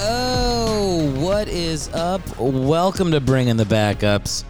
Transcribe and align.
Oh, 0.00 1.14
what 1.20 1.48
is 1.48 1.88
up? 1.90 2.20
Welcome 2.38 3.12
to 3.12 3.20
Bringing 3.20 3.56
the 3.56 3.64
Backups. 3.64 4.42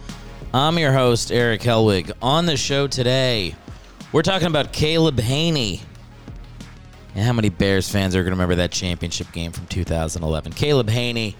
I'm 0.51 0.79
your 0.79 0.91
host, 0.91 1.31
Eric 1.31 1.61
Helwig. 1.61 2.11
On 2.19 2.47
the 2.47 2.57
show 2.57 2.87
today, 2.87 3.53
we're 4.11 4.23
talking 4.23 4.47
about 4.47 4.73
Caleb 4.73 5.17
Hanie. 5.17 5.81
And 7.13 7.23
how 7.23 7.31
many 7.31 7.49
Bears 7.49 7.87
fans 7.87 8.15
are 8.15 8.23
going 8.23 8.31
to 8.31 8.35
remember 8.35 8.55
that 8.55 8.71
championship 8.71 9.31
game 9.31 9.51
from 9.51 9.67
2011? 9.67 10.53
Caleb 10.53 10.87
Hanie 10.87 11.35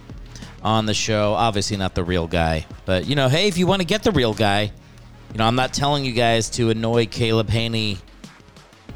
on 0.62 0.86
the 0.86 0.94
show. 0.94 1.34
Obviously, 1.34 1.76
not 1.76 1.96
the 1.96 2.04
real 2.04 2.28
guy. 2.28 2.68
But, 2.86 3.08
you 3.08 3.16
know, 3.16 3.28
hey, 3.28 3.48
if 3.48 3.58
you 3.58 3.66
want 3.66 3.82
to 3.82 3.88
get 3.88 4.04
the 4.04 4.12
real 4.12 4.36
guy, 4.36 4.72
you 5.32 5.38
know, 5.40 5.46
I'm 5.46 5.56
not 5.56 5.74
telling 5.74 6.06
you 6.06 6.12
guys 6.14 6.52
to 6.52 6.70
annoy 6.70 7.08
Caleb 7.08 7.48
Hanie 7.48 7.98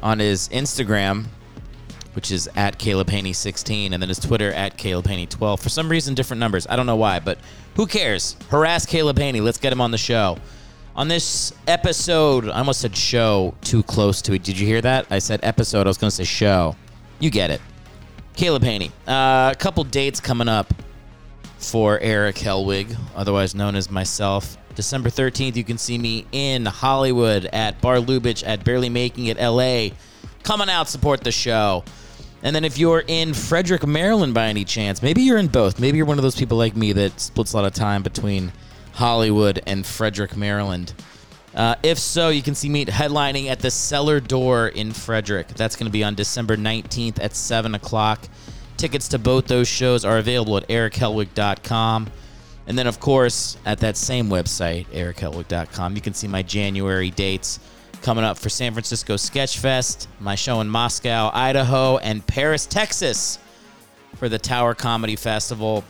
on 0.02 0.20
his 0.20 0.48
Instagram 0.50 1.26
which 2.14 2.30
is 2.30 2.48
at 2.56 2.78
Caleb 2.78 3.08
Hanie 3.08 3.34
16, 3.34 3.92
and 3.92 4.02
then 4.02 4.08
his 4.08 4.18
Twitter 4.18 4.52
at 4.52 4.76
Caleb 4.76 5.06
Hanie 5.06 5.28
12. 5.28 5.60
For 5.60 5.68
some 5.68 5.88
reason, 5.88 6.14
different 6.14 6.40
numbers. 6.40 6.66
I 6.68 6.76
don't 6.76 6.86
know 6.86 6.96
why, 6.96 7.20
but 7.20 7.38
who 7.76 7.86
cares? 7.86 8.36
Harass 8.48 8.86
Caleb 8.86 9.18
Hanie. 9.18 9.42
Let's 9.42 9.58
get 9.58 9.72
him 9.72 9.80
on 9.80 9.90
the 9.90 9.98
show. 9.98 10.38
On 10.96 11.08
this 11.08 11.52
episode, 11.66 12.48
I 12.48 12.58
almost 12.58 12.80
said 12.80 12.96
show 12.96 13.54
too 13.62 13.82
close 13.84 14.20
to 14.22 14.32
it. 14.32 14.42
Did 14.42 14.58
you 14.58 14.66
hear 14.66 14.80
that? 14.80 15.06
I 15.10 15.18
said 15.20 15.40
episode. 15.42 15.86
I 15.86 15.90
was 15.90 15.98
going 15.98 16.10
to 16.10 16.16
say 16.16 16.24
show. 16.24 16.76
You 17.20 17.30
get 17.30 17.50
it. 17.50 17.60
Caleb 18.34 18.62
Hanie. 18.62 18.90
Uh, 19.06 19.52
a 19.52 19.56
couple 19.56 19.84
dates 19.84 20.20
coming 20.20 20.48
up 20.48 20.72
for 21.58 21.98
Eric 22.00 22.36
Helwig, 22.36 22.96
otherwise 23.14 23.54
known 23.54 23.76
as 23.76 23.90
myself. 23.90 24.56
December 24.74 25.10
13th, 25.10 25.56
you 25.56 25.64
can 25.64 25.78
see 25.78 25.98
me 25.98 26.26
in 26.32 26.64
Hollywood 26.64 27.46
at 27.46 27.80
Bar 27.80 27.96
Lubitsch 27.96 28.42
at 28.46 28.64
Barely 28.64 28.88
Making 28.88 29.26
It 29.26 29.38
LA. 29.38 29.90
Come 30.42 30.60
on 30.60 30.68
out, 30.68 30.88
support 30.88 31.22
the 31.22 31.32
show. 31.32 31.84
And 32.42 32.56
then 32.56 32.64
if 32.64 32.78
you're 32.78 33.04
in 33.06 33.34
Frederick, 33.34 33.86
Maryland 33.86 34.32
by 34.32 34.46
any 34.46 34.64
chance, 34.64 35.02
maybe 35.02 35.22
you're 35.22 35.38
in 35.38 35.48
both. 35.48 35.78
Maybe 35.78 35.98
you're 35.98 36.06
one 36.06 36.18
of 36.18 36.22
those 36.22 36.36
people 36.36 36.56
like 36.56 36.74
me 36.74 36.92
that 36.94 37.20
splits 37.20 37.52
a 37.52 37.56
lot 37.56 37.66
of 37.66 37.74
time 37.74 38.02
between 38.02 38.52
Hollywood 38.94 39.62
and 39.66 39.84
Frederick, 39.84 40.36
Maryland. 40.36 40.94
Uh, 41.54 41.74
if 41.82 41.98
so, 41.98 42.28
you 42.28 42.42
can 42.42 42.54
see 42.54 42.68
me 42.68 42.86
headlining 42.86 43.46
at 43.46 43.60
the 43.60 43.70
Cellar 43.70 44.20
Door 44.20 44.68
in 44.68 44.92
Frederick. 44.92 45.48
That's 45.48 45.76
going 45.76 45.86
to 45.86 45.92
be 45.92 46.04
on 46.04 46.14
December 46.14 46.56
19th 46.56 47.22
at 47.22 47.34
7 47.34 47.74
o'clock. 47.74 48.20
Tickets 48.76 49.08
to 49.08 49.18
both 49.18 49.46
those 49.46 49.68
shows 49.68 50.04
are 50.04 50.18
available 50.18 50.56
at 50.56 50.66
erichelwig.com. 50.68 52.08
And 52.66 52.78
then, 52.78 52.86
of 52.86 53.00
course, 53.00 53.58
at 53.66 53.78
that 53.80 53.96
same 53.96 54.28
website, 54.28 54.86
erichelwig.com, 54.86 55.96
you 55.96 56.00
can 56.00 56.14
see 56.14 56.28
my 56.28 56.42
January 56.42 57.10
dates 57.10 57.58
coming 58.02 58.24
up 58.24 58.38
for 58.38 58.48
San 58.48 58.72
Francisco 58.72 59.16
Sketch 59.16 59.58
Fest, 59.58 60.08
my 60.20 60.34
show 60.34 60.60
in 60.60 60.68
Moscow, 60.68 61.30
Idaho, 61.32 61.98
and 61.98 62.26
Paris, 62.26 62.66
Texas 62.66 63.38
for 64.16 64.28
the 64.28 64.38
Tower 64.38 64.74
Comedy 64.74 65.16
Festival. 65.16 65.84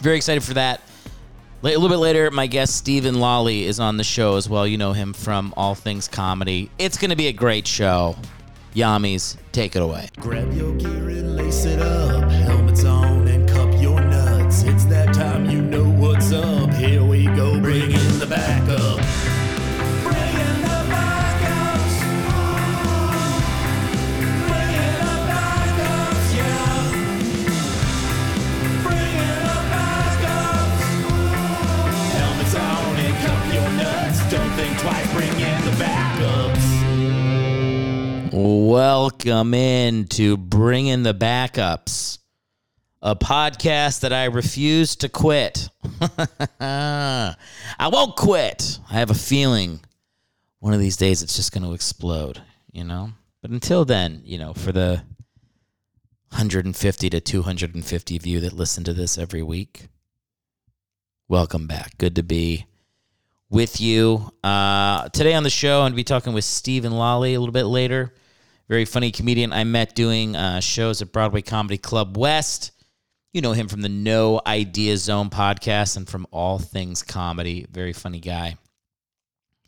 Very 0.00 0.16
excited 0.16 0.42
for 0.42 0.54
that. 0.54 0.80
A 1.62 1.66
little 1.68 1.88
bit 1.88 1.96
later, 1.96 2.30
my 2.30 2.46
guest 2.46 2.76
Stephen 2.76 3.20
Lolly 3.20 3.64
is 3.64 3.80
on 3.80 3.96
the 3.96 4.04
show 4.04 4.36
as 4.36 4.48
well. 4.48 4.66
You 4.66 4.76
know 4.76 4.92
him 4.92 5.14
from 5.14 5.54
All 5.56 5.74
Things 5.74 6.08
Comedy. 6.08 6.70
It's 6.78 6.98
going 6.98 7.10
to 7.10 7.16
be 7.16 7.28
a 7.28 7.32
great 7.32 7.66
show. 7.66 8.16
Yamis, 8.74 9.36
take 9.52 9.74
it 9.76 9.80
away. 9.82 10.08
Grab 10.18 10.52
your 10.52 10.74
gear 10.74 11.08
and 11.08 11.36
lace 11.36 11.64
it 11.64 11.80
up. 11.80 12.33
Welcome 38.46 39.54
in 39.54 40.04
to 40.08 40.36
Bring 40.36 40.86
in 40.86 41.02
the 41.02 41.14
Backups, 41.14 42.18
a 43.00 43.16
podcast 43.16 44.00
that 44.00 44.12
I 44.12 44.26
refuse 44.26 44.96
to 44.96 45.08
quit. 45.08 45.70
I 46.60 47.34
won't 47.90 48.16
quit. 48.16 48.80
I 48.90 48.96
have 48.96 49.08
a 49.08 49.14
feeling 49.14 49.80
one 50.58 50.74
of 50.74 50.80
these 50.80 50.98
days 50.98 51.22
it's 51.22 51.36
just 51.36 51.52
going 51.52 51.64
to 51.64 51.72
explode, 51.72 52.42
you 52.70 52.84
know? 52.84 53.12
But 53.40 53.50
until 53.50 53.86
then, 53.86 54.20
you 54.26 54.36
know, 54.36 54.52
for 54.52 54.72
the 54.72 55.02
150 56.28 57.08
to 57.08 57.20
250 57.22 58.16
of 58.16 58.26
you 58.26 58.40
that 58.40 58.52
listen 58.52 58.84
to 58.84 58.92
this 58.92 59.16
every 59.16 59.42
week, 59.42 59.88
welcome 61.28 61.66
back. 61.66 61.96
Good 61.96 62.16
to 62.16 62.22
be 62.22 62.66
with 63.48 63.80
you. 63.80 64.30
Uh, 64.42 65.08
today 65.08 65.32
on 65.32 65.44
the 65.44 65.48
show, 65.48 65.78
I'm 65.78 65.84
going 65.84 65.92
to 65.92 65.96
be 65.96 66.04
talking 66.04 66.34
with 66.34 66.44
Stephen 66.44 66.92
Lolly 66.92 67.32
a 67.32 67.40
little 67.40 67.50
bit 67.50 67.64
later. 67.64 68.12
Very 68.68 68.86
funny 68.86 69.10
comedian 69.10 69.52
I 69.52 69.64
met 69.64 69.94
doing 69.94 70.36
uh, 70.36 70.60
shows 70.60 71.02
at 71.02 71.12
Broadway 71.12 71.42
Comedy 71.42 71.76
Club 71.76 72.16
West. 72.16 72.72
You 73.34 73.42
know 73.42 73.52
him 73.52 73.68
from 73.68 73.82
the 73.82 73.88
No 73.90 74.40
Idea 74.46 74.96
Zone 74.96 75.28
podcast 75.28 75.96
and 75.96 76.08
from 76.08 76.26
All 76.30 76.58
Things 76.58 77.02
Comedy. 77.02 77.66
Very 77.70 77.92
funny 77.92 78.20
guy. 78.20 78.56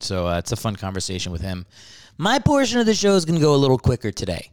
So 0.00 0.26
uh, 0.26 0.38
it's 0.38 0.52
a 0.52 0.56
fun 0.56 0.76
conversation 0.76 1.30
with 1.30 1.42
him. 1.42 1.66
My 2.16 2.38
portion 2.38 2.80
of 2.80 2.86
the 2.86 2.94
show 2.94 3.16
is 3.16 3.26
going 3.26 3.38
to 3.38 3.44
go 3.44 3.54
a 3.54 3.56
little 3.56 3.78
quicker 3.78 4.10
today. 4.10 4.50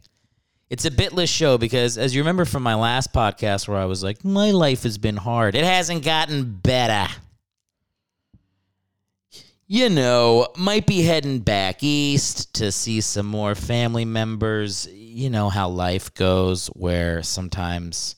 It's 0.68 0.84
a 0.84 0.90
bitless 0.90 1.28
show 1.28 1.56
because, 1.56 1.96
as 1.96 2.14
you 2.14 2.20
remember 2.20 2.44
from 2.44 2.62
my 2.62 2.74
last 2.74 3.12
podcast 3.12 3.68
where 3.68 3.78
I 3.78 3.84
was 3.84 4.02
like, 4.02 4.24
my 4.24 4.50
life 4.50 4.82
has 4.82 4.98
been 4.98 5.16
hard, 5.16 5.54
it 5.54 5.64
hasn't 5.64 6.04
gotten 6.04 6.52
better 6.52 7.10
you 9.66 9.88
know, 9.88 10.48
might 10.56 10.86
be 10.86 11.02
heading 11.02 11.40
back 11.40 11.82
east 11.82 12.54
to 12.54 12.70
see 12.70 13.00
some 13.00 13.26
more 13.26 13.54
family 13.54 14.04
members. 14.04 14.86
You 14.92 15.30
know 15.30 15.48
how 15.48 15.68
life 15.68 16.12
goes, 16.14 16.66
where 16.68 17.22
sometimes, 17.22 18.16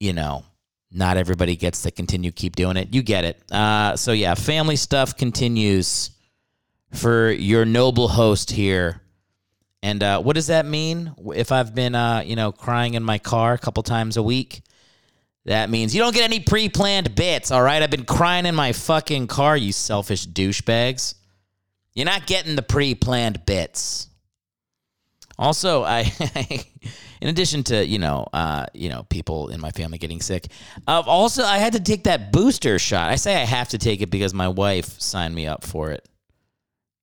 you 0.00 0.12
know, 0.12 0.44
not 0.90 1.16
everybody 1.16 1.56
gets 1.56 1.82
to 1.82 1.90
continue 1.90 2.32
keep 2.32 2.56
doing 2.56 2.76
it. 2.76 2.94
You 2.94 3.02
get 3.02 3.24
it. 3.24 3.52
Uh, 3.52 3.96
so 3.96 4.12
yeah, 4.12 4.34
family 4.34 4.76
stuff 4.76 5.16
continues 5.16 6.10
for 6.92 7.30
your 7.30 7.64
noble 7.64 8.08
host 8.08 8.50
here. 8.50 9.00
And 9.82 10.02
uh, 10.02 10.20
what 10.20 10.36
does 10.36 10.46
that 10.46 10.64
mean? 10.64 11.12
If 11.34 11.50
I've 11.50 11.74
been, 11.74 11.94
uh, 11.94 12.22
you 12.24 12.36
know, 12.36 12.52
crying 12.52 12.94
in 12.94 13.02
my 13.02 13.18
car 13.18 13.54
a 13.54 13.58
couple 13.58 13.82
times 13.82 14.16
a 14.16 14.22
week, 14.22 14.62
that 15.44 15.70
means 15.70 15.94
you 15.94 16.00
don't 16.00 16.14
get 16.14 16.24
any 16.24 16.40
pre 16.40 16.68
planned 16.68 17.14
bits, 17.14 17.50
all 17.50 17.62
right? 17.62 17.82
I've 17.82 17.90
been 17.90 18.04
crying 18.04 18.46
in 18.46 18.54
my 18.54 18.72
fucking 18.72 19.26
car, 19.26 19.56
you 19.56 19.72
selfish 19.72 20.26
douchebags. 20.26 21.14
You're 21.94 22.06
not 22.06 22.26
getting 22.26 22.56
the 22.56 22.62
pre 22.62 22.94
planned 22.94 23.44
bits. 23.44 24.08
Also, 25.38 25.82
I, 25.82 26.12
in 27.20 27.28
addition 27.28 27.64
to 27.64 27.84
you 27.84 27.98
know, 27.98 28.26
uh, 28.32 28.66
you 28.72 28.88
know, 28.88 29.02
people 29.04 29.48
in 29.48 29.60
my 29.60 29.70
family 29.72 29.98
getting 29.98 30.20
sick, 30.20 30.46
uh, 30.86 31.02
also 31.04 31.42
I 31.42 31.58
had 31.58 31.72
to 31.72 31.80
take 31.80 32.04
that 32.04 32.32
booster 32.32 32.78
shot. 32.78 33.10
I 33.10 33.16
say 33.16 33.34
I 33.34 33.44
have 33.44 33.70
to 33.70 33.78
take 33.78 34.00
it 34.00 34.10
because 34.10 34.32
my 34.32 34.48
wife 34.48 35.00
signed 35.00 35.34
me 35.34 35.46
up 35.46 35.64
for 35.64 35.90
it. 35.90 36.08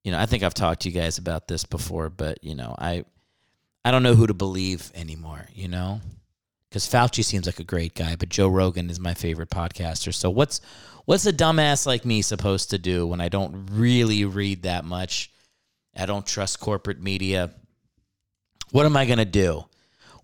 You 0.04 0.12
know, 0.12 0.18
I 0.18 0.24
think 0.24 0.42
I've 0.42 0.54
talked 0.54 0.82
to 0.82 0.88
you 0.88 0.98
guys 0.98 1.18
about 1.18 1.46
this 1.46 1.64
before, 1.64 2.08
but 2.08 2.42
you 2.42 2.54
know, 2.54 2.74
I, 2.78 3.04
I 3.84 3.90
don't 3.90 4.02
know 4.02 4.14
who 4.14 4.26
to 4.26 4.34
believe 4.34 4.90
anymore. 4.94 5.46
You 5.54 5.68
know, 5.68 6.00
because 6.70 6.86
Fauci 6.88 7.24
seems 7.24 7.46
like 7.46 7.58
a 7.58 7.64
great 7.64 7.94
guy, 7.96 8.14
but 8.14 8.28
Joe 8.28 8.48
Rogan 8.48 8.90
is 8.90 9.00
my 9.00 9.12
favorite 9.12 9.50
podcaster. 9.50 10.14
So 10.14 10.30
what's 10.30 10.60
what's 11.04 11.26
a 11.26 11.32
dumbass 11.32 11.84
like 11.84 12.04
me 12.04 12.22
supposed 12.22 12.70
to 12.70 12.78
do 12.78 13.06
when 13.06 13.20
I 13.20 13.28
don't 13.28 13.68
really 13.72 14.24
read 14.24 14.62
that 14.62 14.84
much? 14.84 15.32
I 15.96 16.06
don't 16.06 16.26
trust 16.26 16.60
corporate 16.60 17.02
media. 17.02 17.50
What 18.70 18.86
am 18.86 18.96
I 18.96 19.04
gonna 19.04 19.24
do? 19.24 19.64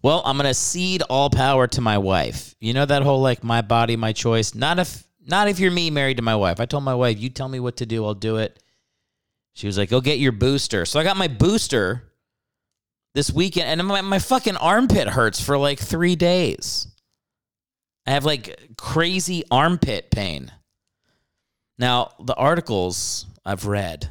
Well, 0.02 0.22
I'm 0.24 0.36
gonna 0.36 0.54
cede 0.54 1.02
all 1.02 1.30
power 1.30 1.66
to 1.66 1.80
my 1.80 1.98
wife. 1.98 2.54
You 2.60 2.74
know 2.74 2.86
that 2.86 3.02
whole 3.02 3.20
like 3.20 3.42
my 3.42 3.60
body, 3.60 3.96
my 3.96 4.12
choice. 4.12 4.54
Not 4.54 4.78
if 4.78 5.04
not 5.26 5.48
if 5.48 5.58
you're 5.58 5.72
me 5.72 5.90
married 5.90 6.18
to 6.18 6.22
my 6.22 6.36
wife. 6.36 6.60
I 6.60 6.66
told 6.66 6.84
my 6.84 6.94
wife, 6.94 7.18
you 7.18 7.28
tell 7.28 7.48
me 7.48 7.58
what 7.58 7.78
to 7.78 7.86
do, 7.86 8.04
I'll 8.04 8.14
do 8.14 8.36
it. 8.36 8.62
She 9.54 9.66
was 9.66 9.76
like, 9.76 9.90
go 9.90 10.00
get 10.00 10.20
your 10.20 10.32
booster. 10.32 10.84
So 10.84 11.00
I 11.00 11.02
got 11.02 11.16
my 11.16 11.26
booster 11.26 12.12
this 13.16 13.32
weekend, 13.32 13.80
and 13.80 13.88
my, 13.88 14.02
my 14.02 14.18
fucking 14.18 14.58
armpit 14.58 15.08
hurts 15.08 15.40
for 15.40 15.56
like 15.56 15.78
three 15.78 16.16
days. 16.16 16.86
I 18.06 18.10
have 18.10 18.26
like 18.26 18.74
crazy 18.76 19.42
armpit 19.50 20.10
pain. 20.10 20.52
Now, 21.78 22.12
the 22.22 22.34
articles 22.34 23.24
I've 23.42 23.64
read, 23.64 24.10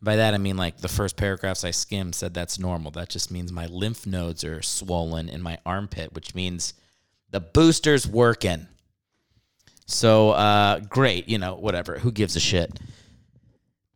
by 0.00 0.16
that 0.16 0.34
I 0.34 0.38
mean 0.38 0.56
like 0.56 0.78
the 0.78 0.88
first 0.88 1.16
paragraphs 1.16 1.64
I 1.64 1.72
skimmed 1.72 2.14
said 2.14 2.32
that's 2.32 2.60
normal. 2.60 2.92
That 2.92 3.08
just 3.08 3.32
means 3.32 3.50
my 3.50 3.66
lymph 3.66 4.06
nodes 4.06 4.44
are 4.44 4.62
swollen 4.62 5.28
in 5.28 5.42
my 5.42 5.58
armpit, 5.66 6.12
which 6.12 6.32
means 6.32 6.74
the 7.30 7.40
booster's 7.40 8.06
working. 8.06 8.68
So, 9.86 10.30
uh, 10.30 10.78
great, 10.78 11.28
you 11.28 11.38
know, 11.38 11.56
whatever. 11.56 11.98
Who 11.98 12.12
gives 12.12 12.36
a 12.36 12.40
shit? 12.40 12.78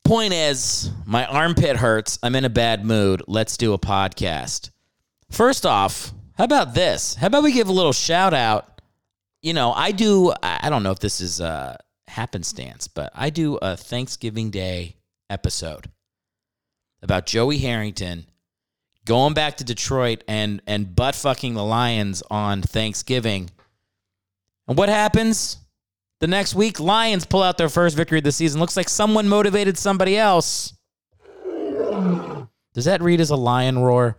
Point 0.05 0.35
is, 0.35 0.91
my 1.07 1.25
armpit 1.27 1.77
hurts. 1.77 2.19
I'm 2.23 2.37
in 2.37 2.45
a 2.45 2.51
bad 2.51 2.85
mood. 2.85 3.23
Let's 3.27 3.57
do 3.57 3.73
a 3.73 3.79
podcast. 3.79 4.71
First 5.31 5.65
off, 5.65 6.13
how 6.37 6.45
about 6.45 6.75
this? 6.75 7.15
How 7.15 7.29
about 7.29 7.43
we 7.43 7.53
give 7.53 7.69
a 7.69 7.73
little 7.73 7.93
shout 7.93 8.35
out 8.35 8.75
you 9.45 9.53
know, 9.53 9.73
I 9.75 9.93
do. 9.93 10.33
I 10.43 10.71
don't 10.71 10.83
know 10.83 10.91
if 10.91 11.01
this 11.01 11.21
is 11.21 11.39
a 11.39 11.79
happenstance, 12.09 12.89
but 12.89 13.13
I 13.15 13.29
do 13.29 13.57
a 13.57 13.77
Thanksgiving 13.77 14.51
Day 14.51 14.97
episode 15.29 15.91
about 17.03 17.27
Joey 17.27 17.59
Harrington 17.59 18.25
going 19.05 19.35
back 19.35 19.59
to 19.59 19.65
Detroit 19.65 20.25
and 20.27 20.63
and 20.67 20.97
butt 20.97 21.15
fucking 21.15 21.53
the 21.53 21.63
Lions 21.63 22.23
on 22.31 22.63
Thanksgiving. 22.63 23.51
And 24.67 24.79
what 24.79 24.89
happens? 24.89 25.59
The 26.21 26.27
next 26.27 26.55
week, 26.55 26.81
Lions 26.81 27.27
pull 27.27 27.43
out 27.43 27.59
their 27.59 27.69
first 27.69 27.97
victory 27.97 28.19
of 28.19 28.25
the 28.25 28.33
season. 28.33 28.61
Looks 28.61 28.77
like 28.77 28.89
someone 28.89 29.29
motivated 29.29 29.77
somebody 29.77 30.17
else. 30.17 30.73
Does 32.75 32.87
that 32.87 33.03
read 33.03 33.21
as 33.21 33.31
a 33.31 33.37
lion 33.37 33.79
roar? 33.79 34.17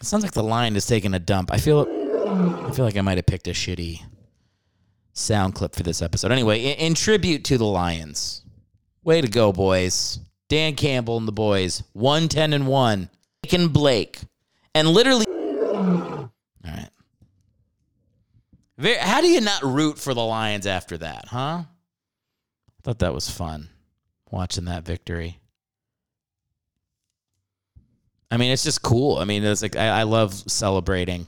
It 0.00 0.06
sounds 0.06 0.22
like 0.22 0.32
the 0.32 0.42
lion 0.42 0.76
is 0.76 0.86
taking 0.86 1.14
a 1.14 1.18
dump. 1.18 1.52
I 1.52 1.58
feel 1.58 1.86
I 1.86 2.72
feel 2.72 2.84
like 2.84 2.96
I 2.96 3.00
might 3.00 3.18
have 3.18 3.26
picked 3.26 3.48
a 3.48 3.50
shitty 3.50 4.00
sound 5.12 5.54
clip 5.54 5.74
for 5.74 5.82
this 5.82 6.02
episode. 6.02 6.32
Anyway, 6.32 6.60
in, 6.60 6.78
in 6.78 6.94
tribute 6.94 7.44
to 7.44 7.58
the 7.58 7.64
Lions. 7.64 8.42
Way 9.02 9.20
to 9.20 9.28
go, 9.28 9.52
boys. 9.52 10.20
Dan 10.48 10.74
Campbell 10.74 11.16
and 11.16 11.28
the 11.28 11.32
boys. 11.32 11.82
110 11.92 12.52
and 12.52 12.66
1. 12.66 13.10
Blake 13.42 13.52
and 13.52 13.72
Blake. 13.72 14.18
And 14.74 14.88
literally 14.88 15.24
All 15.26 16.30
right. 16.64 16.89
How 18.82 19.20
do 19.20 19.28
you 19.28 19.40
not 19.40 19.62
root 19.62 19.98
for 19.98 20.14
the 20.14 20.24
Lions 20.24 20.66
after 20.66 20.96
that, 20.98 21.26
huh? 21.28 21.64
I 21.64 22.82
thought 22.82 23.00
that 23.00 23.12
was 23.12 23.28
fun 23.28 23.68
watching 24.30 24.64
that 24.66 24.84
victory. 24.84 25.38
I 28.30 28.36
mean, 28.36 28.52
it's 28.52 28.62
just 28.62 28.82
cool. 28.82 29.18
I 29.18 29.24
mean, 29.24 29.44
it's 29.44 29.62
like 29.62 29.76
I, 29.76 30.00
I 30.00 30.02
love 30.04 30.34
celebrating 30.50 31.26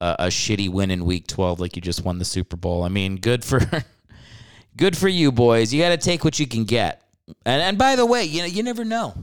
a, 0.00 0.16
a 0.18 0.26
shitty 0.26 0.68
win 0.68 0.90
in 0.90 1.04
Week 1.04 1.26
12, 1.26 1.60
like 1.60 1.76
you 1.76 1.82
just 1.82 2.04
won 2.04 2.18
the 2.18 2.24
Super 2.24 2.56
Bowl. 2.56 2.84
I 2.84 2.88
mean, 2.88 3.16
good 3.16 3.44
for 3.44 3.60
good 4.76 4.96
for 4.96 5.08
you, 5.08 5.32
boys. 5.32 5.72
You 5.72 5.82
got 5.82 5.88
to 5.90 5.96
take 5.96 6.24
what 6.24 6.38
you 6.38 6.46
can 6.46 6.64
get. 6.64 7.02
And 7.44 7.62
and 7.62 7.78
by 7.78 7.96
the 7.96 8.06
way, 8.06 8.24
you 8.24 8.40
know, 8.40 8.46
you 8.46 8.62
never 8.62 8.84
know, 8.84 9.14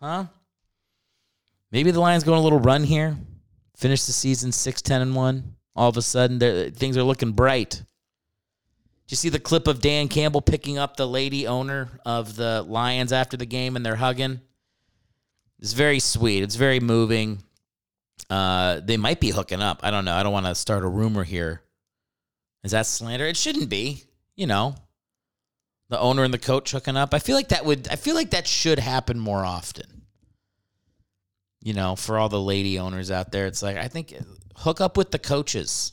huh? 0.00 0.26
Maybe 1.72 1.90
the 1.90 2.00
Lions 2.00 2.22
go 2.22 2.32
on 2.32 2.38
a 2.38 2.42
little 2.42 2.60
run 2.60 2.84
here, 2.84 3.16
finish 3.76 4.04
the 4.04 4.12
season 4.12 4.52
6 4.52 4.82
10 4.82 5.02
and 5.02 5.16
1. 5.16 5.54
All 5.76 5.88
of 5.88 5.96
a 5.96 6.02
sudden, 6.02 6.72
things 6.72 6.96
are 6.96 7.02
looking 7.02 7.32
bright. 7.32 7.82
Did 9.06 9.12
you 9.12 9.16
see 9.16 9.28
the 9.28 9.40
clip 9.40 9.66
of 9.66 9.80
Dan 9.80 10.08
Campbell 10.08 10.40
picking 10.40 10.78
up 10.78 10.96
the 10.96 11.06
lady 11.06 11.46
owner 11.46 11.88
of 12.06 12.36
the 12.36 12.62
Lions 12.62 13.12
after 13.12 13.36
the 13.36 13.46
game 13.46 13.76
and 13.76 13.84
they're 13.84 13.96
hugging? 13.96 14.40
It's 15.58 15.72
very 15.72 15.98
sweet. 15.98 16.42
It's 16.42 16.56
very 16.56 16.80
moving. 16.80 17.42
Uh, 18.30 18.80
they 18.80 18.96
might 18.96 19.20
be 19.20 19.30
hooking 19.30 19.60
up. 19.60 19.80
I 19.82 19.90
don't 19.90 20.04
know. 20.04 20.14
I 20.14 20.22
don't 20.22 20.32
want 20.32 20.46
to 20.46 20.54
start 20.54 20.84
a 20.84 20.88
rumor 20.88 21.24
here. 21.24 21.62
Is 22.62 22.70
that 22.70 22.86
slander? 22.86 23.26
It 23.26 23.36
shouldn't 23.36 23.68
be. 23.68 24.04
You 24.36 24.46
know, 24.46 24.74
the 25.90 26.00
owner 26.00 26.24
and 26.24 26.34
the 26.34 26.38
coach 26.38 26.72
hooking 26.72 26.96
up. 26.96 27.14
I 27.14 27.18
feel 27.18 27.36
like 27.36 27.48
that 27.48 27.64
would. 27.64 27.88
I 27.88 27.96
feel 27.96 28.14
like 28.14 28.30
that 28.30 28.48
should 28.48 28.78
happen 28.78 29.18
more 29.18 29.44
often. 29.44 30.02
You 31.62 31.72
know, 31.72 31.94
for 31.94 32.18
all 32.18 32.28
the 32.28 32.40
lady 32.40 32.78
owners 32.78 33.10
out 33.10 33.30
there, 33.30 33.46
it's 33.46 33.62
like 33.62 33.76
I 33.76 33.88
think 33.88 34.14
hook 34.56 34.80
up 34.80 34.96
with 34.96 35.10
the 35.10 35.18
coaches. 35.18 35.92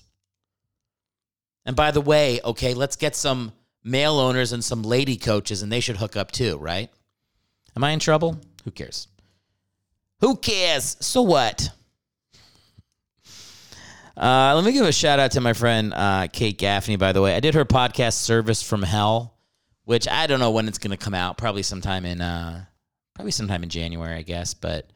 And 1.66 1.76
by 1.76 1.92
the 1.92 2.02
way, 2.02 2.40
okay, 2.44 2.74
let's 2.74 2.96
get 2.96 3.16
some 3.16 3.54
male 3.84 4.20
owners 4.20 4.52
and 4.54 4.64
some 4.64 4.84
lady 4.84 5.18
coaches, 5.18 5.62
and 5.62 5.72
they 5.72 5.80
should 5.80 5.98
hook 5.98 6.16
up 6.16 6.32
too, 6.32 6.58
right? 6.58 6.90
Am 7.76 7.84
I 7.84 7.92
in 7.92 8.00
trouble? 8.00 8.40
Who 8.64 8.72
cares? 8.72 9.08
Who 10.20 10.36
cares? 10.36 10.98
So 11.00 11.22
what? 11.22 11.70
Uh, 14.16 14.54
let 14.56 14.64
me 14.64 14.72
give 14.72 14.86
a 14.86 14.92
shout 14.92 15.20
out 15.20 15.32
to 15.32 15.42
my 15.42 15.54
friend 15.54 15.94
uh, 15.94 16.28
Kate 16.32 16.58
Gaffney, 16.58 16.96
by 16.96 17.12
the 17.12 17.22
way. 17.22 17.36
I 17.36 17.40
did 17.40 17.56
her 17.56 17.66
podcast, 17.66 18.14
Service 18.14 18.62
from 18.62 18.84
Hell, 18.84 19.36
which 19.86 20.08
I 20.08 20.28
don't 20.28 20.40
know 20.40 20.52
when 20.52 20.68
it's 20.68 20.78
going 20.78 20.92
to 20.92 20.98
come 20.98 21.14
out. 21.14 21.38
Probably 21.38 21.64
sometime 21.64 22.06
in 22.06 22.22
uh, 22.22 22.66
probably 23.16 23.32
sometime 23.32 23.64
in 23.64 23.70
January, 23.70 24.16
I 24.16 24.22
guess. 24.22 24.54
But 24.54 24.90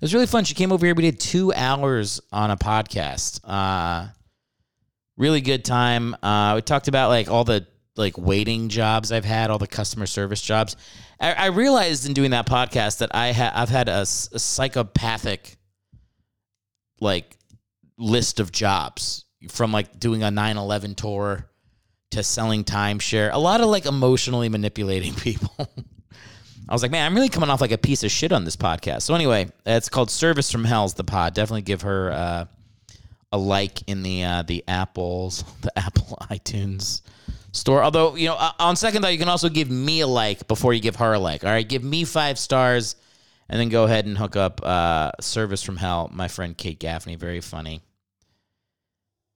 it 0.00 0.04
was 0.04 0.14
really 0.14 0.26
fun. 0.26 0.44
She 0.44 0.54
came 0.54 0.72
over 0.72 0.86
here. 0.86 0.94
We 0.94 1.02
did 1.02 1.20
two 1.20 1.52
hours 1.52 2.22
on 2.32 2.50
a 2.50 2.56
podcast. 2.56 3.40
Uh, 3.44 4.08
really 5.18 5.42
good 5.42 5.62
time. 5.62 6.16
Uh, 6.22 6.54
we 6.56 6.62
talked 6.62 6.88
about 6.88 7.10
like 7.10 7.30
all 7.30 7.44
the 7.44 7.66
like 7.96 8.16
waiting 8.16 8.70
jobs 8.70 9.12
I've 9.12 9.26
had, 9.26 9.50
all 9.50 9.58
the 9.58 9.66
customer 9.66 10.06
service 10.06 10.40
jobs. 10.40 10.74
I, 11.20 11.32
I 11.34 11.46
realized 11.48 12.06
in 12.06 12.14
doing 12.14 12.30
that 12.30 12.46
podcast 12.46 12.98
that 12.98 13.14
I 13.14 13.32
ha- 13.32 13.52
I've 13.54 13.68
had 13.68 13.90
a 13.90 14.06
psychopathic 14.06 15.58
like 16.98 17.36
list 17.98 18.40
of 18.40 18.50
jobs 18.50 19.26
from 19.50 19.70
like 19.70 20.00
doing 20.00 20.22
a 20.22 20.28
9/11 20.28 20.96
tour 20.96 21.50
to 22.12 22.22
selling 22.22 22.64
timeshare. 22.64 23.30
A 23.32 23.38
lot 23.38 23.60
of 23.60 23.66
like 23.68 23.84
emotionally 23.84 24.48
manipulating 24.48 25.14
people. 25.16 25.68
I 26.70 26.72
was 26.72 26.82
like, 26.82 26.92
man, 26.92 27.04
I'm 27.04 27.16
really 27.16 27.28
coming 27.28 27.50
off 27.50 27.60
like 27.60 27.72
a 27.72 27.78
piece 27.78 28.04
of 28.04 28.12
shit 28.12 28.30
on 28.30 28.44
this 28.44 28.54
podcast. 28.54 29.02
So 29.02 29.14
anyway, 29.16 29.50
it's 29.66 29.88
called 29.88 30.08
Service 30.08 30.52
from 30.52 30.62
Hell's 30.62 30.94
the 30.94 31.02
pod. 31.02 31.34
Definitely 31.34 31.62
give 31.62 31.82
her 31.82 32.12
uh, 32.12 32.44
a 33.32 33.38
like 33.38 33.82
in 33.88 34.04
the 34.04 34.22
uh, 34.22 34.42
the 34.42 34.62
Apple's 34.68 35.44
the 35.62 35.76
Apple 35.76 36.16
iTunes 36.30 37.02
store. 37.50 37.82
Although 37.82 38.14
you 38.14 38.28
know, 38.28 38.50
on 38.60 38.76
second 38.76 39.02
thought, 39.02 39.12
you 39.12 39.18
can 39.18 39.28
also 39.28 39.48
give 39.48 39.68
me 39.68 40.00
a 40.00 40.06
like 40.06 40.46
before 40.46 40.72
you 40.72 40.80
give 40.80 40.96
her 40.96 41.14
a 41.14 41.18
like. 41.18 41.42
All 41.42 41.50
right, 41.50 41.68
give 41.68 41.82
me 41.82 42.04
five 42.04 42.38
stars, 42.38 42.94
and 43.48 43.60
then 43.60 43.68
go 43.68 43.82
ahead 43.82 44.06
and 44.06 44.16
hook 44.16 44.36
up 44.36 44.64
uh, 44.64 45.10
Service 45.20 45.64
from 45.64 45.76
Hell. 45.76 46.08
My 46.12 46.28
friend 46.28 46.56
Kate 46.56 46.78
Gaffney, 46.78 47.16
very 47.16 47.40
funny. 47.40 47.82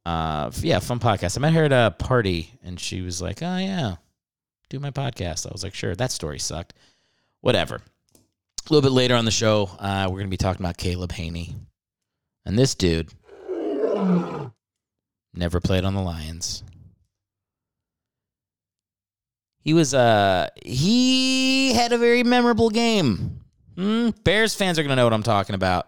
Uh, 0.07 0.53
yeah, 0.61 0.79
fun 0.79 1.01
podcast. 1.01 1.37
I 1.37 1.41
met 1.41 1.55
her 1.55 1.65
at 1.65 1.73
a 1.73 1.91
party, 1.99 2.53
and 2.63 2.79
she 2.79 3.01
was 3.01 3.21
like, 3.21 3.43
"Oh 3.43 3.57
yeah, 3.57 3.97
do 4.69 4.79
my 4.79 4.93
podcast." 4.93 5.49
I 5.49 5.51
was 5.51 5.65
like, 5.65 5.75
"Sure." 5.75 5.97
That 5.97 6.13
story 6.13 6.39
sucked. 6.39 6.75
Whatever. 7.45 7.75
A 7.75 8.73
little 8.73 8.81
bit 8.81 8.95
later 8.95 9.15
on 9.15 9.27
the 9.27 9.31
show, 9.31 9.69
uh, 9.79 10.09
we're 10.11 10.17
gonna 10.17 10.31
be 10.31 10.39
talking 10.39 10.65
about 10.65 10.79
Caleb 10.79 11.13
Hanie, 11.13 11.55
and 12.47 12.59
this 12.59 12.75
dude 12.75 13.13
never 15.35 15.61
played 15.61 15.85
on 15.85 15.93
the 15.93 16.01
Lions. 16.01 16.63
He 19.59 19.75
was 19.75 19.93
uh 19.93 20.49
he 20.65 21.75
had 21.75 21.93
a 21.93 21.99
very 21.99 22.23
memorable 22.23 22.71
game. 22.71 23.41
Hmm? 23.77 24.09
Bears 24.25 24.55
fans 24.55 24.79
are 24.79 24.83
gonna 24.83 24.97
know 24.97 25.05
what 25.05 25.13
I'm 25.13 25.23
talking 25.23 25.55
about. 25.55 25.87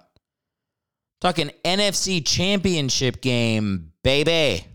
Talking 1.23 1.51
NFC 1.65 2.23
Championship 2.23 3.23
game, 3.23 3.93
baby. 4.05 4.67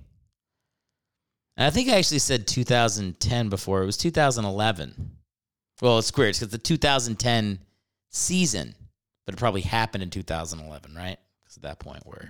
And 1.58 1.68
I 1.68 1.70
think 1.70 1.90
I 1.90 1.98
actually 1.98 2.18
said 2.18 2.48
2010 2.48 3.50
before. 3.50 3.84
It 3.84 3.86
was 3.86 3.98
2011. 3.98 5.21
Well, 5.82 5.98
it's 5.98 6.16
weird 6.16 6.36
because 6.36 6.50
the 6.50 6.60
2010 6.60 7.60
season, 8.10 8.76
but 9.26 9.34
it 9.34 9.38
probably 9.38 9.62
happened 9.62 10.04
in 10.04 10.12
2011, 10.12 10.96
right? 10.96 11.18
Because 11.44 11.58
at 11.58 11.64
that 11.64 11.80
point, 11.80 12.06
we're 12.06 12.30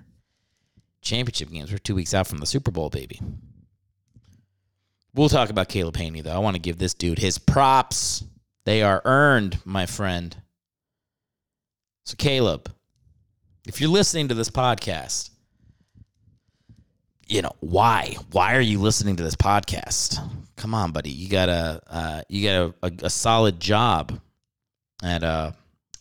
championship 1.02 1.52
games. 1.52 1.72
We're 1.72 1.78
two 1.78 1.96
weeks 1.96 2.14
out 2.14 2.28
from 2.28 2.38
the 2.38 2.46
Super 2.46 2.72
Bowl, 2.72 2.90
baby. 2.90 3.20
We'll 5.14 5.30
talk 5.30 5.50
about 5.50 5.68
Caleb 5.68 5.98
Hanie, 5.98 6.24
though. 6.24 6.32
I 6.32 6.40
want 6.40 6.56
to 6.56 6.62
give 6.62 6.78
this 6.78 6.94
dude 6.94 7.20
his 7.20 7.38
props. 7.38 8.24
They 8.64 8.82
are 8.82 9.02
earned, 9.04 9.60
my 9.66 9.86
friend. 9.86 10.36
So, 12.06 12.16
Caleb, 12.18 12.72
if 13.68 13.82
you're 13.82 13.90
listening 13.90 14.30
to 14.30 14.34
this 14.34 14.50
podcast, 14.50 15.32
you 17.28 17.42
know 17.42 17.56
why? 17.60 18.16
Why 18.32 18.56
are 18.56 18.62
you 18.62 18.80
listening 18.80 19.18
to 19.18 19.24
this 19.24 19.36
podcast? 19.36 20.22
Come 20.62 20.76
on, 20.76 20.92
buddy. 20.92 21.10
You 21.10 21.28
got 21.28 21.50
a 21.50 21.82
uh, 21.88 22.22
you 22.30 22.48
got 22.48 22.54
a, 22.54 22.74
a, 22.84 23.06
a 23.06 23.10
solid 23.10 23.60
job 23.60 24.22
at 25.02 25.24
uh, 25.24 25.54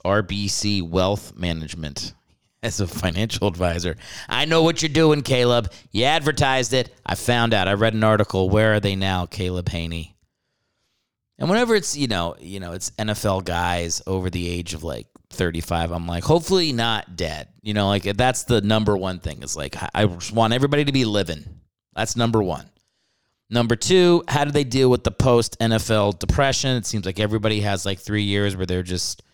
RBC 0.05 0.87
Wealth 0.87 1.35
Management 1.35 2.13
as 2.63 2.79
a 2.79 2.87
financial 2.87 3.49
advisor. 3.49 3.97
I 4.29 4.45
know 4.45 4.63
what 4.63 4.83
you're 4.83 4.91
doing, 4.91 5.23
Caleb. 5.23 5.73
You 5.93 6.05
advertised 6.05 6.75
it. 6.75 6.95
I 7.07 7.15
found 7.15 7.55
out. 7.55 7.69
I 7.69 7.73
read 7.73 7.95
an 7.95 8.05
article. 8.05 8.51
Where 8.51 8.75
are 8.75 8.81
they 8.81 8.97
now, 8.97 9.25
Caleb 9.25 9.71
Hanie? 9.71 10.13
And 11.39 11.49
whenever 11.49 11.75
it's 11.75 11.97
you 11.97 12.07
know 12.07 12.37
you 12.39 12.61
know 12.61 12.73
it's 12.73 12.91
NFL 12.91 13.47
guys 13.47 14.03
over 14.07 14.29
the 14.29 14.47
age 14.47 14.75
of 14.75 14.85
like 14.85 15.07
35, 15.31 15.91
I'm 15.91 16.07
like, 16.07 16.23
hopefully 16.23 16.75
not 16.75 17.17
dead. 17.17 17.49
You 17.63 17.73
know, 17.73 17.89
like 17.89 18.03
that's 18.03 18.45
the 18.45 18.61
number 18.61 18.95
one 18.95 19.21
thing. 19.21 19.43
Is 19.43 19.57
like 19.57 19.75
I 19.95 20.05
just 20.05 20.33
want 20.33 20.53
everybody 20.53 20.85
to 20.85 20.93
be 20.93 21.07
living. 21.07 21.47
That's 21.97 22.15
number 22.15 22.43
one. 22.43 22.67
Number 23.53 23.75
two, 23.75 24.23
how 24.29 24.45
do 24.45 24.53
they 24.53 24.63
deal 24.63 24.89
with 24.89 25.03
the 25.03 25.11
post 25.11 25.59
NFL 25.59 26.21
depression? 26.21 26.77
It 26.77 26.87
seems 26.87 27.05
like 27.05 27.19
everybody 27.19 27.61
has 27.63 27.85
like 27.85 27.99
three 27.99 28.23
years 28.23 28.57
where 28.57 28.65
they're 28.65 28.85
just 28.85 29.25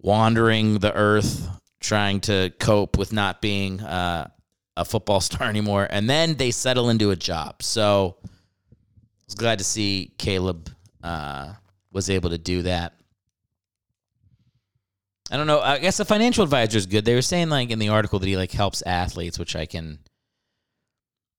wandering 0.00 0.80
the 0.80 0.92
earth 0.92 1.48
trying 1.80 2.20
to 2.22 2.52
cope 2.58 2.98
with 2.98 3.12
not 3.12 3.40
being 3.40 3.80
uh, 3.80 4.28
a 4.76 4.84
football 4.84 5.20
star 5.20 5.48
anymore, 5.48 5.86
and 5.88 6.10
then 6.10 6.36
they 6.36 6.50
settle 6.50 6.90
into 6.90 7.12
a 7.12 7.16
job. 7.16 7.62
So 7.62 8.16
I 8.24 8.28
was 9.26 9.34
glad 9.36 9.58
to 9.58 9.64
see 9.64 10.12
Caleb 10.18 10.70
uh, 11.04 11.52
was 11.92 12.10
able 12.10 12.30
to 12.30 12.38
do 12.38 12.62
that. 12.62 12.94
I 15.30 15.36
don't 15.36 15.46
know. 15.46 15.60
I 15.60 15.78
guess 15.78 15.98
the 15.98 16.04
financial 16.04 16.42
advisor 16.42 16.78
is 16.78 16.86
good. 16.86 17.04
They 17.04 17.14
were 17.14 17.22
saying 17.22 17.50
like 17.50 17.70
in 17.70 17.78
the 17.78 17.90
article 17.90 18.18
that 18.18 18.26
he 18.26 18.36
like 18.36 18.50
helps 18.50 18.82
athletes, 18.82 19.38
which 19.38 19.54
I 19.54 19.66
can 19.66 20.00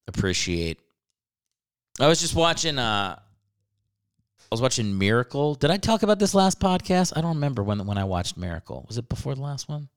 appreciate. 0.07 0.79
I 1.99 2.07
was 2.07 2.21
just 2.21 2.35
watching. 2.35 2.79
Uh, 2.79 3.19
I 3.19 4.47
was 4.51 4.61
watching 4.61 4.97
Miracle. 4.97 5.55
Did 5.55 5.69
I 5.69 5.77
talk 5.77 6.01
about 6.01 6.17
this 6.17 6.33
last 6.33 6.59
podcast? 6.59 7.13
I 7.15 7.21
don't 7.21 7.35
remember 7.35 7.61
when 7.61 7.85
when 7.85 7.97
I 7.97 8.05
watched 8.05 8.37
Miracle. 8.37 8.85
Was 8.87 8.97
it 8.97 9.09
before 9.09 9.35
the 9.35 9.41
last 9.41 9.67
one? 9.67 9.89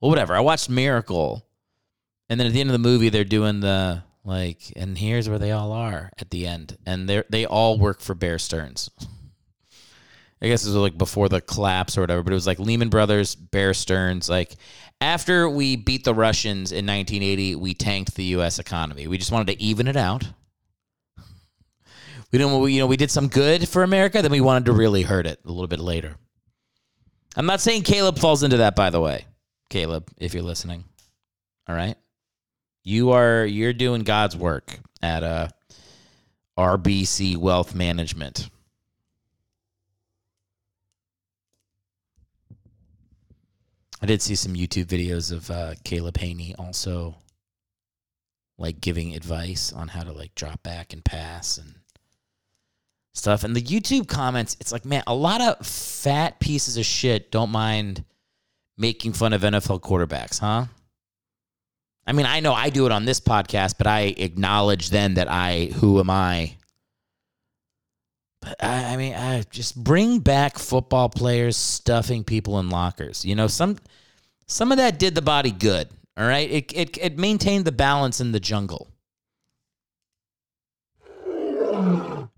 Well, 0.00 0.10
whatever. 0.10 0.34
I 0.34 0.40
watched 0.40 0.68
Miracle, 0.68 1.46
and 2.28 2.38
then 2.38 2.46
at 2.46 2.52
the 2.52 2.60
end 2.60 2.68
of 2.68 2.72
the 2.74 2.78
movie, 2.78 3.08
they're 3.08 3.24
doing 3.24 3.60
the 3.60 4.02
like, 4.22 4.72
and 4.76 4.98
here's 4.98 5.28
where 5.28 5.38
they 5.38 5.52
all 5.52 5.72
are 5.72 6.10
at 6.18 6.30
the 6.30 6.46
end, 6.46 6.76
and 6.84 7.08
they 7.08 7.22
they 7.30 7.46
all 7.46 7.78
work 7.78 8.00
for 8.00 8.14
Bear 8.14 8.38
Stearns. 8.38 8.90
I 10.42 10.48
guess 10.48 10.64
it 10.64 10.68
was 10.68 10.76
like 10.76 10.98
before 10.98 11.30
the 11.30 11.40
collapse 11.40 11.96
or 11.96 12.02
whatever, 12.02 12.22
but 12.22 12.32
it 12.32 12.34
was 12.34 12.46
like 12.46 12.58
Lehman 12.58 12.90
Brothers, 12.90 13.34
Bear 13.34 13.72
Stearns. 13.72 14.28
Like 14.28 14.56
after 15.00 15.48
we 15.48 15.76
beat 15.76 16.04
the 16.04 16.14
Russians 16.14 16.72
in 16.72 16.86
1980, 16.86 17.56
we 17.56 17.72
tanked 17.72 18.14
the 18.14 18.24
U.S. 18.24 18.58
economy. 18.58 19.06
We 19.06 19.16
just 19.16 19.32
wanted 19.32 19.54
to 19.54 19.62
even 19.62 19.88
it 19.88 19.96
out. 19.96 20.24
We 22.32 22.38
didn't, 22.38 22.70
you 22.70 22.80
know, 22.80 22.86
we 22.86 22.96
did 22.96 23.10
some 23.10 23.28
good 23.28 23.68
for 23.68 23.82
America, 23.82 24.20
then 24.20 24.32
we 24.32 24.40
wanted 24.40 24.66
to 24.66 24.72
really 24.72 25.02
hurt 25.02 25.26
it 25.26 25.40
a 25.44 25.48
little 25.48 25.68
bit 25.68 25.78
later. 25.78 26.16
I'm 27.36 27.46
not 27.46 27.60
saying 27.60 27.82
Caleb 27.82 28.18
falls 28.18 28.42
into 28.42 28.58
that, 28.58 28.74
by 28.74 28.90
the 28.90 29.00
way. 29.00 29.26
Caleb, 29.68 30.08
if 30.16 30.32
you're 30.32 30.42
listening, 30.42 30.84
all 31.68 31.76
right, 31.76 31.96
you 32.82 33.10
are 33.10 33.44
you're 33.44 33.72
doing 33.72 34.02
God's 34.02 34.36
work 34.36 34.78
at 35.02 35.22
uh, 35.22 35.48
RBC 36.56 37.36
Wealth 37.36 37.74
Management. 37.74 38.48
I 44.00 44.06
did 44.06 44.22
see 44.22 44.34
some 44.34 44.54
YouTube 44.54 44.86
videos 44.86 45.32
of 45.32 45.50
uh, 45.50 45.74
Caleb 45.84 46.18
Hanie 46.18 46.54
also 46.58 47.16
like 48.58 48.80
giving 48.80 49.14
advice 49.14 49.72
on 49.72 49.88
how 49.88 50.02
to 50.02 50.12
like 50.12 50.34
drop 50.34 50.62
back 50.62 50.92
and 50.92 51.04
pass 51.04 51.58
and 51.58 51.74
stuff. 53.16 53.44
And 53.44 53.54
the 53.54 53.62
YouTube 53.62 54.08
comments, 54.08 54.56
it's 54.60 54.72
like, 54.72 54.84
man, 54.84 55.02
a 55.06 55.14
lot 55.14 55.40
of 55.40 55.66
fat 55.66 56.38
pieces 56.40 56.76
of 56.76 56.84
shit 56.84 57.30
don't 57.30 57.50
mind 57.50 58.04
making 58.76 59.12
fun 59.12 59.32
of 59.32 59.42
NFL 59.42 59.80
quarterbacks, 59.80 60.38
huh? 60.38 60.66
I 62.06 62.12
mean, 62.12 62.26
I 62.26 62.40
know 62.40 62.52
I 62.52 62.70
do 62.70 62.86
it 62.86 62.92
on 62.92 63.04
this 63.04 63.20
podcast, 63.20 63.74
but 63.78 63.86
I 63.86 64.14
acknowledge 64.16 64.90
then 64.90 65.14
that 65.14 65.28
I, 65.30 65.70
who 65.74 65.98
am 65.98 66.10
I? 66.10 66.56
But 68.40 68.62
I, 68.62 68.92
I 68.92 68.96
mean, 68.96 69.14
I 69.14 69.42
just 69.50 69.82
bring 69.82 70.20
back 70.20 70.58
football 70.58 71.08
players 71.08 71.56
stuffing 71.56 72.22
people 72.22 72.60
in 72.60 72.70
lockers. 72.70 73.24
You 73.24 73.34
know, 73.34 73.48
some 73.48 73.78
some 74.46 74.70
of 74.70 74.78
that 74.78 75.00
did 75.00 75.16
the 75.16 75.22
body 75.22 75.50
good. 75.50 75.88
All 76.16 76.26
right, 76.26 76.48
it 76.48 76.72
it 76.72 76.98
it 76.98 77.18
maintained 77.18 77.64
the 77.64 77.72
balance 77.72 78.20
in 78.20 78.30
the 78.30 78.38
jungle. 78.38 78.88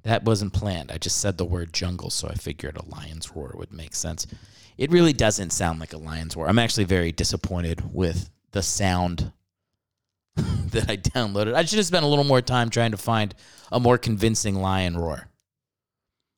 That 0.08 0.24
wasn't 0.24 0.54
planned. 0.54 0.90
I 0.90 0.96
just 0.96 1.18
said 1.18 1.36
the 1.36 1.44
word 1.44 1.74
jungle, 1.74 2.08
so 2.08 2.28
I 2.28 2.34
figured 2.34 2.78
a 2.78 2.94
lion's 2.96 3.36
roar 3.36 3.52
would 3.54 3.74
make 3.74 3.94
sense. 3.94 4.26
It 4.78 4.90
really 4.90 5.12
doesn't 5.12 5.50
sound 5.50 5.80
like 5.80 5.92
a 5.92 5.98
lion's 5.98 6.34
roar. 6.34 6.48
I'm 6.48 6.58
actually 6.58 6.84
very 6.84 7.12
disappointed 7.12 7.92
with 7.92 8.30
the 8.52 8.62
sound 8.62 9.32
that 10.36 10.88
I 10.88 10.96
downloaded. 10.96 11.52
I 11.52 11.62
should 11.66 11.76
have 11.76 11.84
spent 11.84 12.06
a 12.06 12.08
little 12.08 12.24
more 12.24 12.40
time 12.40 12.70
trying 12.70 12.92
to 12.92 12.96
find 12.96 13.34
a 13.70 13.78
more 13.78 13.98
convincing 13.98 14.54
lion 14.54 14.96
roar. 14.96 15.28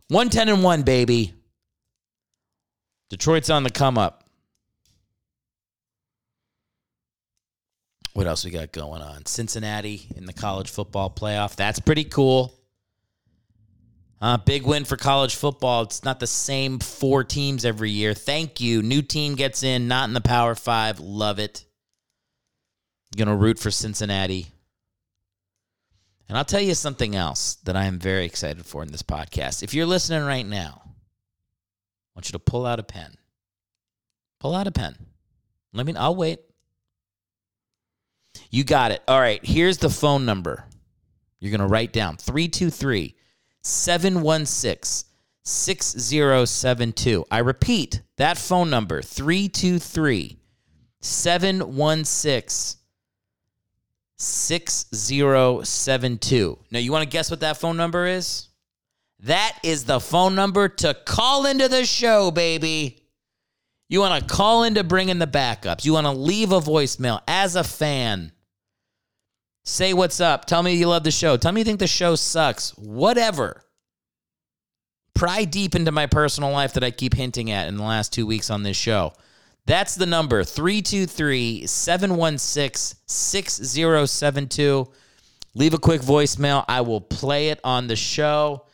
110 0.08 0.48
and 0.48 0.64
1, 0.64 0.82
baby. 0.82 1.32
Detroit's 3.08 3.50
on 3.50 3.62
the 3.62 3.70
come 3.70 3.96
up. 3.96 4.24
What 8.14 8.26
else 8.26 8.44
we 8.44 8.50
got 8.50 8.72
going 8.72 9.00
on? 9.00 9.26
Cincinnati 9.26 10.08
in 10.16 10.26
the 10.26 10.32
college 10.32 10.70
football 10.70 11.08
playoff. 11.08 11.54
That's 11.54 11.78
pretty 11.78 12.02
cool. 12.02 12.59
Uh, 14.20 14.36
big 14.36 14.66
win 14.66 14.84
for 14.84 14.96
college 14.96 15.34
football. 15.34 15.82
It's 15.82 16.04
not 16.04 16.20
the 16.20 16.26
same 16.26 16.78
four 16.78 17.24
teams 17.24 17.64
every 17.64 17.90
year. 17.90 18.12
Thank 18.12 18.60
you. 18.60 18.82
New 18.82 19.00
team 19.00 19.34
gets 19.34 19.62
in, 19.62 19.88
not 19.88 20.08
in 20.08 20.14
the 20.14 20.20
Power 20.20 20.54
Five. 20.54 21.00
Love 21.00 21.38
it. 21.38 21.64
Gonna 23.16 23.36
root 23.36 23.58
for 23.58 23.70
Cincinnati. 23.70 24.46
And 26.28 26.38
I'll 26.38 26.44
tell 26.44 26.60
you 26.60 26.74
something 26.74 27.16
else 27.16 27.56
that 27.64 27.76
I 27.76 27.86
am 27.86 27.98
very 27.98 28.24
excited 28.24 28.64
for 28.64 28.82
in 28.82 28.92
this 28.92 29.02
podcast. 29.02 29.64
If 29.64 29.74
you're 29.74 29.86
listening 29.86 30.22
right 30.24 30.46
now, 30.46 30.82
I 30.84 30.88
want 32.14 32.28
you 32.28 32.32
to 32.32 32.38
pull 32.38 32.66
out 32.66 32.78
a 32.78 32.84
pen. 32.84 33.14
Pull 34.38 34.54
out 34.54 34.68
a 34.68 34.70
pen. 34.70 34.94
Let 35.72 35.86
me, 35.86 35.96
I'll 35.96 36.14
wait. 36.14 36.38
You 38.50 38.62
got 38.62 38.92
it. 38.92 39.02
All 39.08 39.18
right, 39.18 39.44
here's 39.44 39.78
the 39.78 39.90
phone 39.90 40.24
number. 40.24 40.64
You're 41.40 41.50
going 41.50 41.66
to 41.66 41.66
write 41.66 41.92
down 41.92 42.16
323 42.16 43.16
716 43.62 45.10
6072. 45.42 47.24
I 47.30 47.38
repeat 47.38 48.02
that 48.16 48.36
phone 48.38 48.70
number 48.70 49.02
323 49.02 50.38
716 51.00 52.80
6072. 54.16 56.58
Now, 56.70 56.78
you 56.78 56.92
want 56.92 57.04
to 57.04 57.08
guess 57.08 57.30
what 57.30 57.40
that 57.40 57.56
phone 57.56 57.78
number 57.78 58.06
is? 58.06 58.48
That 59.20 59.58
is 59.62 59.84
the 59.84 60.00
phone 60.00 60.34
number 60.34 60.68
to 60.68 60.94
call 60.94 61.46
into 61.46 61.68
the 61.68 61.84
show, 61.84 62.30
baby. 62.30 63.02
You 63.88 64.00
want 64.00 64.22
to 64.22 64.34
call 64.34 64.64
in 64.64 64.74
to 64.74 64.84
bring 64.84 65.08
in 65.08 65.18
the 65.18 65.26
backups. 65.26 65.84
You 65.84 65.94
want 65.94 66.06
to 66.06 66.12
leave 66.12 66.52
a 66.52 66.60
voicemail 66.60 67.20
as 67.26 67.56
a 67.56 67.64
fan. 67.64 68.32
Say 69.64 69.92
what's 69.92 70.20
up. 70.20 70.46
Tell 70.46 70.62
me 70.62 70.74
you 70.74 70.88
love 70.88 71.04
the 71.04 71.10
show. 71.10 71.36
Tell 71.36 71.52
me 71.52 71.60
you 71.60 71.64
think 71.64 71.80
the 71.80 71.86
show 71.86 72.14
sucks. 72.16 72.70
Whatever. 72.76 73.62
Pry 75.14 75.44
deep 75.44 75.74
into 75.74 75.92
my 75.92 76.06
personal 76.06 76.50
life 76.50 76.72
that 76.74 76.84
I 76.84 76.90
keep 76.90 77.14
hinting 77.14 77.50
at 77.50 77.68
in 77.68 77.76
the 77.76 77.82
last 77.82 78.12
two 78.12 78.26
weeks 78.26 78.50
on 78.50 78.62
this 78.62 78.76
show. 78.76 79.12
That's 79.66 79.94
the 79.94 80.06
number 80.06 80.42
323 80.44 81.66
716 81.66 82.98
6072. 83.06 84.88
Leave 85.54 85.74
a 85.74 85.78
quick 85.78 86.00
voicemail. 86.00 86.64
I 86.68 86.80
will 86.80 87.00
play 87.00 87.48
it 87.48 87.60
on 87.62 87.86
the 87.86 87.96
show 87.96 88.64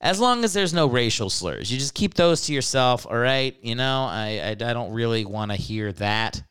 as 0.00 0.20
long 0.20 0.44
as 0.44 0.52
there's 0.52 0.74
no 0.74 0.86
racial 0.86 1.30
slurs. 1.30 1.70
You 1.70 1.78
just 1.78 1.94
keep 1.94 2.14
those 2.14 2.42
to 2.42 2.52
yourself, 2.52 3.06
all 3.06 3.16
right? 3.16 3.56
You 3.62 3.74
know, 3.74 4.04
I, 4.04 4.40
I, 4.44 4.50
I 4.50 4.72
don't 4.72 4.92
really 4.92 5.24
want 5.24 5.50
to 5.50 5.56
hear 5.56 5.92
that. 5.94 6.42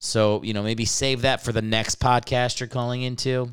So, 0.00 0.42
you 0.42 0.54
know, 0.54 0.62
maybe 0.62 0.84
save 0.84 1.22
that 1.22 1.42
for 1.42 1.52
the 1.52 1.62
next 1.62 2.00
podcast 2.00 2.60
you're 2.60 2.68
calling 2.68 3.02
into. 3.02 3.52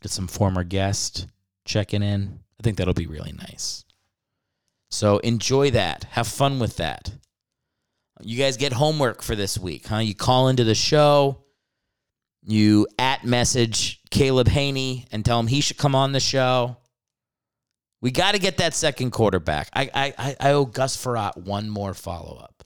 Get 0.02 0.12
some 0.12 0.28
former 0.28 0.64
guests 0.64 1.28
checking 1.64 2.02
in. 2.02 2.40
I 2.60 2.64
think 2.64 2.78
that'll 2.78 2.96
be 2.96 3.08
really 3.08 3.34
nice. 3.34 3.86
So 4.90 5.20
enjoy 5.20 5.72
that. 5.72 6.06
Have 6.12 6.28
fun 6.28 6.60
with 6.60 6.78
that. 6.78 7.12
You 8.24 8.38
guys 8.38 8.58
get 8.58 8.74
homework 8.74 9.22
for 9.22 9.36
this 9.36 9.58
week, 9.58 9.88
huh? 9.88 9.98
You 9.98 10.14
call 10.14 10.48
into 10.48 10.64
the 10.64 10.76
show, 10.76 11.41
you 12.44 12.88
at 12.98 13.24
message 13.24 14.02
Caleb 14.10 14.48
Haney 14.48 15.06
and 15.12 15.24
tell 15.24 15.40
him 15.40 15.48
he 15.48 15.62
should 15.62 15.78
come 15.78 15.96
on 15.96 16.12
the 16.12 16.20
show. 16.20 16.78
We 18.02 18.12
got 18.12 18.32
to 18.34 18.40
get 18.40 18.58
that 18.58 18.74
second 18.74 19.12
quarterback. 19.12 19.70
I, 19.74 19.90
I, 19.94 20.36
I, 20.40 20.52
owe 20.54 20.66
Gus 20.66 20.98
Frerotte 20.98 21.38
one 21.38 21.70
more 21.70 21.94
follow 21.94 22.38
up. 22.38 22.64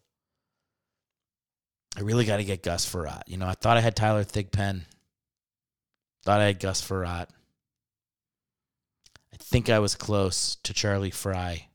I 1.98 2.02
really 2.02 2.26
got 2.26 2.38
to 2.38 2.46
get 2.46 2.64
Gus 2.64 2.90
Frerotte. 2.90 3.24
You 3.28 3.38
know, 3.38 3.48
I 3.48 3.54
thought 3.54 3.78
I 3.78 3.82
had 3.82 3.96
Tyler 3.96 4.24
Thigpen. 4.24 4.82
Thought 6.24 6.40
I 6.40 6.46
had 6.46 6.60
Gus 6.60 6.82
Frerotte. 6.82 7.28
I 9.34 9.38
think 9.38 9.70
I 9.70 9.80
was 9.80 9.96
close 9.96 10.56
to 10.64 10.74
Charlie 10.74 11.12
Frye. 11.12 11.68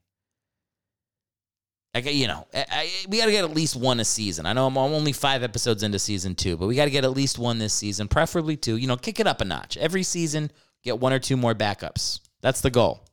I, 1.94 1.98
you 1.98 2.28
know, 2.28 2.46
I, 2.54 2.66
I, 2.70 2.90
we 3.08 3.18
got 3.18 3.26
to 3.26 3.32
get 3.32 3.44
at 3.44 3.54
least 3.54 3.74
one 3.74 3.98
a 3.98 4.04
season. 4.04 4.46
I 4.46 4.52
know 4.52 4.66
I'm 4.66 4.76
only 4.76 5.12
five 5.12 5.42
episodes 5.42 5.82
into 5.82 5.98
season 5.98 6.34
two, 6.34 6.56
but 6.56 6.66
we 6.66 6.76
got 6.76 6.84
to 6.84 6.90
get 6.90 7.04
at 7.04 7.10
least 7.10 7.38
one 7.38 7.58
this 7.58 7.74
season, 7.74 8.06
preferably 8.06 8.56
two. 8.56 8.76
You 8.76 8.86
know, 8.86 8.96
kick 8.96 9.18
it 9.18 9.26
up 9.26 9.40
a 9.40 9.44
notch. 9.44 9.76
Every 9.76 10.04
season, 10.04 10.52
get 10.84 11.00
one 11.00 11.12
or 11.12 11.18
two 11.18 11.36
more 11.36 11.54
backups. 11.54 12.20
That's 12.42 12.60
the 12.60 12.70
goal. 12.70 13.04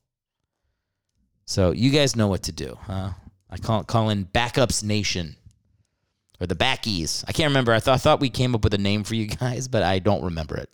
So 1.45 1.71
you 1.71 1.89
guys 1.89 2.15
know 2.15 2.27
what 2.27 2.43
to 2.43 2.51
do, 2.51 2.77
huh? 2.81 3.11
I 3.49 3.57
call 3.57 3.83
call 3.83 4.09
in 4.09 4.25
Backups 4.25 4.83
Nation 4.83 5.37
or 6.39 6.47
the 6.47 6.55
Backies. 6.55 7.23
I 7.27 7.31
can't 7.31 7.49
remember. 7.49 7.73
I 7.73 7.79
thought 7.79 7.95
I 7.95 7.97
thought 7.97 8.19
we 8.19 8.29
came 8.29 8.53
up 8.53 8.63
with 8.63 8.73
a 8.73 8.77
name 8.77 9.03
for 9.03 9.15
you 9.15 9.27
guys, 9.27 9.67
but 9.67 9.81
I 9.81 9.99
don't 9.99 10.25
remember 10.25 10.57
it. 10.57 10.69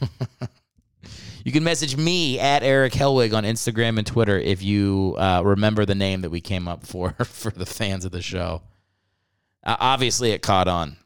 you 1.46 1.52
can 1.52 1.62
message 1.62 1.96
me 1.96 2.40
at 2.40 2.64
Eric 2.64 2.92
Helwig 2.92 3.32
on 3.32 3.44
Instagram 3.44 3.98
and 3.98 4.06
Twitter 4.06 4.36
if 4.36 4.64
you 4.64 5.14
uh, 5.16 5.42
remember 5.44 5.84
the 5.84 5.94
name 5.94 6.22
that 6.22 6.30
we 6.30 6.40
came 6.40 6.66
up 6.66 6.84
for 6.84 7.12
for 7.24 7.52
the 7.52 7.64
fans 7.64 8.04
of 8.04 8.10
the 8.10 8.20
show. 8.20 8.62
Uh, 9.62 9.76
obviously, 9.78 10.32
it 10.32 10.42
caught 10.42 10.66
on. 10.66 10.96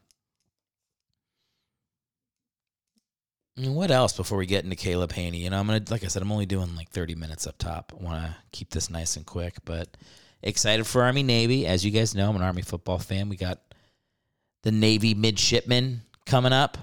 And 3.55 3.75
what 3.75 3.91
else 3.91 4.13
before 4.17 4.39
we 4.39 4.47
get 4.47 4.63
into 4.63 4.75
Caleb 4.75 5.13
Hanie? 5.13 5.41
You 5.41 5.51
know, 5.51 5.59
I'm 5.59 5.67
gonna 5.67 5.83
like 5.91 6.03
I 6.03 6.07
said, 6.07 6.23
I'm 6.23 6.31
only 6.31 6.47
doing 6.47 6.75
like 6.75 6.89
30 6.89 7.13
minutes 7.13 7.45
up 7.45 7.59
top. 7.59 7.93
I 7.95 8.03
want 8.03 8.23
to 8.23 8.35
keep 8.51 8.71
this 8.71 8.89
nice 8.89 9.17
and 9.17 9.27
quick, 9.27 9.57
but 9.63 9.95
excited 10.41 10.87
for 10.87 11.03
Army 11.03 11.21
Navy. 11.21 11.67
As 11.67 11.85
you 11.85 11.91
guys 11.91 12.15
know, 12.15 12.27
I'm 12.27 12.35
an 12.35 12.41
Army 12.41 12.63
football 12.63 12.97
fan. 12.97 13.29
We 13.29 13.35
got 13.35 13.59
the 14.63 14.71
Navy 14.71 15.13
midshipmen 15.13 16.01
coming 16.25 16.51
up. 16.51 16.79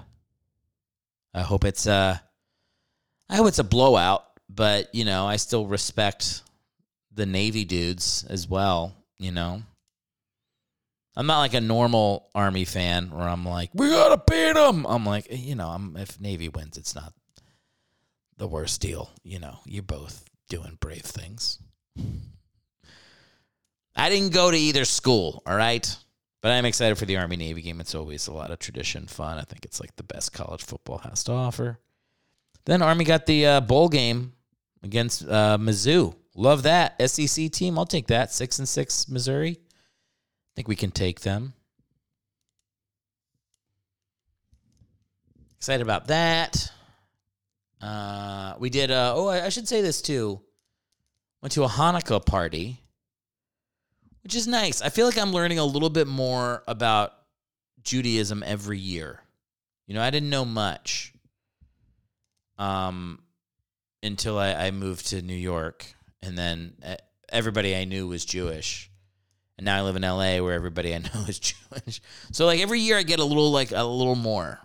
I 1.33 1.41
hope 1.41 1.65
it's 1.65 1.87
uh 1.87 2.19
I 3.29 3.35
hope 3.35 3.47
it's 3.47 3.59
a 3.59 3.63
blowout, 3.63 4.25
but 4.49 4.93
you 4.93 5.05
know, 5.05 5.25
I 5.25 5.35
still 5.35 5.67
respect 5.67 6.41
the 7.13 7.25
Navy 7.25 7.65
dudes 7.65 8.25
as 8.29 8.47
well, 8.47 8.95
you 9.17 9.31
know. 9.31 9.61
I'm 11.15 11.27
not 11.27 11.39
like 11.39 11.53
a 11.53 11.61
normal 11.61 12.29
Army 12.33 12.65
fan 12.65 13.11
where 13.11 13.27
I'm 13.27 13.45
like, 13.45 13.71
we 13.73 13.89
gotta 13.89 14.21
beat 14.25 14.53
them. 14.53 14.85
I'm 14.87 15.05
like, 15.05 15.27
eh, 15.29 15.35
you 15.35 15.55
know, 15.55 15.67
I'm 15.67 15.97
if 15.97 16.19
Navy 16.19 16.49
wins, 16.49 16.77
it's 16.77 16.95
not 16.95 17.13
the 18.37 18.47
worst 18.47 18.81
deal. 18.81 19.11
You 19.23 19.39
know, 19.39 19.59
you're 19.65 19.83
both 19.83 20.23
doing 20.49 20.77
brave 20.79 21.01
things. 21.01 21.59
I 23.95 24.09
didn't 24.09 24.33
go 24.33 24.49
to 24.49 24.57
either 24.57 24.85
school, 24.85 25.43
all 25.45 25.57
right? 25.57 25.95
But 26.41 26.53
I'm 26.53 26.65
excited 26.65 26.97
for 26.97 27.05
the 27.05 27.17
Army 27.17 27.35
Navy 27.35 27.61
game. 27.61 27.81
It's 27.81 27.95
always 27.95 28.27
a 28.27 28.33
lot 28.33 28.49
of 28.49 28.59
tradition, 28.59 29.07
fun. 29.07 29.37
I 29.37 29.41
think 29.41 29.65
it's 29.65 29.81
like 29.81 29.95
the 29.97 30.03
best 30.03 30.31
college 30.31 30.63
football 30.63 30.99
has 30.99 31.23
to 31.25 31.33
offer. 31.33 31.79
Then 32.69 32.83
Army 32.83 33.03
got 33.03 33.25
the 33.25 33.47
uh, 33.47 33.61
bowl 33.61 33.89
game 33.89 34.33
against 34.83 35.27
uh, 35.27 35.57
Mizzou. 35.59 36.13
Love 36.35 36.61
that 36.63 37.01
SEC 37.09 37.49
team. 37.51 37.79
I'll 37.79 37.87
take 37.87 38.05
that. 38.07 38.31
Six 38.31 38.59
and 38.59 38.69
six 38.69 39.09
Missouri. 39.09 39.57
I 39.59 40.51
think 40.55 40.67
we 40.67 40.75
can 40.75 40.91
take 40.91 41.21
them. 41.21 41.53
Excited 45.57 45.81
about 45.81 46.09
that. 46.09 46.71
Uh, 47.81 48.53
we 48.59 48.69
did. 48.69 48.91
Uh, 48.91 49.13
oh, 49.15 49.29
I 49.29 49.49
should 49.49 49.67
say 49.67 49.81
this 49.81 49.99
too. 49.99 50.39
Went 51.41 51.53
to 51.53 51.63
a 51.63 51.67
Hanukkah 51.67 52.23
party 52.23 52.83
which 54.21 54.35
is 54.35 54.45
nice. 54.45 54.83
I 54.83 54.89
feel 54.89 55.07
like 55.07 55.17
I'm 55.17 55.31
learning 55.31 55.57
a 55.57 55.65
little 55.65 55.89
bit 55.89 56.05
more 56.05 56.61
about 56.67 57.13
Judaism 57.81 58.43
every 58.45 58.77
year. 58.77 59.23
You 59.87 59.95
know, 59.95 60.03
I 60.03 60.11
didn't 60.11 60.29
know 60.29 60.45
much 60.45 61.13
um, 62.59 63.19
until 64.03 64.37
I, 64.37 64.53
I 64.53 64.71
moved 64.71 65.07
to 65.07 65.21
New 65.23 65.33
York, 65.33 65.85
and 66.21 66.37
then 66.37 66.73
eh, 66.83 66.97
everybody 67.29 67.75
I 67.75 67.85
knew 67.85 68.07
was 68.07 68.25
Jewish. 68.25 68.91
And 69.57 69.65
now 69.65 69.77
I 69.77 69.81
live 69.81 69.95
in 69.95 70.03
LA, 70.03 70.37
where 70.43 70.53
everybody 70.53 70.93
I 70.93 70.97
know 71.13 71.25
is 71.27 71.39
Jewish. 71.39 72.01
So 72.31 72.45
like 72.45 72.59
every 72.59 72.81
year, 72.81 72.97
I 72.97 73.03
get 73.03 73.19
a 73.19 73.25
little 73.25 73.51
like 73.51 73.71
a 73.71 73.83
little 73.83 74.15
more. 74.15 74.59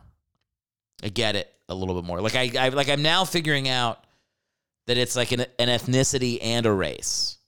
I 1.02 1.08
get 1.08 1.36
it 1.36 1.50
a 1.68 1.74
little 1.74 1.94
bit 1.94 2.04
more. 2.04 2.20
Like 2.20 2.36
I, 2.36 2.50
I 2.58 2.68
like 2.68 2.90
I'm 2.90 3.02
now 3.02 3.24
figuring 3.24 3.68
out 3.68 4.04
that 4.86 4.98
it's 4.98 5.16
like 5.16 5.32
an, 5.32 5.46
an 5.58 5.68
ethnicity 5.68 6.38
and 6.42 6.66
a 6.66 6.72
race. 6.72 7.38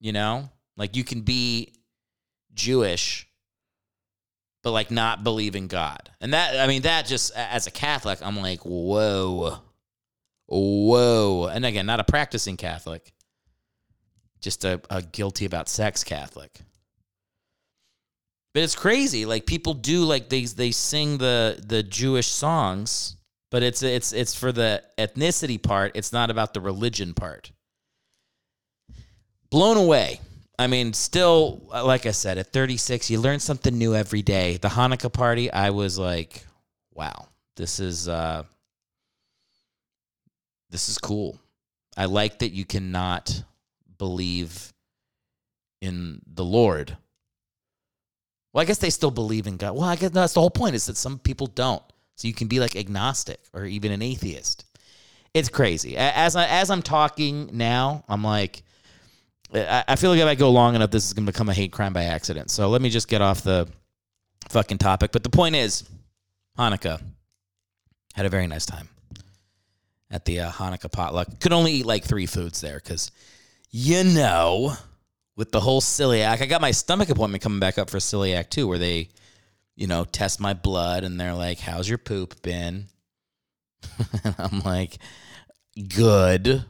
You 0.00 0.12
know, 0.12 0.50
like 0.76 0.96
you 0.96 1.04
can 1.04 1.22
be 1.22 1.72
Jewish 2.54 3.28
but 4.62 4.70
like 4.70 4.90
not 4.90 5.24
believe 5.24 5.56
in 5.56 5.66
God. 5.66 6.10
And 6.20 6.32
that 6.32 6.58
I 6.58 6.66
mean 6.66 6.82
that 6.82 7.06
just 7.06 7.32
as 7.34 7.66
a 7.66 7.70
Catholic, 7.70 8.20
I'm 8.22 8.36
like, 8.36 8.60
whoa. 8.60 9.58
Whoa. 10.52 11.46
And 11.46 11.64
again, 11.64 11.86
not 11.86 12.00
a 12.00 12.04
practicing 12.04 12.58
Catholic. 12.58 13.12
Just 14.40 14.64
a, 14.64 14.80
a 14.90 15.00
guilty 15.00 15.46
about 15.46 15.68
sex 15.68 16.04
Catholic. 16.04 16.60
But 18.52 18.62
it's 18.62 18.74
crazy. 18.74 19.24
Like 19.24 19.46
people 19.46 19.72
do 19.72 20.04
like 20.04 20.28
they 20.28 20.44
they 20.44 20.72
sing 20.72 21.16
the 21.16 21.62
the 21.66 21.82
Jewish 21.82 22.26
songs, 22.26 23.16
but 23.50 23.62
it's 23.62 23.82
it's 23.82 24.12
it's 24.12 24.34
for 24.34 24.52
the 24.52 24.82
ethnicity 24.98 25.62
part. 25.62 25.92
It's 25.94 26.12
not 26.12 26.30
about 26.30 26.52
the 26.52 26.60
religion 26.60 27.14
part. 27.14 27.50
Blown 29.48 29.78
away. 29.78 30.20
I 30.58 30.66
mean, 30.66 30.92
still, 30.92 31.62
like 31.70 32.04
I 32.04 32.10
said, 32.10 32.36
at 32.36 32.52
36, 32.52 33.10
you 33.10 33.18
learn 33.20 33.40
something 33.40 33.76
new 33.76 33.94
every 33.94 34.22
day. 34.22 34.58
The 34.58 34.68
Hanukkah 34.68 35.12
party, 35.12 35.50
I 35.50 35.70
was 35.70 35.98
like, 35.98 36.44
wow, 36.94 37.28
this 37.56 37.80
is 37.80 38.06
uh, 38.06 38.44
this 40.72 40.88
is 40.88 40.98
cool. 40.98 41.38
I 41.96 42.06
like 42.06 42.40
that 42.40 42.50
you 42.50 42.64
cannot 42.64 43.44
believe 43.98 44.72
in 45.80 46.20
the 46.26 46.44
Lord. 46.44 46.96
Well, 48.52 48.62
I 48.62 48.64
guess 48.64 48.78
they 48.78 48.90
still 48.90 49.10
believe 49.10 49.46
in 49.46 49.56
God. 49.56 49.74
Well, 49.74 49.84
I 49.84 49.96
guess 49.96 50.10
that's 50.10 50.34
the 50.34 50.40
whole 50.40 50.50
point 50.50 50.74
is 50.74 50.86
that 50.86 50.96
some 50.96 51.18
people 51.18 51.46
don't. 51.46 51.82
So 52.16 52.26
you 52.26 52.34
can 52.34 52.48
be 52.48 52.58
like 52.58 52.74
agnostic 52.74 53.40
or 53.52 53.64
even 53.64 53.92
an 53.92 54.02
atheist. 54.02 54.64
It's 55.34 55.48
crazy. 55.48 55.96
As 55.96 56.36
I, 56.36 56.46
as 56.46 56.70
I'm 56.70 56.82
talking 56.82 57.50
now, 57.52 58.04
I'm 58.08 58.22
like 58.22 58.62
I 59.54 59.96
feel 59.96 60.10
like 60.10 60.20
if 60.20 60.26
I 60.26 60.34
go 60.34 60.50
long 60.50 60.74
enough, 60.74 60.90
this 60.90 61.06
is 61.06 61.12
going 61.12 61.26
to 61.26 61.32
become 61.32 61.48
a 61.48 61.54
hate 61.54 61.72
crime 61.72 61.92
by 61.92 62.04
accident. 62.04 62.50
So 62.50 62.70
let 62.70 62.80
me 62.80 62.88
just 62.88 63.06
get 63.06 63.20
off 63.20 63.42
the 63.42 63.68
fucking 64.48 64.78
topic. 64.78 65.12
But 65.12 65.22
the 65.22 65.30
point 65.30 65.56
is, 65.56 65.84
Hanukkah 66.58 67.02
had 68.14 68.24
a 68.24 68.30
very 68.30 68.46
nice 68.46 68.64
time 68.64 68.88
at 70.12 70.24
the 70.24 70.40
uh, 70.40 70.50
Hanukkah 70.50 70.92
potluck. 70.92 71.40
Could 71.40 71.52
only 71.52 71.72
eat 71.72 71.86
like 71.86 72.04
three 72.04 72.26
foods 72.26 72.60
there 72.60 72.76
because, 72.76 73.10
you 73.70 74.04
know, 74.04 74.74
with 75.34 75.50
the 75.50 75.60
whole 75.60 75.80
celiac, 75.80 76.40
I 76.40 76.46
got 76.46 76.60
my 76.60 76.70
stomach 76.70 77.08
appointment 77.08 77.42
coming 77.42 77.58
back 77.58 77.78
up 77.78 77.90
for 77.90 77.98
celiac 77.98 78.50
too, 78.50 78.68
where 78.68 78.78
they, 78.78 79.08
you 79.74 79.88
know, 79.88 80.04
test 80.04 80.38
my 80.38 80.54
blood 80.54 81.02
and 81.02 81.18
they're 81.18 81.34
like, 81.34 81.58
"How's 81.58 81.88
your 81.88 81.98
poop 81.98 82.40
been?" 82.42 82.86
and 84.24 84.36
I'm 84.38 84.60
like, 84.60 84.98
"Good." 85.88 86.64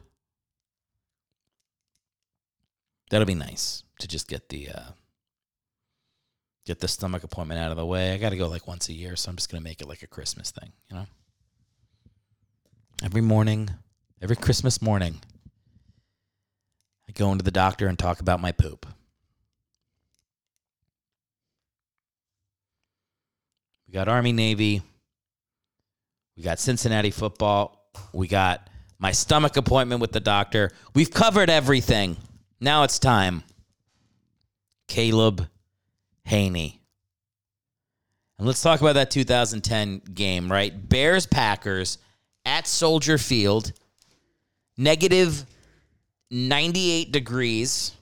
that'll 3.13 3.27
be 3.27 3.35
nice 3.35 3.85
to 4.01 4.09
just 4.09 4.27
get 4.27 4.49
the 4.49 4.71
uh, 4.71 4.91
get 6.65 6.81
the 6.81 6.89
stomach 6.89 7.23
appointment 7.23 7.61
out 7.61 7.71
of 7.71 7.77
the 7.77 7.85
way. 7.85 8.13
I 8.13 8.17
got 8.17 8.31
to 8.31 8.39
go 8.39 8.49
like 8.49 8.67
once 8.67 8.89
a 8.89 8.95
year, 8.95 9.17
so 9.17 9.31
I'm 9.31 9.37
just 9.37 9.51
gonna 9.51 9.61
make 9.61 9.81
it 9.81 9.89
like 9.89 10.03
a 10.03 10.07
Christmas 10.07 10.51
thing, 10.51 10.73
you 10.91 10.97
know. 10.97 11.07
Every 13.05 13.21
morning, 13.21 13.69
every 14.23 14.37
Christmas 14.37 14.81
morning, 14.81 15.19
I 17.09 17.13
go 17.13 17.33
into 17.33 17.43
the 17.43 17.51
doctor 17.51 17.89
and 17.89 17.99
talk 17.99 18.21
about 18.21 18.41
my 18.41 18.53
poop. 18.53 18.87
We 23.89 23.93
got 23.93 24.07
Army 24.07 24.31
Navy. 24.31 24.83
We 26.37 26.45
got 26.45 26.61
Cincinnati 26.61 27.11
football. 27.11 27.91
We 28.13 28.29
got 28.29 28.71
my 29.01 29.11
stomach 29.11 29.57
appointment 29.57 30.01
with 30.01 30.13
the 30.13 30.21
doctor. 30.21 30.71
We've 30.95 31.11
covered 31.11 31.51
everything. 31.51 32.17
Now 32.61 32.85
it's 32.85 33.01
time. 33.01 33.43
Caleb 34.87 35.49
Hanie. 36.29 36.79
And 38.39 38.47
let's 38.47 38.63
talk 38.63 38.81
about 38.81 38.93
that 38.93 39.11
2010 39.11 40.03
game, 40.15 40.51
right? 40.51 40.89
Bears 40.89 41.27
Packers 41.27 41.99
at 42.45 42.67
Soldier 42.67 43.19
Field, 43.19 43.73
negative 44.77 45.45
98 46.31 47.13
degrees. 47.13 47.93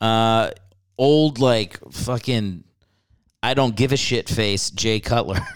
Uh, 0.00 0.50
old, 0.98 1.38
like, 1.38 1.78
fucking, 1.92 2.64
I 3.42 3.54
don't 3.54 3.74
give 3.74 3.92
a 3.92 3.96
shit 3.96 4.28
face, 4.28 4.70
Jay 4.70 5.00
Cutler. 5.00 5.40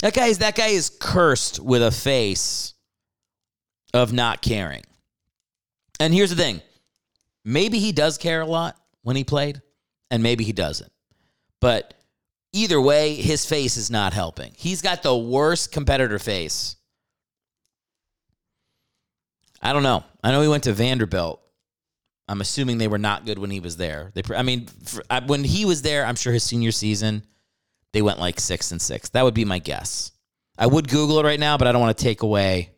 That 0.00 0.14
guy 0.14 0.26
is 0.28 0.38
that 0.38 0.54
guy 0.54 0.68
is 0.68 0.90
cursed 0.90 1.60
with 1.60 1.82
a 1.82 1.90
face 1.90 2.74
of 3.92 4.12
not 4.12 4.40
caring. 4.40 4.82
And 5.98 6.14
here's 6.14 6.30
the 6.30 6.36
thing. 6.36 6.62
Maybe 7.44 7.78
he 7.78 7.92
does 7.92 8.16
care 8.16 8.40
a 8.40 8.46
lot 8.46 8.78
when 9.02 9.16
he 9.16 9.24
played, 9.24 9.60
and 10.10 10.22
maybe 10.22 10.44
he 10.44 10.52
doesn't. 10.52 10.90
But 11.60 11.94
either 12.52 12.80
way, 12.80 13.14
his 13.14 13.46
face 13.46 13.76
is 13.76 13.90
not 13.90 14.12
helping. 14.12 14.52
He's 14.56 14.82
got 14.82 15.02
the 15.02 15.16
worst 15.16 15.72
competitor 15.72 16.18
face. 16.18 16.76
I 19.62 19.72
don't 19.72 19.82
know. 19.82 20.04
I 20.22 20.30
know 20.30 20.40
he 20.40 20.48
went 20.48 20.64
to 20.64 20.72
Vanderbilt. 20.72 21.40
I'm 22.28 22.40
assuming 22.40 22.78
they 22.78 22.88
were 22.88 22.98
not 22.98 23.26
good 23.26 23.38
when 23.38 23.50
he 23.50 23.60
was 23.60 23.76
there. 23.76 24.12
They, 24.14 24.22
I 24.34 24.42
mean, 24.42 24.66
for, 24.84 25.02
I, 25.10 25.20
when 25.20 25.42
he 25.44 25.64
was 25.64 25.82
there, 25.82 26.06
I'm 26.06 26.14
sure 26.16 26.32
his 26.32 26.44
senior 26.44 26.70
season, 26.70 27.24
they 27.92 28.02
went 28.02 28.20
like 28.20 28.38
six 28.38 28.70
and 28.70 28.80
six. 28.80 29.08
That 29.10 29.24
would 29.24 29.34
be 29.34 29.44
my 29.44 29.58
guess. 29.58 30.12
I 30.56 30.66
would 30.66 30.88
Google 30.88 31.18
it 31.18 31.24
right 31.24 31.40
now, 31.40 31.58
but 31.58 31.66
I 31.66 31.72
don't 31.72 31.80
want 31.80 31.96
to 31.96 32.04
take 32.04 32.22
away 32.22 32.70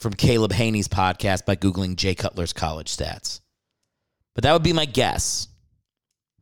from 0.00 0.14
Caleb 0.14 0.52
Hanie's 0.52 0.88
podcast 0.88 1.46
by 1.46 1.54
Googling 1.54 1.94
Jay 1.96 2.14
Cutler's 2.14 2.52
college 2.52 2.94
stats. 2.94 3.40
But 4.34 4.42
that 4.44 4.52
would 4.52 4.64
be 4.64 4.72
my 4.72 4.84
guess. 4.84 5.46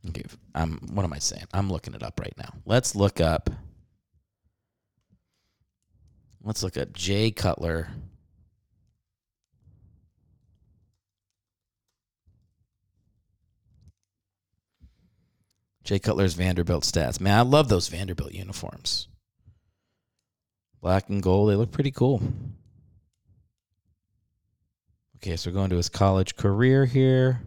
Okay, 0.08 0.24
I'm, 0.54 0.78
what 0.92 1.04
am 1.04 1.12
I 1.12 1.18
saying? 1.18 1.46
I'm 1.52 1.70
looking 1.70 1.94
it 1.94 2.02
up 2.02 2.18
right 2.20 2.34
now. 2.36 2.52
Let's 2.64 2.94
look 2.94 3.20
up. 3.20 3.50
Let's 6.42 6.62
look 6.62 6.76
up 6.76 6.92
Jay 6.92 7.30
Cutler. 7.30 7.88
Jay 15.84 15.98
Cutler's 15.98 16.34
Vanderbilt 16.34 16.84
stats. 16.84 17.20
Man, 17.20 17.38
I 17.38 17.42
love 17.42 17.68
those 17.68 17.88
Vanderbilt 17.88 18.32
uniforms. 18.32 19.08
Black 20.80 21.08
and 21.08 21.22
gold, 21.22 21.50
they 21.50 21.56
look 21.56 21.72
pretty 21.72 21.90
cool. 21.90 22.22
Okay, 25.16 25.36
so 25.36 25.50
we're 25.50 25.54
going 25.54 25.70
to 25.70 25.76
his 25.76 25.90
college 25.90 26.36
career 26.36 26.86
here. 26.86 27.42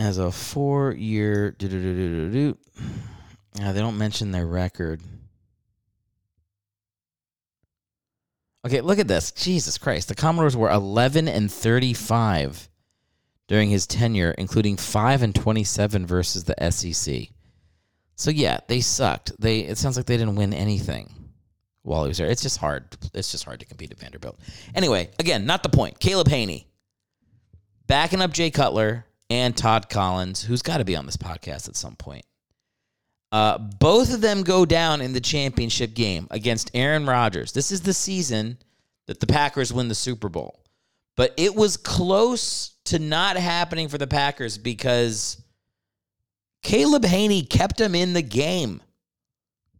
As 0.00 0.16
a 0.16 0.32
four 0.32 0.92
year. 0.92 1.54
Yeah, 1.60 2.52
they 3.54 3.80
don't 3.80 3.98
mention 3.98 4.30
their 4.30 4.46
record. 4.46 5.02
Okay, 8.66 8.80
look 8.80 8.98
at 8.98 9.08
this. 9.08 9.30
Jesus 9.30 9.76
Christ. 9.76 10.08
The 10.08 10.14
Commodores 10.14 10.56
were 10.56 10.70
11 10.70 11.28
and 11.28 11.52
35 11.52 12.70
during 13.46 13.68
his 13.68 13.86
tenure, 13.86 14.30
including 14.38 14.78
5 14.78 15.22
and 15.22 15.34
27 15.34 16.06
versus 16.06 16.44
the 16.44 16.70
SEC. 16.70 17.28
So 18.16 18.30
yeah, 18.30 18.60
they 18.68 18.80
sucked. 18.80 19.32
They 19.38 19.60
it 19.60 19.76
sounds 19.76 19.98
like 19.98 20.06
they 20.06 20.16
didn't 20.16 20.36
win 20.36 20.54
anything 20.54 21.12
while 21.82 22.04
he 22.04 22.08
was 22.08 22.16
there. 22.16 22.28
It's 22.28 22.42
just 22.42 22.56
hard. 22.56 22.96
It's 23.12 23.30
just 23.30 23.44
hard 23.44 23.60
to 23.60 23.66
compete 23.66 23.90
at 23.90 23.98
Vanderbilt. 23.98 24.38
Anyway, 24.74 25.10
again, 25.18 25.44
not 25.44 25.62
the 25.62 25.68
point. 25.68 26.00
Caleb 26.00 26.28
Hanie 26.28 26.64
backing 27.86 28.22
up 28.22 28.32
Jay 28.32 28.50
Cutler 28.50 29.04
and 29.30 29.56
Todd 29.56 29.88
Collins, 29.88 30.42
who's 30.42 30.62
got 30.62 30.78
to 30.78 30.84
be 30.84 30.96
on 30.96 31.06
this 31.06 31.16
podcast 31.16 31.68
at 31.68 31.76
some 31.76 31.96
point. 31.96 32.26
Uh, 33.32 33.58
both 33.58 34.12
of 34.12 34.20
them 34.20 34.42
go 34.42 34.66
down 34.66 35.00
in 35.00 35.12
the 35.12 35.20
championship 35.20 35.94
game 35.94 36.26
against 36.32 36.70
Aaron 36.74 37.06
Rodgers. 37.06 37.52
This 37.52 37.70
is 37.70 37.80
the 37.80 37.94
season 37.94 38.58
that 39.06 39.20
the 39.20 39.26
Packers 39.26 39.72
win 39.72 39.88
the 39.88 39.94
Super 39.94 40.28
Bowl. 40.28 40.64
But 41.16 41.34
it 41.36 41.54
was 41.54 41.76
close 41.76 42.74
to 42.86 42.98
not 42.98 43.36
happening 43.36 43.88
for 43.88 43.98
the 43.98 44.06
Packers 44.06 44.58
because 44.58 45.40
Caleb 46.62 47.04
Hanie 47.04 47.48
kept 47.48 47.80
him 47.80 47.94
in 47.94 48.14
the 48.14 48.22
game. 48.22 48.82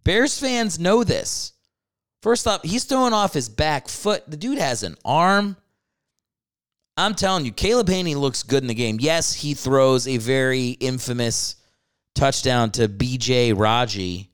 Bears 0.05 0.39
fans 0.39 0.79
know 0.79 1.03
this. 1.03 1.53
First 2.23 2.47
off, 2.47 2.63
he's 2.63 2.85
throwing 2.85 3.13
off 3.13 3.35
his 3.35 3.49
back 3.49 3.89
foot. 3.89 4.31
The 4.31 4.37
dude 4.37 4.59
has 4.59 4.83
an 4.83 4.97
arm. 5.05 5.57
I'm 6.96 7.14
telling 7.14 7.44
you, 7.44 7.53
Caleb 7.53 7.88
Hanie 7.88 8.16
looks 8.16 8.42
good 8.42 8.62
in 8.62 8.68
the 8.68 8.74
game. 8.74 8.98
Yes, 9.00 9.33
he 9.33 9.55
throws 9.55 10.07
a 10.07 10.18
very 10.18 10.70
infamous 10.70 11.57
touchdown 12.14 12.70
to 12.72 12.88
BJ 12.88 13.57
Raji. 13.57 14.31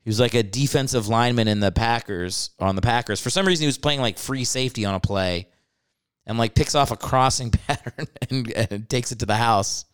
He 0.00 0.10
was 0.10 0.18
like 0.18 0.34
a 0.34 0.42
defensive 0.42 1.08
lineman 1.08 1.48
in 1.48 1.60
the 1.60 1.70
Packers 1.70 2.50
on 2.58 2.76
the 2.76 2.82
Packers. 2.82 3.20
For 3.20 3.30
some 3.30 3.46
reason, 3.46 3.64
he 3.64 3.68
was 3.68 3.78
playing 3.78 4.00
like 4.00 4.18
free 4.18 4.44
safety 4.44 4.84
on 4.84 4.94
a 4.94 5.00
play 5.00 5.48
and 6.26 6.38
like 6.38 6.54
picks 6.54 6.74
off 6.74 6.90
a 6.90 6.96
crossing 6.96 7.50
pattern 7.66 8.06
and, 8.30 8.50
and 8.50 8.88
takes 8.88 9.12
it 9.12 9.18
to 9.20 9.26
the 9.26 9.36
house. 9.36 9.84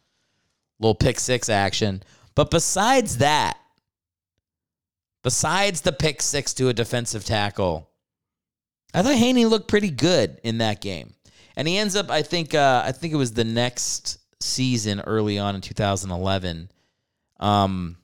Little 0.81 0.95
pick 0.95 1.19
six 1.19 1.49
action. 1.49 2.03
But 2.35 2.51
besides 2.51 3.19
that, 3.19 3.59
besides 5.23 5.81
the 5.81 5.93
pick 5.93 6.21
six 6.23 6.55
to 6.55 6.69
a 6.69 6.73
defensive 6.73 7.25
tackle, 7.25 7.89
I 8.93 9.03
thought 9.03 9.17
Hanie 9.17 9.49
looked 9.49 9.69
pretty 9.69 9.91
good 9.91 10.41
in 10.45 10.59
that 10.59 10.81
game. 10.81 11.15
And 11.57 11.69
he 11.69 11.79
ends 11.79 11.97
up, 11.97 12.11
I 12.11 12.23
think, 12.23 12.55
uh, 12.55 12.83
I 12.85 12.93
think 12.93 13.13
it 13.13 13.17
was 13.17 13.33
the 13.33 13.45
next 13.45 14.19
season, 14.41 15.01
early 15.01 15.39
on 15.39 15.55
in 15.55 15.61
2011. 15.61 16.71
Um, 17.41 17.97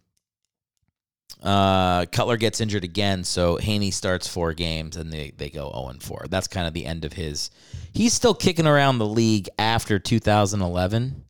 uh, 1.43 2.07
Cutler 2.07 2.37
gets 2.37 2.61
injured 2.61 2.85
again, 2.85 3.25
so 3.25 3.57
Hanie 3.57 3.93
starts 3.93 4.29
four 4.29 4.53
games 4.53 4.97
and 4.97 5.13
they, 5.13 5.33
they 5.37 5.49
go 5.51 5.71
0 5.73 5.89
and 5.89 6.03
4. 6.03 6.27
That's 6.29 6.47
kind 6.47 6.67
of 6.67 6.75
the 6.75 6.87
end 6.87 7.05
of 7.05 7.15
his. 7.15 7.51
He's 7.93 8.13
still 8.13 8.35
kicking 8.35 8.67
around 8.67 8.99
the 8.99 9.07
league 9.07 9.49
after 9.59 9.99
2011. 9.99 11.25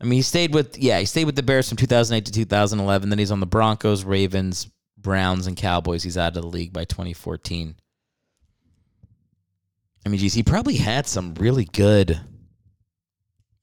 I 0.00 0.04
mean, 0.04 0.12
he 0.18 0.22
stayed 0.22 0.52
with 0.52 0.76
yeah, 0.76 0.98
he 0.98 1.06
stayed 1.06 1.24
with 1.24 1.36
the 1.36 1.42
Bears 1.42 1.68
from 1.68 1.78
2008 1.78 2.26
to 2.26 2.32
2011. 2.32 3.08
Then 3.08 3.18
he's 3.18 3.30
on 3.30 3.40
the 3.40 3.46
Broncos, 3.46 4.04
Ravens, 4.04 4.68
Browns, 4.98 5.46
and 5.46 5.56
Cowboys. 5.56 6.02
He's 6.02 6.18
out 6.18 6.36
of 6.36 6.42
the 6.42 6.48
league 6.48 6.72
by 6.72 6.84
2014. 6.84 7.76
I 10.04 10.08
mean, 10.08 10.20
geez, 10.20 10.34
he 10.34 10.42
probably 10.42 10.76
had 10.76 11.06
some 11.06 11.34
really 11.34 11.64
good. 11.64 12.20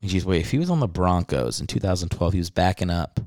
Geez, 0.04 0.26
wait, 0.26 0.42
if 0.42 0.52
he 0.52 0.58
was 0.58 0.72
on 0.72 0.80
the 0.80 0.88
Broncos 0.88 1.62
in 1.62 1.68
2012, 1.68 2.34
he 2.34 2.40
was 2.40 2.50
backing 2.50 2.90
up. 2.90 3.20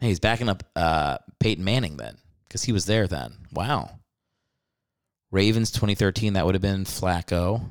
Hey, 0.00 0.08
he's 0.08 0.18
backing 0.18 0.48
up 0.48 0.64
uh, 0.74 1.18
Peyton 1.38 1.62
Manning 1.62 1.96
then, 1.96 2.18
because 2.48 2.64
he 2.64 2.72
was 2.72 2.86
there 2.86 3.06
then. 3.06 3.34
Wow. 3.52 3.90
Ravens 5.30 5.70
2013, 5.70 6.32
that 6.32 6.44
would 6.44 6.54
have 6.56 6.62
been 6.62 6.84
Flacco. 6.84 7.68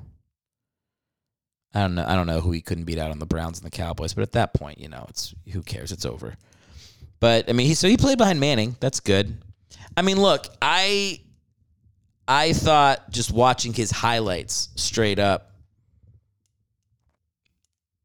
I 1.73 1.81
don't 1.81 1.95
know. 1.95 2.05
I 2.07 2.15
don't 2.15 2.27
know 2.27 2.39
who 2.41 2.51
he 2.51 2.61
couldn't 2.61 2.85
beat 2.85 2.97
out 2.97 3.11
on 3.11 3.19
the 3.19 3.25
Browns 3.25 3.59
and 3.59 3.65
the 3.65 3.75
Cowboys, 3.75 4.13
but 4.13 4.23
at 4.23 4.31
that 4.31 4.53
point, 4.53 4.79
you 4.79 4.89
know, 4.89 5.05
it's 5.09 5.35
who 5.51 5.61
cares? 5.61 5.91
It's 5.91 6.05
over. 6.05 6.35
But 7.19 7.49
I 7.49 7.53
mean, 7.53 7.67
he 7.67 7.75
so 7.75 7.87
he 7.87 7.97
played 7.97 8.17
behind 8.17 8.39
Manning. 8.39 8.75
That's 8.79 8.99
good. 9.01 9.37
I 9.95 10.01
mean, 10.01 10.19
look, 10.19 10.47
I 10.61 11.19
I 12.29 12.53
thought 12.53 13.09
just 13.09 13.31
watching 13.31 13.73
his 13.73 13.89
highlights 13.89 14.69
straight 14.75 15.17
up. 15.17 15.51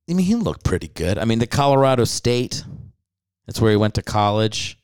I 0.08 0.14
mean, 0.14 0.24
he 0.24 0.34
looked 0.34 0.64
pretty 0.64 0.88
good. 0.88 1.18
I 1.18 1.26
mean, 1.26 1.40
the 1.40 1.46
Colorado 1.46 2.04
State, 2.04 2.64
that's 3.46 3.60
where 3.60 3.70
he 3.70 3.76
went 3.76 3.94
to 3.96 4.02
college. 4.02 4.78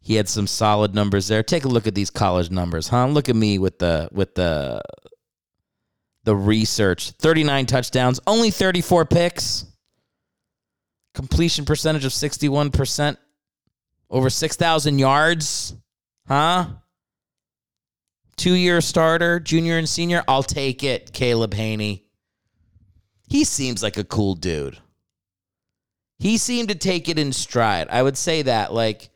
He 0.00 0.16
had 0.16 0.28
some 0.28 0.48
solid 0.48 0.96
numbers 0.96 1.28
there. 1.28 1.44
Take 1.44 1.64
a 1.64 1.68
look 1.68 1.86
at 1.86 1.94
these 1.94 2.10
college 2.10 2.50
numbers, 2.50 2.88
huh? 2.88 3.06
Look 3.06 3.28
at 3.28 3.36
me 3.36 3.58
with 3.58 3.78
the 3.78 4.08
with 4.10 4.34
the 4.34 4.82
the 6.24 6.34
research. 6.34 7.12
39 7.12 7.66
touchdowns, 7.66 8.18
only 8.26 8.50
34 8.50 9.04
picks. 9.04 9.64
Completion 11.14 11.64
percentage 11.64 12.04
of 12.04 12.10
61%. 12.10 13.16
Over 14.10 14.28
6,000 14.28 14.98
yards. 14.98 15.74
Huh? 16.26 16.66
Two 18.36 18.54
year 18.54 18.80
starter, 18.80 19.40
junior 19.40 19.78
and 19.78 19.88
senior. 19.88 20.22
I'll 20.26 20.42
take 20.42 20.82
it, 20.82 21.12
Caleb 21.12 21.54
Hanie. 21.54 22.02
He 23.28 23.44
seems 23.44 23.82
like 23.82 23.96
a 23.96 24.04
cool 24.04 24.34
dude. 24.34 24.78
He 26.18 26.38
seemed 26.38 26.68
to 26.68 26.74
take 26.74 27.08
it 27.08 27.18
in 27.18 27.32
stride. 27.32 27.88
I 27.90 28.02
would 28.02 28.16
say 28.16 28.42
that. 28.42 28.72
Like, 28.72 29.10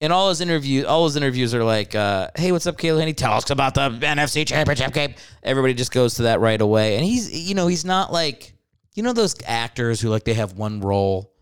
in 0.00 0.12
all 0.12 0.28
his 0.28 0.40
interviews, 0.40 0.84
all 0.84 1.04
his 1.04 1.16
interviews 1.16 1.54
are 1.54 1.64
like, 1.64 1.94
uh, 1.94 2.28
"Hey, 2.36 2.52
what's 2.52 2.66
up, 2.66 2.76
Caleb 2.76 3.06
Hanie? 3.06 3.16
Tell 3.16 3.32
us 3.32 3.50
about 3.50 3.74
the 3.74 3.88
NFC 3.90 4.44
Championship 4.46 4.92
game." 4.92 5.14
Everybody 5.42 5.74
just 5.74 5.92
goes 5.92 6.14
to 6.16 6.24
that 6.24 6.40
right 6.40 6.60
away, 6.60 6.96
and 6.96 7.04
he's, 7.04 7.30
you 7.48 7.54
know, 7.54 7.66
he's 7.66 7.84
not 7.84 8.12
like, 8.12 8.54
you 8.94 9.02
know, 9.02 9.12
those 9.12 9.34
actors 9.46 10.00
who 10.00 10.08
like 10.08 10.24
they 10.24 10.34
have 10.34 10.52
one 10.54 10.80
role, 10.80 11.32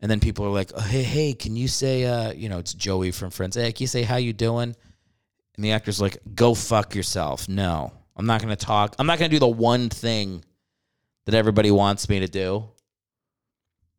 and 0.00 0.10
then 0.10 0.20
people 0.20 0.46
are 0.46 0.50
like, 0.50 0.72
oh, 0.74 0.80
"Hey, 0.80 1.02
hey, 1.02 1.32
can 1.34 1.54
you 1.54 1.68
say, 1.68 2.04
uh, 2.04 2.32
you 2.32 2.48
know, 2.48 2.58
it's 2.58 2.74
Joey 2.74 3.10
from 3.12 3.30
Friends? 3.30 3.56
Hey, 3.56 3.72
can 3.72 3.84
you 3.84 3.88
say 3.88 4.02
how 4.02 4.16
you 4.16 4.32
doing?" 4.32 4.74
And 5.60 5.64
the 5.66 5.72
actor's 5.72 6.00
like, 6.00 6.16
"Go 6.34 6.54
fuck 6.54 6.94
yourself." 6.94 7.46
No, 7.46 7.92
I'm 8.16 8.24
not 8.24 8.40
gonna 8.40 8.56
talk. 8.56 8.96
I'm 8.98 9.06
not 9.06 9.18
gonna 9.18 9.28
do 9.28 9.38
the 9.38 9.46
one 9.46 9.90
thing 9.90 10.42
that 11.26 11.34
everybody 11.34 11.70
wants 11.70 12.08
me 12.08 12.20
to 12.20 12.28
do. 12.28 12.64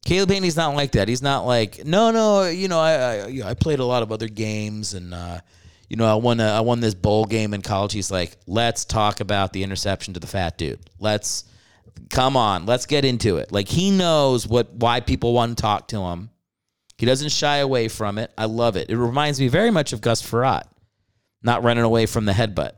Caleb 0.04 0.30
Hanie's 0.30 0.56
not 0.56 0.74
like 0.74 0.94
that. 0.94 1.08
He's 1.08 1.22
not 1.22 1.46
like, 1.46 1.86
no, 1.86 2.10
no, 2.10 2.48
you 2.48 2.68
know, 2.68 2.80
I 2.80 2.94
I, 2.94 3.28
you 3.28 3.44
know, 3.44 3.48
I 3.48 3.54
played 3.54 3.78
a 3.78 3.86
lot 3.86 4.02
of 4.02 4.12
other 4.12 4.28
games 4.28 4.96
and 4.96 5.14
uh, 5.14 5.42
you 5.88 5.98
know, 5.98 6.12
I 6.12 6.16
won 6.16 6.40
a, 6.40 6.46
I 6.46 6.62
won 6.62 6.80
this 6.80 6.96
bowl 6.96 7.26
game 7.26 7.54
in 7.54 7.62
college. 7.62 7.94
He's 7.94 8.10
like, 8.10 8.38
let's 8.48 8.84
talk 8.84 9.20
about 9.20 9.54
the 9.54 9.62
interception 9.62 10.16
to 10.16 10.20
the 10.20 10.26
fat 10.26 10.58
dude. 10.58 10.80
Let's 10.98 11.44
Come 12.10 12.36
on, 12.36 12.66
let's 12.66 12.88
get 12.88 13.06
into 13.06 13.38
it. 13.38 13.52
Like 13.52 13.68
he 13.68 13.92
knows 13.92 14.48
what 14.48 14.74
why 14.74 15.00
people 15.00 15.34
want 15.34 15.56
to 15.56 15.62
talk 15.62 15.90
to 15.90 16.02
him. 16.02 16.32
He 16.98 17.06
doesn't 17.06 17.30
shy 17.30 17.58
away 17.58 17.88
from 17.88 18.18
it. 18.18 18.32
I 18.38 18.46
love 18.46 18.76
it. 18.76 18.90
It 18.90 18.98
reminds 18.98 19.40
me 19.40 19.48
very 19.48 19.72
much 19.72 19.94
of 19.94 20.02
Gus 20.02 20.22
Frerotte, 20.22 20.68
not 21.44 21.64
running 21.64 21.84
away 21.84 22.06
from 22.06 22.26
the 22.26 22.32
headbutt. 22.32 22.72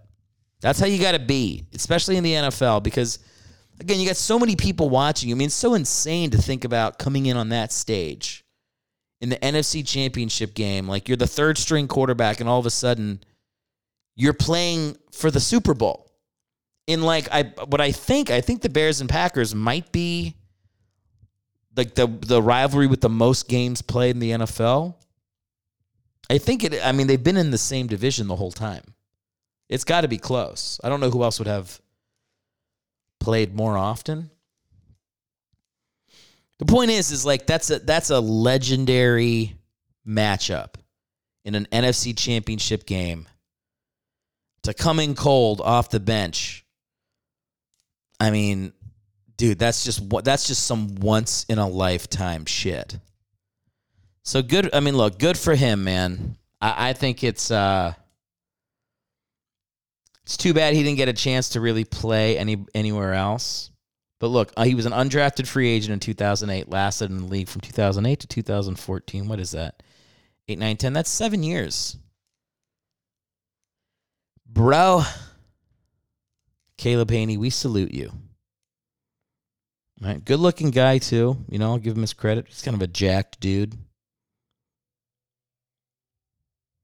That's 0.61 0.79
how 0.79 0.85
you 0.85 0.99
got 0.99 1.11
to 1.11 1.19
be, 1.19 1.65
especially 1.73 2.15
in 2.17 2.23
the 2.23 2.33
NFL, 2.33 2.83
because 2.83 3.19
again, 3.79 3.99
you 3.99 4.07
got 4.07 4.15
so 4.15 4.39
many 4.39 4.55
people 4.55 4.89
watching. 4.89 5.31
I 5.31 5.35
mean, 5.35 5.47
it's 5.47 5.55
so 5.55 5.73
insane 5.73 6.29
to 6.31 6.37
think 6.37 6.63
about 6.63 6.99
coming 6.99 7.25
in 7.25 7.37
on 7.37 7.49
that 7.49 7.71
stage 7.71 8.45
in 9.19 9.29
the 9.29 9.37
NFC 9.37 9.85
Championship 9.85 10.53
game. 10.53 10.87
Like 10.87 11.07
you're 11.07 11.17
the 11.17 11.27
third 11.27 11.57
string 11.57 11.87
quarterback, 11.87 12.39
and 12.39 12.49
all 12.49 12.59
of 12.59 12.65
a 12.65 12.69
sudden 12.69 13.23
you're 14.15 14.33
playing 14.33 14.97
for 15.11 15.31
the 15.31 15.39
Super 15.39 15.73
Bowl. 15.73 16.11
In 16.87 17.01
like 17.01 17.29
I 17.31 17.43
what 17.67 17.79
I 17.81 17.91
think, 17.91 18.29
I 18.29 18.41
think 18.41 18.61
the 18.61 18.69
Bears 18.69 18.99
and 18.99 19.09
Packers 19.09 19.55
might 19.55 19.91
be 19.91 20.35
like 21.75 21.95
the 21.95 22.07
the 22.07 22.41
rivalry 22.41 22.87
with 22.87 23.01
the 23.01 23.09
most 23.09 23.47
games 23.47 23.81
played 23.81 24.11
in 24.11 24.19
the 24.19 24.31
NFL. 24.31 24.95
I 26.33 26.39
think 26.39 26.63
it 26.63 26.83
I 26.83 26.93
mean 26.93 27.05
they've 27.05 27.23
been 27.23 27.37
in 27.37 27.51
the 27.51 27.59
same 27.59 27.85
division 27.85 28.25
the 28.25 28.35
whole 28.35 28.51
time. 28.51 28.95
It's 29.69 29.83
got 29.83 30.01
to 30.01 30.07
be 30.07 30.17
close. 30.17 30.79
I 30.83 30.89
don't 30.89 30.99
know 30.99 31.11
who 31.11 31.23
else 31.23 31.37
would 31.37 31.47
have 31.47 31.79
played 33.19 33.53
more 33.53 33.77
often. 33.77 34.31
The 36.57 36.65
point 36.65 36.89
is 36.89 37.11
is 37.11 37.23
like 37.23 37.45
that's 37.45 37.69
a 37.69 37.77
that's 37.77 38.09
a 38.09 38.19
legendary 38.19 39.55
matchup 40.07 40.73
in 41.45 41.53
an 41.53 41.67
NFC 41.71 42.17
championship 42.17 42.87
game 42.87 43.27
to 44.63 44.73
come 44.73 44.99
in 44.99 45.13
cold 45.13 45.61
off 45.61 45.91
the 45.91 45.99
bench. 45.99 46.65
I 48.19 48.31
mean, 48.31 48.73
dude, 49.37 49.59
that's 49.59 49.83
just 49.83 50.01
what 50.01 50.25
that's 50.25 50.47
just 50.47 50.65
some 50.65 50.95
once 50.95 51.45
in 51.47 51.59
a 51.59 51.67
lifetime 51.67 52.45
shit. 52.45 52.97
So 54.23 54.41
good. 54.41 54.73
I 54.73 54.79
mean, 54.79 54.95
look, 54.95 55.19
good 55.19 55.37
for 55.37 55.53
him, 55.53 55.83
man. 55.83 56.37
I, 56.61 56.89
I 56.89 56.93
think 56.93 57.23
it's 57.23 57.51
uh, 57.51 57.93
it's 60.23 60.37
too 60.37 60.53
bad 60.53 60.73
he 60.73 60.83
didn't 60.83 60.97
get 60.97 61.09
a 61.09 61.13
chance 61.13 61.49
to 61.49 61.61
really 61.61 61.83
play 61.83 62.37
any 62.37 62.65
anywhere 62.73 63.13
else. 63.13 63.69
But 64.19 64.27
look, 64.27 64.53
uh, 64.55 64.63
he 64.63 64.73
was 64.73 64.85
an 64.85 64.93
undrafted 64.93 65.47
free 65.47 65.67
agent 65.69 65.91
in 65.91 65.99
2008, 65.99 66.69
lasted 66.69 67.11
in 67.11 67.17
the 67.17 67.25
league 67.25 67.49
from 67.49 67.59
2008 67.59 68.21
to 68.21 68.27
2014. 68.27 69.27
What 69.27 69.39
is 69.41 69.51
that? 69.51 69.83
8, 70.47 70.59
9, 70.59 70.77
10. 70.77 70.93
That's 70.93 71.09
seven 71.09 71.43
years. 71.43 71.97
Bro, 74.47 75.03
Caleb 76.77 77.09
Hanie, 77.09 77.37
we 77.37 77.49
salute 77.49 77.93
you. 77.93 78.11
All 80.01 80.07
right, 80.07 80.23
good 80.23 80.39
looking 80.39 80.69
guy 80.69 80.99
too. 80.99 81.43
You 81.49 81.59
know, 81.59 81.71
I'll 81.71 81.77
give 81.77 81.95
him 81.95 82.01
his 82.01 82.13
credit. 82.13 82.45
He's 82.47 82.61
kind 82.61 82.75
of 82.75 82.81
a 82.81 82.87
jacked 82.87 83.41
dude. 83.41 83.75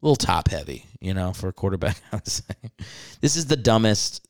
A 0.01 0.05
little 0.05 0.15
top 0.15 0.49
heavy, 0.49 0.85
you 1.01 1.13
know, 1.13 1.33
for 1.33 1.49
a 1.49 1.53
quarterback. 1.53 1.97
I 2.11 2.15
would 2.17 2.27
say. 2.27 2.43
This 3.21 3.35
is 3.35 3.47
the 3.47 3.57
dumbest 3.57 4.25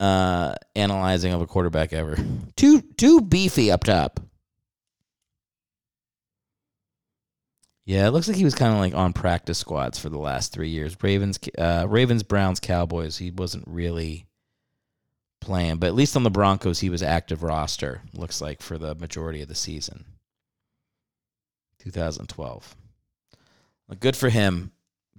uh, 0.00 0.54
analyzing 0.74 1.32
of 1.32 1.40
a 1.40 1.46
quarterback 1.46 1.92
ever. 1.92 2.16
Too 2.56 2.82
too 2.82 3.20
beefy 3.20 3.70
up 3.70 3.84
top. 3.84 4.20
Yeah, 7.86 8.06
it 8.08 8.10
looks 8.12 8.28
like 8.28 8.36
he 8.36 8.44
was 8.44 8.54
kind 8.54 8.72
of 8.72 8.78
like 8.78 8.94
on 8.94 9.12
practice 9.12 9.58
squads 9.58 9.98
for 9.98 10.08
the 10.08 10.18
last 10.18 10.52
three 10.52 10.70
years. 10.70 10.96
Ravens, 11.02 11.38
uh, 11.58 11.86
Ravens, 11.88 12.22
Browns, 12.22 12.58
Cowboys. 12.58 13.18
He 13.18 13.30
wasn't 13.30 13.64
really 13.66 14.26
playing, 15.40 15.76
but 15.76 15.88
at 15.88 15.94
least 15.94 16.16
on 16.16 16.22
the 16.22 16.30
Broncos, 16.30 16.80
he 16.80 16.88
was 16.88 17.02
active 17.02 17.42
roster. 17.42 18.00
Looks 18.14 18.40
like 18.40 18.62
for 18.62 18.78
the 18.78 18.94
majority 18.94 19.42
of 19.42 19.48
the 19.48 19.54
season. 19.54 20.06
2012. 21.80 22.76
Well, 23.86 23.98
good 24.00 24.16
for 24.16 24.30
him. 24.30 24.72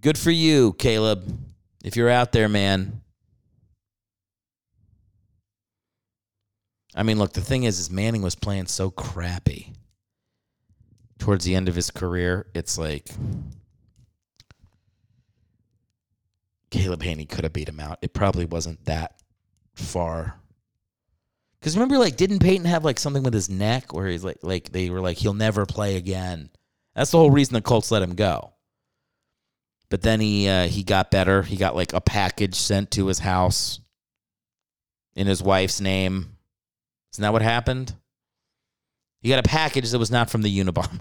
Good 0.06 0.20
for 0.20 0.30
you, 0.30 0.74
Caleb. 0.74 1.36
If 1.84 1.96
you're 1.96 2.12
out 2.12 2.32
there, 2.32 2.48
man. 2.48 3.02
I 6.94 7.02
mean, 7.02 7.18
look, 7.18 7.34
the 7.34 7.42
thing 7.42 7.64
is, 7.64 7.80
is 7.80 7.90
Manning 7.90 8.22
was 8.22 8.36
playing 8.36 8.68
so 8.68 8.92
crappy 8.92 9.74
towards 11.18 11.44
the 11.44 11.56
end 11.56 11.68
of 11.68 11.74
his 11.74 11.90
career. 11.90 12.46
It's 12.54 12.78
like 12.78 13.10
Caleb 16.70 17.02
Hanie 17.02 17.28
could 17.28 17.44
have 17.44 17.54
beat 17.54 17.68
him 17.68 17.80
out. 17.80 17.98
It 18.04 18.14
probably 18.14 18.46
wasn't 18.46 18.86
that 18.86 19.16
far. 19.74 20.40
Because 21.60 21.76
remember, 21.76 21.98
like, 21.98 22.16
didn't 22.16 22.42
Peyton 22.42 22.68
have 22.68 22.86
like 22.86 23.00
something 23.00 23.24
with 23.24 23.34
his 23.34 23.50
neck 23.50 23.92
where 23.92 24.06
he's 24.06 24.24
like, 24.24 24.44
like 24.44 24.72
they 24.72 24.92
were 24.92 25.02
like, 25.02 25.18
he'll 25.18 25.34
never 25.34 25.66
play 25.66 25.96
again. 25.96 26.52
That's 26.94 27.10
the 27.10 27.18
whole 27.18 27.32
reason 27.32 27.56
the 27.56 27.62
Colts 27.62 27.90
let 27.90 28.04
him 28.04 28.14
go. 28.14 28.52
But 29.90 30.02
then 30.02 30.20
he 30.20 30.48
uh, 30.48 30.68
he 30.68 30.84
got 30.84 31.12
better. 31.12 31.44
He 31.44 31.58
got 31.58 31.76
like 31.76 31.94
a 31.94 32.02
package 32.02 32.56
sent 32.56 32.92
to 32.92 33.08
his 33.08 33.20
house 33.20 33.80
in 35.16 35.28
his 35.28 35.44
wife's 35.44 35.80
name. 35.80 36.38
Isn't 37.14 37.22
that 37.22 37.34
what 37.34 37.42
happened? 37.42 37.94
He 39.22 39.30
got 39.30 39.40
a 39.40 39.50
package 39.50 39.92
that 39.92 40.00
was 40.00 40.12
not 40.12 40.30
from 40.30 40.42
the 40.42 40.60
Unabomber. 40.60 41.00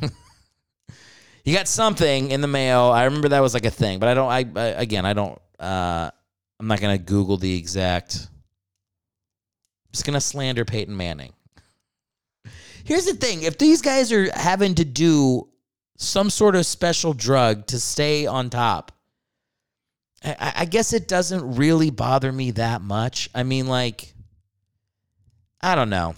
he 1.44 1.52
got 1.52 1.68
something 1.68 2.30
in 2.30 2.40
the 2.40 2.46
mail. 2.46 2.84
I 2.84 3.04
remember 3.04 3.28
that 3.30 3.40
was 3.40 3.54
like 3.54 3.66
a 3.66 3.70
thing, 3.70 3.98
but 3.98 4.08
I 4.08 4.14
don't. 4.14 4.30
I, 4.30 4.46
I 4.60 4.66
again, 4.80 5.04
I 5.04 5.12
don't. 5.12 5.38
Uh, 5.58 6.10
I'm 6.60 6.66
not 6.66 6.80
gonna 6.80 6.98
Google 6.98 7.36
the 7.36 7.56
exact. 7.56 8.28
I'm 9.86 9.92
just 9.92 10.06
gonna 10.06 10.20
slander 10.20 10.64
Peyton 10.64 10.96
Manning. 10.96 11.32
Here's 12.84 13.06
the 13.06 13.14
thing: 13.14 13.42
if 13.42 13.58
these 13.58 13.82
guys 13.82 14.12
are 14.12 14.30
having 14.32 14.74
to 14.76 14.84
do 14.84 15.48
some 15.98 16.30
sort 16.30 16.54
of 16.54 16.64
special 16.64 17.12
drug 17.12 17.66
to 17.66 17.78
stay 17.78 18.24
on 18.24 18.48
top, 18.48 18.92
I, 20.24 20.52
I 20.58 20.64
guess 20.64 20.92
it 20.92 21.08
doesn't 21.08 21.56
really 21.56 21.90
bother 21.90 22.32
me 22.32 22.52
that 22.52 22.80
much. 22.80 23.28
I 23.34 23.42
mean, 23.42 23.66
like, 23.66 24.14
I 25.60 25.74
don't 25.74 25.90
know. 25.90 26.14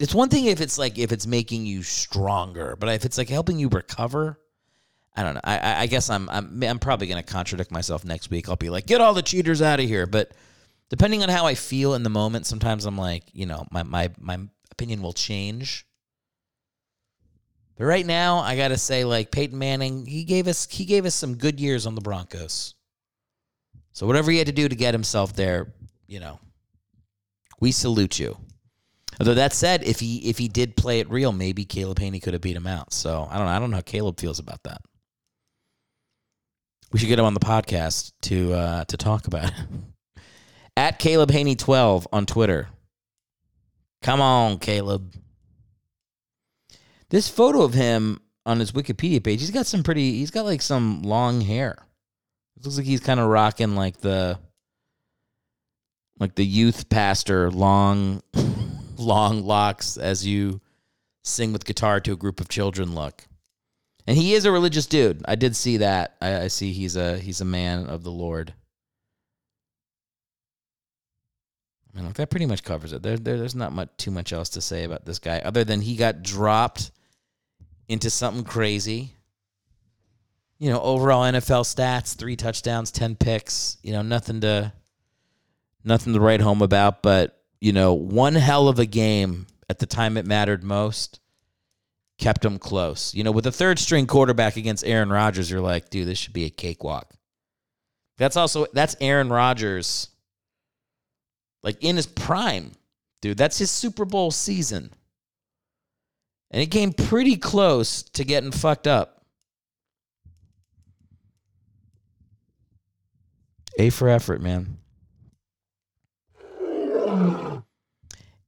It's 0.00 0.14
one 0.14 0.28
thing 0.28 0.46
if 0.46 0.60
it's 0.60 0.78
like 0.78 0.98
if 0.98 1.12
it's 1.12 1.28
making 1.28 1.64
you 1.64 1.84
stronger, 1.84 2.74
but 2.76 2.88
if 2.88 3.04
it's 3.04 3.16
like 3.16 3.28
helping 3.28 3.60
you 3.60 3.68
recover, 3.68 4.40
I 5.14 5.22
don't 5.22 5.34
know. 5.34 5.40
I 5.44 5.82
I 5.82 5.86
guess 5.86 6.10
I'm 6.10 6.28
I'm 6.28 6.60
I'm 6.64 6.80
probably 6.80 7.06
gonna 7.06 7.22
contradict 7.22 7.70
myself 7.70 8.04
next 8.04 8.28
week. 8.28 8.48
I'll 8.48 8.56
be 8.56 8.68
like, 8.68 8.86
get 8.86 9.00
all 9.00 9.14
the 9.14 9.22
cheaters 9.22 9.62
out 9.62 9.78
of 9.78 9.86
here. 9.86 10.08
But 10.08 10.32
depending 10.90 11.22
on 11.22 11.28
how 11.28 11.46
I 11.46 11.54
feel 11.54 11.94
in 11.94 12.02
the 12.02 12.10
moment, 12.10 12.46
sometimes 12.46 12.84
I'm 12.84 12.98
like, 12.98 13.22
you 13.32 13.46
know, 13.46 13.64
my 13.70 13.84
my 13.84 14.10
my 14.18 14.40
opinion 14.72 15.02
will 15.02 15.12
change. 15.12 15.86
But 17.76 17.84
right 17.84 18.04
now, 18.04 18.38
I 18.38 18.56
gotta 18.56 18.76
say, 18.76 19.04
like 19.04 19.30
Peyton 19.30 19.58
Manning, 19.58 20.06
he 20.06 20.24
gave 20.24 20.48
us 20.48 20.66
he 20.70 20.84
gave 20.84 21.06
us 21.06 21.14
some 21.14 21.36
good 21.36 21.60
years 21.60 21.86
on 21.86 21.94
the 21.94 22.00
Broncos. 22.00 22.74
So 23.92 24.06
whatever 24.06 24.30
he 24.30 24.38
had 24.38 24.46
to 24.46 24.52
do 24.52 24.68
to 24.68 24.74
get 24.74 24.94
himself 24.94 25.34
there, 25.34 25.72
you 26.06 26.20
know, 26.20 26.40
we 27.60 27.72
salute 27.72 28.18
you. 28.18 28.36
Although 29.20 29.34
that 29.34 29.52
said, 29.52 29.84
if 29.84 30.00
he 30.00 30.18
if 30.28 30.38
he 30.38 30.48
did 30.48 30.76
play 30.76 31.00
it 31.00 31.10
real, 31.10 31.32
maybe 31.32 31.64
Caleb 31.64 31.98
Hanie 31.98 32.22
could 32.22 32.32
have 32.32 32.42
beat 32.42 32.56
him 32.56 32.66
out. 32.66 32.92
So 32.92 33.28
I 33.30 33.36
don't 33.36 33.46
know. 33.46 33.52
I 33.52 33.58
don't 33.58 33.70
know 33.70 33.76
how 33.76 33.82
Caleb 33.82 34.18
feels 34.18 34.38
about 34.38 34.62
that. 34.64 34.80
We 36.92 36.98
should 36.98 37.08
get 37.08 37.18
him 37.18 37.24
on 37.24 37.34
the 37.34 37.40
podcast 37.40 38.12
to 38.22 38.52
uh, 38.52 38.84
to 38.84 38.96
talk 38.96 39.26
about 39.26 39.46
it. 39.46 39.54
At 40.76 40.98
Caleb 40.98 41.30
Hanie 41.30 41.58
twelve 41.58 42.08
on 42.12 42.26
Twitter. 42.26 42.68
Come 44.02 44.20
on, 44.20 44.58
Caleb. 44.58 45.14
This 47.08 47.28
photo 47.28 47.62
of 47.62 47.74
him 47.74 48.20
on 48.44 48.58
his 48.58 48.72
Wikipedia 48.72 49.22
page, 49.22 49.40
he's 49.40 49.50
got 49.50 49.66
some 49.66 49.82
pretty. 49.82 50.18
He's 50.18 50.30
got 50.30 50.44
like 50.44 50.62
some 50.62 51.02
long 51.02 51.40
hair. 51.40 51.78
It 52.56 52.64
looks 52.64 52.76
like 52.76 52.86
he's 52.86 53.00
kind 53.00 53.20
of 53.20 53.28
rocking 53.28 53.74
like 53.76 53.98
the 53.98 54.38
like 56.18 56.34
the 56.34 56.44
youth 56.44 56.88
pastor 56.88 57.50
long 57.50 58.22
long 58.96 59.44
locks 59.44 59.96
as 59.96 60.26
you 60.26 60.60
sing 61.24 61.52
with 61.52 61.64
guitar 61.64 62.00
to 62.00 62.12
a 62.12 62.16
group 62.16 62.40
of 62.40 62.48
children 62.48 62.94
look. 62.94 63.26
And 64.06 64.16
he 64.16 64.34
is 64.34 64.44
a 64.44 64.52
religious 64.52 64.86
dude. 64.86 65.22
I 65.26 65.36
did 65.36 65.54
see 65.54 65.76
that. 65.78 66.16
I, 66.20 66.42
I 66.42 66.48
see 66.48 66.72
he's 66.72 66.96
a 66.96 67.18
he's 67.18 67.40
a 67.40 67.44
man 67.44 67.86
of 67.86 68.02
the 68.02 68.10
Lord. 68.10 68.54
Mean, 71.94 72.06
look, 72.06 72.14
that 72.14 72.30
pretty 72.30 72.46
much 72.46 72.64
covers 72.64 72.92
it. 72.92 73.02
There, 73.02 73.18
there, 73.18 73.38
there's 73.38 73.54
not 73.54 73.72
much 73.72 73.90
too 73.98 74.10
much 74.10 74.32
else 74.32 74.48
to 74.50 74.60
say 74.60 74.84
about 74.84 75.04
this 75.04 75.18
guy 75.18 75.40
other 75.40 75.62
than 75.62 75.82
he 75.82 75.96
got 75.96 76.22
dropped 76.22 76.90
into 77.88 78.08
something 78.08 78.44
crazy. 78.44 79.14
You 80.58 80.70
know, 80.70 80.80
overall 80.80 81.24
NFL 81.24 81.64
stats: 81.64 82.16
three 82.16 82.36
touchdowns, 82.36 82.90
ten 82.90 83.14
picks. 83.14 83.76
You 83.82 83.92
know, 83.92 84.02
nothing 84.02 84.40
to 84.40 84.72
nothing 85.84 86.14
to 86.14 86.20
write 86.20 86.40
home 86.40 86.62
about. 86.62 87.02
But 87.02 87.38
you 87.60 87.72
know, 87.72 87.92
one 87.92 88.34
hell 88.34 88.68
of 88.68 88.78
a 88.78 88.86
game 88.86 89.46
at 89.68 89.78
the 89.78 89.86
time 89.86 90.16
it 90.16 90.24
mattered 90.24 90.64
most 90.64 91.20
kept 92.18 92.44
him 92.44 92.58
close. 92.58 93.14
You 93.14 93.24
know, 93.24 93.32
with 93.32 93.46
a 93.46 93.52
third 93.52 93.78
string 93.78 94.06
quarterback 94.06 94.56
against 94.56 94.86
Aaron 94.86 95.10
Rodgers, 95.10 95.50
you're 95.50 95.60
like, 95.60 95.90
dude, 95.90 96.06
this 96.06 96.18
should 96.18 96.32
be 96.32 96.44
a 96.44 96.50
cakewalk. 96.50 97.12
That's 98.16 98.36
also 98.36 98.66
that's 98.72 98.96
Aaron 99.00 99.28
Rodgers. 99.28 100.08
Like 101.62 101.82
in 101.82 101.96
his 101.96 102.06
prime, 102.06 102.72
dude. 103.20 103.38
That's 103.38 103.58
his 103.58 103.70
Super 103.70 104.04
Bowl 104.04 104.30
season. 104.30 104.90
And 106.50 106.60
he 106.60 106.66
came 106.66 106.92
pretty 106.92 107.36
close 107.36 108.02
to 108.02 108.24
getting 108.24 108.52
fucked 108.52 108.86
up. 108.86 109.24
A 113.78 113.88
for 113.90 114.08
effort, 114.08 114.42
man. 114.42 114.76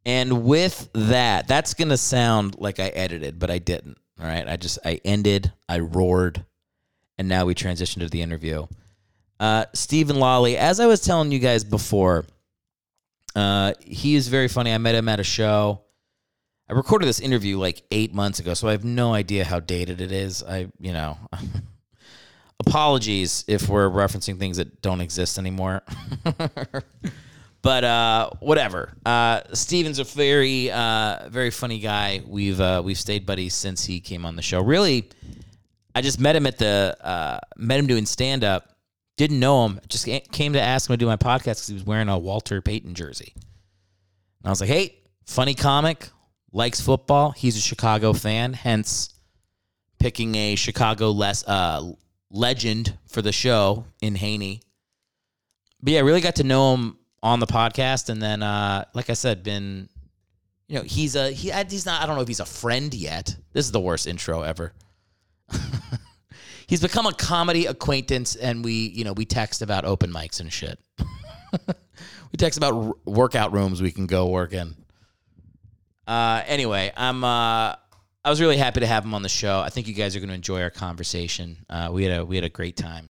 And 0.07 0.45
with 0.45 0.91
that, 0.93 1.49
that's 1.49 1.73
going 1.73 1.89
to 1.89 1.97
sound 1.97 2.57
like 2.59 2.79
I 2.79 2.89
edited, 2.89 3.39
but 3.39 3.51
I 3.51 3.59
didn't. 3.59 3.97
All 4.21 4.27
right. 4.27 4.47
I 4.47 4.57
just, 4.57 4.79
I 4.85 5.01
ended, 5.03 5.51
I 5.67 5.79
roared, 5.79 6.45
and 7.17 7.27
now 7.27 7.47
we 7.47 7.55
transition 7.55 8.01
to 8.01 8.09
the 8.09 8.21
interview. 8.21 8.67
Uh, 9.41 9.65
Stephen 9.73 10.19
Lolly, 10.19 10.59
as 10.59 10.79
I 10.79 10.87
was 10.87 11.01
telling 11.01 11.33
you 11.33 11.39
guys 11.39 11.65
before, 11.65 12.27
uh, 13.35 13.75
he 13.81 14.15
is 14.15 14.29
very 14.29 14.49
funny. 14.49 14.73
I 14.73 14.79
met 14.79 14.95
him 14.95 15.09
at 15.09 15.21
a 15.21 15.25
show. 15.25 15.83
I 16.69 16.73
recorded 16.73 17.07
this 17.07 17.21
interview 17.21 17.59
like 17.59 17.83
eight 17.91 18.15
months 18.15 18.39
ago, 18.39 18.55
so 18.55 18.69
I 18.69 18.73
have 18.73 18.85
no 18.85 19.13
idea 19.13 19.45
how 19.45 19.61
dated 19.61 20.01
it 20.01 20.13
is. 20.13 20.43
I, 20.43 20.71
you 20.81 20.93
know, 20.93 21.19
apologies 22.67 23.45
if 23.47 23.69
we're 23.69 23.89
referencing 23.89 24.39
things 24.39 24.57
that 24.57 24.81
don't 24.81 25.01
exist 25.01 25.39
anymore. 25.39 25.83
but 27.63 27.85
uh, 27.85 28.31
whatever. 28.41 28.93
Uh, 29.05 29.41
Steven's 29.53 29.99
a 29.99 30.05
very, 30.05 30.71
uh, 30.71 31.29
very 31.29 31.51
funny 31.51 31.81
guy. 31.81 32.23
We've 32.27 32.61
uh, 32.61 32.83
we've 32.85 32.99
stayed 32.99 33.27
buddies 33.27 33.55
since 33.55 33.85
he 33.85 34.01
came 34.01 34.25
on 34.25 34.37
the 34.37 34.43
show. 34.43 34.63
Really, 34.63 35.11
I 35.95 36.03
just 36.03 36.21
met 36.21 36.37
him 36.37 36.47
at 36.47 36.59
the 36.59 36.97
uh, 37.01 37.41
met 37.57 37.79
him 37.79 37.87
doing 37.87 38.07
stand 38.07 38.45
up. 38.45 38.74
Didn't 39.17 39.39
know 39.39 39.65
him. 39.67 39.81
Just 39.89 40.09
came 40.33 40.55
to 40.55 40.61
ask 40.61 40.89
him 40.89 40.95
to 40.95 40.97
do 40.97 41.07
my 41.07 41.17
podcast 41.17 41.45
because 41.45 41.69
he 41.69 41.75
was 41.75 41.85
wearing 41.85 42.09
a 42.09 42.19
Walter 42.19 42.61
Payton 42.61 42.95
jersey. 42.95 43.33
And 43.35 44.47
I 44.47 44.51
was 44.51 44.61
like, 44.61 44.71
"Hey, 44.71 44.97
funny 45.25 45.55
comic, 45.55 46.09
likes 46.53 46.81
football. 46.81 47.31
He's 47.31 47.57
a 47.57 47.61
Chicago 47.61 48.13
fan, 48.13 48.53
hence 48.53 49.15
picking 49.99 50.35
a 50.35 50.57
Chicago 50.57 51.11
less 51.11 51.47
uh, 51.47 51.93
legend 52.31 52.99
for 53.07 53.23
the 53.23 53.33
show 53.33 53.85
in 54.03 54.15
Hanie." 54.15 54.61
But 55.81 55.93
yeah, 55.93 55.99
I 56.01 56.03
really 56.03 56.21
got 56.21 56.37
to 56.37 56.45
know 56.45 56.75
him 56.75 56.99
on 57.23 57.41
the 57.41 57.47
podcast, 57.47 58.09
and 58.09 58.21
then, 58.21 58.43
uh, 58.43 58.85
like 58.95 59.11
I 59.11 59.15
said, 59.15 59.43
been, 59.43 59.89
you 60.67 60.77
know, 60.77 60.83
he's 60.83 61.15
a 61.15 61.31
he. 61.31 61.53
He's 61.69 61.87
not. 61.87 62.03
I 62.03 62.07
don't 62.07 62.17
know 62.17 62.23
if 62.23 62.29
he's 62.29 62.41
a 62.41 62.45
friend 62.45 62.93
yet. 62.93 63.37
This 63.53 63.67
is 63.67 63.73
the 63.73 63.81
worst 63.81 64.07
intro 64.07 64.43
ever. 64.43 64.73
He's 66.67 66.81
become 66.81 67.07
a 67.07 67.13
comedy 67.13 67.67
acquaintance, 67.67 68.37
and 68.37 68.65
we, 68.65 68.73
you 68.73 69.05
know, 69.05 69.13
we 69.13 69.25
text 69.25 69.63
about 69.63 69.85
open 69.85 70.13
mics 70.13 70.41
and 70.41 70.53
shit. 70.53 70.79
we 71.67 72.37
text 72.37 72.57
about 72.57 72.75
r- 72.75 72.93
workout 73.05 73.53
rooms 73.53 73.81
we 73.83 73.91
can 73.91 74.07
go 74.07 74.29
work 74.29 74.53
in. 74.53 74.75
Uh, 76.07 76.43
anyway, 76.47 76.93
I'm. 76.97 77.25
Uh, 77.25 77.77
I 78.27 78.31
was 78.31 78.41
really 78.41 78.57
happy 78.57 78.81
to 78.81 78.87
have 78.87 79.05
him 79.05 79.13
on 79.13 79.21
the 79.21 79.29
show. 79.29 79.61
I 79.61 79.69
think 79.69 79.87
you 79.87 79.93
guys 79.93 80.17
are 80.17 80.19
going 80.19 80.31
to 80.31 80.35
enjoy 80.35 80.63
our 80.63 80.71
conversation. 80.71 81.59
Uh, 81.69 81.91
we 81.93 82.05
had 82.05 82.21
a 82.21 82.25
we 82.25 82.37
had 82.37 82.45
a 82.45 82.49
great 82.49 82.77
time. 82.77 83.07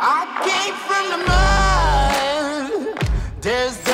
I 0.00 0.24
came 0.44 0.74
from 0.86 1.10
the 1.10 1.18
mud. 2.94 3.40
There's 3.40 3.87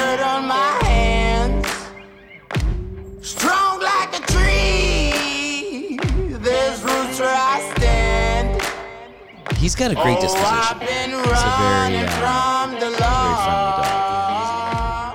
He's 9.64 9.74
got 9.74 9.90
a 9.90 9.94
great 9.94 10.18
Oh, 10.18 10.20
disposition. 10.20 10.46
I've 10.53 10.79
been 10.79 11.09
He's 11.09 11.20
a 11.20 11.24
very, 11.24 11.96
uh, 11.96 12.11
from 12.20 12.72
the 12.74 12.81
very 12.81 13.35
friendly 13.40 13.81
law. 13.81 15.14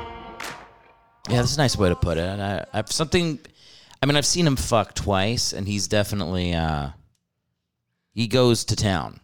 Yeah, 1.29 1.35
that's 1.35 1.53
a 1.53 1.59
nice 1.59 1.77
way 1.77 1.89
to 1.89 1.95
put 1.95 2.17
it. 2.17 2.23
And 2.23 2.41
I, 2.41 2.65
I've 2.73 2.91
something. 2.91 3.38
I 4.01 4.07
mean, 4.07 4.15
I've 4.15 4.25
seen 4.25 4.47
him 4.47 4.55
fuck 4.55 4.95
twice, 4.95 5.53
and 5.53 5.67
he's 5.67 5.88
definitely 5.88 6.55
uh, 6.55 6.89
he 8.15 8.27
goes 8.27 8.65
to 8.65 8.75
town. 8.75 9.19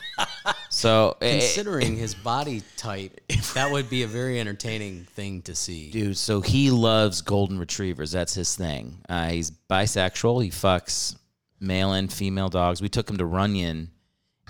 so, 0.70 1.18
eh, 1.20 1.32
Considering 1.40 1.94
his 1.98 2.14
body 2.14 2.62
type, 2.78 3.20
that 3.52 3.70
would 3.70 3.90
be 3.90 4.04
a 4.04 4.06
very 4.06 4.40
entertaining 4.40 5.04
thing 5.04 5.42
to 5.42 5.54
see. 5.54 5.90
dude, 5.90 6.16
so 6.16 6.40
he 6.40 6.70
loves 6.70 7.20
golden 7.20 7.58
retrievers. 7.58 8.10
That's 8.10 8.32
his 8.32 8.56
thing. 8.56 9.02
Uh, 9.06 9.28
he's 9.28 9.50
bisexual. 9.50 10.42
He 10.42 10.48
fucks 10.48 11.14
male 11.60 11.92
and 11.92 12.10
female 12.10 12.48
dogs. 12.48 12.80
We 12.80 12.88
took 12.88 13.10
him 13.10 13.18
to 13.18 13.26
Runyon, 13.26 13.90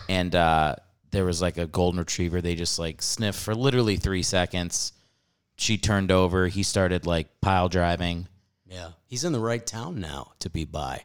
and 0.09 0.35
uh, 0.35 0.77
there 1.11 1.25
was 1.25 1.41
like 1.41 1.59
a 1.59 1.67
golden 1.67 1.99
retriever. 1.99 2.41
They 2.41 2.55
just 2.55 2.79
like 2.79 3.03
sniffed 3.03 3.39
for 3.39 3.55
literally 3.55 3.97
three 3.97 4.23
seconds. 4.23 4.93
She 5.57 5.79
turned 5.79 6.13
over. 6.13 6.49
He 6.49 6.63
started 6.63 7.07
like 7.07 7.41
pile 7.41 7.69
driving. 7.69 8.29
Yeah, 8.67 8.91
he's 9.07 9.25
in 9.25 9.33
the 9.33 9.41
right 9.41 9.65
town 9.65 10.01
now 10.01 10.33
to 10.41 10.51
be 10.51 10.65
by. 10.65 11.05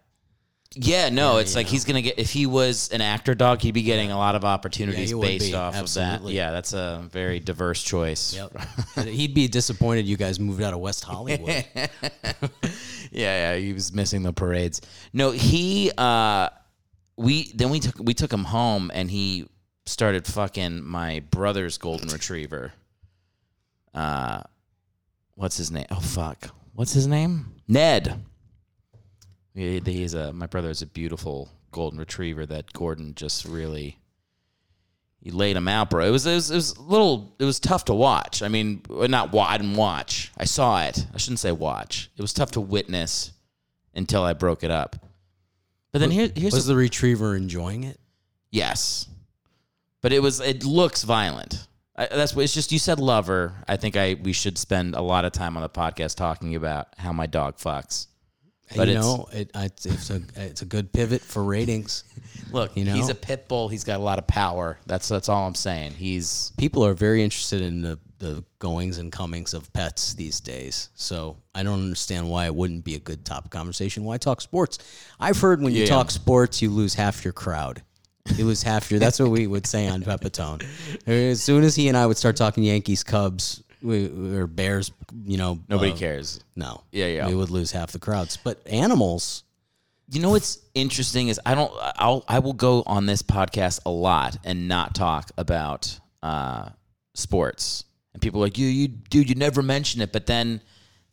Yeah, 0.74 1.10
no, 1.10 1.38
it's 1.38 1.54
like 1.54 1.68
he's 1.68 1.84
gonna 1.84 2.02
get. 2.02 2.18
If 2.18 2.32
he 2.32 2.46
was 2.46 2.90
an 2.94 3.02
actor 3.02 3.36
dog, 3.36 3.62
he'd 3.62 3.74
be 3.74 3.84
getting 3.84 4.10
a 4.10 4.18
lot 4.18 4.36
of 4.36 4.46
opportunities 4.46 5.14
would 5.14 5.22
based 5.22 5.54
off 5.54 5.78
of 5.78 5.94
that. 5.96 6.24
Yeah, 6.24 6.52
that's 6.52 6.72
a 6.72 7.06
very 7.12 7.42
diverse 7.42 7.84
choice. 7.84 8.34
Yep. 8.34 9.06
He'd 9.08 9.34
be 9.34 9.50
disappointed 9.50 10.06
you 10.06 10.16
guys 10.16 10.40
moved 10.40 10.62
out 10.62 10.74
of 10.74 10.80
West 10.80 11.04
Hollywood. 11.04 11.50
yeah, 11.76 11.92
yeah, 13.12 13.56
he 13.56 13.74
was 13.74 13.92
missing 13.92 14.24
the 14.24 14.32
parades. 14.32 14.80
No, 15.12 15.32
he. 15.32 15.92
uh 15.98 16.50
We 17.22 17.52
then 17.54 17.70
we 17.70 17.80
took 17.80 18.00
we 18.00 18.14
took 18.14 18.34
him 18.34 18.46
home, 18.46 18.92
and 18.94 19.10
he 19.10 19.48
started 19.86 20.26
fucking 20.26 20.84
my 20.84 21.22
brother's 21.30 21.78
golden 21.78 22.10
retriever. 22.10 22.74
Uh, 23.94 24.42
what's 25.36 25.58
his 25.58 25.72
name? 25.72 25.86
Oh 25.92 26.00
fuck, 26.00 26.50
what's 26.74 26.94
his 26.94 27.08
name? 27.08 27.54
Ned. 27.68 28.24
He, 29.54 29.82
he's 29.84 30.14
a 30.14 30.34
my 30.34 30.48
brother 30.48 30.70
is 30.70 30.82
a 30.82 30.88
beautiful 30.88 31.50
golden 31.72 32.00
retriever 32.00 32.46
that 32.46 32.74
Gordon 32.74 33.14
just 33.16 33.46
really 33.46 33.98
he 35.22 35.30
laid 35.30 35.56
him 35.56 35.68
out, 35.68 35.92
bro. 35.92 36.08
It 36.08 36.10
was, 36.10 36.26
it 36.26 36.34
was 36.34 36.50
it 36.50 36.56
was 36.56 36.76
a 36.78 36.82
little 36.82 37.36
it 37.40 37.46
was 37.46 37.60
tough 37.60 37.86
to 37.86 37.94
watch. 37.94 38.42
I 38.42 38.48
mean, 38.48 38.82
not 38.90 39.36
I 39.36 39.58
didn't 39.58 39.76
watch. 39.76 40.32
I 40.38 40.46
saw 40.46 40.84
it. 40.84 41.06
I 41.14 41.18
shouldn't 41.18 41.40
say 41.40 41.52
watch. 41.52 42.10
It 42.18 42.22
was 42.22 42.34
tough 42.34 42.52
to 42.52 42.62
witness 42.62 43.32
until 43.94 44.24
I 44.24 44.34
broke 44.34 44.64
it 44.64 44.72
up. 44.72 44.96
But 45.92 46.00
then 46.00 46.12
here, 46.12 46.30
here's 46.34 46.54
Was 46.54 46.66
the, 46.66 46.74
the 46.74 46.78
retriever 46.80 47.36
enjoying 47.36 47.84
it? 47.84 48.00
yes, 48.52 49.08
but 50.02 50.14
it 50.14 50.22
was 50.22 50.40
it 50.40 50.64
looks 50.64 51.04
violent. 51.04 51.68
I, 51.96 52.08
that's 52.08 52.36
what 52.36 52.44
it's 52.44 52.54
just. 52.54 52.72
You 52.72 52.80
said 52.80 53.00
lover. 53.00 53.54
I 53.68 53.76
think 53.78 53.98
I 53.98 54.16
we 54.22 54.34
should 54.34 54.58
spend 54.58 54.96
a 54.96 55.02
lot 55.02 55.26
of 55.26 55.34
time 55.34 55.58
on 55.58 55.64
the 55.64 55.70
podcast 55.70 56.16
talking 56.16 56.56
about 56.56 56.88
how 56.98 57.12
my 57.12 57.28
dog 57.28 57.58
fucks. 57.58 58.08
But 58.76 58.88
you 58.88 58.94
know, 58.94 59.28
it, 59.34 59.52
it's, 59.54 59.86
it's 59.86 60.10
a 60.10 60.22
it's 60.38 60.62
a 60.62 60.66
good 60.66 60.94
pivot 60.94 61.22
for 61.22 61.44
ratings. 61.44 62.06
Look, 62.52 62.76
You 62.76 62.86
know? 62.86 62.94
he's 62.94 63.10
a 63.10 63.16
pit 63.16 63.48
bull. 63.48 63.68
He's 63.70 63.84
got 63.84 64.00
a 64.00 64.04
lot 64.04 64.20
of 64.20 64.28
power. 64.28 64.78
That's 64.86 65.08
that's 65.08 65.30
all 65.30 65.48
I'm 65.48 65.56
saying. 65.56 65.94
He's 65.94 66.52
People 66.58 66.86
are 66.86 66.94
very 66.94 67.24
interested 67.24 67.62
in 67.62 67.82
the, 67.82 68.00
the 68.20 68.44
goings 68.60 68.98
and 68.98 69.12
comings 69.12 69.54
of 69.54 69.72
pets 69.74 70.14
these 70.14 70.40
days. 70.40 70.90
So 70.96 71.38
I 71.56 71.64
don't 71.64 71.80
understand 71.82 72.30
why 72.30 72.46
it 72.46 72.56
wouldn't 72.56 72.84
be 72.84 72.96
a 72.96 73.00
good 73.00 73.26
topic 73.26 73.52
conversation. 73.52 74.04
Why 74.04 74.18
talk 74.18 74.42
sports? 74.42 74.78
I've 75.20 75.40
heard 75.40 75.62
when 75.62 75.74
you 75.74 75.82
Yeah. 75.84 75.90
talk 75.90 76.12
sports, 76.12 76.62
you 76.62 76.70
lose 76.70 76.94
half 76.94 77.24
your 77.24 77.34
crowd. 77.34 77.82
You 78.36 78.46
lose 78.46 78.62
half 78.64 78.92
your. 78.92 79.00
That's 79.00 79.20
what 79.20 79.32
we 79.32 79.48
would 79.48 79.66
say 79.66 79.88
on 79.88 80.04
Pepitone. 80.04 80.64
As 81.08 81.42
soon 81.42 81.64
as 81.64 81.76
he 81.76 81.88
and 81.88 81.98
I 81.98 82.06
would 82.06 82.18
start 82.18 82.36
talking 82.36 82.64
Yankees, 82.64 83.04
Cubs, 83.04 83.64
we, 83.82 84.06
or 84.36 84.46
Bears, 84.46 84.92
you 85.26 85.38
know, 85.38 85.60
nobody 85.68 85.92
uh, 85.92 85.96
cares. 85.98 86.40
No. 86.56 86.84
Yeah, 86.92 87.08
yeah. 87.08 87.28
We 87.28 87.34
would 87.34 87.50
lose 87.50 87.72
half 87.72 87.92
the 87.92 87.98
crowds. 88.00 88.38
But 88.38 88.62
animals, 88.68 89.44
You 90.12 90.22
know 90.22 90.32
what's 90.32 90.60
interesting 90.74 91.30
is 91.30 91.40
I 91.46 91.56
don't 91.56 91.72
I'll 91.96 92.24
I 92.28 92.40
will 92.40 92.54
go 92.54 92.84
on 92.86 93.06
this 93.06 93.22
podcast 93.22 93.80
a 93.86 93.90
lot 93.90 94.38
and 94.44 94.68
not 94.68 94.94
talk 94.94 95.32
about 95.38 95.98
uh, 96.22 96.70
sports. 97.14 97.86
And 98.14 98.22
people 98.22 98.42
are 98.42 98.46
like 98.46 98.58
you 98.58 98.68
you 98.68 98.88
dude 98.90 99.30
you 99.30 99.36
never 99.36 99.62
mention 99.62 100.02
it, 100.02 100.12
but 100.12 100.26
then 100.26 100.62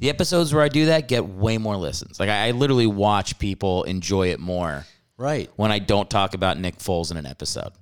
the 0.00 0.10
episodes 0.10 0.52
where 0.52 0.62
I 0.64 0.68
do 0.68 0.86
that 0.86 1.06
get 1.06 1.26
way 1.26 1.58
more 1.58 1.76
listens. 1.76 2.18
Like 2.18 2.28
I, 2.28 2.48
I 2.48 2.50
literally 2.50 2.88
watch 2.88 3.38
people 3.38 3.84
enjoy 3.84 4.28
it 4.32 4.40
more 4.40 4.84
right? 5.16 5.48
when 5.56 5.70
I 5.70 5.78
don't 5.78 6.10
talk 6.10 6.34
about 6.34 6.58
Nick 6.58 6.78
Foles 6.78 7.10
in 7.12 7.16
an 7.16 7.26
episode. 7.26 7.72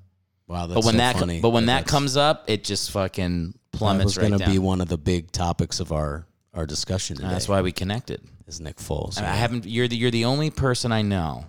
Wow, 0.48 0.66
that's 0.66 0.74
But 0.74 0.84
when 0.84 0.94
so 0.94 0.98
that 0.98 1.16
funny. 1.16 1.40
but 1.40 1.50
when 1.50 1.66
that 1.66 1.78
That's- 1.86 1.90
comes 1.90 2.16
up, 2.16 2.44
it 2.46 2.62
just 2.62 2.90
fucking 2.90 3.52
that 3.52 3.78
plummets 3.78 4.04
was 4.04 4.18
right 4.18 4.28
going 4.28 4.40
to 4.40 4.46
be 4.46 4.58
one 4.58 4.80
of 4.82 4.88
the 4.88 4.98
big 4.98 5.32
topics 5.32 5.80
of 5.80 5.92
our 5.92 6.26
our 6.52 6.66
discussion 6.66 7.16
today. 7.16 7.28
That's 7.28 7.48
why 7.48 7.62
we 7.62 7.72
connected. 7.72 8.20
Is 8.46 8.60
Nick 8.60 8.76
Foles. 8.76 9.18
I 9.20 9.34
haven't. 9.34 9.66
You're 9.66 9.88
the 9.88 9.96
you're 9.96 10.10
the 10.10 10.24
only 10.26 10.50
person 10.50 10.92
I 10.92 11.02
know 11.02 11.44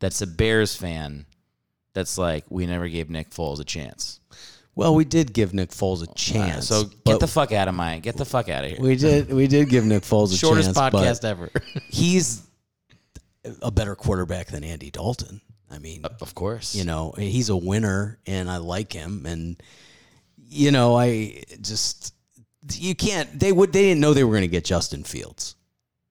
that's 0.00 0.22
a 0.22 0.26
Bears 0.26 0.74
fan 0.76 1.26
that's 1.92 2.18
like 2.18 2.44
we 2.50 2.66
never 2.66 2.88
gave 2.88 3.10
Nick 3.10 3.30
Foles 3.30 3.60
a 3.60 3.64
chance. 3.64 4.20
Well, 4.76 4.94
we 4.94 5.04
did 5.04 5.32
give 5.32 5.54
Nick 5.54 5.70
Foles 5.70 6.02
a 6.02 6.12
chance. 6.14 6.66
so 6.66 6.84
get 7.06 7.20
the 7.20 7.28
fuck 7.28 7.52
out 7.52 7.68
of 7.68 7.74
my 7.74 8.00
get 8.00 8.16
the 8.16 8.24
fuck 8.24 8.48
out 8.48 8.64
of 8.64 8.70
here. 8.70 8.80
we 8.80 8.96
did 8.96 9.32
we 9.32 9.46
did 9.46 9.68
give 9.68 9.84
Nick 9.84 10.02
Foles 10.02 10.32
a 10.32 10.36
Shortest 10.36 10.74
chance. 10.74 10.94
podcast 10.94 11.24
ever. 11.24 11.50
He's 11.88 12.42
a 13.62 13.70
better 13.70 13.94
quarterback 13.94 14.48
than 14.48 14.64
Andy 14.64 14.90
Dalton. 14.90 15.40
I 15.70 15.78
mean, 15.78 16.04
Of 16.04 16.34
course. 16.34 16.74
you 16.74 16.84
know, 16.84 17.14
he's 17.18 17.48
a 17.48 17.56
winner 17.56 18.18
and 18.26 18.48
I 18.48 18.58
like 18.58 18.92
him 18.92 19.26
and 19.26 19.60
you 20.38 20.70
know, 20.70 20.96
I 20.96 21.42
just 21.60 22.14
you 22.74 22.94
can't 22.94 23.38
they 23.40 23.50
would 23.50 23.72
they 23.72 23.82
didn't 23.82 24.00
know 24.00 24.14
they 24.14 24.22
were 24.24 24.32
going 24.32 24.42
to 24.42 24.48
get 24.48 24.64
Justin 24.64 25.02
Fields. 25.04 25.56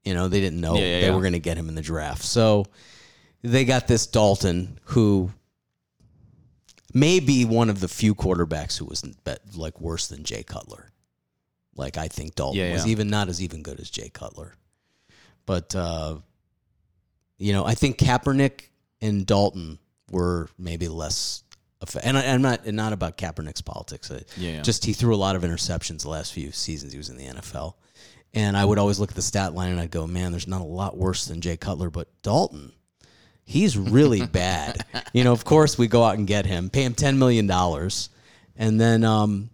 You 0.04 0.14
know, 0.14 0.28
they 0.28 0.42
didn't 0.42 0.60
know 0.62 0.76
Yeah, 0.76 0.82
yeah, 0.82 1.00
they 1.02 1.08
yeah. 1.08 1.16
were 1.16 1.22
going 1.22 1.34
to 1.34 1.40
get 1.40 1.58
him 1.58 1.70
in 1.70 1.76
the 1.76 1.82
draft. 1.82 2.24
So 2.24 2.66
they 3.42 3.64
got 3.66 3.88
this 3.88 4.06
Dalton 4.08 4.80
who 4.86 5.32
may 6.94 7.20
be 7.20 7.46
one 7.46 7.70
of 7.70 7.80
the 7.80 7.88
few 7.88 8.14
quarterbacks 8.16 8.78
who 8.78 8.86
was 8.86 9.04
like 9.56 9.80
worse 9.82 10.08
than 10.08 10.24
Jay 10.24 10.44
Cutler. 10.44 10.92
Like 11.76 11.98
I 11.98 12.08
think 12.08 12.36
Dalton 12.36 12.60
was 12.74 12.86
even 12.88 13.08
not 13.10 13.30
as 13.30 13.42
even 13.42 13.64
good 13.64 13.80
as 13.80 13.90
Jay 13.90 14.10
Cutler. 14.10 14.54
But 15.46 15.76
uh 15.76 16.18
you 17.38 17.52
know, 17.52 17.66
I 17.66 17.74
think 17.74 17.98
Kaepernick 17.98 18.70
and 19.02 19.26
Dalton 19.26 19.80
were 20.12 20.48
maybe 20.58 20.88
less. 20.88 21.44
And 22.04 22.18
I, 22.18 22.28
I'm 22.34 22.42
not 22.42 22.66
not 22.68 22.94
about 22.94 23.18
Kaepernick's 23.18 23.62
politics. 23.62 24.12
I- 24.12 24.22
Yeah, 24.38 24.52
yeah. 24.58 24.62
Just 24.62 24.86
he 24.86 24.94
threw 24.94 25.14
a 25.14 25.18
lot 25.18 25.36
of 25.36 25.42
interceptions 25.42 26.04
the 26.04 26.10
last 26.10 26.32
few 26.32 26.52
seasons 26.52 26.92
he 26.94 26.98
was 26.98 27.10
in 27.10 27.18
the 27.18 27.26
NFL, 27.26 27.74
and 28.34 28.58
I 28.58 28.66
would 28.66 28.80
always 28.80 29.00
look 29.00 29.10
at 29.10 29.16
the 29.16 29.22
stat 29.22 29.54
line 29.54 29.72
and 29.72 29.80
I'd 29.80 29.92
go, 29.92 30.08
"Man, 30.08 30.32
there's 30.32 30.48
not 30.48 30.62
a 30.62 30.66
lot 30.66 30.98
worse 30.98 31.26
than 31.26 31.42
Jay 31.42 31.58
Cutler, 31.58 31.90
but 31.90 32.08
Dalton." 32.22 32.72
He's 33.46 33.78
really 33.78 34.26
bad. 34.28 34.86
You 35.14 35.24
know, 35.24 35.32
of 35.32 35.46
course, 35.46 35.78
we 35.78 35.88
go 35.88 36.04
out 36.04 36.18
and 36.18 36.28
get 36.28 36.46
him, 36.46 36.70
pay 36.70 36.84
him 36.84 36.94
$10 36.94 37.18
million. 37.18 37.50
And 38.56 38.80
then 38.80 39.04
um, 39.04 39.50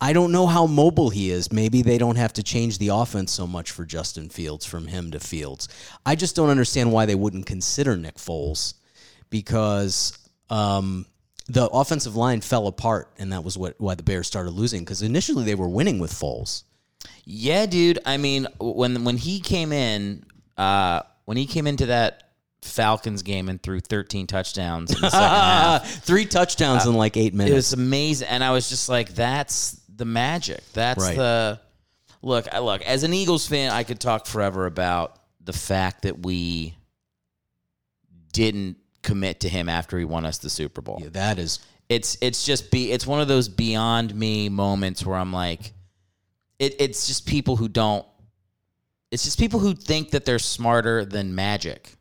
I 0.00 0.12
don't 0.12 0.32
know 0.32 0.46
how 0.46 0.66
mobile 0.66 1.10
he 1.10 1.30
is. 1.30 1.52
Maybe 1.52 1.82
they 1.82 1.98
don't 1.98 2.16
have 2.16 2.32
to 2.34 2.42
change 2.42 2.78
the 2.78 2.88
offense 2.88 3.32
so 3.32 3.46
much 3.46 3.70
for 3.70 3.84
Justin 3.84 4.28
Fields 4.28 4.64
from 4.64 4.86
him 4.86 5.10
to 5.12 5.20
Fields. 5.20 5.68
I 6.04 6.14
just 6.14 6.36
don't 6.36 6.50
understand 6.50 6.92
why 6.92 7.06
they 7.06 7.14
wouldn't 7.14 7.46
consider 7.46 7.96
Nick 7.96 8.16
Foles 8.16 8.74
because 9.30 10.18
um, 10.50 11.06
the 11.48 11.66
offensive 11.68 12.16
line 12.16 12.40
fell 12.40 12.66
apart, 12.66 13.10
and 13.18 13.32
that 13.32 13.44
was 13.44 13.56
what 13.56 13.80
why 13.80 13.94
the 13.94 14.02
Bears 14.02 14.26
started 14.26 14.50
losing. 14.50 14.80
Because 14.80 15.02
initially 15.02 15.44
they 15.44 15.54
were 15.54 15.68
winning 15.68 15.98
with 15.98 16.12
Foles. 16.12 16.64
Yeah, 17.24 17.66
dude. 17.66 17.98
I 18.04 18.16
mean, 18.16 18.46
when 18.60 19.04
when 19.04 19.16
he 19.16 19.40
came 19.40 19.72
in, 19.72 20.24
uh, 20.56 21.02
when 21.24 21.36
he 21.36 21.46
came 21.46 21.66
into 21.66 21.86
that 21.86 22.30
Falcons 22.62 23.22
game 23.22 23.48
and 23.48 23.62
threw 23.62 23.80
13 23.80 24.26
touchdowns 24.26 24.94
in 24.94 25.00
the 25.00 25.10
second 25.10 25.28
half, 25.28 26.04
Three 26.04 26.26
touchdowns 26.26 26.86
in 26.86 26.94
like 26.94 27.16
eight 27.16 27.34
minutes. 27.34 27.52
it 27.52 27.54
was 27.56 27.72
amazing. 27.72 28.28
And 28.28 28.42
I 28.44 28.50
was 28.52 28.68
just 28.68 28.88
like, 28.88 29.14
that's 29.14 29.80
the 29.94 30.04
magic. 30.04 30.60
That's 30.72 31.02
Right. 31.02 31.16
the 31.16 31.60
look. 32.22 32.46
I 32.52 32.58
look 32.60 32.82
as 32.82 33.02
an 33.04 33.12
Eagles 33.12 33.46
fan, 33.46 33.72
I 33.72 33.82
could 33.84 34.00
talk 34.00 34.26
forever 34.26 34.66
about 34.66 35.16
the 35.44 35.52
fact 35.52 36.02
that 36.02 36.24
we 36.24 36.74
didn't 38.32 38.76
commit 39.02 39.40
to 39.40 39.48
him 39.48 39.68
after 39.68 39.98
he 39.98 40.04
won 40.04 40.24
us 40.24 40.38
the 40.38 40.50
Super 40.50 40.80
Bowl. 40.80 40.98
Yeah, 41.02 41.08
that 41.12 41.38
is 41.38 41.58
it's 41.88 42.16
it's 42.20 42.44
just 42.44 42.70
be 42.70 42.90
it's 42.92 43.06
one 43.06 43.20
of 43.20 43.28
those 43.28 43.48
beyond 43.48 44.14
me 44.14 44.48
moments 44.48 45.04
where 45.04 45.18
I'm 45.18 45.32
like, 45.32 45.72
it, 46.62 46.76
it's 46.78 47.06
just 47.08 47.26
people 47.26 47.56
who 47.56 47.68
don't. 47.68 48.06
It's 49.10 49.24
just 49.24 49.38
people 49.38 49.60
who 49.60 49.74
think 49.74 50.10
that 50.10 50.24
they're 50.24 50.38
smarter 50.38 51.04
than 51.04 51.34
magic. 51.34 51.96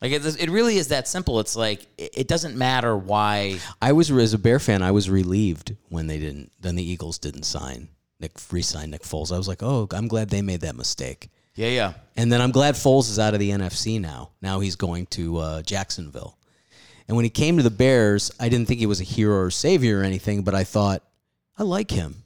Like 0.00 0.12
it, 0.12 0.24
it 0.40 0.50
really 0.50 0.76
is 0.76 0.88
that 0.88 1.06
simple. 1.06 1.38
It's 1.38 1.54
like 1.54 1.86
it, 1.98 2.10
it 2.16 2.28
doesn't 2.28 2.56
matter 2.56 2.96
why. 2.96 3.58
I 3.82 3.92
was 3.92 4.10
as 4.10 4.32
a 4.32 4.38
Bear 4.38 4.58
fan, 4.58 4.82
I 4.82 4.90
was 4.90 5.10
relieved 5.10 5.76
when 5.90 6.06
they 6.06 6.18
didn't. 6.18 6.50
Then 6.58 6.76
the 6.76 6.82
Eagles 6.82 7.18
didn't 7.18 7.42
sign 7.42 7.88
Nick, 8.18 8.32
re-sign 8.50 8.90
Nick 8.90 9.02
Foles. 9.02 9.32
I 9.32 9.38
was 9.38 9.48
like, 9.48 9.62
oh, 9.62 9.86
I'm 9.92 10.08
glad 10.08 10.30
they 10.30 10.42
made 10.42 10.62
that 10.62 10.76
mistake. 10.76 11.28
Yeah, 11.54 11.68
yeah. 11.68 11.92
And 12.16 12.32
then 12.32 12.40
I'm 12.40 12.52
glad 12.52 12.76
Foles 12.76 13.10
is 13.10 13.18
out 13.18 13.34
of 13.34 13.40
the 13.40 13.50
NFC 13.50 14.00
now. 14.00 14.30
Now 14.40 14.60
he's 14.60 14.76
going 14.76 15.06
to 15.06 15.36
uh, 15.36 15.62
Jacksonville. 15.62 16.38
And 17.06 17.16
when 17.16 17.24
he 17.24 17.30
came 17.30 17.58
to 17.58 17.62
the 17.62 17.70
Bears, 17.70 18.30
I 18.40 18.48
didn't 18.48 18.66
think 18.66 18.80
he 18.80 18.86
was 18.86 19.00
a 19.00 19.04
hero 19.04 19.40
or 19.40 19.50
savior 19.50 20.00
or 20.00 20.04
anything, 20.04 20.42
but 20.42 20.54
I 20.54 20.64
thought 20.64 21.02
I 21.58 21.64
like 21.64 21.90
him. 21.90 22.19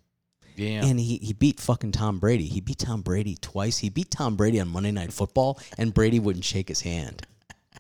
Yeah. 0.57 0.85
And 0.85 1.01
he, 1.01 1.19
he 1.19 1.33
beat 1.33 1.59
fucking 1.61 1.93
Tom 1.93 2.19
Brady. 2.19 2.45
He 2.45 2.61
beat 2.61 2.79
Tom 2.79 3.03
Brady 3.03 3.37
twice. 3.41 3.79
He 3.79 3.89
beat 3.89 4.11
Tom 4.11 4.37
Brady 4.37 4.61
on 4.61 4.69
Monday 4.69 4.93
Night 4.93 5.13
Football, 5.13 5.59
and 5.79 5.93
Brady 5.93 6.21
wouldn't 6.21 6.45
shake 6.45 6.69
his 6.69 6.81
hand. 6.81 7.27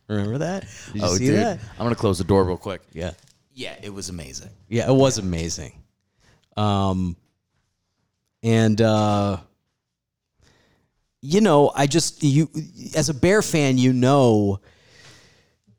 Remember 0.08 0.38
that? 0.38 0.66
Did 0.92 0.94
you 0.96 1.02
oh, 1.04 1.14
see 1.14 1.26
dude. 1.26 1.36
that? 1.36 1.60
I'm 1.78 1.84
gonna 1.84 1.94
close 1.94 2.18
the 2.18 2.24
door 2.24 2.44
real 2.44 2.56
quick. 2.56 2.82
Yeah. 2.92 3.12
Yeah, 3.54 3.76
it 3.82 3.92
was 3.92 4.08
amazing. 4.08 4.50
Yeah, 4.68 4.90
it 4.90 4.94
was 4.94 5.18
amazing. 5.18 5.80
Um, 6.56 7.16
and 8.42 8.80
uh, 8.80 9.38
you 11.22 11.40
know, 11.40 11.72
I 11.74 11.86
just 11.86 12.22
you 12.22 12.50
as 12.94 13.08
a 13.08 13.14
Bear 13.14 13.42
fan, 13.42 13.78
you 13.78 13.92
know, 13.92 14.60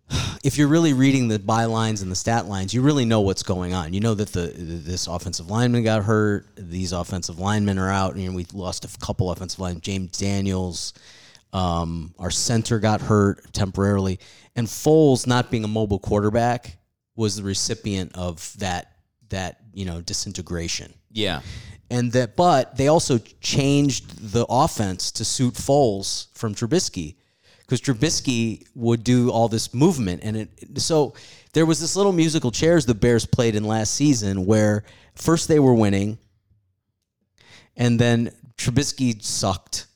if 0.43 0.57
you're 0.57 0.67
really 0.67 0.93
reading 0.93 1.27
the 1.27 1.39
bylines 1.39 2.01
and 2.01 2.11
the 2.11 2.15
stat 2.15 2.45
lines, 2.47 2.73
you 2.73 2.81
really 2.81 3.05
know 3.05 3.21
what's 3.21 3.43
going 3.43 3.73
on. 3.73 3.93
You 3.93 3.99
know 3.99 4.13
that 4.13 4.29
the 4.29 4.47
this 4.57 5.07
offensive 5.07 5.49
lineman 5.49 5.83
got 5.83 6.03
hurt. 6.03 6.47
These 6.55 6.91
offensive 6.91 7.39
linemen 7.39 7.77
are 7.79 7.89
out. 7.89 8.17
You 8.17 8.29
know, 8.29 8.35
we 8.35 8.45
lost 8.53 8.85
a 8.85 8.97
couple 8.99 9.31
offensive 9.31 9.59
linemen. 9.59 9.81
James 9.81 10.17
Daniels, 10.17 10.93
um, 11.53 12.13
our 12.19 12.31
center 12.31 12.79
got 12.79 13.01
hurt 13.01 13.51
temporarily, 13.53 14.19
and 14.55 14.67
Foles, 14.67 15.25
not 15.27 15.49
being 15.51 15.63
a 15.63 15.67
mobile 15.69 15.99
quarterback, 15.99 16.77
was 17.15 17.35
the 17.37 17.43
recipient 17.43 18.11
of 18.15 18.53
that 18.59 18.91
that 19.29 19.59
you 19.73 19.85
know 19.85 20.01
disintegration 20.01 20.93
Yeah. 21.11 21.41
and 21.89 22.11
that 22.11 22.35
but 22.35 22.77
they 22.77 22.87
also 22.87 23.17
changed 23.41 24.31
the 24.31 24.45
offense 24.47 25.11
to 25.13 25.25
suit 25.25 25.55
Foles 25.55 26.27
from 26.37 26.53
Trubisky 26.53 27.15
because 27.65 27.81
Trubisky 27.81 28.65
would 28.75 29.03
do 29.03 29.29
all 29.29 29.47
this 29.47 29.73
movement 29.73 30.21
and 30.23 30.37
it 30.37 30.49
so 30.77 31.13
there 31.53 31.65
was 31.65 31.79
this 31.79 31.95
little 31.95 32.11
musical 32.11 32.51
chairs 32.51 32.85
the 32.85 32.93
Bears 32.93 33.25
played 33.25 33.55
in 33.55 33.63
last 33.63 33.93
season 33.93 34.45
where 34.45 34.83
first 35.15 35.47
they 35.47 35.59
were 35.59 35.73
winning 35.73 36.17
and 37.77 37.99
then 37.99 38.31
Trubisky 38.57 39.21
sucked. 39.23 39.87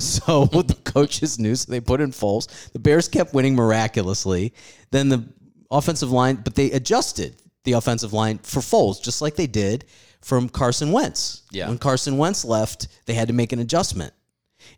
So 0.00 0.46
the 0.46 0.76
coaches 0.84 1.38
knew, 1.38 1.54
so 1.54 1.70
they 1.70 1.78
put 1.78 2.00
in 2.00 2.10
Foles. 2.10 2.72
The 2.72 2.80
Bears 2.80 3.06
kept 3.06 3.32
winning 3.32 3.54
miraculously. 3.54 4.52
Then 4.90 5.08
the 5.08 5.24
offensive 5.70 6.10
line, 6.10 6.34
but 6.34 6.56
they 6.56 6.72
adjusted 6.72 7.36
the 7.62 7.74
offensive 7.74 8.12
line 8.12 8.38
for 8.38 8.58
Foles, 8.58 9.00
just 9.00 9.22
like 9.22 9.36
they 9.36 9.46
did 9.46 9.84
from 10.20 10.48
Carson 10.48 10.90
Wentz. 10.90 11.44
Yeah. 11.52 11.68
When 11.68 11.78
Carson 11.78 12.18
Wentz 12.18 12.44
left, 12.44 12.88
they 13.06 13.14
had 13.14 13.28
to 13.28 13.34
make 13.34 13.52
an 13.52 13.60
adjustment 13.60 14.12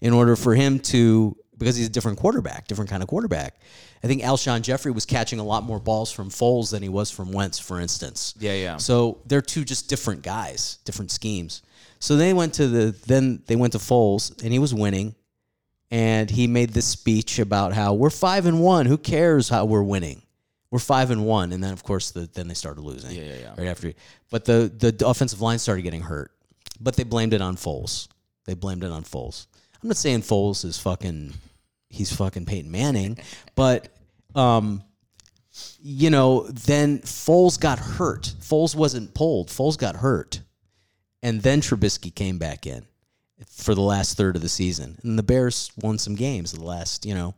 in 0.03 0.13
order 0.13 0.37
for 0.37 0.55
him 0.55 0.81
to, 0.81 1.35
because 1.59 1.77
he's 1.77 1.87
a 1.87 1.91
different 1.91 2.19
quarterback, 2.19 2.67
different 2.69 2.91
kind 2.91 3.03
of 3.03 3.09
quarterback. 3.09 3.61
I 4.05 4.07
think 4.07 4.23
Alshon 4.23 4.63
Jeffery 4.63 4.93
was 4.93 5.07
catching 5.07 5.39
a 5.39 5.45
lot 5.45 5.65
more 5.65 5.81
balls 5.81 6.13
from 6.13 6.31
Foles 6.31 6.71
than 6.71 6.83
he 6.83 6.89
was 6.89 7.11
from 7.11 7.33
Wentz, 7.33 7.59
for 7.59 7.81
instance. 7.81 8.35
Yeah, 8.39 8.55
yeah. 8.55 8.77
So 8.77 9.19
they're 9.27 9.41
two 9.41 9.65
just 9.65 9.89
different 9.89 10.23
guys, 10.23 10.79
different 10.85 11.11
schemes. 11.11 11.63
So 11.99 12.17
they 12.17 12.33
went 12.33 12.55
to 12.55 12.69
the 12.69 12.97
then 13.07 13.43
they 13.47 13.57
went 13.57 13.73
to 13.73 13.79
Foles 13.79 14.43
and 14.43 14.53
he 14.53 14.59
was 14.59 14.75
winning, 14.75 15.15
and 15.91 16.31
he 16.31 16.47
made 16.47 16.71
this 16.71 16.87
speech 16.87 17.39
about 17.39 17.73
how 17.73 17.95
we're 17.95 18.11
five 18.11 18.47
and 18.47 18.61
one. 18.61 18.87
Who 18.87 18.99
cares 18.99 19.49
how 19.49 19.65
we're 19.65 19.83
winning? 19.83 20.23
We're 20.71 20.79
five 20.81 21.11
and 21.11 21.25
one, 21.25 21.53
and 21.53 21.65
then 21.65 21.73
of 21.73 21.83
course 21.85 22.11
the, 22.11 22.29
then 22.33 22.49
they 22.49 22.55
started 22.55 22.83
losing. 22.83 23.13
Yeah, 23.13 23.23
yeah, 23.23 23.37
yeah. 23.41 23.55
Right 23.57 23.69
after, 23.69 23.93
but 24.31 24.45
the 24.45 24.71
the 24.77 25.07
offensive 25.09 25.41
line 25.41 25.59
started 25.59 25.83
getting 25.83 26.03
hurt, 26.03 26.33
but 26.81 26.97
they 26.97 27.05
blamed 27.05 27.33
it 27.33 27.41
on 27.41 27.57
Foles. 27.57 28.09
They 28.45 28.55
blamed 28.55 28.85
it 28.85 28.91
on 28.91 29.05
Foles. 29.05 29.47
I'm 29.83 29.89
not 29.89 29.97
saying 29.97 30.23
Foles 30.23 30.65
is 30.65 30.79
fucking 30.79 31.33
he's 31.97 32.15
fucking 32.15 32.47
Peyton 32.47 32.71
Manning, 32.71 33.19
but 33.55 33.89
um, 34.35 34.83
you 35.83 36.11
know, 36.11 36.47
then 36.49 36.99
Foles 37.01 37.59
got 37.59 37.79
hurt. 37.79 38.35
Foles 38.41 38.75
wasn't 38.75 39.15
pulled. 39.15 39.49
Foles 39.49 39.79
got 39.79 39.97
hurt. 39.97 40.41
And 41.23 41.43
then 41.43 41.61
Trubisky 41.61 42.15
came 42.15 42.39
back 42.39 42.67
in 42.67 42.87
for 43.49 43.75
the 43.75 43.81
last 43.81 44.17
third 44.17 44.37
of 44.37 44.43
the 44.43 44.49
season. 44.49 44.99
And 45.03 45.19
the 45.19 45.23
Bears 45.23 45.73
won 45.77 45.99
some 45.99 46.15
games 46.15 46.53
the 46.53 46.63
last, 46.63 47.07
you 47.07 47.15
know. 47.15 47.35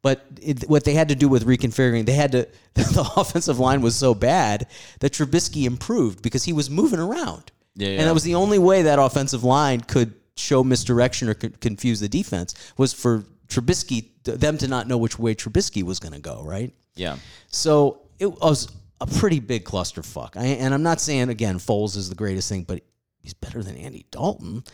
But 0.00 0.26
it, 0.40 0.68
what 0.68 0.84
they 0.84 0.94
had 0.94 1.10
to 1.10 1.14
do 1.14 1.28
with 1.28 1.46
reconfiguring, 1.46 2.06
they 2.06 2.12
had 2.12 2.32
to, 2.32 2.48
the 2.74 3.12
offensive 3.16 3.58
line 3.58 3.82
was 3.82 3.94
so 3.94 4.14
bad 4.14 4.66
that 5.00 5.12
Trubisky 5.12 5.64
improved 5.64 6.22
because 6.22 6.44
he 6.44 6.52
was 6.52 6.68
moving 6.68 6.98
around. 6.98 7.52
Yeah, 7.76 7.90
And 7.90 8.00
that 8.00 8.14
was 8.14 8.24
the 8.24 8.34
only 8.34 8.58
way 8.58 8.82
that 8.82 8.98
offensive 8.98 9.44
line 9.44 9.80
could 9.80 10.14
show 10.36 10.64
misdirection 10.64 11.28
or 11.28 11.34
co- 11.34 11.50
confuse 11.60 12.00
the 12.00 12.08
defense 12.08 12.54
was 12.76 12.92
for 12.92 13.24
Trubisky, 13.52 14.08
them 14.24 14.56
to 14.58 14.68
not 14.68 14.88
know 14.88 14.96
which 14.96 15.18
way 15.18 15.34
Trubisky 15.34 15.82
was 15.82 15.98
going 15.98 16.14
to 16.14 16.20
go, 16.20 16.42
right? 16.42 16.72
Yeah. 16.94 17.16
So 17.48 18.02
it 18.18 18.26
was 18.26 18.68
a 19.00 19.06
pretty 19.06 19.40
big 19.40 19.64
clusterfuck. 19.64 20.36
I, 20.36 20.44
and 20.44 20.72
I'm 20.72 20.82
not 20.82 21.00
saying 21.00 21.28
again 21.28 21.58
Foles 21.58 21.96
is 21.96 22.08
the 22.08 22.14
greatest 22.14 22.48
thing, 22.48 22.62
but 22.62 22.82
he's 23.20 23.34
better 23.34 23.62
than 23.62 23.76
Andy 23.76 24.06
Dalton. 24.10 24.64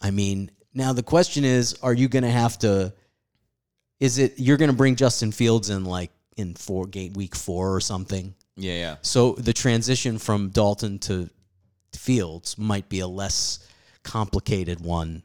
I 0.00 0.10
mean, 0.10 0.50
now 0.74 0.92
the 0.92 1.02
question 1.02 1.44
is, 1.44 1.76
are 1.82 1.94
you 1.94 2.08
going 2.08 2.22
to 2.22 2.30
have 2.30 2.58
to? 2.60 2.92
Is 3.98 4.18
it 4.18 4.34
you're 4.36 4.56
going 4.56 4.70
to 4.70 4.76
bring 4.76 4.94
Justin 4.94 5.32
Fields 5.32 5.70
in 5.70 5.84
like 5.84 6.12
in 6.36 6.54
four 6.54 6.86
game 6.86 7.14
week 7.14 7.34
four 7.34 7.74
or 7.74 7.80
something? 7.80 8.34
Yeah, 8.56 8.74
yeah. 8.74 8.96
So 9.02 9.32
the 9.32 9.52
transition 9.52 10.18
from 10.18 10.50
Dalton 10.50 10.98
to 11.00 11.30
Fields 11.94 12.58
might 12.58 12.88
be 12.88 13.00
a 13.00 13.08
less 13.08 13.66
complicated 14.04 14.80
one 14.80 15.22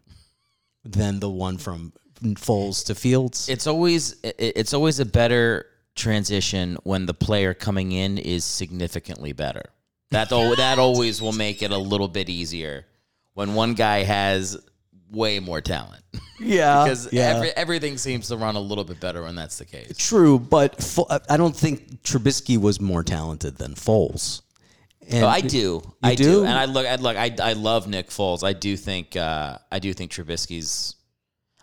than 0.83 1.19
the 1.19 1.29
one 1.29 1.57
from 1.57 1.93
Foles 2.23 2.85
to 2.85 2.95
Fields. 2.95 3.49
It's 3.49 3.67
always 3.67 4.15
it's 4.23 4.73
always 4.73 4.99
a 4.99 5.05
better 5.05 5.67
transition 5.95 6.77
when 6.83 7.05
the 7.05 7.13
player 7.13 7.53
coming 7.53 7.91
in 7.91 8.17
is 8.17 8.43
significantly 8.43 9.31
better. 9.33 9.63
That 10.11 10.31
al- 10.31 10.55
that 10.65 10.79
always 10.79 11.21
will 11.21 11.31
make 11.33 11.61
it 11.61 11.71
a 11.71 11.77
little 11.77 12.07
bit 12.07 12.29
easier 12.29 12.85
when 13.33 13.53
one 13.53 13.73
guy 13.73 14.03
has 14.03 14.57
way 15.11 15.39
more 15.39 15.61
talent. 15.61 16.03
yeah, 16.39 16.83
because 16.83 17.11
every, 17.13 17.49
everything 17.51 17.97
seems 17.97 18.27
to 18.29 18.37
run 18.37 18.55
a 18.55 18.59
little 18.59 18.83
bit 18.83 18.99
better 18.99 19.23
when 19.23 19.35
that's 19.35 19.57
the 19.57 19.65
case. 19.65 19.95
true. 19.97 20.39
But 20.39 20.81
Fo- 20.81 21.07
I 21.29 21.37
don't 21.37 21.55
think 21.55 22.01
Trubisky 22.03 22.57
was 22.57 22.79
more 22.81 23.03
talented 23.03 23.57
than 23.57 23.73
Foles. 23.75 24.41
And 25.09 25.25
Oh, 25.25 25.27
I 25.27 25.41
do. 25.41 25.81
I 26.01 26.15
do. 26.15 26.23
do? 26.23 26.39
And 26.45 26.53
I 26.57 26.65
look. 26.65 26.87
I 26.87 26.95
look. 26.95 27.17
I, 27.17 27.35
I 27.41 27.53
love 27.53 27.87
Nick 27.87 28.09
Foles. 28.09 28.43
I 28.43 28.53
do 28.53 28.77
think. 28.77 29.15
Uh, 29.17 29.57
I 29.71 29.79
do 29.79 29.93
think 29.93 30.11
Trubisky's. 30.11 30.95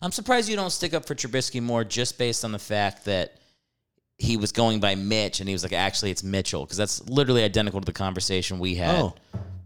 I'm 0.02 0.12
surprised 0.12 0.48
you 0.48 0.56
don't 0.56 0.70
stick 0.70 0.94
up 0.94 1.04
for 1.06 1.14
Trubisky 1.14 1.62
more, 1.62 1.84
just 1.84 2.18
based 2.18 2.44
on 2.44 2.52
the 2.52 2.58
fact 2.58 3.04
that 3.04 3.34
he 4.18 4.36
was 4.36 4.52
going 4.52 4.80
by 4.80 4.94
Mitch, 4.94 5.40
and 5.40 5.48
he 5.48 5.54
was 5.54 5.62
like, 5.62 5.72
actually, 5.72 6.10
it's 6.10 6.22
Mitchell, 6.22 6.64
because 6.64 6.76
that's 6.76 7.06
literally 7.08 7.42
identical 7.42 7.80
to 7.80 7.86
the 7.86 7.92
conversation 7.92 8.58
we 8.58 8.74
had 8.76 9.00
Oh. 9.00 9.14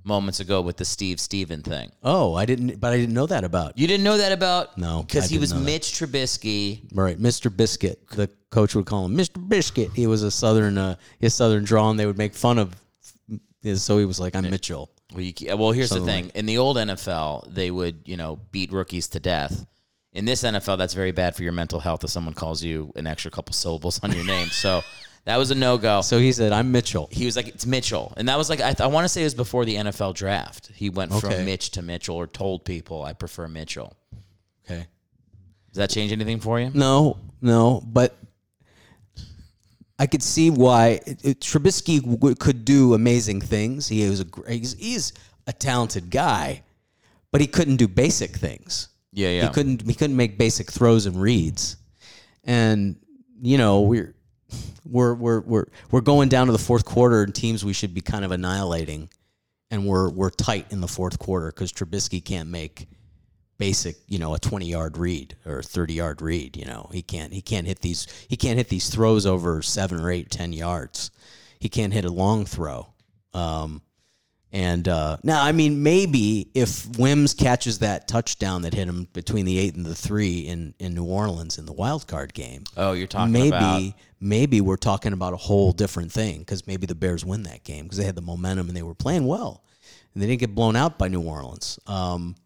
moments 0.04 0.38
ago 0.40 0.60
with 0.60 0.76
the 0.76 0.84
Steve 0.84 1.18
Steven 1.20 1.62
thing. 1.62 1.90
Oh, 2.02 2.34
I 2.34 2.46
didn't, 2.46 2.78
but 2.80 2.92
I 2.92 2.96
didn't 2.96 3.14
know 3.14 3.26
that 3.26 3.42
about. 3.44 3.78
You 3.78 3.86
didn't 3.86 4.04
know 4.04 4.16
that 4.18 4.32
about? 4.32 4.76
No, 4.78 5.02
because 5.02 5.28
he 5.30 5.38
was 5.38 5.52
know 5.52 5.60
that. 5.60 5.64
Mitch 5.66 5.92
Trubisky. 5.92 6.80
Right, 6.92 7.18
Mr. 7.18 7.54
Biscuit. 7.54 8.06
The 8.10 8.28
coach 8.50 8.74
would 8.74 8.86
call 8.86 9.06
him 9.06 9.16
Mr. 9.16 9.46
Biscuit. 9.48 9.90
He 9.94 10.06
was 10.06 10.22
a 10.22 10.30
southern, 10.30 10.78
uh, 10.78 10.96
his 11.20 11.34
southern 11.34 11.64
draw, 11.64 11.90
and 11.90 11.98
they 11.98 12.06
would 12.06 12.18
make 12.18 12.34
fun 12.34 12.58
of. 12.58 12.74
So 13.76 13.98
he 13.98 14.04
was 14.04 14.20
like, 14.20 14.36
"I'm 14.36 14.50
Mitchell." 14.50 14.90
Well, 15.12 15.22
you, 15.22 15.32
well, 15.56 15.70
here's 15.72 15.88
Something 15.90 16.06
the 16.06 16.12
thing. 16.12 16.30
In 16.34 16.46
the 16.46 16.58
old 16.58 16.76
NFL, 16.76 17.52
they 17.54 17.70
would, 17.70 18.02
you 18.04 18.16
know, 18.16 18.40
beat 18.52 18.72
rookies 18.72 19.08
to 19.08 19.20
death. 19.20 19.64
In 20.14 20.24
this 20.24 20.42
NFL, 20.44 20.78
that's 20.78 20.94
very 20.94 21.10
bad 21.12 21.34
for 21.34 21.42
your 21.42 21.52
mental 21.52 21.80
health 21.80 22.04
if 22.04 22.10
someone 22.10 22.34
calls 22.34 22.62
you 22.62 22.92
an 22.94 23.06
extra 23.06 23.30
couple 23.32 23.52
syllables 23.52 23.98
on 24.02 24.12
your 24.12 24.24
name. 24.24 24.46
So 24.48 24.82
that 25.24 25.36
was 25.38 25.50
a 25.50 25.54
no 25.56 25.76
go. 25.76 26.02
So 26.02 26.18
he 26.20 26.30
said, 26.32 26.52
"I'm 26.52 26.70
Mitchell." 26.70 27.08
he 27.10 27.26
was 27.26 27.34
like, 27.36 27.48
"It's 27.48 27.66
Mitchell," 27.66 28.12
and 28.16 28.28
that 28.28 28.38
was 28.38 28.48
like, 28.48 28.60
I, 28.60 28.68
th- 28.74 28.80
I 28.80 28.86
want 28.86 29.04
to 29.04 29.08
say 29.08 29.22
it 29.22 29.24
was 29.24 29.34
before 29.34 29.64
the 29.64 29.74
NFL 29.74 30.14
draft. 30.14 30.70
He 30.74 30.88
went 30.88 31.10
Okay. 31.12 31.34
from 31.34 31.44
Mitch 31.44 31.70
to 31.72 31.82
Mitchell, 31.82 32.14
or 32.16 32.26
told 32.28 32.64
people, 32.64 33.02
"I 33.02 33.12
prefer 33.12 33.48
Mitchell." 33.48 33.96
Okay. 34.64 34.86
Does 35.72 35.76
that 35.78 35.90
change 35.90 36.12
anything 36.12 36.38
for 36.38 36.60
you? 36.60 36.70
No, 36.72 37.18
no, 37.42 37.82
but 37.84 38.16
I 39.98 40.06
could 40.06 40.22
see 40.22 40.50
why 40.50 41.00
it, 41.06 41.24
it- 41.24 41.40
Trubisky 41.40 42.00
w- 42.02 42.34
could 42.36 42.64
do 42.64 42.94
amazing 42.94 43.40
things. 43.40 43.88
He 43.88 44.08
was 44.08 44.20
a 44.20 44.24
gr- 44.24 44.48
he's, 44.48 44.74
he's 44.74 45.12
a 45.46 45.52
talented 45.52 46.10
guy, 46.10 46.62
but 47.32 47.40
he 47.40 47.46
couldn't 47.48 47.76
do 47.76 47.88
basic 47.88 48.30
things. 48.36 48.88
Yeah, 49.14 49.30
yeah. 49.30 49.46
He 49.46 49.52
couldn't 49.52 49.86
he 49.86 49.94
couldn't 49.94 50.16
make 50.16 50.36
basic 50.36 50.70
throws 50.70 51.06
and 51.06 51.20
reads. 51.20 51.76
And 52.42 52.96
you 53.40 53.56
know, 53.56 53.82
we're 53.82 54.14
we're 54.84 55.14
we're 55.14 55.40
we're 55.40 55.66
we're 55.90 56.00
going 56.00 56.28
down 56.28 56.46
to 56.46 56.52
the 56.52 56.58
fourth 56.58 56.84
quarter 56.84 57.22
and 57.22 57.34
teams 57.34 57.64
we 57.64 57.72
should 57.72 57.94
be 57.94 58.00
kind 58.00 58.24
of 58.24 58.32
annihilating 58.32 59.08
and 59.70 59.86
we're 59.86 60.10
we're 60.10 60.30
tight 60.30 60.66
in 60.70 60.80
the 60.80 60.88
fourth 60.88 61.18
quarter 61.18 61.50
cuz 61.52 61.72
Trubisky 61.72 62.22
can't 62.22 62.48
make 62.48 62.88
basic, 63.56 63.96
you 64.08 64.18
know, 64.18 64.34
a 64.34 64.38
20-yard 64.38 64.98
read 64.98 65.36
or 65.46 65.60
a 65.60 65.62
30-yard 65.62 66.20
read, 66.20 66.56
you 66.56 66.64
know. 66.64 66.90
He 66.92 67.02
can't 67.02 67.32
he 67.32 67.40
can't 67.40 67.66
hit 67.66 67.80
these 67.80 68.06
he 68.28 68.36
can't 68.36 68.58
hit 68.58 68.68
these 68.68 68.88
throws 68.88 69.26
over 69.26 69.62
7 69.62 70.00
or 70.00 70.10
8 70.10 70.30
10 70.30 70.52
yards. 70.52 71.10
He 71.58 71.68
can't 71.68 71.92
hit 71.92 72.04
a 72.04 72.10
long 72.10 72.44
throw. 72.44 72.88
Um 73.32 73.82
and 74.54 74.86
uh, 74.86 75.16
now, 75.24 75.42
I 75.42 75.50
mean, 75.50 75.82
maybe 75.82 76.48
if 76.54 76.86
Wims 76.96 77.34
catches 77.34 77.80
that 77.80 78.06
touchdown 78.06 78.62
that 78.62 78.72
hit 78.72 78.88
him 78.88 79.08
between 79.12 79.46
the 79.46 79.58
eight 79.58 79.74
and 79.74 79.84
the 79.84 79.96
three 79.96 80.38
in, 80.46 80.74
in 80.78 80.94
New 80.94 81.04
Orleans 81.04 81.58
in 81.58 81.66
the 81.66 81.72
wild 81.72 82.06
card 82.06 82.32
game, 82.32 82.62
Oh, 82.76 82.92
you're 82.92 83.08
talking 83.08 83.32
maybe 83.32 83.48
about 83.48 83.82
maybe 84.20 84.60
we're 84.60 84.76
talking 84.76 85.12
about 85.12 85.32
a 85.32 85.36
whole 85.36 85.72
different 85.72 86.12
thing 86.12 86.38
because 86.38 86.68
maybe 86.68 86.86
the 86.86 86.94
Bears 86.94 87.24
win 87.24 87.42
that 87.42 87.64
game 87.64 87.84
because 87.84 87.98
they 87.98 88.04
had 88.04 88.14
the 88.14 88.22
momentum 88.22 88.68
and 88.68 88.76
they 88.76 88.84
were 88.84 88.94
playing 88.94 89.26
well 89.26 89.64
and 90.14 90.22
they 90.22 90.28
didn't 90.28 90.38
get 90.38 90.54
blown 90.54 90.76
out 90.76 90.98
by 90.98 91.08
New 91.08 91.20
Orleans. 91.22 91.80
Um, 91.88 92.36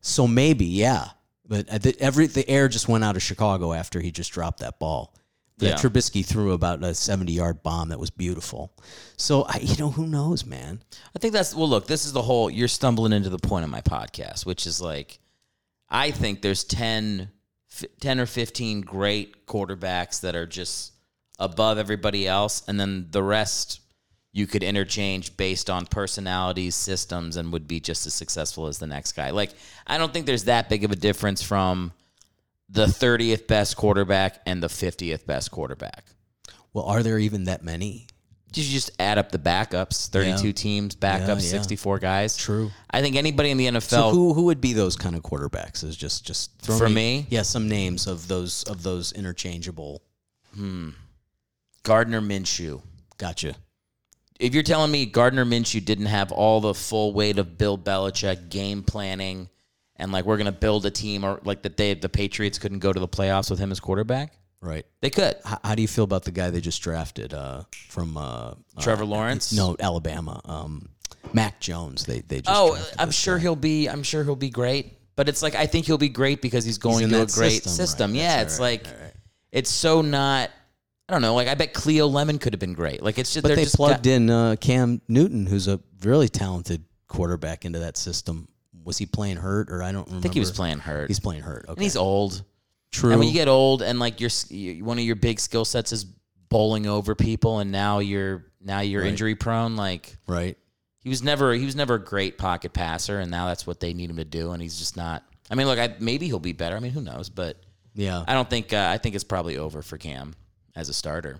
so 0.00 0.28
maybe, 0.28 0.66
yeah, 0.66 1.08
but 1.48 1.68
uh, 1.68 1.78
the, 1.78 1.96
every 1.98 2.26
the 2.28 2.48
air 2.48 2.68
just 2.68 2.86
went 2.86 3.02
out 3.02 3.16
of 3.16 3.22
Chicago 3.22 3.72
after 3.72 4.00
he 4.00 4.12
just 4.12 4.30
dropped 4.30 4.60
that 4.60 4.78
ball. 4.78 5.14
That 5.58 5.66
Yeah. 5.66 5.74
Trubisky 5.76 6.24
threw 6.24 6.52
about 6.52 6.84
a 6.84 6.94
seventy-yard 6.94 7.62
bomb 7.62 7.88
that 7.88 7.98
was 7.98 8.10
beautiful. 8.10 8.72
So 9.16 9.42
I, 9.44 9.58
you 9.62 9.76
know, 9.78 9.90
who 9.90 10.06
knows, 10.06 10.44
man? 10.44 10.82
I 11.14 11.18
think 11.18 11.32
that's 11.32 11.54
well. 11.54 11.68
Look, 11.68 11.86
this 11.86 12.04
is 12.04 12.12
the 12.12 12.22
whole. 12.22 12.50
You're 12.50 12.68
stumbling 12.68 13.12
into 13.12 13.30
the 13.30 13.38
point 13.38 13.64
of 13.64 13.70
my 13.70 13.80
podcast, 13.80 14.44
which 14.44 14.66
is 14.66 14.80
like, 14.82 15.18
I 15.88 16.10
think 16.10 16.42
there's 16.42 16.62
10, 16.64 17.30
f- 17.72 17.84
10 18.00 18.20
or 18.20 18.26
fifteen 18.26 18.82
great 18.82 19.46
quarterbacks 19.46 20.20
that 20.20 20.36
are 20.36 20.46
just 20.46 20.92
above 21.38 21.78
everybody 21.78 22.26
else, 22.28 22.62
and 22.68 22.78
then 22.78 23.06
the 23.10 23.22
rest 23.22 23.80
you 24.32 24.46
could 24.46 24.62
interchange 24.62 25.34
based 25.38 25.70
on 25.70 25.86
personalities, 25.86 26.74
systems, 26.74 27.38
and 27.38 27.50
would 27.54 27.66
be 27.66 27.80
just 27.80 28.06
as 28.06 28.12
successful 28.12 28.66
as 28.66 28.78
the 28.78 28.86
next 28.86 29.12
guy. 29.12 29.30
Like, 29.30 29.52
I 29.86 29.96
don't 29.96 30.12
think 30.12 30.26
there's 30.26 30.44
that 30.44 30.68
big 30.68 30.84
of 30.84 30.90
a 30.90 30.96
difference 30.96 31.40
from 31.42 31.92
the 32.68 32.86
30th 32.86 33.46
best 33.46 33.76
quarterback 33.76 34.40
and 34.46 34.62
the 34.62 34.68
50th 34.68 35.24
best 35.26 35.50
quarterback. 35.50 36.06
Well, 36.72 36.84
are 36.84 37.02
there 37.02 37.18
even 37.18 37.44
that 37.44 37.62
many? 37.62 38.06
You 38.54 38.62
just 38.62 38.90
add 38.98 39.18
up 39.18 39.32
the 39.32 39.38
backups, 39.38 40.08
32 40.08 40.46
Yeah. 40.46 40.52
teams, 40.52 40.96
backups, 40.96 41.26
Yeah, 41.26 41.34
yeah. 41.34 41.40
64 41.40 41.98
guys. 41.98 42.36
True. 42.38 42.70
I 42.90 43.02
think 43.02 43.14
anybody 43.16 43.50
in 43.50 43.58
the 43.58 43.66
NFL. 43.66 43.82
So 43.82 44.10
who 44.12 44.32
who 44.32 44.44
would 44.44 44.62
be 44.62 44.72
those 44.72 44.96
kind 44.96 45.14
of 45.14 45.22
quarterbacks? 45.22 45.84
Is 45.84 45.94
just 45.94 46.24
just 46.24 46.50
For 46.62 46.88
me? 46.88 47.26
yeah, 47.28 47.42
some 47.42 47.68
names 47.68 48.06
of 48.06 48.28
those 48.28 48.62
of 48.62 48.82
those 48.82 49.12
interchangeable. 49.12 50.00
Hmm. 50.54 50.90
Gardner 51.82 52.22
Minshew. 52.22 52.80
Gotcha. 53.18 53.56
If 54.40 54.54
you're 54.54 54.62
telling 54.62 54.90
me 54.90 55.04
Gardner 55.06 55.44
Minshew 55.44 55.84
didn't 55.84 56.06
have 56.06 56.32
all 56.32 56.60
the 56.62 56.74
full 56.74 57.12
weight 57.12 57.38
of 57.38 57.58
Bill 57.58 57.76
Belichick 57.76 58.48
game 58.48 58.82
planning 58.82 59.48
and 59.98 60.12
like 60.12 60.24
we're 60.24 60.36
gonna 60.36 60.52
build 60.52 60.86
a 60.86 60.90
team 60.90 61.24
or 61.24 61.40
like 61.44 61.62
that 61.62 61.76
they 61.76 61.94
the 61.94 62.08
Patriots 62.08 62.58
couldn't 62.58 62.78
go 62.80 62.92
to 62.92 63.00
the 63.00 63.08
playoffs 63.08 63.50
with 63.50 63.58
him 63.58 63.70
as 63.72 63.80
quarterback, 63.80 64.32
Right. 64.60 64.84
they 65.00 65.10
could. 65.10 65.36
How, 65.44 65.58
how 65.62 65.74
do 65.74 65.82
you 65.82 65.88
feel 65.88 66.04
about 66.04 66.24
the 66.24 66.30
guy 66.32 66.50
they 66.50 66.60
just 66.60 66.82
drafted 66.82 67.32
uh, 67.34 67.62
from 67.88 68.16
uh, 68.16 68.54
Trevor 68.80 69.04
uh, 69.04 69.06
Lawrence? 69.06 69.52
No, 69.52 69.76
Alabama. 69.78 70.40
Um, 70.44 70.88
Mac 71.32 71.60
Jones. 71.60 72.04
They 72.06 72.20
they 72.20 72.40
just 72.40 72.48
Oh, 72.48 72.78
I'm 72.98 73.10
sure 73.10 73.36
guy. 73.36 73.42
he'll 73.42 73.56
be. 73.56 73.88
I'm 73.88 74.02
sure 74.02 74.22
he'll 74.24 74.36
be 74.36 74.50
great. 74.50 74.92
But 75.16 75.28
it's 75.28 75.42
like 75.42 75.54
I 75.54 75.66
think 75.66 75.86
he'll 75.86 75.96
be 75.98 76.08
great 76.10 76.42
because 76.42 76.64
he's 76.64 76.78
going 76.78 77.04
in 77.04 77.10
to 77.10 77.22
a 77.22 77.26
great 77.26 77.62
system, 77.64 77.72
system. 77.72 78.10
right. 78.12 78.18
Yeah, 78.18 78.36
That's 78.36 78.54
it's 78.54 78.60
right, 78.60 78.84
like 78.86 79.00
right, 79.00 79.12
it's 79.52 79.70
so 79.70 80.02
not. 80.02 80.50
I 81.08 81.12
don't 81.12 81.22
know. 81.22 81.34
Like 81.34 81.48
I 81.48 81.54
bet 81.54 81.72
Cleo 81.72 82.06
Lemon 82.06 82.38
could 82.38 82.52
have 82.52 82.60
been 82.60 82.74
great. 82.74 83.02
Like 83.02 83.18
it's 83.18 83.32
just 83.32 83.42
But 83.44 83.54
they 83.54 83.62
just 83.64 83.76
plugged 83.76 84.04
got- 84.04 84.10
in 84.10 84.28
uh, 84.28 84.56
Cam 84.60 85.00
Newton, 85.08 85.46
who's 85.46 85.68
a 85.68 85.80
really 86.02 86.28
talented 86.28 86.84
quarterback, 87.08 87.64
into 87.64 87.78
that 87.78 87.96
system. 87.96 88.48
Was 88.86 88.98
he 88.98 89.04
playing 89.04 89.36
hurt 89.36 89.68
or 89.70 89.82
I 89.82 89.90
don't 89.90 90.06
remember? 90.06 90.18
I 90.18 90.22
think 90.22 90.34
he 90.34 90.40
was 90.40 90.52
playing 90.52 90.78
hurt. 90.78 91.08
He's 91.08 91.18
playing 91.20 91.42
hurt. 91.42 91.64
Okay. 91.64 91.72
and 91.72 91.82
he's 91.82 91.96
old. 91.96 92.44
true. 92.92 93.10
And 93.10 93.18
when 93.18 93.26
you 93.28 93.34
get 93.34 93.48
old 93.48 93.82
and 93.82 93.98
like 93.98 94.20
your 94.20 94.30
one 94.84 94.96
of 94.98 95.04
your 95.04 95.16
big 95.16 95.40
skill 95.40 95.64
sets 95.64 95.90
is 95.92 96.04
bowling 96.48 96.86
over 96.86 97.16
people, 97.16 97.58
and 97.58 97.72
now 97.72 97.98
you're 97.98 98.46
now 98.60 98.80
you're 98.80 99.02
Right. 99.02 99.10
injury 99.10 99.34
prone. 99.34 99.74
Like 99.74 100.16
right. 100.28 100.56
he 101.00 101.08
was 101.08 101.20
never 101.22 101.52
he 101.52 101.64
was 101.64 101.74
never 101.74 101.94
a 101.94 101.98
great 102.02 102.38
pocket 102.38 102.72
passer, 102.72 103.18
and 103.18 103.28
now 103.30 103.48
that's 103.48 103.66
what 103.66 103.80
they 103.80 103.92
need 103.92 104.08
him 104.08 104.16
to 104.16 104.24
do, 104.24 104.52
and 104.52 104.62
he's 104.62 104.78
just 104.78 104.96
not. 104.96 105.24
I 105.50 105.56
mean, 105.56 105.66
look, 105.66 105.78
I, 105.80 105.94
maybe 105.98 106.26
he'll 106.26 106.38
be 106.38 106.52
better. 106.52 106.76
I 106.76 106.80
mean, 106.80 106.92
who 106.92 107.00
knows? 107.00 107.28
But 107.28 107.60
Yeah. 107.94 108.24
I 108.26 108.34
don't 108.34 108.48
think 108.48 108.72
uh, 108.72 108.88
I 108.92 108.98
think 108.98 109.16
it's 109.16 109.24
probably 109.24 109.56
over 109.58 109.82
for 109.82 109.98
Cam 109.98 110.34
as 110.76 110.88
a 110.88 110.92
starter. 110.94 111.38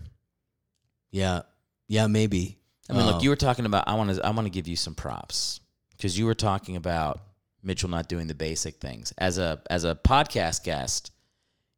Yeah. 1.12 1.42
Yeah. 1.88 2.06
Maybe. 2.08 2.58
I 2.88 2.92
mean, 2.92 3.06
look, 3.06 3.22
you 3.22 3.30
were 3.30 3.36
talking 3.36 3.66
about. 3.66 3.88
I 3.88 3.94
want 3.94 4.14
to. 4.14 4.24
I 4.26 4.30
want 4.30 4.46
to 4.46 4.50
give 4.50 4.68
you 4.68 4.76
some 4.76 4.94
props 4.94 5.60
because 5.96 6.16
you 6.18 6.24
were 6.26 6.34
talking 6.34 6.76
about 6.76 7.20
Mitchell 7.66 7.90
not 7.90 8.08
doing 8.08 8.26
the 8.28 8.34
basic 8.34 8.76
things 8.76 9.12
as 9.18 9.38
a 9.38 9.60
as 9.68 9.84
a 9.84 9.94
podcast 9.94 10.64
guest. 10.64 11.10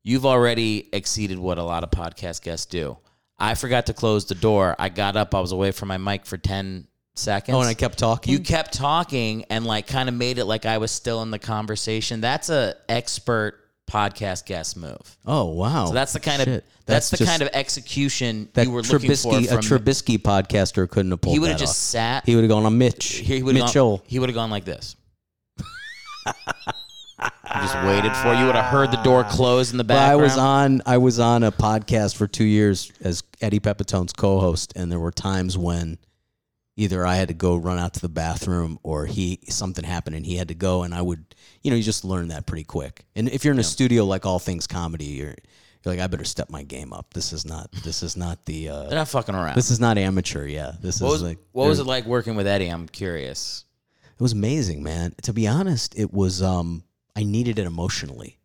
You've 0.04 0.26
already 0.26 0.88
exceeded 0.92 1.38
what 1.38 1.58
a 1.58 1.62
lot 1.62 1.82
of 1.82 1.90
podcast 1.90 2.42
guests 2.42 2.66
do. 2.66 2.98
I 3.38 3.54
forgot 3.54 3.86
to 3.86 3.94
close 3.94 4.26
the 4.26 4.34
door. 4.34 4.76
I 4.78 4.88
got 4.88 5.16
up. 5.16 5.34
I 5.34 5.40
was 5.40 5.52
away 5.52 5.70
from 5.70 5.88
my 5.88 5.96
mic 5.98 6.26
for 6.26 6.36
ten 6.36 6.86
seconds. 7.14 7.56
Oh, 7.56 7.60
and 7.60 7.68
I 7.68 7.74
kept 7.74 7.98
talking. 7.98 8.32
You 8.32 8.40
kept 8.40 8.72
talking 8.72 9.44
and 9.50 9.64
like 9.64 9.86
kind 9.86 10.08
of 10.08 10.14
made 10.14 10.38
it 10.38 10.44
like 10.44 10.66
I 10.66 10.78
was 10.78 10.90
still 10.90 11.22
in 11.22 11.30
the 11.30 11.38
conversation. 11.38 12.20
That's 12.20 12.48
a 12.50 12.74
expert 12.88 13.60
podcast 13.88 14.44
guest 14.44 14.76
move. 14.76 15.16
oh 15.26 15.46
wow. 15.46 15.86
So 15.86 15.94
that's 15.94 16.12
the 16.12 16.20
kind 16.20 16.42
of 16.42 16.46
Shit. 16.46 16.64
that's, 16.84 17.08
the 17.10 17.24
kind 17.24 17.40
of 17.40 17.48
execution 17.54 18.50
that 18.52 18.66
you 18.66 18.72
were 18.72 18.82
looking 18.82 18.98
for 19.00 19.06
Trubisky, 19.06 19.44
a 19.46 19.48
from 19.48 19.60
Trubisky 19.62 20.18
podcaster 20.18 20.88
couldn't 20.88 21.10
have 21.10 21.22
pulled. 21.22 21.34
he 21.34 21.38
would 21.38 21.48
have 21.50 21.58
just 21.58 21.72
off. 21.72 21.76
sat. 21.76 22.26
He 22.26 22.34
would 22.34 22.42
have 22.44 22.50
gone 22.50 22.66
on 22.66 22.76
Mitch. 22.76 23.14
he 23.14 23.42
would 23.42 23.56
have 23.56 23.66
Mitchell. 23.66 23.96
gone, 23.98 24.06
he 24.06 24.18
would 24.18 24.28
have 24.28 24.34
gone 24.34 24.50
like 24.50 24.66
this. 24.66 24.94
Just 27.20 27.74
waited 27.84 28.14
for 28.16 28.32
you. 28.34 28.46
Would 28.46 28.54
have 28.54 28.66
heard 28.66 28.90
the 28.90 29.02
door 29.02 29.24
close 29.24 29.72
in 29.72 29.78
the 29.78 29.84
But 29.84 29.96
I 29.96 30.00
background. 30.10 30.22
was 30.22 30.38
on 30.38 30.82
I 30.86 30.98
was 30.98 31.18
on 31.20 31.42
a 31.42 31.52
podcast 31.52 32.16
for 32.16 32.26
two 32.26 32.44
years 32.44 32.92
as 33.00 33.22
Eddie 33.40 33.60
Pepitone's 33.60 34.12
co-host, 34.12 34.72
and 34.76 34.90
there 34.92 35.00
were 35.00 35.10
times 35.12 35.56
when 35.58 35.98
either 36.76 37.04
I 37.04 37.16
had 37.16 37.28
to 37.28 37.34
go 37.34 37.56
run 37.56 37.78
out 37.78 37.94
to 37.94 38.00
the 38.00 38.08
bathroom 38.08 38.78
or 38.84 39.06
he 39.06 39.40
something 39.48 39.84
happened 39.84 40.14
and 40.14 40.24
he 40.24 40.36
had 40.36 40.46
to 40.48 40.54
go 40.54 40.84
and 40.84 40.94
I 40.94 41.02
would 41.02 41.24
you 41.62 41.72
know 41.72 41.76
you 41.76 41.82
just 41.82 42.04
learn 42.04 42.28
that 42.28 42.46
pretty 42.46 42.64
quick. 42.64 43.04
And 43.16 43.28
if 43.28 43.44
you're 43.44 43.54
in 43.54 43.58
a 43.60 43.64
studio 43.64 44.04
like 44.04 44.24
all 44.24 44.38
things 44.38 44.66
comedy, 44.68 45.06
you're 45.06 45.34
you're 45.84 45.94
like 45.94 45.98
I 45.98 46.06
better 46.06 46.24
step 46.24 46.50
my 46.50 46.62
game 46.62 46.92
up. 46.92 47.12
This 47.14 47.32
is 47.32 47.44
not 47.44 47.72
this 47.82 48.04
is 48.04 48.16
not 48.16 48.44
the 48.46 48.68
uh, 48.68 48.82
They're 48.84 48.98
not 48.98 49.08
fucking 49.08 49.34
around. 49.34 49.56
this 49.56 49.70
is 49.72 49.80
not 49.80 49.98
amateur. 49.98 50.46
Yeah, 50.46 50.72
this 50.80 51.00
what 51.00 51.08
is 51.08 51.12
was, 51.14 51.22
like 51.22 51.38
what 51.50 51.66
was 51.66 51.80
it 51.80 51.84
like 51.86 52.04
working 52.06 52.36
with 52.36 52.46
Eddie? 52.46 52.68
I'm 52.68 52.86
curious. 52.86 53.64
It 54.18 54.22
was 54.22 54.32
amazing, 54.32 54.82
man. 54.82 55.14
To 55.22 55.32
be 55.32 55.46
honest, 55.46 55.96
it 55.96 56.12
was 56.12 56.42
um 56.42 56.82
I 57.14 57.22
needed 57.22 57.58
it 57.58 57.66
emotionally. 57.66 58.38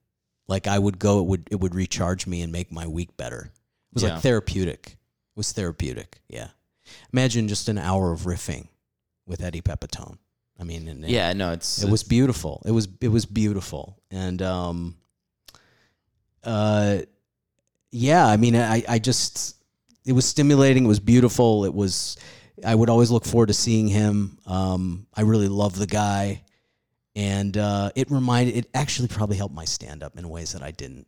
Like 0.48 0.68
I 0.68 0.78
would 0.78 1.00
go 1.00 1.20
it 1.20 1.26
would 1.26 1.48
it 1.50 1.60
would 1.60 1.74
recharge 1.74 2.28
me 2.28 2.42
and 2.42 2.52
make 2.52 2.72
my 2.72 2.86
week 2.86 3.18
better. 3.18 3.52
It 3.92 3.94
was 3.96 4.04
Yeah. 4.04 4.14
like 4.14 4.22
therapeutic. 4.22 4.82
It 4.92 5.38
was 5.38 5.52
therapeutic. 5.52 6.22
Yeah. 6.30 6.50
Imagine 7.12 7.48
just 7.48 7.70
an 7.70 7.78
hour 7.80 8.12
of 8.12 8.22
riffing 8.22 8.68
with 9.26 9.42
Eddie 9.42 9.62
Pepitone. 9.62 10.18
I 10.60 10.64
mean, 10.64 10.88
and 10.88 11.04
it, 11.06 11.10
Yeah, 11.10 11.34
no, 11.34 11.52
it's 11.54 11.82
it 11.82 11.90
was 11.90 12.04
beautiful. 12.04 12.62
It 12.66 12.72
was 12.72 12.88
it 13.02 13.08
was 13.08 13.26
beautiful. 13.26 13.98
And 14.12 14.42
um 14.44 14.96
uh 16.44 17.00
yeah, 17.92 18.28
I 18.28 18.38
mean 18.38 18.56
I 18.56 18.84
I 18.88 19.00
just 19.00 19.56
it 20.06 20.12
was 20.14 20.26
stimulating, 20.26 20.86
it 20.86 20.88
was 20.88 21.00
beautiful. 21.00 21.66
It 21.66 21.74
was 21.74 22.18
I 22.66 22.76
would 22.76 22.90
always 22.90 23.12
look 23.12 23.26
forward 23.26 23.48
to 23.48 23.54
seeing 23.54 23.88
him. 23.88 24.38
Um 24.46 25.08
I 25.14 25.22
really 25.22 25.48
love 25.48 25.78
the 25.78 25.88
guy. 25.88 26.44
And 27.16 27.58
uh 27.58 27.92
it 27.96 28.12
reminded 28.12 28.56
it 28.56 28.70
actually 28.74 29.08
probably 29.08 29.38
helped 29.38 29.56
my 29.56 29.66
stand 29.66 30.04
up 30.04 30.18
in 30.18 30.30
ways 30.30 30.54
that 30.54 30.64
I 30.64 30.72
didn't 30.72 31.08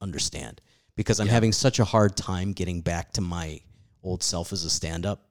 understand 0.00 0.60
because 0.96 1.20
I'm 1.20 1.28
having 1.28 1.52
such 1.52 1.78
a 1.78 1.84
hard 1.84 2.16
time 2.16 2.52
getting 2.52 2.80
back 2.80 3.12
to 3.12 3.20
my 3.20 3.60
old 4.02 4.22
self 4.22 4.52
as 4.52 4.64
a 4.64 4.70
stand 4.70 5.06
up 5.06 5.22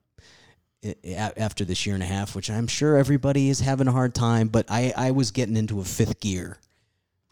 after 1.06 1.64
this 1.64 1.86
year 1.86 1.94
and 1.94 2.02
a 2.02 2.06
half, 2.06 2.34
which 2.34 2.50
I'm 2.50 2.66
sure 2.66 2.96
everybody 2.96 3.48
is 3.48 3.60
having 3.60 3.86
a 3.86 3.92
hard 3.92 4.14
time, 4.14 4.48
but 4.48 4.66
I, 4.68 4.92
I 4.96 5.10
was 5.12 5.30
getting 5.30 5.56
into 5.56 5.80
a 5.80 5.84
fifth 5.84 6.20
gear. 6.20 6.58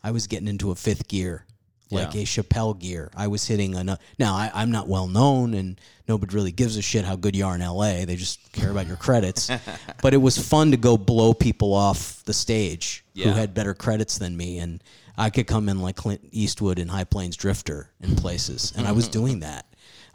I 0.02 0.12
was 0.12 0.26
getting 0.26 0.48
into 0.48 0.70
a 0.70 0.74
fifth 0.76 1.08
gear, 1.08 1.44
like 1.90 2.14
Yeah. 2.14 2.22
a 2.22 2.24
Chappelle 2.24 2.78
gear. 2.78 3.10
I 3.16 3.26
was 3.26 3.46
hitting 3.46 3.74
a. 3.74 3.98
Now, 4.18 4.34
I, 4.34 4.50
I'm 4.54 4.70
not 4.70 4.88
well 4.88 5.08
known 5.08 5.54
and 5.54 5.80
nobody 6.08 6.34
really 6.34 6.52
gives 6.52 6.76
a 6.76 6.82
shit 6.82 7.04
how 7.04 7.16
good 7.16 7.36
you 7.36 7.44
are 7.46 7.54
in 7.54 7.60
LA. 7.60 8.04
They 8.04 8.16
just 8.16 8.52
care 8.52 8.70
about 8.70 8.86
your 8.86 8.96
credits. 8.96 9.50
but 10.02 10.14
it 10.14 10.18
was 10.18 10.38
fun 10.38 10.70
to 10.70 10.76
go 10.76 10.96
blow 10.96 11.34
people 11.34 11.72
off 11.72 12.22
the 12.24 12.32
stage 12.32 13.04
who 13.14 13.30
had 13.30 13.54
better 13.54 13.74
credits 13.74 14.18
than 14.18 14.36
me. 14.36 14.58
And 14.58 14.82
I 15.16 15.30
could 15.30 15.46
come 15.46 15.68
in 15.68 15.80
like 15.80 15.96
Clint 15.96 16.20
Eastwood 16.32 16.78
in 16.78 16.88
High 16.88 17.04
Plains 17.04 17.36
Drifter 17.36 17.90
in 18.00 18.16
places. 18.16 18.72
And 18.76 18.86
I 18.86 18.92
was 18.92 19.04
mm-hmm. 19.04 19.12
doing 19.12 19.40
that. 19.40 19.66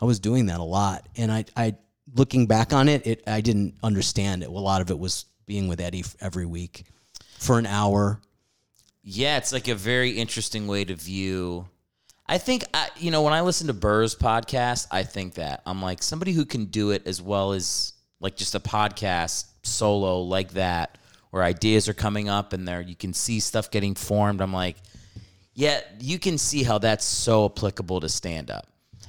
I 0.01 0.05
was 0.05 0.19
doing 0.19 0.47
that 0.47 0.59
a 0.59 0.63
lot. 0.63 1.07
And 1.15 1.31
I, 1.31 1.45
I 1.55 1.75
looking 2.13 2.47
back 2.47 2.73
on 2.73 2.89
it, 2.89 3.05
it 3.05 3.23
I 3.27 3.41
didn't 3.41 3.75
understand 3.83 4.43
it. 4.43 4.49
A 4.49 4.51
lot 4.51 4.81
of 4.81 4.89
it 4.89 4.99
was 4.99 5.25
being 5.45 5.67
with 5.67 5.79
Eddie 5.79 6.03
every 6.21 6.45
week 6.45 6.85
for 7.39 7.59
an 7.59 7.65
hour. 7.65 8.19
Yeah, 9.07 9.37
it's 9.37 9.53
like 9.53 9.67
a 9.67 9.75
very 9.75 10.09
interesting 10.09 10.65
way 10.65 10.83
to 10.83 10.95
view. 10.95 11.69
I 12.27 12.39
think 12.39 12.63
I, 12.73 12.89
you 12.97 13.11
know 13.11 13.21
when 13.21 13.33
I 13.33 13.41
listen 13.41 13.67
to 13.67 13.73
Burr's 13.73 14.15
podcast, 14.15 14.87
I 14.89 15.03
think 15.03 15.35
that 15.35 15.61
I'm 15.67 15.79
like 15.79 16.01
somebody 16.01 16.31
who 16.31 16.43
can 16.43 16.65
do 16.65 16.89
it 16.89 17.05
as 17.05 17.21
well 17.21 17.53
as 17.53 17.93
like 18.19 18.35
just 18.35 18.55
a 18.55 18.59
podcast 18.59 19.45
solo 19.61 20.21
like 20.21 20.53
that, 20.53 20.97
where 21.29 21.43
ideas 21.43 21.87
are 21.87 21.93
coming 21.93 22.29
up 22.29 22.51
and 22.51 22.67
there 22.67 22.81
you 22.81 22.95
can 22.95 23.13
see 23.13 23.39
stuff 23.39 23.69
getting 23.69 23.93
formed. 23.93 24.41
I'm 24.41 24.51
like, 24.51 24.77
yeah, 25.53 25.81
you 25.99 26.17
can 26.17 26.39
see 26.39 26.63
how 26.63 26.79
that's 26.79 27.05
so 27.05 27.45
applicable 27.45 27.99
to 27.99 28.09
stand 28.09 28.49
up. 28.49 28.67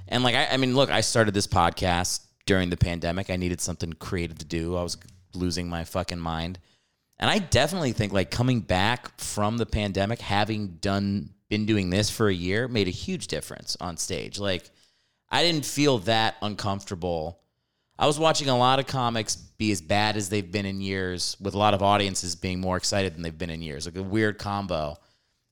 And 0.08 0.22
like, 0.22 0.34
I, 0.34 0.48
I 0.52 0.56
mean, 0.58 0.76
look, 0.76 0.90
I 0.90 1.00
started 1.00 1.32
this 1.32 1.46
podcast 1.46 2.20
during 2.44 2.68
the 2.68 2.76
pandemic. 2.76 3.30
I 3.30 3.36
needed 3.36 3.62
something 3.62 3.94
creative 3.94 4.36
to 4.38 4.44
do. 4.44 4.76
I 4.76 4.82
was 4.82 4.98
losing 5.34 5.70
my 5.70 5.84
fucking 5.84 6.20
mind. 6.20 6.58
And 7.18 7.30
I 7.30 7.38
definitely 7.38 7.92
think 7.92 8.12
like 8.12 8.30
coming 8.30 8.60
back 8.60 9.18
from 9.18 9.56
the 9.56 9.66
pandemic, 9.66 10.20
having 10.20 10.76
done 10.80 11.30
been 11.48 11.66
doing 11.66 11.90
this 11.90 12.10
for 12.10 12.28
a 12.28 12.34
year, 12.34 12.68
made 12.68 12.88
a 12.88 12.92
huge 12.92 13.28
difference 13.28 13.76
on 13.80 13.96
stage. 13.96 14.38
Like 14.38 14.70
I 15.30 15.42
didn't 15.42 15.64
feel 15.64 15.98
that 16.00 16.36
uncomfortable. 16.42 17.40
I 17.98 18.06
was 18.06 18.18
watching 18.18 18.48
a 18.48 18.58
lot 18.58 18.78
of 18.78 18.86
comics 18.86 19.36
be 19.36 19.72
as 19.72 19.80
bad 19.80 20.16
as 20.16 20.28
they've 20.28 20.50
been 20.50 20.66
in 20.66 20.80
years, 20.80 21.36
with 21.40 21.54
a 21.54 21.58
lot 21.58 21.72
of 21.72 21.82
audiences 21.82 22.36
being 22.36 22.60
more 22.60 22.76
excited 22.76 23.14
than 23.14 23.22
they've 23.22 23.36
been 23.36 23.50
in 23.50 23.62
years. 23.62 23.86
Like 23.86 23.96
a 23.96 24.02
weird 24.02 24.38
combo. 24.38 24.96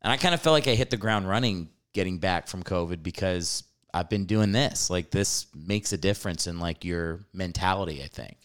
And 0.02 0.12
I 0.12 0.18
kind 0.18 0.34
of 0.34 0.42
felt 0.42 0.52
like 0.52 0.68
I 0.68 0.74
hit 0.74 0.90
the 0.90 0.98
ground 0.98 1.26
running 1.26 1.70
getting 1.94 2.18
back 2.18 2.48
from 2.48 2.62
COVID 2.62 3.02
because 3.02 3.64
I've 3.94 4.10
been 4.10 4.26
doing 4.26 4.52
this. 4.52 4.90
Like 4.90 5.10
this 5.10 5.46
makes 5.54 5.94
a 5.94 5.96
difference 5.96 6.46
in 6.46 6.58
like 6.58 6.84
your 6.84 7.20
mentality, 7.32 8.02
I 8.02 8.08
think. 8.08 8.36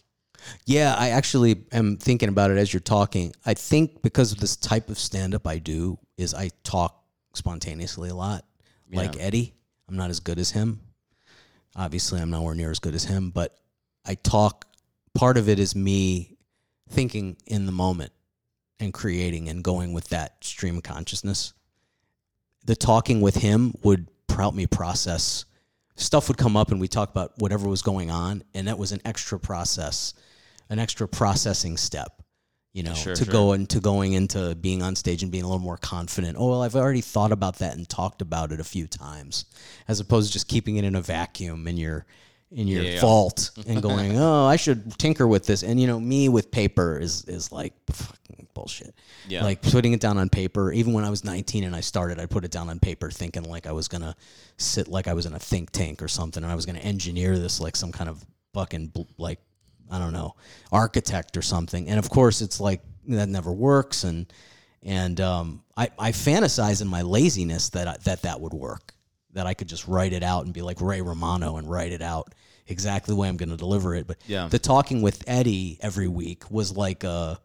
Yeah, 0.66 0.94
I 0.98 1.10
actually 1.10 1.64
am 1.72 1.96
thinking 1.96 2.28
about 2.28 2.50
it 2.50 2.58
as 2.58 2.72
you're 2.72 2.80
talking. 2.80 3.32
I 3.44 3.54
think 3.54 4.02
because 4.02 4.32
of 4.32 4.38
this 4.38 4.56
type 4.56 4.88
of 4.88 4.98
stand 4.98 5.34
up 5.34 5.46
I 5.46 5.58
do 5.58 5.98
is 6.16 6.34
I 6.34 6.50
talk 6.64 7.02
spontaneously 7.34 8.10
a 8.10 8.14
lot. 8.14 8.44
Like 8.92 9.20
Eddie, 9.20 9.54
I'm 9.88 9.96
not 9.96 10.10
as 10.10 10.20
good 10.20 10.38
as 10.38 10.50
him. 10.50 10.80
Obviously, 11.76 12.20
I'm 12.20 12.30
nowhere 12.30 12.54
near 12.54 12.70
as 12.70 12.80
good 12.80 12.94
as 12.94 13.04
him, 13.04 13.30
but 13.30 13.56
I 14.04 14.16
talk 14.16 14.66
part 15.14 15.36
of 15.36 15.48
it 15.48 15.60
is 15.60 15.76
me 15.76 16.36
thinking 16.88 17.36
in 17.46 17.66
the 17.66 17.72
moment 17.72 18.12
and 18.80 18.92
creating 18.92 19.48
and 19.48 19.62
going 19.62 19.92
with 19.92 20.08
that 20.08 20.42
stream 20.42 20.78
of 20.78 20.82
consciousness. 20.82 21.52
The 22.64 22.74
talking 22.74 23.20
with 23.20 23.36
him 23.36 23.74
would 23.82 24.08
help 24.28 24.54
me 24.54 24.66
process 24.66 25.44
stuff 26.00 26.28
would 26.28 26.38
come 26.38 26.56
up 26.56 26.70
and 26.70 26.80
we 26.80 26.88
talk 26.88 27.10
about 27.10 27.32
whatever 27.38 27.68
was 27.68 27.82
going 27.82 28.10
on 28.10 28.42
and 28.54 28.68
that 28.68 28.78
was 28.78 28.92
an 28.92 29.00
extra 29.04 29.38
process 29.38 30.14
an 30.70 30.78
extra 30.78 31.06
processing 31.06 31.76
step 31.76 32.22
you 32.72 32.82
know 32.84 32.94
Sure, 32.94 33.14
to 33.14 33.24
sure. 33.24 33.32
go 33.32 33.52
into 33.52 33.80
going 33.80 34.12
into 34.12 34.54
being 34.54 34.82
on 34.82 34.94
stage 34.96 35.22
and 35.24 35.30
being 35.32 35.42
a 35.44 35.46
little 35.46 35.58
more 35.62 35.76
confident 35.76 36.36
oh 36.38 36.48
well 36.50 36.62
i've 36.62 36.76
already 36.76 37.00
thought 37.00 37.32
about 37.32 37.58
that 37.58 37.76
and 37.76 37.88
talked 37.88 38.22
about 38.22 38.52
it 38.52 38.60
a 38.60 38.64
few 38.64 38.86
times 38.86 39.44
as 39.88 39.98
opposed 40.00 40.28
to 40.28 40.32
just 40.32 40.46
keeping 40.48 40.76
it 40.76 40.84
in 40.84 40.94
a 40.94 41.00
vacuum 41.02 41.66
in 41.66 41.76
your 41.76 42.06
in 42.52 42.66
your 42.68 42.82
Yeah, 42.84 43.00
vault 43.00 43.50
and 43.66 43.82
going 43.82 44.16
oh 44.16 44.46
i 44.46 44.54
should 44.56 44.96
tinker 44.98 45.26
with 45.26 45.46
this 45.46 45.62
and 45.64 45.80
you 45.80 45.86
know 45.88 45.98
me 45.98 46.28
with 46.28 46.50
paper 46.52 46.96
is 46.98 47.24
is 47.24 47.50
like 47.50 47.72
fucking 47.90 48.46
bullshit 48.54 48.94
Yeah. 49.28 49.42
like 49.44 49.62
putting 49.62 49.92
it 49.92 50.00
down 50.00 50.16
on 50.18 50.28
paper 50.28 50.72
even 50.72 50.92
when 50.92 51.04
i 51.04 51.10
was 51.10 51.24
19 51.24 51.64
and 51.64 51.74
i 51.74 51.80
started 51.80 52.20
i 52.20 52.26
put 52.26 52.44
it 52.44 52.52
down 52.52 52.68
on 52.70 52.78
paper 52.78 53.10
thinking 53.10 53.42
like 53.44 53.66
i 53.66 53.72
was 53.72 53.88
gonna 53.88 54.14
sit 54.58 54.86
like 54.86 55.08
i 55.08 55.12
was 55.14 55.26
in 55.26 55.34
a 55.34 55.38
think 55.40 55.70
tank 55.70 56.02
or 56.02 56.08
something 56.08 56.42
and 56.44 56.50
i 56.52 56.54
was 56.54 56.66
gonna 56.66 56.78
engineer 56.80 57.36
this 57.38 57.60
like 57.60 57.74
some 57.74 57.90
kind 57.90 58.08
of 58.10 58.24
fucking 58.54 58.92
like 59.18 59.38
i 59.90 59.98
don't 59.98 60.12
know 60.12 60.34
architect 60.72 61.36
or 61.36 61.42
something 61.42 61.88
and 61.88 61.98
of 61.98 62.08
course 62.10 62.40
it's 62.40 62.60
like 62.60 62.80
that 63.08 63.28
never 63.28 63.52
works 63.52 64.04
and 64.04 64.32
and 64.82 65.20
um, 65.20 65.62
I, 65.76 65.90
I 65.98 66.12
fantasize 66.12 66.80
in 66.80 66.88
my 66.88 67.02
laziness 67.02 67.68
that 67.70 67.86
I, 67.86 67.96
that 68.04 68.22
that 68.22 68.40
would 68.40 68.52
work 68.54 68.94
that 69.32 69.46
i 69.46 69.54
could 69.54 69.68
just 69.68 69.86
write 69.88 70.12
it 70.12 70.22
out 70.22 70.44
and 70.44 70.54
be 70.54 70.62
like 70.62 70.80
ray 70.80 71.00
romano 71.00 71.56
and 71.56 71.68
write 71.70 71.92
it 71.92 72.02
out 72.02 72.34
exactly 72.66 73.12
the 73.14 73.20
way 73.20 73.28
i'm 73.28 73.36
going 73.36 73.50
to 73.50 73.56
deliver 73.56 73.94
it 73.94 74.06
but 74.06 74.16
Yeah. 74.26 74.48
the 74.48 74.58
talking 74.58 75.02
with 75.02 75.22
eddie 75.26 75.78
every 75.82 76.08
week 76.08 76.50
was 76.50 76.76
like 76.76 77.04
uh 77.04 77.36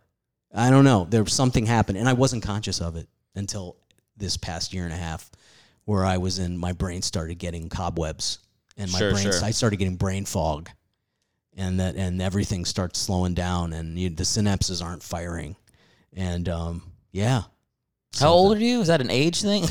I 0.58 0.70
don't 0.70 0.86
know. 0.86 1.06
There 1.10 1.22
was 1.22 1.34
something 1.34 1.66
happened, 1.66 1.98
and 1.98 2.08
I 2.08 2.14
wasn't 2.14 2.42
conscious 2.42 2.80
of 2.80 2.96
it 2.96 3.10
until 3.36 3.76
this 4.16 4.38
past 4.38 4.74
year 4.74 4.86
and 4.86 4.94
a 4.94 4.96
half, 4.96 5.30
where 5.84 6.06
I 6.06 6.16
was 6.18 6.40
in. 6.40 6.58
My 6.58 6.72
brain 6.72 7.02
started 7.02 7.36
getting 7.40 7.68
cobwebs, 7.68 8.40
and 8.78 8.90
my 8.90 9.00
Sure, 9.00 9.12
brain. 9.12 9.24
sure. 9.32 9.44
I 9.44 9.52
started 9.52 9.76
getting 9.76 9.98
brain 9.98 10.24
fog, 10.24 10.70
and 11.56 11.80
that 11.80 11.96
and 11.96 12.22
everything 12.22 12.66
starts 12.66 13.00
slowing 13.00 13.34
down, 13.34 13.74
and 13.74 13.98
you, 13.98 14.10
the 14.10 14.24
synapses 14.24 14.84
aren't 14.84 15.04
firing, 15.04 15.56
and 16.14 16.48
um, 16.50 16.84
yeah. 17.12 17.44
How 18.20 18.30
old 18.30 18.56
are 18.56 18.62
you? 18.62 18.80
Is 18.80 18.88
that 18.88 19.02
an 19.02 19.10
age 19.10 19.42
thing? 19.42 19.66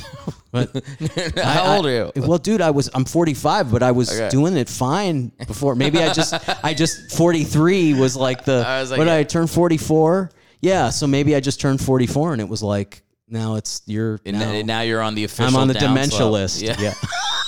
But 0.53 0.71
How 1.43 1.73
I- 1.73 1.77
old 1.77 1.87
are 1.87 1.91
you? 1.91 2.13
I- 2.15 2.21
well, 2.27 2.37
dude, 2.39 2.61
I 2.61 2.71
was 2.73 2.91
I'm 2.95 3.07
45, 3.07 3.73
but 3.73 3.83
I 3.83 3.91
was 3.93 4.11
Okay. 4.13 4.29
doing 4.29 4.57
it 4.59 4.69
fine 4.69 5.33
before. 5.47 5.75
Maybe 5.75 5.99
I 6.03 6.13
just 6.13 6.35
I 6.65 6.75
just 6.75 7.17
43 7.17 7.95
was 7.95 8.17
like 8.17 8.45
the 8.45 8.63
I 8.67 8.81
was 8.81 8.91
like, 8.91 9.01
yeah. 9.01 9.15
I 9.17 9.23
turned 9.25 9.51
44? 9.51 10.31
Yeah, 10.61 10.91
so 10.91 11.07
maybe 11.07 11.35
I 11.35 11.41
just 11.41 11.59
turned 11.61 11.81
44 11.81 12.33
and 12.35 12.41
it 12.43 12.49
was 12.49 12.63
like 12.63 13.03
now 13.29 13.55
it's 13.57 13.81
you're 13.87 14.21
now, 14.27 14.61
now 14.61 14.81
you're 14.83 15.01
on 15.01 15.15
the 15.15 15.25
official. 15.25 15.47
I'm 15.47 15.57
on 15.57 15.69
the 15.69 15.75
dementia 15.75 16.19
slope. 16.19 16.33
list. 16.33 16.61
Yeah, 16.61 16.77
Yeah, 16.79 16.93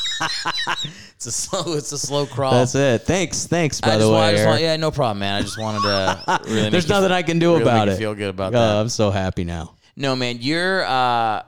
it's 1.14 1.26
a 1.26 1.32
slow. 1.32 1.74
It's 1.74 1.92
a 1.92 1.98
slow 1.98 2.26
crawl. 2.26 2.52
that's 2.52 2.74
it. 2.74 3.02
Thanks, 3.02 3.46
thanks. 3.46 3.80
By 3.80 3.94
I 3.94 3.96
the 3.98 4.06
way, 4.06 4.12
want, 4.12 4.24
I 4.26 4.30
just 4.32 4.40
Eric. 4.42 4.50
want, 4.50 4.62
yeah, 4.62 4.76
no 4.76 4.90
problem, 4.90 5.18
man. 5.20 5.34
I 5.34 5.42
just 5.42 5.58
wanted 5.58 5.82
to 5.82 6.40
really. 6.46 6.70
there's 6.70 6.88
nothing 6.88 7.12
I 7.12 7.22
can 7.22 7.38
do 7.38 7.50
really 7.52 7.62
about 7.62 7.88
it. 7.88 7.92
you 7.92 7.96
Feel 7.98 8.14
good 8.14 8.30
about 8.30 8.54
Uh, 8.54 8.58
that. 8.58 8.80
I'm 8.80 8.88
so 8.88 9.10
happy 9.10 9.44
now. 9.44 9.74
No, 9.96 10.14
man, 10.16 10.38
you're. 10.40 10.84
uh 10.84 11.42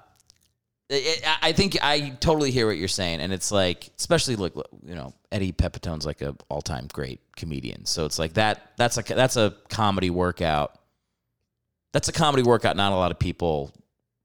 it, 0.90 1.22
I- 1.26 1.48
I 1.48 1.52
think 1.52 1.76
I 1.82 2.10
totally 2.20 2.50
hear 2.50 2.66
what 2.66 2.78
you're 2.78 2.88
saying, 2.88 3.20
and 3.20 3.30
it's 3.32 3.52
like, 3.52 3.90
especially 3.98 4.36
look, 4.36 4.56
look, 4.56 4.68
you 4.86 4.94
know, 4.94 5.12
Eddie 5.30 5.52
Pepitone's 5.52 6.06
like 6.06 6.22
a 6.22 6.34
all 6.48 6.62
time 6.62 6.88
great 6.92 7.20
comedian, 7.36 7.84
so 7.84 8.06
it's 8.06 8.18
like 8.18 8.34
that. 8.34 8.72
That's 8.78 8.96
a 8.96 9.02
that's 9.02 9.36
a 9.36 9.54
comedy 9.68 10.08
workout. 10.08 10.72
That's 11.92 12.08
a 12.08 12.12
comedy 12.12 12.42
workout. 12.42 12.76
Not 12.76 12.92
a 12.92 12.96
lot 12.96 13.10
of 13.10 13.18
people 13.18 13.70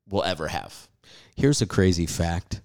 will 0.09 0.23
ever 0.23 0.47
have. 0.47 0.87
Here's 1.35 1.61
a 1.61 1.65
crazy 1.65 2.05
fact: 2.05 2.61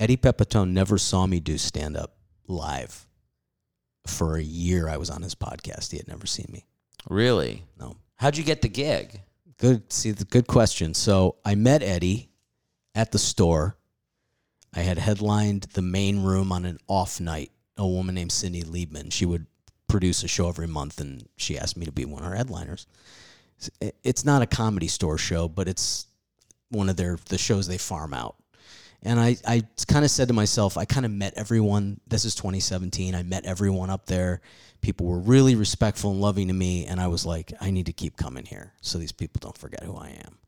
Eddie 0.00 0.16
Pepitone 0.16 0.70
never 0.72 0.96
saw 0.98 1.26
me 1.26 1.38
do 1.40 1.58
stand 1.58 1.96
up 1.96 2.16
live. 2.48 3.06
For 4.06 4.36
a 4.36 4.42
year, 4.42 4.88
I 4.88 4.96
was 4.96 5.10
on 5.10 5.20
his 5.22 5.34
podcast. 5.34 5.90
He 5.92 5.98
had 5.98 6.08
never 6.08 6.26
seen 6.26 6.46
me. 6.50 6.64
Really? 7.08 7.64
No. 7.78 7.96
How'd 8.16 8.38
you 8.38 8.42
get 8.44 8.62
the 8.62 8.68
gig? 8.68 9.20
Good. 9.58 9.92
See, 9.92 10.10
the 10.10 10.24
good 10.24 10.46
question. 10.46 10.94
So 10.94 11.36
I 11.44 11.54
met 11.54 11.82
Eddie 11.82 12.30
at 12.94 13.12
the 13.12 13.18
store. 13.18 13.76
I 14.74 14.80
had 14.80 14.96
headlined 14.98 15.64
the 15.74 15.82
main 15.82 16.22
room 16.22 16.50
on 16.50 16.64
an 16.64 16.78
off 16.88 17.20
night. 17.20 17.52
A 17.76 17.86
woman 17.86 18.14
named 18.14 18.32
Cindy 18.32 18.62
Liebman. 18.62 19.12
She 19.12 19.26
would 19.26 19.46
produce 19.86 20.22
a 20.22 20.28
show 20.28 20.48
every 20.48 20.66
month, 20.66 20.98
and 21.00 21.28
she 21.36 21.58
asked 21.58 21.76
me 21.76 21.84
to 21.84 21.92
be 21.92 22.04
one 22.06 22.22
of 22.22 22.30
her 22.30 22.36
headliners. 22.36 22.86
It's- 23.80 23.92
It's 24.02 24.24
not 24.24 24.40
a 24.42 24.46
comedy 24.46 24.88
store 24.88 25.18
show, 25.18 25.46
but 25.46 25.68
it's 25.68 26.06
one 26.70 26.88
of 26.88 26.96
their 26.96 27.18
the 27.26 27.36
shows 27.38 27.66
they 27.66 27.76
farm 27.78 28.14
out. 28.14 28.36
And 29.02 29.18
I, 29.18 29.36
I 29.46 29.62
kind 29.88 30.04
of 30.04 30.10
said 30.10 30.28
to 30.28 30.34
myself, 30.34 30.76
I 30.76 30.84
kind 30.84 31.06
of 31.06 31.12
met 31.12 31.34
everyone. 31.36 32.00
This 32.06 32.24
is 32.24 32.34
2017. 32.34 33.14
I 33.14 33.22
met 33.22 33.46
everyone 33.46 33.88
up 33.88 34.06
there. 34.06 34.42
People 34.82 35.06
were 35.06 35.18
really 35.18 35.54
respectful 35.54 36.10
and 36.10 36.20
loving 36.20 36.48
to 36.48 36.54
me. 36.54 36.86
And 36.86 37.00
I 37.00 37.06
was 37.06 37.24
like, 37.24 37.52
I 37.60 37.70
need 37.70 37.86
to 37.86 37.92
keep 37.92 38.16
coming 38.16 38.44
here 38.44 38.74
so 38.82 38.98
these 38.98 39.12
people 39.12 39.38
don't 39.40 39.56
forget 39.56 39.82
who 39.82 39.96
I 39.96 40.10
am. 40.26 40.38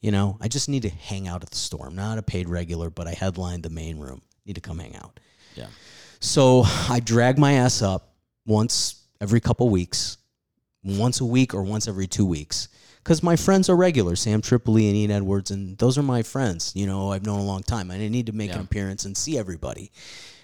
You 0.00 0.12
know, 0.12 0.38
I 0.40 0.46
just 0.46 0.68
need 0.68 0.82
to 0.82 0.90
hang 0.90 1.26
out 1.26 1.42
at 1.42 1.50
the 1.50 1.56
store. 1.56 1.86
I'm 1.88 1.96
not 1.96 2.18
a 2.18 2.22
paid 2.22 2.48
regular, 2.48 2.88
but 2.88 3.08
I 3.08 3.14
headlined 3.14 3.64
the 3.64 3.70
main 3.70 3.98
room. 3.98 4.22
Need 4.46 4.54
to 4.54 4.60
come 4.60 4.78
hang 4.78 4.94
out. 4.94 5.18
Yeah. 5.56 5.66
So 6.20 6.62
I 6.88 7.00
drag 7.00 7.36
my 7.36 7.54
ass 7.54 7.82
up 7.82 8.14
once 8.46 9.02
every 9.20 9.40
couple 9.40 9.68
weeks, 9.68 10.18
once 10.84 11.20
a 11.20 11.24
week 11.24 11.52
or 11.52 11.62
once 11.62 11.88
every 11.88 12.06
two 12.06 12.26
weeks. 12.26 12.68
Because 13.08 13.22
my 13.22 13.36
friends 13.36 13.70
are 13.70 13.74
regular, 13.74 14.16
Sam 14.16 14.42
Tripoli 14.42 14.86
and 14.86 14.94
Ian 14.94 15.10
Edwards, 15.10 15.50
and 15.50 15.78
those 15.78 15.96
are 15.96 16.02
my 16.02 16.22
friends. 16.22 16.72
You 16.76 16.86
know, 16.86 17.10
I've 17.10 17.24
known 17.24 17.40
a 17.40 17.44
long 17.44 17.62
time. 17.62 17.90
I 17.90 17.96
need 17.96 18.26
to 18.26 18.32
make 18.32 18.52
an 18.52 18.60
appearance 18.60 19.06
and 19.06 19.16
see 19.16 19.38
everybody, 19.38 19.90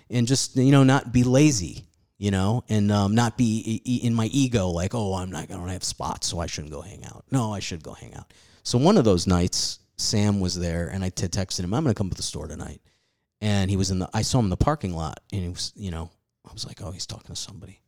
and 0.09 0.27
just 0.27 0.57
you 0.57 0.73
know, 0.73 0.83
not 0.83 1.12
be 1.12 1.25
lazy. 1.25 1.85
You 2.17 2.31
know, 2.31 2.65
and 2.71 2.91
um, 2.91 3.15
not 3.15 3.37
be 3.37 3.83
in 3.85 4.15
my 4.15 4.27
ego 4.33 4.71
like, 4.71 4.95
oh, 4.95 5.12
I'm 5.12 5.31
not 5.31 5.47
gonna 5.47 5.73
have 5.73 5.85
spots, 5.85 6.27
so 6.27 6.39
I 6.39 6.47
shouldn't 6.47 6.73
go 6.73 6.81
hang 6.81 7.05
out. 7.05 7.27
No, 7.31 7.53
I 7.53 7.59
should 7.59 7.83
go 7.83 7.93
hang 7.93 8.15
out. 8.15 8.33
So 8.62 8.79
one 8.79 8.97
of 8.97 9.05
those 9.05 9.27
nights, 9.27 9.81
Sam 9.99 10.41
was 10.41 10.59
there, 10.59 10.89
and 10.89 11.05
I 11.05 11.11
t- 11.11 11.27
texted 11.27 11.65
him, 11.65 11.75
I'm 11.75 11.85
gonna 11.85 11.93
come 11.93 12.09
to 12.09 12.17
the 12.17 12.23
store 12.23 12.47
tonight 12.47 12.81
and 13.43 13.71
he 13.71 13.77
was 13.77 13.91
in 13.91 13.99
the 13.99 14.09
I 14.15 14.23
saw 14.23 14.39
him 14.39 14.47
in 14.47 14.51
the 14.51 14.57
parking 14.57 14.95
lot 14.95 15.21
and 15.31 15.43
he 15.43 15.51
was 15.51 15.73
you 15.77 15.91
know 15.91 16.11
I 16.49 16.53
was 16.55 16.67
like 16.67 16.81
oh 16.81 16.93
he's 16.93 17.07
talking 17.07 17.35
to 17.35 17.37
somebody 17.37 17.83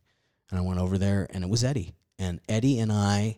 and 0.51 0.59
I 0.59 0.61
went 0.61 0.79
over 0.79 0.99
there 0.99 1.27
and 1.31 1.43
it 1.43 1.49
was 1.49 1.63
Eddie 1.63 1.95
and 2.19 2.39
Eddie 2.47 2.79
and 2.79 2.91
I 2.91 3.37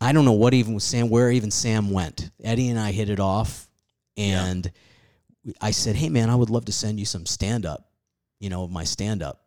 I 0.00 0.12
don't 0.12 0.24
know 0.24 0.32
what 0.32 0.54
even 0.54 0.74
was 0.74 0.84
Sam 0.84 1.08
where 1.08 1.30
even 1.30 1.50
Sam 1.50 1.90
went. 1.90 2.30
Eddie 2.42 2.68
and 2.68 2.78
I 2.78 2.92
hit 2.92 3.08
it 3.10 3.20
off 3.20 3.68
and 4.16 4.70
we- 5.44 5.54
I 5.60 5.70
said 5.72 5.96
hey 5.96 6.08
man 6.08 6.30
I 6.30 6.34
would 6.34 6.50
love 6.50 6.64
to 6.66 6.72
send 6.72 6.98
you 7.00 7.06
some 7.06 7.26
stand 7.26 7.66
up 7.66 7.90
you 8.40 8.48
know 8.50 8.64
of 8.64 8.70
my 8.70 8.84
stand 8.84 9.22
up 9.22 9.44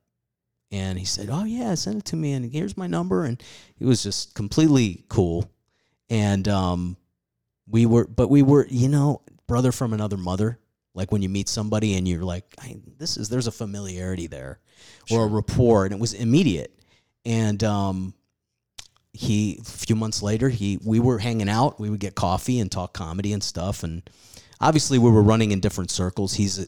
and 0.72 0.98
he 1.00 1.06
said 1.06 1.30
oh 1.32 1.44
yeah 1.44 1.74
send 1.76 1.98
it 2.00 2.06
to 2.06 2.16
me 2.16 2.34
and 2.34 2.52
here's 2.52 2.78
my 2.78 2.88
number. 2.88 3.26
And 3.26 3.42
he 3.76 3.86
was 3.86 4.04
just 4.04 4.34
completely 4.34 5.04
cool. 5.10 5.50
And 6.10 6.48
um 6.48 6.98
we 7.68 7.86
were 7.86 8.06
but 8.08 8.30
we 8.30 8.42
were 8.44 8.68
you 8.70 8.88
know 8.90 9.22
brother 9.48 9.72
from 9.72 9.94
another 9.94 10.18
mother 10.18 10.60
like 10.94 11.12
when 11.12 11.22
you 11.22 11.30
meet 11.30 11.50
somebody 11.50 11.96
and 11.96 12.08
you're 12.08 12.24
like 12.24 12.46
I, 12.60 12.78
this 12.98 13.18
is 13.18 13.28
there's 13.30 13.48
a 13.48 13.52
familiarity 13.52 14.28
there 14.28 14.60
or 15.12 15.24
a 15.26 15.28
rapport 15.28 15.86
and 15.86 15.94
it 15.94 16.00
was 16.00 16.14
immediate. 16.14 16.72
And 17.26 17.64
um 17.64 18.14
he 19.16 19.60
a 19.62 19.64
few 19.64 19.96
months 19.96 20.22
later 20.22 20.50
he 20.50 20.78
we 20.84 21.00
were 21.00 21.20
hanging 21.20 21.50
out. 21.50 21.80
We 21.80 21.90
would 21.90 22.00
get 22.00 22.16
coffee 22.16 22.60
and 22.60 22.72
talk 22.72 22.94
comedy 22.94 23.34
and 23.34 23.44
stuff. 23.44 23.84
And 23.84 24.08
obviously 24.60 25.00
we 25.00 25.10
were 25.10 25.24
running 25.24 25.52
in 25.52 25.60
different 25.60 25.90
circles. 25.90 26.34
He's 26.34 26.68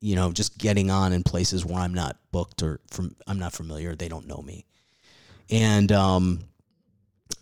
you 0.00 0.14
know 0.14 0.32
just 0.32 0.58
getting 0.58 0.90
on 0.90 1.12
in 1.12 1.22
places 1.22 1.64
where 1.64 1.78
i'm 1.78 1.94
not 1.94 2.18
booked 2.30 2.62
or 2.62 2.80
from 2.90 3.16
i'm 3.26 3.38
not 3.38 3.52
familiar. 3.52 3.94
They 3.94 4.08
don't 4.08 4.26
know 4.26 4.42
me. 4.42 4.66
And 5.50 5.90
um 5.90 6.40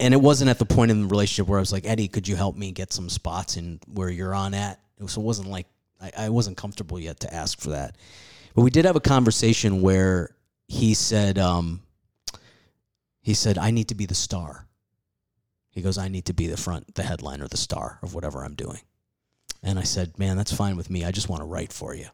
and 0.01 0.15
it 0.15 0.21
wasn't 0.21 0.51
at 0.51 0.59
the 0.59 0.65
point 0.65 0.91
in 0.91 1.03
the 1.03 1.09
relationship 1.09 1.49
where 1.49 1.59
I 1.59 1.61
was 1.61 1.73
like, 1.73 1.87
Eddie, 1.87 2.09
could 2.09 2.27
you 2.27 2.35
help 2.35 2.57
me 2.57 2.73
get 2.73 2.93
some 2.93 3.09
spots 3.09 3.57
in 3.57 3.79
where 3.87 4.09
you're 4.09 4.35
on 4.35 4.55
at? 4.55 4.81
So 5.07 5.21
it 5.21 5.25
wasn't 5.25 5.49
like 5.49 5.67
I, 6.01 6.13
I 6.19 6.29
wasn't 6.31 6.57
comfortable 6.57 6.99
yet 6.99 7.21
to 7.21 7.33
ask 7.33 7.61
for 7.61 7.71
that. 7.71 7.97
But 8.55 8.63
we 8.63 8.71
did 8.71 8.85
have 8.85 8.97
a 8.97 9.01
conversation 9.01 9.83
where 9.83 10.35
he 10.69 10.95
said, 10.95 11.39
um, 11.39 11.82
he 13.23 13.35
said, 13.35 13.57
I 13.57 13.71
need 13.71 13.89
to 13.89 13.95
be 13.95 14.05
the 14.05 14.15
star. 14.15 14.67
He 15.71 15.81
goes, 15.81 15.97
I 15.97 16.09
need 16.09 16.27
to 16.27 16.35
be 16.35 16.49
the 16.49 16.57
front, 16.57 16.95
the 16.95 17.03
headliner, 17.03 17.49
the 17.49 17.57
star 17.57 17.99
of 18.03 18.15
whatever 18.15 18.45
I'm 18.45 18.55
doing. 18.55 18.81
And 19.63 19.79
I 19.79 19.85
said, 19.85 20.19
Man, 20.19 20.37
that's 20.37 20.53
fine 20.53 20.77
with 20.77 20.91
me. 20.91 21.05
I 21.05 21.13
just 21.13 21.29
want 21.29 21.41
to 21.41 21.47
write 21.47 21.73
for 21.73 21.95
you. 21.95 22.09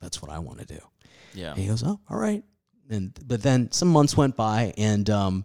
That's 0.00 0.22
what 0.22 0.30
I 0.30 0.38
want 0.38 0.60
to 0.60 0.66
do. 0.66 0.78
Yeah. 1.34 1.50
And 1.50 1.58
he 1.58 1.66
goes, 1.66 1.82
"Oh, 1.82 2.00
all 2.08 2.18
right." 2.18 2.42
And 2.88 3.18
but 3.26 3.42
then 3.42 3.70
some 3.72 3.88
months 3.88 4.16
went 4.16 4.36
by, 4.36 4.72
and 4.76 5.08
um, 5.10 5.44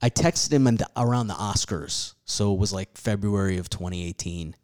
I 0.00 0.10
texted 0.10 0.52
him 0.52 0.64
the, 0.64 0.88
around 0.96 1.26
the 1.26 1.34
Oscars, 1.34 2.14
so 2.24 2.54
it 2.54 2.58
was 2.58 2.72
like 2.72 2.96
February 2.96 3.58
of 3.58 3.68
2018 3.68 4.54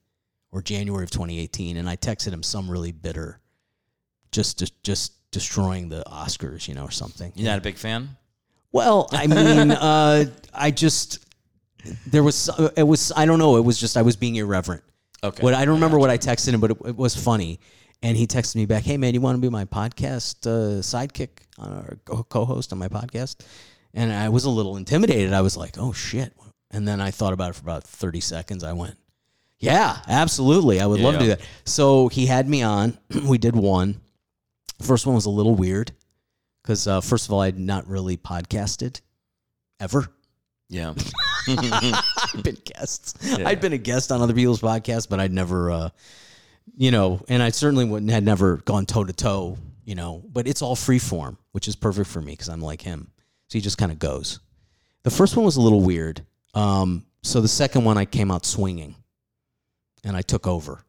or 0.50 0.62
January 0.62 1.04
of 1.04 1.10
2018, 1.10 1.76
and 1.76 1.88
I 1.88 1.96
texted 1.96 2.32
him 2.32 2.42
some 2.42 2.70
really 2.70 2.92
bitter, 2.92 3.40
just 4.30 4.58
just, 4.58 4.82
just 4.82 5.30
destroying 5.30 5.88
the 5.88 6.04
Oscars, 6.06 6.68
you 6.68 6.74
know, 6.74 6.84
or 6.84 6.90
something. 6.90 7.32
You're 7.34 7.48
not 7.48 7.58
a 7.58 7.62
big 7.62 7.76
fan? 7.76 8.16
Well, 8.72 9.08
I 9.12 9.26
mean, 9.26 9.70
uh, 9.70 10.24
I 10.52 10.70
just 10.70 11.24
there 12.06 12.22
was 12.22 12.50
it 12.76 12.82
was 12.82 13.12
I 13.16 13.26
don't 13.26 13.38
know. 13.38 13.56
It 13.56 13.64
was 13.64 13.78
just 13.78 13.96
I 13.96 14.02
was 14.02 14.16
being 14.16 14.36
irreverent. 14.36 14.82
Okay. 15.22 15.42
What 15.42 15.54
I 15.54 15.64
don't 15.64 15.74
remember 15.74 15.98
what 15.98 16.10
I 16.10 16.18
texted 16.18 16.52
him, 16.52 16.60
but 16.60 16.72
it, 16.72 16.78
it 16.86 16.96
was 16.96 17.14
funny. 17.14 17.60
And 18.02 18.16
he 18.16 18.26
texted 18.26 18.56
me 18.56 18.66
back, 18.66 18.82
"Hey 18.82 18.96
man, 18.96 19.14
you 19.14 19.20
want 19.20 19.36
to 19.36 19.40
be 19.40 19.48
my 19.48 19.64
podcast 19.64 20.46
uh, 20.46 20.80
sidekick 20.80 21.28
uh, 21.58 21.82
or 21.86 21.98
co- 22.04 22.24
co-host 22.24 22.72
on 22.72 22.78
my 22.78 22.88
podcast?" 22.88 23.36
And 23.94 24.12
I 24.12 24.28
was 24.30 24.44
a 24.44 24.50
little 24.50 24.76
intimidated. 24.76 25.32
I 25.32 25.40
was 25.42 25.56
like, 25.56 25.76
"Oh 25.78 25.92
shit!" 25.92 26.32
And 26.70 26.88
then 26.88 27.00
I 27.00 27.10
thought 27.12 27.32
about 27.32 27.50
it 27.50 27.52
for 27.54 27.62
about 27.62 27.84
thirty 27.84 28.20
seconds. 28.20 28.64
I 28.64 28.72
went, 28.72 28.96
"Yeah, 29.60 29.98
absolutely. 30.08 30.80
I 30.80 30.86
would 30.86 30.98
love 30.98 31.14
to 31.14 31.20
do 31.20 31.26
that." 31.28 31.40
So 31.64 32.08
he 32.08 32.26
had 32.26 32.48
me 32.48 32.62
on. 32.62 32.98
we 33.28 33.38
did 33.38 33.54
one. 33.54 34.00
First 34.80 35.06
one 35.06 35.14
was 35.14 35.26
a 35.26 35.30
little 35.30 35.54
weird 35.54 35.92
because 36.62 36.86
uh, 36.86 37.00
first 37.00 37.26
of 37.26 37.32
all, 37.32 37.40
I'd 37.40 37.58
not 37.58 37.86
really 37.88 38.16
podcasted 38.16 39.00
ever. 39.80 40.06
Yeah. 40.68 40.94
I've 41.48 42.42
been 42.42 42.56
guests. 42.64 43.14
I'd 43.44 43.60
been 43.60 43.72
a 43.72 43.78
guest 43.78 44.10
on 44.12 44.22
other 44.22 44.32
people's 44.32 44.60
podcasts, 44.60 45.08
but 45.08 45.20
I'd 45.20 45.32
never, 45.32 45.70
uh, 45.70 45.88
you 46.76 46.90
know, 46.90 47.22
and 47.28 47.42
I 47.42 47.50
certainly 47.50 47.84
wouldn't 47.84 48.10
had 48.10 48.24
never 48.24 48.58
gone 48.58 48.86
toe 48.86 49.04
to 49.04 49.12
toe, 49.12 49.58
you 49.84 49.94
know. 49.94 50.22
But 50.32 50.46
it's 50.46 50.62
all 50.62 50.76
free 50.76 50.98
form, 50.98 51.36
which 51.50 51.68
is 51.68 51.76
perfect 51.76 52.08
for 52.08 52.22
me 52.22 52.32
because 52.32 52.48
I'm 52.48 52.62
like 52.62 52.80
him. 52.80 53.10
So 53.48 53.58
he 53.58 53.60
just 53.60 53.76
kind 53.76 53.92
of 53.92 53.98
goes. 53.98 54.40
The 55.02 55.10
first 55.10 55.36
one 55.36 55.44
was 55.44 55.56
a 55.56 55.60
little 55.60 55.82
weird. 55.82 56.24
Um, 56.54 57.04
so 57.22 57.40
the 57.40 57.48
second 57.48 57.84
one, 57.84 57.98
I 57.98 58.04
came 58.04 58.30
out 58.30 58.46
swinging, 58.46 58.94
and 60.04 60.16
I 60.16 60.22
took 60.22 60.46
over. 60.46 60.84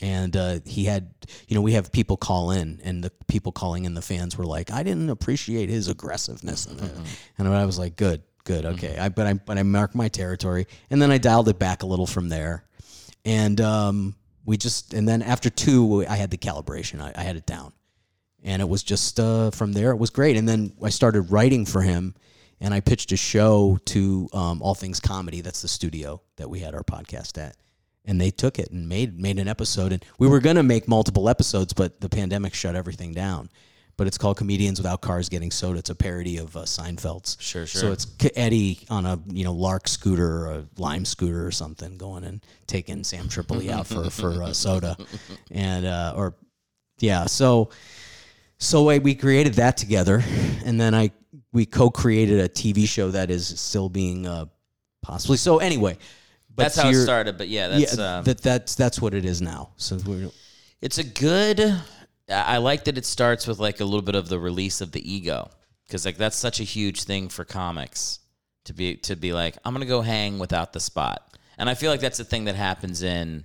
And 0.00 0.36
uh, 0.36 0.58
he 0.66 0.84
had, 0.84 1.10
you 1.48 1.54
know, 1.54 1.62
we 1.62 1.72
have 1.72 1.90
people 1.90 2.18
call 2.18 2.50
in, 2.50 2.80
and 2.84 3.02
the 3.02 3.10
people 3.28 3.50
calling 3.50 3.86
in, 3.86 3.94
the 3.94 4.02
fans 4.02 4.36
were 4.36 4.44
like, 4.44 4.70
"I 4.70 4.82
didn't 4.82 5.08
appreciate 5.08 5.70
his 5.70 5.88
aggressiveness," 5.88 6.66
and, 6.66 6.78
and 7.38 7.48
I 7.48 7.64
was 7.64 7.78
like, 7.78 7.96
"Good, 7.96 8.22
good, 8.44 8.66
okay." 8.66 8.98
I 8.98 9.08
but 9.08 9.26
I 9.26 9.32
but 9.32 9.56
I 9.56 9.62
marked 9.62 9.94
my 9.94 10.08
territory, 10.08 10.66
and 10.90 11.00
then 11.00 11.10
I 11.10 11.16
dialed 11.16 11.48
it 11.48 11.58
back 11.58 11.82
a 11.82 11.86
little 11.86 12.06
from 12.06 12.28
there, 12.28 12.66
and 13.24 13.58
um, 13.62 14.14
we 14.44 14.58
just 14.58 14.92
and 14.92 15.08
then 15.08 15.22
after 15.22 15.48
two, 15.48 16.04
I 16.06 16.16
had 16.16 16.30
the 16.30 16.36
calibration, 16.36 17.00
I, 17.00 17.12
I 17.16 17.22
had 17.22 17.36
it 17.36 17.46
down, 17.46 17.72
and 18.44 18.60
it 18.60 18.68
was 18.68 18.82
just 18.82 19.18
uh, 19.18 19.50
from 19.50 19.72
there, 19.72 19.92
it 19.92 19.96
was 19.98 20.10
great, 20.10 20.36
and 20.36 20.46
then 20.46 20.72
I 20.82 20.90
started 20.90 21.32
writing 21.32 21.64
for 21.64 21.80
him, 21.80 22.14
and 22.60 22.74
I 22.74 22.80
pitched 22.80 23.12
a 23.12 23.16
show 23.16 23.78
to 23.86 24.28
um, 24.34 24.60
All 24.60 24.74
Things 24.74 25.00
Comedy. 25.00 25.40
That's 25.40 25.62
the 25.62 25.68
studio 25.68 26.20
that 26.36 26.50
we 26.50 26.60
had 26.60 26.74
our 26.74 26.84
podcast 26.84 27.38
at, 27.38 27.56
and 28.06 28.20
they 28.20 28.30
took 28.30 28.58
it 28.58 28.70
and 28.70 28.88
made 28.88 29.18
made 29.18 29.38
an 29.38 29.48
episode. 29.48 29.92
And 29.92 30.04
we 30.18 30.28
were 30.28 30.40
gonna 30.40 30.62
make 30.62 30.88
multiple 30.88 31.28
episodes, 31.28 31.72
but 31.72 32.00
the 32.00 32.08
pandemic 32.08 32.54
shut 32.54 32.74
everything 32.74 33.12
down. 33.12 33.50
But 33.96 34.06
it's 34.06 34.18
called 34.18 34.36
Comedians 34.36 34.78
Without 34.78 35.00
Cars 35.00 35.30
Getting 35.30 35.50
Soda. 35.50 35.78
It's 35.78 35.88
a 35.88 35.94
parody 35.94 36.36
of 36.36 36.54
uh, 36.54 36.60
Seinfeld's. 36.64 37.38
Sure, 37.40 37.64
sure 37.64 37.80
So 37.80 37.92
it's 37.92 38.06
Eddie 38.36 38.80
on 38.90 39.06
a 39.06 39.18
you 39.26 39.44
know 39.44 39.54
Lark 39.54 39.88
scooter 39.88 40.46
or 40.46 40.52
a 40.52 40.66
Lime 40.76 41.04
scooter 41.04 41.46
or 41.46 41.50
something, 41.50 41.96
going 41.96 42.24
and 42.24 42.44
taking 42.66 43.04
Sam 43.04 43.28
Tripoli 43.28 43.70
out 43.70 43.86
for 43.86 44.10
for 44.10 44.42
uh, 44.42 44.52
soda, 44.52 44.96
and 45.50 45.86
uh, 45.86 46.12
or 46.14 46.34
yeah. 46.98 47.26
So 47.26 47.70
so 48.58 48.88
I, 48.90 48.98
we 48.98 49.14
created 49.14 49.54
that 49.54 49.76
together, 49.76 50.22
and 50.64 50.80
then 50.80 50.94
I 50.94 51.10
we 51.52 51.66
co-created 51.66 52.40
a 52.40 52.48
TV 52.48 52.86
show 52.86 53.10
that 53.10 53.30
is 53.30 53.58
still 53.58 53.88
being 53.88 54.26
uh, 54.26 54.46
possibly. 55.02 55.36
So 55.36 55.58
anyway, 55.58 55.98
but 56.56 56.64
that's 56.64 56.76
how 56.76 56.88
it 56.88 56.92
your- 56.92 57.04
started, 57.04 57.38
but 57.38 57.48
yeah, 57.48 57.68
that's 57.68 57.96
yeah, 57.96 58.18
um, 58.18 58.24
that 58.24 58.42
that's 58.42 58.74
that's 58.74 59.00
what 59.00 59.14
it 59.14 59.24
is 59.24 59.42
now. 59.42 59.70
So 59.76 59.98
we're 60.06 60.30
it's 60.80 60.98
a 60.98 61.04
good 61.04 61.74
I 62.28 62.56
like 62.58 62.84
that 62.84 62.98
it 62.98 63.04
starts 63.04 63.46
with 63.46 63.58
like 63.58 63.80
a 63.80 63.84
little 63.84 64.02
bit 64.02 64.14
of 64.14 64.28
the 64.28 64.38
release 64.38 64.80
of 64.80 64.92
the 64.92 65.12
ego 65.12 65.50
cuz 65.90 66.04
like 66.04 66.16
that's 66.16 66.36
such 66.36 66.58
a 66.58 66.64
huge 66.64 67.04
thing 67.04 67.28
for 67.28 67.44
comics 67.44 68.20
to 68.64 68.72
be 68.72 68.96
to 68.96 69.16
be 69.16 69.32
like 69.32 69.56
I'm 69.64 69.72
going 69.74 69.82
to 69.82 69.86
go 69.86 70.00
hang 70.00 70.38
without 70.38 70.72
the 70.72 70.80
spot. 70.80 71.36
And 71.58 71.70
I 71.70 71.74
feel 71.74 71.90
like 71.90 72.00
that's 72.00 72.18
the 72.18 72.24
thing 72.24 72.46
that 72.46 72.56
happens 72.56 73.02
in 73.02 73.44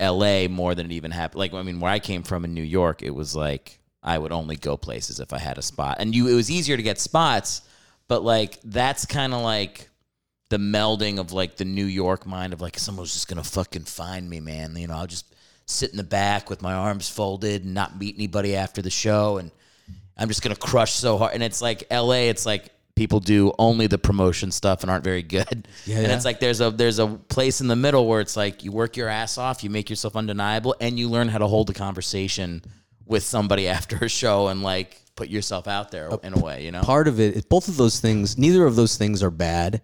LA 0.00 0.48
more 0.48 0.74
than 0.74 0.86
it 0.86 0.92
even 0.92 1.10
happened 1.12 1.38
like 1.38 1.54
I 1.54 1.62
mean 1.62 1.80
where 1.80 1.92
I 1.92 1.98
came 1.98 2.22
from 2.22 2.44
in 2.44 2.54
New 2.54 2.62
York 2.62 3.02
it 3.02 3.14
was 3.14 3.36
like 3.36 3.78
I 4.02 4.18
would 4.18 4.32
only 4.32 4.56
go 4.56 4.76
places 4.76 5.18
if 5.20 5.32
I 5.32 5.38
had 5.38 5.56
a 5.58 5.62
spot. 5.62 5.96
And 6.00 6.14
you 6.14 6.28
it 6.28 6.34
was 6.34 6.50
easier 6.50 6.76
to 6.76 6.82
get 6.82 6.98
spots, 6.98 7.62
but 8.08 8.22
like 8.22 8.58
that's 8.62 9.06
kind 9.06 9.32
of 9.32 9.40
like 9.42 9.88
the 10.54 10.60
melding 10.60 11.18
of 11.18 11.32
like 11.32 11.56
the 11.56 11.64
New 11.64 11.84
York 11.84 12.26
mind 12.26 12.52
of 12.52 12.60
like 12.60 12.78
someone's 12.78 13.12
just 13.12 13.26
gonna 13.26 13.42
fucking 13.42 13.82
find 13.82 14.30
me, 14.30 14.38
man. 14.38 14.76
You 14.76 14.86
know, 14.86 14.94
I'll 14.94 15.08
just 15.08 15.34
sit 15.66 15.90
in 15.90 15.96
the 15.96 16.04
back 16.04 16.48
with 16.48 16.62
my 16.62 16.72
arms 16.72 17.10
folded 17.10 17.64
and 17.64 17.74
not 17.74 17.98
meet 17.98 18.14
anybody 18.14 18.54
after 18.54 18.80
the 18.80 18.90
show, 18.90 19.38
and 19.38 19.50
I'm 20.16 20.28
just 20.28 20.42
gonna 20.42 20.54
crush 20.54 20.92
so 20.92 21.18
hard. 21.18 21.34
And 21.34 21.42
it's 21.42 21.60
like 21.60 21.82
L.A. 21.90 22.28
It's 22.28 22.46
like 22.46 22.70
people 22.94 23.18
do 23.18 23.52
only 23.58 23.88
the 23.88 23.98
promotion 23.98 24.52
stuff 24.52 24.82
and 24.82 24.90
aren't 24.92 25.02
very 25.02 25.24
good. 25.24 25.66
Yeah, 25.86 25.96
and 25.96 26.06
yeah. 26.06 26.14
it's 26.14 26.24
like 26.24 26.38
there's 26.38 26.60
a 26.60 26.70
there's 26.70 27.00
a 27.00 27.08
place 27.08 27.60
in 27.60 27.66
the 27.66 27.74
middle 27.74 28.06
where 28.06 28.20
it's 28.20 28.36
like 28.36 28.62
you 28.62 28.70
work 28.70 28.96
your 28.96 29.08
ass 29.08 29.36
off, 29.36 29.64
you 29.64 29.70
make 29.70 29.90
yourself 29.90 30.14
undeniable, 30.14 30.76
and 30.80 31.00
you 31.00 31.10
learn 31.10 31.26
how 31.26 31.38
to 31.38 31.48
hold 31.48 31.68
a 31.70 31.74
conversation 31.74 32.62
with 33.06 33.24
somebody 33.24 33.66
after 33.76 33.96
a 34.04 34.08
show 34.08 34.46
and 34.46 34.62
like 34.62 35.00
put 35.16 35.28
yourself 35.28 35.66
out 35.66 35.90
there 35.90 36.12
uh, 36.12 36.18
in 36.22 36.32
a 36.32 36.38
way, 36.38 36.64
you 36.64 36.70
know. 36.70 36.82
part 36.82 37.08
of 37.08 37.18
it 37.18 37.48
both 37.48 37.66
of 37.66 37.76
those 37.76 37.98
things 37.98 38.38
neither 38.38 38.64
of 38.66 38.76
those 38.76 38.96
things 38.96 39.20
are 39.20 39.30
bad 39.32 39.82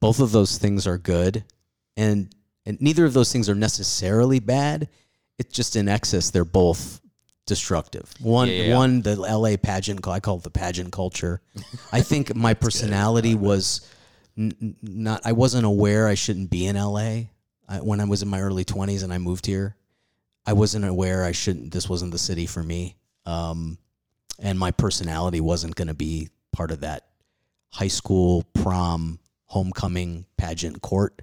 both 0.00 0.20
of 0.20 0.32
those 0.32 0.58
things 0.58 0.86
are 0.86 0.98
good 0.98 1.44
and 1.96 2.34
and 2.64 2.80
neither 2.80 3.04
of 3.04 3.12
those 3.12 3.32
things 3.32 3.48
are 3.48 3.54
necessarily 3.54 4.40
bad. 4.40 4.88
It's 5.38 5.54
just 5.54 5.76
in 5.76 5.88
excess 5.88 6.30
they're 6.30 6.44
both 6.44 7.00
destructive. 7.46 8.12
One 8.20 8.48
Yeah, 8.48 8.54
yeah, 8.64 8.76
one 8.76 9.02
the 9.02 9.16
la 9.16 9.56
pageant 9.56 10.06
i 10.08 10.20
call 10.20 10.38
it 10.38 10.42
the 10.42 10.50
pageant 10.50 10.92
culture. 10.92 11.40
I 11.92 12.00
think 12.00 12.34
my 12.34 12.54
personality 12.54 13.34
was 13.34 13.88
n- 14.36 14.54
n- 14.60 14.76
not 14.82 15.22
i 15.24 15.32
wasn't 15.32 15.64
aware 15.64 16.08
i 16.08 16.14
shouldn't 16.14 16.50
be 16.50 16.66
in 16.66 16.76
la 16.76 16.98
I, 17.68 17.80
when 17.80 18.00
i 18.00 18.04
was 18.04 18.22
in 18.22 18.28
my 18.28 18.40
early 18.40 18.64
20s 18.64 19.02
and 19.02 19.12
i 19.12 19.18
moved 19.18 19.46
here 19.46 19.76
i 20.44 20.52
wasn't 20.52 20.84
aware 20.84 21.24
i 21.24 21.32
shouldn't 21.32 21.72
this 21.72 21.88
wasn't 21.88 22.12
the 22.12 22.18
city 22.18 22.46
for 22.46 22.62
me. 22.62 22.96
Um, 23.24 23.78
and 24.38 24.58
my 24.58 24.70
personality 24.70 25.40
wasn't 25.40 25.74
going 25.74 25.88
to 25.88 25.94
be 25.94 26.28
part 26.52 26.70
of 26.70 26.80
that 26.80 27.06
high 27.70 27.88
school 27.88 28.44
prom 28.54 29.18
homecoming 29.46 30.26
pageant 30.36 30.82
court 30.82 31.22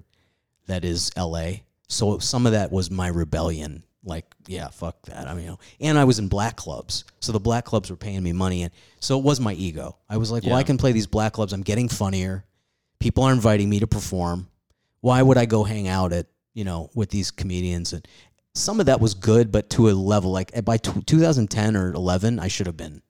that 0.66 0.84
is 0.84 1.10
LA. 1.16 1.52
So 1.88 2.18
some 2.18 2.46
of 2.46 2.52
that 2.52 2.72
was 2.72 2.90
my 2.90 3.08
rebellion. 3.08 3.84
Like, 4.06 4.26
yeah, 4.46 4.68
fuck 4.68 5.00
that. 5.06 5.26
I 5.28 5.34
mean, 5.34 5.44
you 5.44 5.50
know, 5.52 5.58
and 5.80 5.98
I 5.98 6.04
was 6.04 6.18
in 6.18 6.28
black 6.28 6.56
clubs. 6.56 7.04
So 7.20 7.32
the 7.32 7.40
black 7.40 7.64
clubs 7.64 7.90
were 7.90 7.96
paying 7.96 8.22
me 8.22 8.32
money. 8.32 8.62
And 8.62 8.72
so 9.00 9.18
it 9.18 9.24
was 9.24 9.40
my 9.40 9.54
ego. 9.54 9.96
I 10.08 10.18
was 10.18 10.30
like, 10.30 10.44
well, 10.44 10.56
I 10.56 10.62
can 10.62 10.76
play 10.76 10.92
these 10.92 11.06
black 11.06 11.32
clubs. 11.32 11.52
I'm 11.52 11.62
getting 11.62 11.88
funnier. 11.88 12.44
People 12.98 13.24
are 13.24 13.32
inviting 13.32 13.68
me 13.68 13.80
to 13.80 13.86
perform. 13.86 14.48
Why 15.00 15.22
would 15.22 15.38
I 15.38 15.46
go 15.46 15.64
hang 15.64 15.88
out 15.88 16.12
at, 16.12 16.26
you 16.52 16.64
know, 16.64 16.90
with 16.94 17.10
these 17.10 17.30
comedians? 17.30 17.92
And 17.94 18.06
some 18.54 18.78
of 18.78 18.86
that 18.86 19.00
was 19.00 19.14
good, 19.14 19.50
but 19.50 19.70
to 19.70 19.88
a 19.88 19.92
level 19.92 20.30
like 20.30 20.64
by 20.64 20.76
t- 20.76 21.00
2010 21.06 21.76
or 21.76 21.92
11, 21.92 22.38
I 22.38 22.48
should 22.48 22.66
have 22.66 22.76
been. 22.76 23.02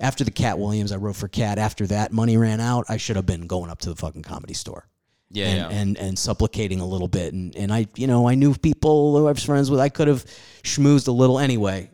After 0.00 0.24
the 0.24 0.30
Katt 0.30 0.58
Williams, 0.58 0.92
I 0.92 0.96
wrote 0.96 1.16
for 1.16 1.28
Katt. 1.28 1.58
After 1.58 1.86
that, 1.86 2.12
money 2.12 2.36
ran 2.36 2.60
out. 2.60 2.86
I 2.88 2.96
should 2.96 3.16
have 3.16 3.26
been 3.26 3.46
going 3.46 3.70
up 3.70 3.78
to 3.80 3.90
the 3.90 3.96
fucking 3.96 4.22
comedy 4.22 4.54
store 4.54 4.88
yeah, 5.34 5.46
and, 5.46 5.56
yeah. 5.56 5.78
and 5.78 5.98
and 5.98 6.18
supplicating 6.18 6.80
a 6.80 6.86
little 6.86 7.08
bit. 7.08 7.34
And 7.34 7.54
and 7.56 7.72
I, 7.72 7.88
you 7.96 8.06
know, 8.06 8.28
I 8.28 8.34
knew 8.34 8.54
people 8.54 9.18
who 9.18 9.26
I 9.26 9.32
was 9.32 9.44
friends 9.44 9.70
with. 9.70 9.80
I 9.80 9.88
could 9.88 10.08
have 10.08 10.24
schmoozed 10.62 11.08
a 11.08 11.12
little 11.12 11.38
anyway. 11.38 11.90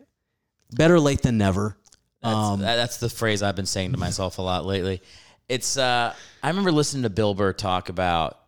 Better 0.72 1.00
late 1.00 1.22
than 1.22 1.38
never. 1.38 1.76
That's, 2.22 2.34
Um, 2.34 2.60
that's 2.60 2.98
the 2.98 3.08
phrase 3.08 3.42
I've 3.42 3.56
been 3.56 3.66
saying 3.66 3.92
to 3.92 3.98
myself 3.98 4.38
a 4.38 4.42
lot 4.42 4.66
lately. 4.66 5.02
It's 5.48 5.76
uh, 5.76 6.14
I 6.42 6.48
remember 6.48 6.70
listening 6.70 7.04
to 7.04 7.10
Bill 7.10 7.34
Burr 7.34 7.54
talk 7.54 7.88
about 7.88 8.38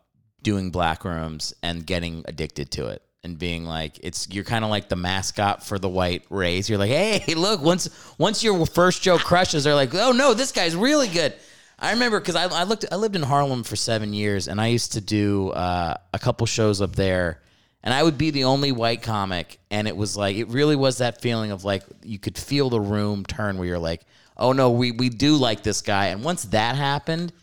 doing 0.43 0.69
black 0.69 1.03
rooms 1.05 1.53
and 1.63 1.85
getting 1.85 2.23
addicted 2.27 2.71
to 2.71 2.87
it 2.87 3.01
and 3.23 3.39
being 3.39 3.65
like, 3.65 3.99
it's 4.01 4.27
you're 4.29 4.43
kind 4.43 4.63
of 4.63 4.69
like 4.69 4.89
the 4.89 4.95
mascot 4.95 5.63
for 5.63 5.79
the 5.79 5.89
white 5.89 6.23
race. 6.29 6.69
You're 6.69 6.79
like, 6.79 6.89
hey, 6.89 7.33
look, 7.35 7.61
once 7.61 7.89
once 8.17 8.43
your 8.43 8.65
first 8.65 9.01
joke 9.01 9.21
crushes, 9.21 9.63
they're 9.63 9.75
like, 9.75 9.93
oh 9.93 10.11
no, 10.11 10.33
this 10.33 10.51
guy's 10.51 10.75
really 10.75 11.07
good. 11.07 11.33
I 11.79 11.91
remember 11.91 12.19
because 12.19 12.35
I, 12.35 12.45
I 12.45 12.63
looked 12.63 12.85
I 12.91 12.95
lived 12.95 13.15
in 13.15 13.23
Harlem 13.23 13.63
for 13.63 13.75
seven 13.75 14.13
years 14.13 14.47
and 14.47 14.61
I 14.61 14.67
used 14.67 14.93
to 14.93 15.01
do 15.01 15.49
uh, 15.49 15.95
a 16.13 16.19
couple 16.19 16.45
shows 16.47 16.81
up 16.81 16.95
there 16.95 17.39
and 17.83 17.93
I 17.93 18.01
would 18.01 18.17
be 18.17 18.31
the 18.31 18.45
only 18.45 18.71
white 18.71 19.01
comic, 19.01 19.59
and 19.69 19.87
it 19.87 19.97
was 19.97 20.15
like 20.15 20.37
it 20.37 20.47
really 20.47 20.75
was 20.75 20.99
that 20.99 21.21
feeling 21.21 21.51
of 21.51 21.65
like 21.65 21.83
you 22.01 22.17
could 22.17 22.37
feel 22.37 22.69
the 22.69 22.79
room 22.79 23.25
turn 23.25 23.57
where 23.57 23.67
you're 23.67 23.79
like, 23.79 24.05
oh 24.37 24.53
no, 24.53 24.71
we 24.71 24.91
we 24.91 25.09
do 25.09 25.35
like 25.35 25.63
this 25.63 25.81
guy, 25.81 26.07
and 26.07 26.23
once 26.23 26.43
that 26.45 26.75
happened, 26.75 27.33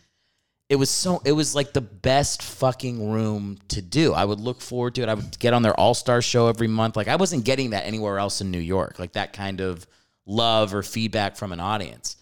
it 0.70 0.76
was 0.76 0.88
so 0.88 1.20
it 1.24 1.32
was 1.32 1.52
like 1.54 1.72
the 1.72 1.80
best 1.80 2.42
fucking 2.42 3.10
room 3.10 3.58
to 3.68 3.82
do. 3.82 4.14
I 4.14 4.24
would 4.24 4.38
look 4.38 4.60
forward 4.60 4.94
to 4.94 5.02
it. 5.02 5.08
I 5.08 5.14
would 5.14 5.36
get 5.40 5.52
on 5.52 5.62
their 5.62 5.78
All 5.78 5.94
Star 5.94 6.22
show 6.22 6.46
every 6.46 6.68
month. 6.68 6.94
Like 6.96 7.08
I 7.08 7.16
wasn't 7.16 7.44
getting 7.44 7.70
that 7.70 7.84
anywhere 7.84 8.18
else 8.20 8.40
in 8.40 8.52
New 8.52 8.60
York, 8.60 9.00
like 9.00 9.12
that 9.14 9.32
kind 9.32 9.60
of 9.60 9.84
love 10.26 10.72
or 10.72 10.84
feedback 10.84 11.36
from 11.36 11.52
an 11.52 11.58
audience. 11.58 12.16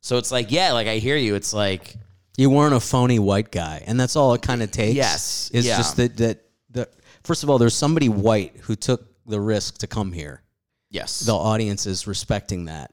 So 0.00 0.16
it's 0.16 0.30
like, 0.30 0.52
yeah, 0.52 0.72
like 0.72 0.86
I 0.86 0.98
hear 0.98 1.16
you. 1.16 1.34
It's 1.34 1.52
like, 1.52 1.96
You 2.36 2.50
weren't 2.50 2.72
a 2.72 2.80
phony 2.80 3.18
white 3.18 3.50
guy, 3.50 3.82
and 3.84 3.98
that's 3.98 4.14
all 4.14 4.32
it 4.34 4.42
kind 4.42 4.62
of 4.62 4.70
takes. 4.70 4.94
Yes, 4.94 5.50
it's 5.52 5.66
yeah. 5.66 5.76
just 5.76 5.96
that 5.96 6.16
that 6.18 6.44
that. 6.70 6.92
First 7.24 7.42
of 7.42 7.50
all, 7.50 7.58
there's 7.58 7.74
somebody 7.74 8.08
white 8.08 8.56
who 8.62 8.76
took 8.76 9.08
the 9.26 9.40
risk 9.40 9.78
to 9.78 9.88
come 9.88 10.12
here. 10.12 10.42
yes, 10.88 11.18
The 11.20 11.34
audience 11.34 11.84
is 11.84 12.06
respecting 12.06 12.66
that, 12.66 12.92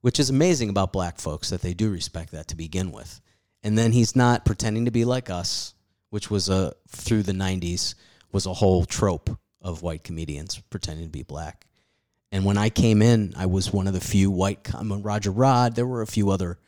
which 0.00 0.18
is 0.18 0.30
amazing 0.30 0.70
about 0.70 0.94
black 0.94 1.20
folks 1.20 1.50
that 1.50 1.60
they 1.60 1.74
do 1.74 1.90
respect 1.90 2.32
that 2.32 2.48
to 2.48 2.56
begin 2.56 2.90
with. 2.90 3.20
And 3.62 3.76
then 3.76 3.92
he's 3.92 4.14
not 4.14 4.44
pretending 4.44 4.84
to 4.84 4.90
be 4.90 5.04
like 5.04 5.30
us, 5.30 5.74
which 6.10 6.30
was 6.30 6.48
a 6.48 6.74
through 6.88 7.24
the 7.24 7.32
'90s 7.32 7.94
was 8.32 8.46
a 8.46 8.54
whole 8.54 8.84
trope 8.84 9.30
of 9.60 9.82
white 9.82 10.04
comedians 10.04 10.60
pretending 10.70 11.06
to 11.06 11.10
be 11.10 11.22
black. 11.22 11.66
And 12.32 12.44
when 12.44 12.58
I 12.58 12.68
came 12.70 13.02
in, 13.02 13.34
I 13.36 13.46
was 13.46 13.72
one 13.72 13.86
of 13.86 13.94
the 13.94 14.00
few 14.00 14.30
white. 14.30 14.64
Com- 14.64 15.02
Roger 15.02 15.30
Rod. 15.30 15.74
There 15.74 15.86
were 15.86 16.02
a 16.02 16.06
few 16.06 16.30
other 16.30 16.58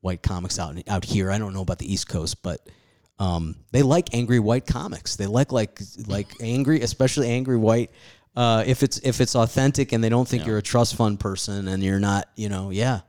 white 0.00 0.22
comics 0.22 0.58
out 0.58 0.76
out 0.88 1.04
here. 1.04 1.30
I 1.30 1.38
don't 1.38 1.54
know 1.54 1.62
about 1.62 1.78
the 1.78 1.90
East 1.90 2.08
Coast, 2.08 2.42
but 2.42 2.68
um, 3.18 3.56
they 3.70 3.82
like 3.82 4.14
angry 4.14 4.40
white 4.40 4.66
comics. 4.66 5.16
They 5.16 5.26
like 5.26 5.52
like 5.52 5.80
like 6.06 6.28
angry, 6.40 6.80
especially 6.80 7.28
angry 7.28 7.56
white. 7.56 7.90
Uh, 8.34 8.64
if 8.66 8.82
it's 8.82 8.98
if 9.04 9.20
it's 9.20 9.36
authentic 9.36 9.92
and 9.92 10.02
they 10.02 10.08
don't 10.08 10.26
think 10.26 10.42
you're 10.46 10.58
a 10.58 10.62
trust 10.62 10.96
fund 10.96 11.20
person 11.20 11.68
and 11.68 11.82
you're 11.82 12.00
not, 12.00 12.28
you 12.34 12.48
know, 12.48 12.70
yeah, 12.70 13.00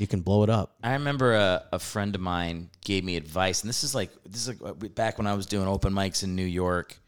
you 0.00 0.06
can 0.06 0.20
blow 0.20 0.42
it 0.42 0.50
up. 0.50 0.76
I 0.82 0.94
remember 0.94 1.34
a, 1.34 1.64
a 1.72 1.78
friend 1.78 2.14
of 2.14 2.20
mine 2.20 2.70
gave 2.84 3.04
me 3.04 3.16
advice, 3.16 3.62
and 3.62 3.68
this 3.68 3.84
is 3.84 3.94
like 3.94 4.10
this 4.24 4.48
is 4.48 4.60
like 4.60 4.70
uh, 4.70 4.88
back 4.88 5.18
when 5.18 5.26
I 5.26 5.34
was 5.34 5.46
doing 5.46 5.68
open 5.68 5.92
mics 5.92 6.22
in 6.24 6.34
New 6.34 6.44
York. 6.44 6.98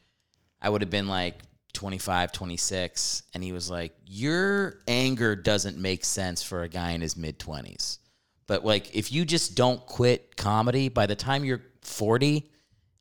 I 0.61 0.69
would 0.69 0.83
have 0.83 0.91
been 0.91 1.09
like 1.09 1.37
25, 1.73 2.33
26, 2.33 3.23
and 3.35 3.43
he 3.43 3.53
was 3.53 3.71
like, 3.71 3.95
"Your 4.07 4.81
anger 4.87 5.35
doesn't 5.35 5.79
make 5.79 6.05
sense 6.05 6.43
for 6.43 6.63
a 6.63 6.69
guy 6.69 6.93
in 6.93 7.01
his 7.01 7.17
mid 7.17 7.39
20s, 7.39 7.99
but 8.47 8.65
like 8.65 8.95
if 8.95 9.11
you 9.11 9.25
just 9.25 9.57
don't 9.57 9.85
quit 9.87 10.37
comedy, 10.37 10.89
by 10.89 11.07
the 11.07 11.17
time 11.17 11.45
you're 11.45 11.63
40, 11.81 12.51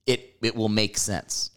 it 0.08 0.38
it 0.42 0.56
will 0.56 0.70
make 0.70 0.98
sense." 0.98 1.52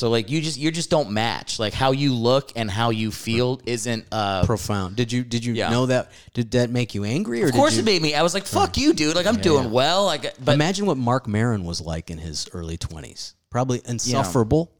So 0.00 0.08
like 0.08 0.30
you 0.30 0.40
just 0.40 0.56
you 0.56 0.70
just 0.70 0.88
don't 0.88 1.10
match 1.10 1.58
like 1.58 1.74
how 1.74 1.92
you 1.92 2.14
look 2.14 2.52
and 2.56 2.70
how 2.70 2.88
you 2.88 3.10
feel 3.10 3.60
isn't 3.66 4.06
uh 4.10 4.46
Profound. 4.46 4.96
Did 4.96 5.12
you 5.12 5.22
did 5.22 5.44
you 5.44 5.52
Yeah. 5.52 5.68
know 5.68 5.84
that? 5.84 6.10
Did 6.32 6.52
that 6.52 6.70
make 6.70 6.94
you 6.94 7.04
angry? 7.04 7.42
Or 7.42 7.48
of 7.48 7.52
course 7.52 7.72
did 7.72 7.80
it 7.80 7.92
you, 7.92 8.00
made 8.00 8.00
me 8.00 8.14
I 8.14 8.22
was 8.22 8.32
like 8.32 8.46
fuck 8.46 8.78
you 8.78 8.94
dude 8.94 9.14
like 9.14 9.26
I'm 9.26 9.36
doing 9.36 9.70
well 9.70 10.06
like 10.06 10.22
but 10.42 10.54
imagine 10.54 10.86
what 10.86 10.96
Marc 10.96 11.28
Maron 11.28 11.64
was 11.64 11.82
like 11.82 12.10
in 12.10 12.16
his 12.16 12.48
early 12.54 12.78
twenties. 12.78 13.34
Probably 13.50 13.82
insufferable. 13.86 14.72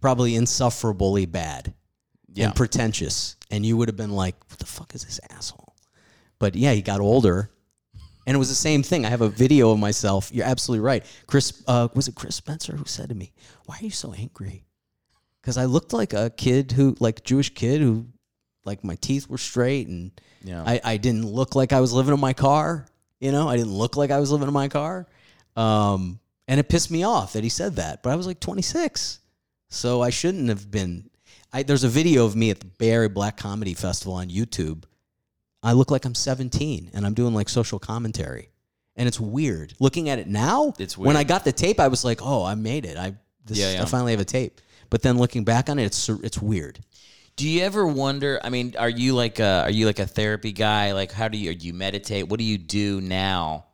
probably 0.00 0.36
insufferably 0.36 1.26
bad. 1.26 1.74
Yeah. 2.32 2.46
and 2.46 2.54
pretentious. 2.54 3.34
And 3.50 3.66
you 3.66 3.76
would 3.76 3.88
have 3.88 3.96
been 3.96 4.12
like, 4.12 4.36
what 4.48 4.60
the 4.60 4.64
fuck 4.64 4.94
is 4.94 5.04
this 5.04 5.18
asshole? 5.30 5.74
But 6.38 6.54
yeah, 6.54 6.72
he 6.72 6.82
got 6.82 7.00
older. 7.00 7.50
And 8.26 8.34
it 8.34 8.38
was 8.38 8.48
the 8.48 8.54
same 8.54 8.82
thing. 8.82 9.04
I 9.04 9.08
have 9.10 9.20
a 9.20 9.28
video 9.28 9.70
of 9.72 9.78
myself. 9.78 10.30
You're 10.32 10.46
absolutely 10.46 10.84
right. 10.84 11.04
Chris, 11.26 11.62
uh, 11.66 11.88
was 11.94 12.06
it 12.08 12.14
Chris 12.14 12.36
Spencer 12.36 12.76
who 12.76 12.84
said 12.84 13.08
to 13.08 13.14
me, 13.14 13.32
why 13.66 13.78
are 13.80 13.84
you 13.84 13.90
so 13.90 14.12
angry? 14.12 14.64
Because 15.40 15.56
I 15.58 15.64
looked 15.64 15.92
like 15.92 16.12
a 16.12 16.30
kid 16.30 16.72
who, 16.72 16.96
like 17.00 17.18
a 17.18 17.22
Jewish 17.22 17.52
kid 17.52 17.80
who, 17.80 18.06
like 18.64 18.84
my 18.84 18.94
teeth 18.96 19.28
were 19.28 19.38
straight 19.38 19.88
and 19.88 20.12
Yeah. 20.44 20.62
I, 20.64 20.80
I 20.84 20.96
didn't 20.98 21.26
look 21.26 21.56
like 21.56 21.72
I 21.72 21.80
was 21.80 21.92
living 21.92 22.14
in 22.14 22.20
my 22.20 22.32
car. 22.32 22.86
You 23.18 23.32
know, 23.32 23.48
I 23.48 23.56
didn't 23.56 23.72
look 23.72 23.96
like 23.96 24.10
I 24.12 24.20
was 24.20 24.30
living 24.30 24.46
in 24.46 24.54
my 24.54 24.68
car. 24.68 25.08
Um, 25.56 26.20
and 26.46 26.60
it 26.60 26.68
pissed 26.68 26.90
me 26.90 27.02
off 27.02 27.32
that 27.32 27.42
he 27.42 27.48
said 27.48 27.76
that. 27.76 28.02
But 28.02 28.10
I 28.10 28.16
was 28.16 28.26
like 28.26 28.38
26. 28.40 29.18
So 29.68 30.00
I 30.00 30.10
shouldn't 30.10 30.48
have 30.48 30.70
been. 30.70 31.08
I, 31.52 31.62
there's 31.64 31.84
a 31.84 31.88
video 31.88 32.24
of 32.24 32.36
me 32.36 32.50
at 32.50 32.60
the 32.60 32.66
Bay 32.66 32.90
Area 32.90 33.08
Black 33.08 33.36
Comedy 33.36 33.74
Festival 33.74 34.14
on 34.14 34.28
YouTube. 34.28 34.84
I 35.62 35.72
look 35.72 35.90
like 35.90 36.04
I'm 36.04 36.14
17 36.14 36.90
and 36.92 37.06
I'm 37.06 37.14
doing 37.14 37.34
like 37.34 37.48
social 37.48 37.78
commentary. 37.78 38.48
And 38.96 39.08
it's 39.08 39.18
weird. 39.18 39.74
Looking 39.80 40.08
at 40.10 40.18
it 40.18 40.26
now, 40.26 40.74
It's 40.78 40.98
when. 40.98 41.16
I 41.16 41.24
got 41.24 41.44
the 41.44 41.52
tape, 41.52 41.80
I 41.80 41.88
was 41.88 42.04
like, 42.04 42.20
"Oh, 42.22 42.44
I 42.44 42.54
made 42.54 42.84
it. 42.84 42.98
I 42.98 43.14
this 43.46 43.58
Yeah, 43.58 43.72
yeah. 43.72 43.82
I 43.82 43.86
finally 43.86 44.12
have 44.12 44.20
a 44.20 44.24
tape." 44.24 44.60
But 44.90 45.00
then 45.00 45.16
looking 45.16 45.44
back 45.44 45.70
on 45.70 45.78
it, 45.78 45.84
it's 45.86 46.10
it's 46.10 46.42
weird. 46.42 46.78
Do 47.36 47.48
you 47.48 47.62
ever 47.62 47.86
wonder? 47.86 48.38
I 48.44 48.50
mean, 48.50 48.74
are 48.78 48.90
you 48.90 49.14
like 49.14 49.38
a 49.38 49.62
are 49.62 49.70
you 49.70 49.86
like 49.86 49.98
a 49.98 50.06
therapy 50.06 50.52
guy? 50.52 50.92
Like, 50.92 51.10
how 51.10 51.28
do 51.28 51.38
you 51.38 51.54
do 51.54 51.66
you 51.66 51.72
meditate? 51.72 52.28
What 52.28 52.38
do 52.38 52.44
you 52.44 52.58
do 52.58 53.00
now 53.00 53.64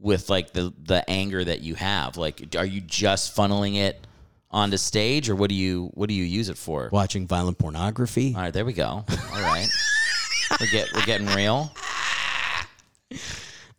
with 0.00 0.28
like 0.28 0.52
the 0.52 0.74
the 0.82 1.08
anger 1.08 1.44
that 1.44 1.60
you 1.60 1.76
have? 1.76 2.16
Like, 2.16 2.56
are 2.56 2.64
you 2.66 2.80
just 2.80 3.36
funneling 3.36 3.76
it 3.76 4.04
onto 4.50 4.76
stage, 4.76 5.30
or 5.30 5.36
what 5.36 5.50
do 5.50 5.54
you 5.54 5.90
what 5.94 6.08
do 6.08 6.14
you 6.14 6.24
use 6.24 6.48
it 6.48 6.58
for? 6.58 6.88
Watching 6.90 7.28
violent 7.28 7.58
pornography. 7.58 8.34
All 8.34 8.42
right, 8.42 8.52
there 8.52 8.64
we 8.64 8.72
go. 8.72 8.84
All 8.88 9.06
right, 9.40 9.68
we're 10.60 10.66
get 10.66 10.92
we're 10.94 11.04
getting 11.04 11.26
real. 11.28 11.72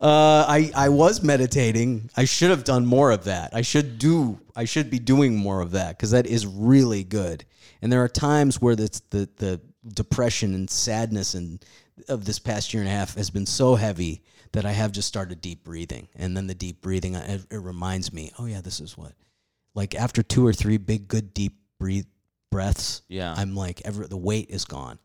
Uh, 0.00 0.44
I 0.48 0.70
I 0.74 0.88
was 0.88 1.22
meditating. 1.22 2.10
I 2.16 2.24
should 2.24 2.50
have 2.50 2.64
done 2.64 2.86
more 2.86 3.10
of 3.10 3.24
that. 3.24 3.50
I 3.54 3.62
should 3.62 3.98
do. 3.98 4.38
I 4.56 4.64
should 4.64 4.90
be 4.90 4.98
doing 4.98 5.36
more 5.36 5.60
of 5.60 5.72
that 5.72 5.96
because 5.96 6.12
that 6.12 6.26
is 6.26 6.46
really 6.46 7.04
good. 7.04 7.44
And 7.82 7.92
there 7.92 8.02
are 8.02 8.08
times 8.08 8.60
where 8.60 8.74
the 8.76 9.00
the 9.10 9.28
the 9.36 9.60
depression 9.94 10.54
and 10.54 10.70
sadness 10.70 11.34
and 11.34 11.64
of 12.08 12.24
this 12.24 12.38
past 12.38 12.72
year 12.72 12.82
and 12.82 12.90
a 12.90 12.94
half 12.94 13.14
has 13.14 13.28
been 13.30 13.46
so 13.46 13.74
heavy 13.74 14.22
that 14.52 14.64
I 14.64 14.72
have 14.72 14.90
just 14.92 15.06
started 15.08 15.40
deep 15.40 15.64
breathing. 15.64 16.08
And 16.16 16.36
then 16.36 16.46
the 16.46 16.54
deep 16.54 16.80
breathing, 16.80 17.14
it, 17.14 17.46
it 17.50 17.58
reminds 17.58 18.12
me, 18.12 18.32
oh 18.38 18.46
yeah, 18.46 18.60
this 18.62 18.80
is 18.80 18.96
what. 18.96 19.12
Like 19.74 19.94
after 19.94 20.22
two 20.22 20.44
or 20.46 20.52
three 20.52 20.76
big, 20.78 21.08
good, 21.08 21.32
deep 21.34 21.54
breathe 21.78 22.06
breaths, 22.50 23.02
Yeah. 23.08 23.32
I'm 23.36 23.54
like, 23.54 23.82
every, 23.84 24.06
the 24.06 24.16
weight 24.16 24.50
is 24.50 24.64
gone. 24.64 24.98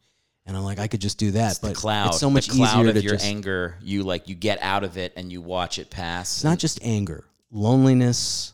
And 0.47 0.55
I'm 0.55 0.63
like, 0.63 0.77
I 0.77 0.87
could 0.87 1.01
just 1.01 1.17
do 1.17 1.31
that, 1.31 1.51
It's 1.51 1.59
but 1.59 1.69
the 1.69 1.73
cloud. 1.75 2.09
it's 2.09 2.19
so 2.19 2.29
much 2.29 2.47
the 2.47 2.55
cloud 2.55 2.79
easier 2.81 2.89
of 2.89 2.95
to 2.95 3.01
your 3.01 3.13
just. 3.13 3.25
anger. 3.25 3.75
You 3.81 4.03
like 4.03 4.29
you 4.29 4.35
get 4.35 4.61
out 4.61 4.83
of 4.83 4.97
it 4.97 5.13
and 5.15 5.31
you 5.31 5.41
watch 5.41 5.79
it 5.79 5.89
pass. 5.89 6.37
It's 6.37 6.43
not 6.43 6.59
just 6.59 6.79
anger, 6.83 7.25
loneliness, 7.51 8.53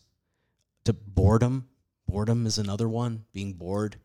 to 0.85 0.93
boredom. 0.93 1.67
Boredom 2.07 2.45
is 2.45 2.57
another 2.57 2.87
one. 2.87 3.25
Being 3.33 3.53
bored, 3.53 3.97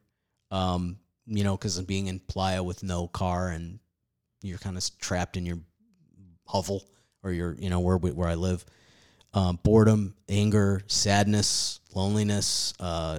um, 0.51 0.99
you 1.27 1.45
know, 1.45 1.57
because 1.57 1.79
of 1.79 1.87
being 1.87 2.09
in 2.09 2.19
Playa 2.19 2.63
with 2.63 2.83
no 2.83 3.07
car 3.07 3.49
and 3.49 3.79
you're 4.43 4.59
kind 4.59 4.77
of 4.77 4.99
trapped 4.99 5.37
in 5.37 5.47
your 5.47 5.59
hovel 6.45 6.85
or 7.23 7.31
your, 7.33 7.55
you 7.55 7.71
know, 7.71 7.81
where 7.81 7.97
where 7.97 8.29
I 8.29 8.35
live. 8.35 8.65
Um, 9.35 9.59
boredom, 9.63 10.15
anger, 10.29 10.81
sadness, 10.87 11.81
loneliness, 11.95 12.73
uh, 12.81 13.19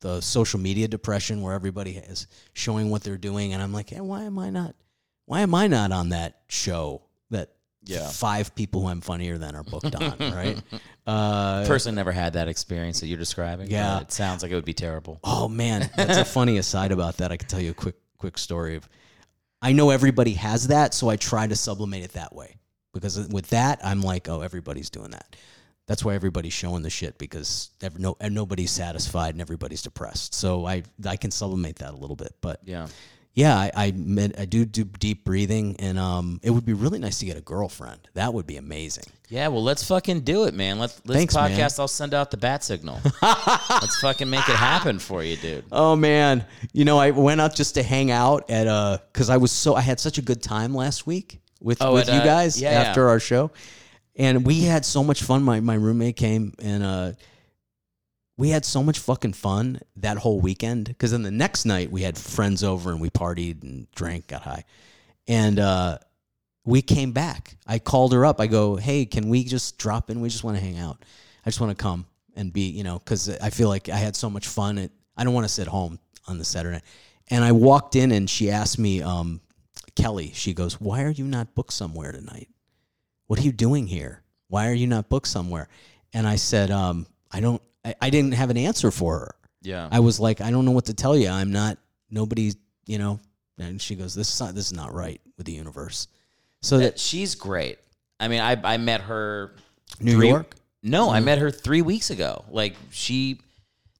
the, 0.00 0.20
social 0.20 0.60
media 0.60 0.88
depression 0.88 1.40
where 1.42 1.54
everybody 1.54 1.96
is 1.96 2.26
showing 2.52 2.90
what 2.90 3.02
they're 3.02 3.16
doing, 3.18 3.52
and 3.52 3.62
I'm 3.62 3.72
like, 3.72 3.90
hey, 3.90 4.00
why 4.00 4.22
am 4.24 4.38
I 4.38 4.50
not? 4.50 4.74
Why 5.26 5.40
am 5.40 5.54
I 5.54 5.66
not 5.66 5.92
on 5.92 6.10
that 6.10 6.40
show 6.48 7.02
that 7.30 7.50
Yeah. 7.84 8.08
five 8.08 8.54
people 8.54 8.82
who 8.82 8.88
I'm 8.88 9.00
funnier 9.00 9.38
than 9.38 9.54
are 9.54 9.64
booked 9.64 9.94
on, 9.94 10.18
right? 10.20 10.60
Uh, 11.06 11.66
Person 11.66 11.94
never 11.94 12.12
had 12.12 12.34
that 12.34 12.48
experience 12.48 13.00
that 13.00 13.06
you're 13.08 13.18
describing. 13.18 13.70
Yeah. 13.70 14.00
it 14.00 14.12
sounds 14.12 14.42
like 14.42 14.52
it 14.52 14.54
would 14.54 14.64
be 14.64 14.74
terrible. 14.74 15.20
oh 15.24 15.48
man, 15.48 15.90
that's 15.96 16.18
a 16.18 16.24
funny 16.24 16.58
aside 16.58 16.92
about 16.92 17.18
that. 17.18 17.30
I 17.32 17.36
can 17.36 17.48
tell 17.48 17.60
you 17.60 17.70
a 17.70 17.74
quick 17.74 17.96
quick 18.18 18.38
story 18.38 18.76
of. 18.76 18.88
I 19.60 19.72
know 19.72 19.90
everybody 19.90 20.34
has 20.34 20.68
that, 20.68 20.94
so 20.94 21.08
I 21.08 21.16
try 21.16 21.46
to 21.46 21.56
sublimate 21.56 22.04
it 22.04 22.12
that 22.12 22.32
way 22.34 22.58
because 22.94 23.18
with 23.28 23.48
that, 23.48 23.80
I'm 23.82 24.02
like, 24.02 24.28
oh, 24.28 24.40
everybody's 24.40 24.88
doing 24.88 25.10
that. 25.10 25.34
That's 25.88 26.04
why 26.04 26.14
everybody's 26.14 26.52
showing 26.52 26.82
the 26.82 26.90
shit 26.90 27.18
because 27.18 27.70
ev- 27.82 27.98
no, 27.98 28.16
and 28.20 28.34
nobody's 28.34 28.70
satisfied 28.70 29.34
and 29.34 29.40
everybody's 29.40 29.82
depressed. 29.82 30.34
So 30.34 30.64
I 30.66 30.84
I 31.04 31.16
can 31.16 31.32
sublimate 31.32 31.76
that 31.80 31.92
a 31.92 31.96
little 31.96 32.14
bit, 32.14 32.34
but 32.40 32.60
Yeah. 32.64 32.86
yeah, 33.34 33.56
I 33.56 33.70
I, 33.74 33.90
med- 33.96 34.34
I 34.38 34.44
do 34.44 34.64
do 34.64 34.84
deep 34.84 35.24
breathing, 35.24 35.74
and 35.80 35.98
um, 35.98 36.38
it 36.42 36.50
would 36.50 36.64
be 36.66 36.74
really 36.74 36.98
nice 37.00 37.18
to 37.20 37.24
get 37.26 37.36
a 37.36 37.40
girlfriend. 37.40 38.00
That 38.14 38.32
would 38.34 38.46
be 38.46 38.56
amazing. 38.58 39.04
Yeah, 39.30 39.48
well, 39.48 39.62
let's 39.62 39.84
fucking 39.84 40.20
do 40.20 40.44
it, 40.44 40.54
man. 40.54 40.78
Let's 40.78 41.00
this 41.00 41.16
Thanks, 41.16 41.34
man. 41.34 41.50
podcast. 41.50 41.78
I'll 41.78 41.88
send 41.88 42.14
out 42.14 42.30
the 42.30 42.36
bat 42.38 42.62
signal. 42.64 43.00
let's 43.22 43.98
fucking 44.00 44.28
make 44.30 44.48
it 44.48 44.56
happen 44.56 44.98
for 44.98 45.22
you, 45.24 45.36
dude. 45.36 45.64
Oh 45.72 45.96
man, 45.96 46.44
you 46.72 46.84
know 46.84 46.98
I 46.98 47.10
went 47.12 47.40
out 47.40 47.54
just 47.54 47.74
to 47.74 47.82
hang 47.82 48.10
out 48.10 48.50
at 48.50 48.66
uh 48.66 48.98
because 49.12 49.30
I 49.30 49.36
was 49.38 49.52
so 49.52 49.74
I 49.74 49.80
had 49.80 50.00
such 50.00 50.18
a 50.18 50.22
good 50.22 50.42
time 50.42 50.74
last 50.74 51.06
week 51.06 51.40
with 51.60 51.80
Oh, 51.82 51.94
with 51.94 52.08
at, 52.08 52.14
you 52.14 52.20
uh, 52.20 52.24
guys 52.24 52.60
yeah, 52.60 52.70
yeah. 52.72 52.88
after 52.88 53.08
our 53.08 53.20
show, 53.20 53.50
and 54.18 54.44
we 54.44 54.62
had 54.62 54.84
so 54.84 55.02
much 55.02 55.22
fun. 55.22 55.42
My 55.42 55.60
my 55.60 55.74
roommate 55.74 56.16
came 56.16 56.52
and 56.58 56.82
uh 56.82 57.12
we 58.36 58.50
had 58.50 58.64
so 58.64 58.82
much 58.82 58.98
fucking 59.00 59.32
fun 59.32 59.80
that 59.96 60.18
whole 60.18 60.40
weekend 60.40 60.84
because 60.86 61.10
then 61.10 61.22
the 61.22 61.30
next 61.30 61.64
night 61.64 61.90
we 61.90 62.02
had 62.02 62.16
friends 62.18 62.62
over 62.62 62.90
and 62.90 63.00
we 63.00 63.10
partied 63.10 63.62
and 63.62 63.90
drank, 63.92 64.26
got 64.26 64.42
high, 64.42 64.64
and 65.26 65.58
uh 65.58 65.98
we 66.64 66.82
came 66.82 67.12
back. 67.12 67.56
I 67.66 67.78
called 67.78 68.12
her 68.12 68.26
up. 68.26 68.40
I 68.40 68.46
go, 68.46 68.76
hey, 68.76 69.06
can 69.06 69.30
we 69.30 69.42
just 69.44 69.78
drop 69.78 70.10
in? 70.10 70.20
We 70.20 70.28
just 70.28 70.44
want 70.44 70.58
to 70.58 70.62
hang 70.62 70.78
out. 70.78 71.02
I 71.46 71.48
just 71.48 71.60
want 71.62 71.76
to 71.76 71.82
come 71.82 72.04
and 72.36 72.52
be, 72.52 72.68
you 72.68 72.84
know, 72.84 72.98
because 72.98 73.30
I 73.38 73.48
feel 73.48 73.70
like 73.70 73.88
I 73.88 73.96
had 73.96 74.14
so 74.14 74.28
much 74.28 74.46
fun. 74.46 74.76
It, 74.76 74.92
I 75.16 75.24
don't 75.24 75.32
want 75.32 75.46
to 75.46 75.52
sit 75.52 75.66
home 75.66 75.98
on 76.26 76.36
the 76.36 76.44
Saturday. 76.44 76.82
And 77.28 77.42
I 77.42 77.52
walked 77.52 77.96
in 77.96 78.12
and 78.12 78.28
she 78.28 78.50
asked 78.50 78.78
me, 78.78 79.00
um, 79.00 79.40
Kelly, 79.96 80.32
she 80.34 80.52
goes, 80.52 80.78
why 80.78 81.04
are 81.04 81.10
you 81.10 81.24
not 81.24 81.54
booked 81.54 81.72
somewhere 81.72 82.12
tonight? 82.12 82.48
What 83.28 83.38
are 83.38 83.42
you 83.42 83.52
doing 83.52 83.86
here? 83.86 84.22
Why 84.48 84.68
are 84.68 84.74
you 84.74 84.86
not 84.86 85.08
booked 85.08 85.28
somewhere? 85.28 85.68
And 86.12 86.26
I 86.26 86.36
said, 86.36 86.70
um, 86.70 87.06
I 87.30 87.40
don't, 87.40 87.62
I, 87.84 87.94
I 88.00 88.10
didn't 88.10 88.32
have 88.32 88.50
an 88.50 88.56
answer 88.56 88.90
for 88.90 89.18
her. 89.20 89.34
Yeah. 89.62 89.88
I 89.92 90.00
was 90.00 90.18
like, 90.18 90.40
I 90.40 90.50
don't 90.50 90.64
know 90.64 90.70
what 90.72 90.86
to 90.86 90.94
tell 90.94 91.16
you. 91.16 91.28
I'm 91.28 91.52
not, 91.52 91.78
nobody's, 92.10 92.56
you 92.86 92.98
know, 92.98 93.20
and 93.58 93.80
she 93.80 93.94
goes, 93.94 94.14
this 94.14 94.32
is 94.32 94.40
not, 94.40 94.54
this 94.54 94.66
is 94.66 94.72
not 94.72 94.92
right 94.94 95.20
with 95.36 95.46
the 95.46 95.52
universe. 95.52 96.08
So 96.62 96.78
That- 96.78 96.84
that 96.94 96.98
she's 96.98 97.34
great. 97.34 97.78
I 98.20 98.26
mean, 98.28 98.40
I 98.40 98.56
I 98.64 98.76
met 98.78 99.02
her 99.02 99.54
New 100.00 100.16
three- 100.16 100.28
York? 100.28 100.56
No, 100.82 101.10
I 101.10 101.20
met 101.20 101.38
her 101.38 101.50
three 101.50 101.82
weeks 101.82 102.10
ago. 102.10 102.44
Like 102.50 102.74
she, 102.90 103.40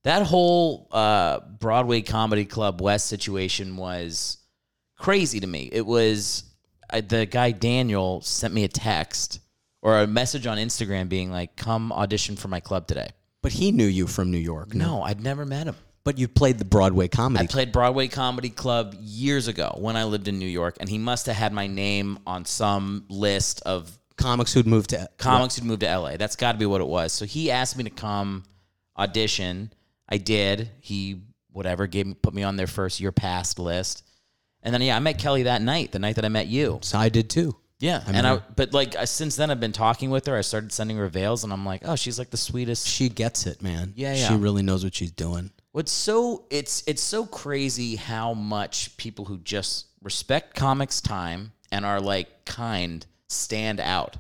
that 0.05 0.23
whole 0.27 0.89
uh, 0.91 1.41
Broadway 1.41 2.01
Comedy 2.03 2.45
Club 2.45 2.81
West 2.81 3.07
situation 3.09 3.77
was 3.77 4.39
crazy 4.97 5.39
to 5.41 5.47
me. 5.47 5.69
It 5.71 5.85
was 5.85 6.45
I, 6.91 7.01
the 7.01 7.27
guy 7.27 7.53
Daniel 7.53 8.21
sent 8.23 8.55
me 8.55 8.65
a 8.65 8.69
text 8.69 9.41
or 9.83 10.01
a 10.01 10.07
message 10.07 10.47
on 10.47 10.59
Instagram 10.59 11.09
being 11.09 11.31
like, 11.31 11.57
"Come 11.57 11.93
audition 11.93 12.37
for 12.37 12.49
my 12.49 12.61
club 12.61 12.87
today." 12.87 13.11
But 13.43 13.53
he 13.53 13.73
knew 13.73 13.87
you 13.87 14.07
from 14.07 14.31
New 14.31 14.39
York. 14.39 14.75
No, 14.75 15.03
I'd 15.03 15.21
never 15.21 15.45
met 15.45 15.67
him. 15.67 15.77
But 16.05 16.19
you 16.19 16.27
played 16.27 16.59
the 16.59 16.65
Broadway 16.65 17.09
comedy. 17.09 17.45
I 17.45 17.47
played 17.47 17.71
Broadway 17.71 18.09
Comedy 18.09 18.51
Club 18.51 18.95
years 18.99 19.47
ago 19.47 19.75
when 19.79 19.97
I 19.97 20.05
lived 20.05 20.27
in 20.27 20.39
New 20.39 20.47
York, 20.47 20.79
and 20.81 20.89
he 20.89 20.97
must 20.97 21.27
have 21.27 21.37
had 21.37 21.53
my 21.53 21.67
name 21.67 22.19
on 22.27 22.45
some 22.47 23.05
list 23.09 23.61
of 23.67 23.93
comics 24.17 24.53
who'd 24.53 24.67
moved 24.67 24.91
to 24.91 25.09
comics 25.19 25.57
who'd 25.57 25.65
moved 25.65 25.81
to 25.81 25.99
LA. 25.99 26.17
That's 26.17 26.37
got 26.37 26.53
to 26.53 26.59
be 26.59 26.67
what 26.67 26.81
it 26.81 26.87
was. 26.87 27.13
So 27.13 27.25
he 27.25 27.51
asked 27.51 27.77
me 27.77 27.85
to 27.85 27.91
come 27.91 28.45
audition. 28.97 29.73
I 30.09 30.17
did. 30.17 30.71
He 30.81 31.23
whatever 31.53 31.87
gave 31.87 32.07
me 32.07 32.15
put 32.15 32.35
me 32.35 32.43
on 32.43 32.57
their 32.57 32.67
first 32.67 33.01
year 33.01 33.13
past 33.13 33.59
list, 33.59 34.08
and 34.69 34.75
then 34.75 34.83
yeah, 34.83 34.97
I 34.97 34.99
met 34.99 35.17
Kelly 35.19 35.45
that 35.45 35.63
night, 35.63 35.93
the 35.93 35.99
night 35.99 36.17
that 36.17 36.27
I 36.27 36.29
met 36.29 36.47
you. 36.47 36.79
So 36.83 36.99
I 36.99 37.09
did 37.09 37.31
too. 37.31 37.57
Yeah, 37.79 38.03
and 38.07 38.27
I 38.27 38.43
but 38.55 38.75
like 38.75 38.95
uh, 38.99 39.07
since 39.07 39.35
then 39.37 39.51
I've 39.51 39.61
been 39.61 39.73
talking 39.73 40.11
with 40.11 40.27
her. 40.27 40.37
I 40.37 40.43
started 40.43 40.73
sending 40.73 40.99
her 40.99 41.09
veils, 41.09 41.43
and 41.43 41.55
I'm 41.55 41.65
like, 41.65 41.81
oh, 41.87 41.97
she's 41.97 42.19
like 42.19 42.29
the 42.29 42.37
sweetest. 42.37 42.87
She 42.87 43.09
gets 43.09 43.47
it, 43.47 43.63
man. 43.63 43.95
Yeah, 43.97 44.15
She 44.15 44.35
really 44.35 44.63
knows 44.63 44.85
what 44.85 44.95
she's 44.95 45.11
doing. 45.11 45.53
What's 45.73 45.91
so 45.91 46.45
it's 46.51 46.83
it's 46.87 47.01
so 47.03 47.25
crazy 47.25 47.97
how 47.97 48.35
much 48.35 48.95
people 48.99 49.25
who 49.25 49.39
just 49.39 49.87
respect 50.03 50.55
comics 50.55 51.01
time 51.01 51.53
and 51.73 51.87
are 51.87 51.99
like 51.99 52.45
kind 52.45 53.07
stand 53.29 53.81
out. 53.81 54.19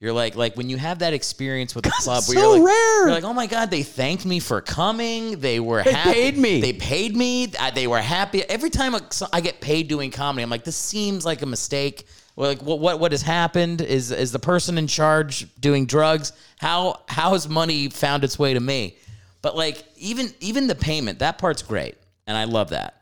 You're 0.00 0.14
like 0.14 0.34
like 0.34 0.56
when 0.56 0.70
you 0.70 0.78
have 0.78 1.00
that 1.00 1.12
experience 1.12 1.74
with 1.74 1.84
a 1.84 1.90
club 1.90 2.24
where 2.26 2.38
so 2.38 2.54
you're 2.54 2.64
like, 2.64 2.68
rare. 2.74 3.02
you're 3.02 3.10
like, 3.10 3.24
oh 3.24 3.34
my 3.34 3.46
god, 3.46 3.70
they 3.70 3.82
thanked 3.82 4.24
me 4.24 4.40
for 4.40 4.62
coming. 4.62 5.40
They 5.40 5.60
were 5.60 5.82
They 5.82 5.92
happy. 5.92 6.12
paid 6.12 6.38
me. 6.38 6.60
They 6.62 6.72
paid 6.72 7.14
me. 7.14 7.52
They 7.74 7.86
were 7.86 8.00
happy. 8.00 8.42
Every 8.44 8.70
time 8.70 8.94
I 9.30 9.40
get 9.42 9.60
paid 9.60 9.88
doing 9.88 10.10
comedy, 10.10 10.42
I'm 10.42 10.48
like, 10.48 10.64
this 10.64 10.76
seems 10.76 11.26
like 11.26 11.42
a 11.42 11.46
mistake. 11.46 12.06
Like 12.34 12.62
what 12.62 12.78
what 12.78 12.98
what 12.98 13.12
has 13.12 13.20
happened 13.20 13.82
is 13.82 14.10
is 14.10 14.32
the 14.32 14.38
person 14.38 14.78
in 14.78 14.86
charge 14.86 15.46
doing 15.60 15.84
drugs? 15.84 16.32
How 16.58 17.02
how 17.06 17.32
has 17.34 17.46
money 17.46 17.90
found 17.90 18.24
its 18.24 18.38
way 18.38 18.54
to 18.54 18.60
me? 18.60 18.96
But 19.42 19.54
like 19.54 19.84
even 19.98 20.32
even 20.40 20.66
the 20.66 20.74
payment, 20.74 21.18
that 21.18 21.36
part's 21.36 21.60
great, 21.60 21.96
and 22.26 22.38
I 22.38 22.44
love 22.44 22.70
that. 22.70 22.99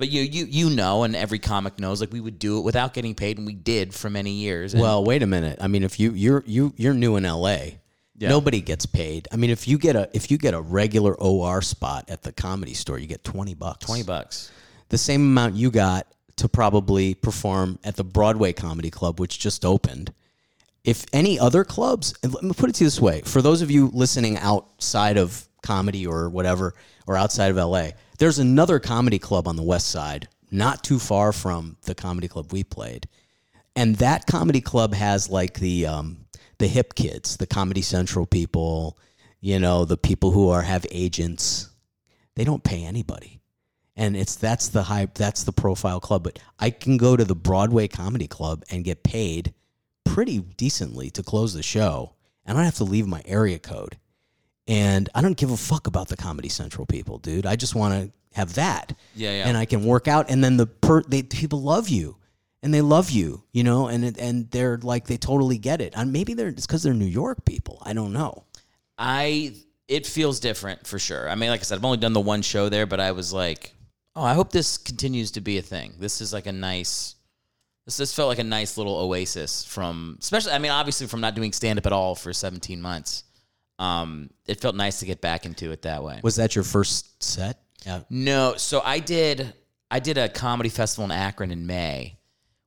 But 0.00 0.08
you 0.08 0.22
you 0.22 0.46
you 0.46 0.70
know, 0.70 1.02
and 1.02 1.14
every 1.14 1.38
comic 1.38 1.78
knows, 1.78 2.00
like 2.00 2.10
we 2.10 2.22
would 2.22 2.38
do 2.38 2.58
it 2.58 2.62
without 2.62 2.94
getting 2.94 3.14
paid, 3.14 3.36
and 3.36 3.46
we 3.46 3.52
did 3.52 3.92
for 3.92 4.08
many 4.08 4.30
years. 4.30 4.72
And 4.72 4.80
Well, 4.82 5.04
wait 5.04 5.22
a 5.22 5.26
minute. 5.26 5.58
I 5.60 5.68
mean, 5.68 5.82
if 5.82 6.00
you 6.00 6.12
you're 6.12 6.42
you 6.46 6.72
you're 6.78 6.94
new 6.94 7.16
in 7.16 7.24
LA, 7.24 7.58
nobody 8.18 8.62
gets 8.62 8.86
paid. 8.86 9.28
I 9.30 9.36
mean, 9.36 9.50
if 9.50 9.68
you 9.68 9.76
get 9.76 9.96
a 9.96 10.08
if 10.14 10.30
you 10.30 10.38
get 10.38 10.54
a 10.54 10.60
regular 10.62 11.14
OR 11.14 11.60
spot 11.60 12.08
at 12.08 12.22
the 12.22 12.32
comedy 12.32 12.72
store, 12.72 12.98
you 12.98 13.06
get 13.06 13.24
twenty 13.24 13.52
bucks. 13.52 13.84
twenty 13.84 14.02
bucks. 14.02 14.50
the 14.88 14.96
same 14.96 15.20
amount 15.20 15.56
you 15.56 15.70
got 15.70 16.06
to 16.36 16.48
probably 16.48 17.12
perform 17.12 17.78
at 17.84 17.96
the 17.96 18.04
Broadway 18.04 18.54
Comedy 18.54 18.88
Club, 18.90 19.20
which 19.20 19.38
just 19.38 19.66
opened. 19.66 20.14
If 20.82 21.04
any 21.12 21.38
other 21.38 21.62
clubs, 21.62 22.14
and 22.22 22.32
let 22.32 22.42
me 22.42 22.52
put 22.56 22.70
it 22.70 22.76
to 22.76 22.84
you 22.84 22.86
this 22.86 23.02
way: 23.02 23.20
for 23.20 23.42
those 23.42 23.60
of 23.60 23.70
you 23.70 23.90
listening 23.92 24.38
outside 24.38 25.18
of 25.18 25.46
comedy 25.62 26.06
or 26.06 26.30
whatever, 26.30 26.72
or 27.06 27.18
outside 27.18 27.50
of 27.50 27.58
LA, 27.58 27.90
there's 28.20 28.38
another 28.38 28.78
comedy 28.78 29.18
club 29.18 29.48
on 29.48 29.56
the 29.56 29.62
West 29.62 29.88
Side, 29.88 30.28
not 30.50 30.84
too 30.84 30.98
far 30.98 31.32
from 31.32 31.78
the 31.86 31.94
comedy 31.94 32.28
club 32.28 32.52
we 32.52 32.62
played, 32.62 33.08
and 33.74 33.96
that 33.96 34.26
comedy 34.26 34.60
club 34.60 34.92
has 34.92 35.30
like 35.30 35.58
the 35.58 35.86
um, 35.86 36.26
the 36.58 36.68
hip 36.68 36.94
kids, 36.94 37.38
the 37.38 37.46
Comedy 37.46 37.80
Central 37.80 38.26
people, 38.26 38.98
you 39.40 39.58
know, 39.58 39.86
the 39.86 39.96
people 39.96 40.32
who 40.32 40.50
are 40.50 40.60
have 40.60 40.86
agents. 40.90 41.70
They 42.36 42.44
don't 42.44 42.62
pay 42.62 42.84
anybody. 42.84 43.40
And 43.96 44.14
it's 44.16 44.36
that's 44.36 44.68
the 44.68 44.82
high 44.82 45.08
that's 45.14 45.44
the 45.44 45.52
profile 45.52 46.00
club. 46.00 46.22
But 46.22 46.38
i 46.58 46.70
can 46.70 46.98
go 46.98 47.16
to 47.16 47.24
the 47.24 47.34
broadway 47.34 47.88
comedy 47.88 48.28
club 48.28 48.64
and 48.70 48.84
get 48.84 49.02
paid 49.02 49.54
pretty 50.04 50.40
decently 50.40 51.10
to 51.10 51.22
close 51.22 51.54
the 51.54 51.62
show. 51.62 52.14
And 52.44 52.56
i 52.56 52.60
don't 52.60 52.66
have 52.66 52.76
to 52.76 52.84
leave 52.84 53.06
my 53.06 53.22
area 53.24 53.58
code 53.58 53.96
and 54.70 55.08
i 55.14 55.20
don't 55.20 55.36
give 55.36 55.50
a 55.50 55.56
fuck 55.56 55.86
about 55.86 56.08
the 56.08 56.16
comedy 56.16 56.48
central 56.48 56.86
people 56.86 57.18
dude 57.18 57.44
i 57.46 57.56
just 57.56 57.74
want 57.74 57.92
to 57.94 58.12
have 58.38 58.54
that 58.54 58.96
Yeah, 59.14 59.30
yeah. 59.38 59.48
and 59.48 59.56
i 59.56 59.64
can 59.64 59.84
work 59.84 60.06
out 60.08 60.30
and 60.30 60.42
then 60.44 60.56
the 60.56 60.66
per 60.66 61.02
they 61.02 61.22
people 61.22 61.60
love 61.60 61.88
you 61.88 62.16
and 62.62 62.74
they 62.74 62.82
love 62.82 63.08
you, 63.10 63.42
you 63.52 63.64
know, 63.64 63.88
and 63.88 64.04
it- 64.04 64.18
and 64.18 64.50
they're 64.50 64.76
like 64.82 65.06
they 65.06 65.16
totally 65.16 65.56
get 65.56 65.80
it. 65.80 65.94
And 65.96 66.12
maybe 66.12 66.34
they're 66.34 66.48
it's 66.48 66.66
because 66.66 66.82
they're 66.82 66.92
New 66.92 67.06
York 67.06 67.46
people. 67.46 67.78
I 67.86 67.94
don't 67.94 68.12
know. 68.12 68.44
I 68.98 69.54
it 69.88 70.06
feels 70.06 70.40
different 70.40 70.86
for 70.86 70.98
sure. 70.98 71.26
I 71.30 71.36
mean, 71.36 71.48
like 71.48 71.60
I 71.60 71.62
said, 71.62 71.78
I've 71.78 71.84
only 71.86 71.96
done 71.96 72.12
the 72.12 72.20
one 72.20 72.42
show 72.42 72.68
there, 72.68 72.84
but 72.84 73.00
I 73.00 73.12
was 73.12 73.32
like, 73.32 73.74
oh, 74.14 74.22
I 74.22 74.34
hope 74.34 74.52
this 74.52 74.76
continues 74.76 75.30
to 75.32 75.40
be 75.40 75.56
a 75.56 75.62
thing. 75.62 75.94
This 75.98 76.20
is 76.20 76.34
like 76.34 76.46
a 76.46 76.52
nice. 76.52 77.14
This 77.86 77.96
this 77.96 78.14
felt 78.14 78.28
like 78.28 78.38
a 78.38 78.44
nice 78.44 78.76
little 78.76 78.94
oasis 78.96 79.64
from, 79.64 80.18
especially. 80.20 80.52
I 80.52 80.58
mean, 80.58 80.70
obviously 80.70 81.06
from 81.06 81.22
not 81.22 81.34
doing 81.34 81.52
stand 81.54 81.78
up 81.78 81.86
at 81.86 81.92
all 81.94 82.14
for 82.14 82.32
17 82.34 82.80
months. 82.82 83.24
Um, 83.80 84.28
it 84.46 84.60
felt 84.60 84.76
nice 84.76 85.00
to 85.00 85.06
get 85.06 85.22
back 85.22 85.46
into 85.46 85.72
it 85.72 85.82
that 85.82 86.04
way. 86.04 86.20
Was 86.22 86.36
that 86.36 86.54
your 86.54 86.64
first 86.64 87.22
set? 87.22 87.62
Yeah. 87.86 88.02
No, 88.10 88.54
so 88.56 88.82
I 88.84 88.98
did 88.98 89.54
I 89.90 90.00
did 90.00 90.18
a 90.18 90.28
comedy 90.28 90.68
festival 90.68 91.06
in 91.06 91.10
Akron 91.10 91.50
in 91.50 91.66
May, 91.66 92.18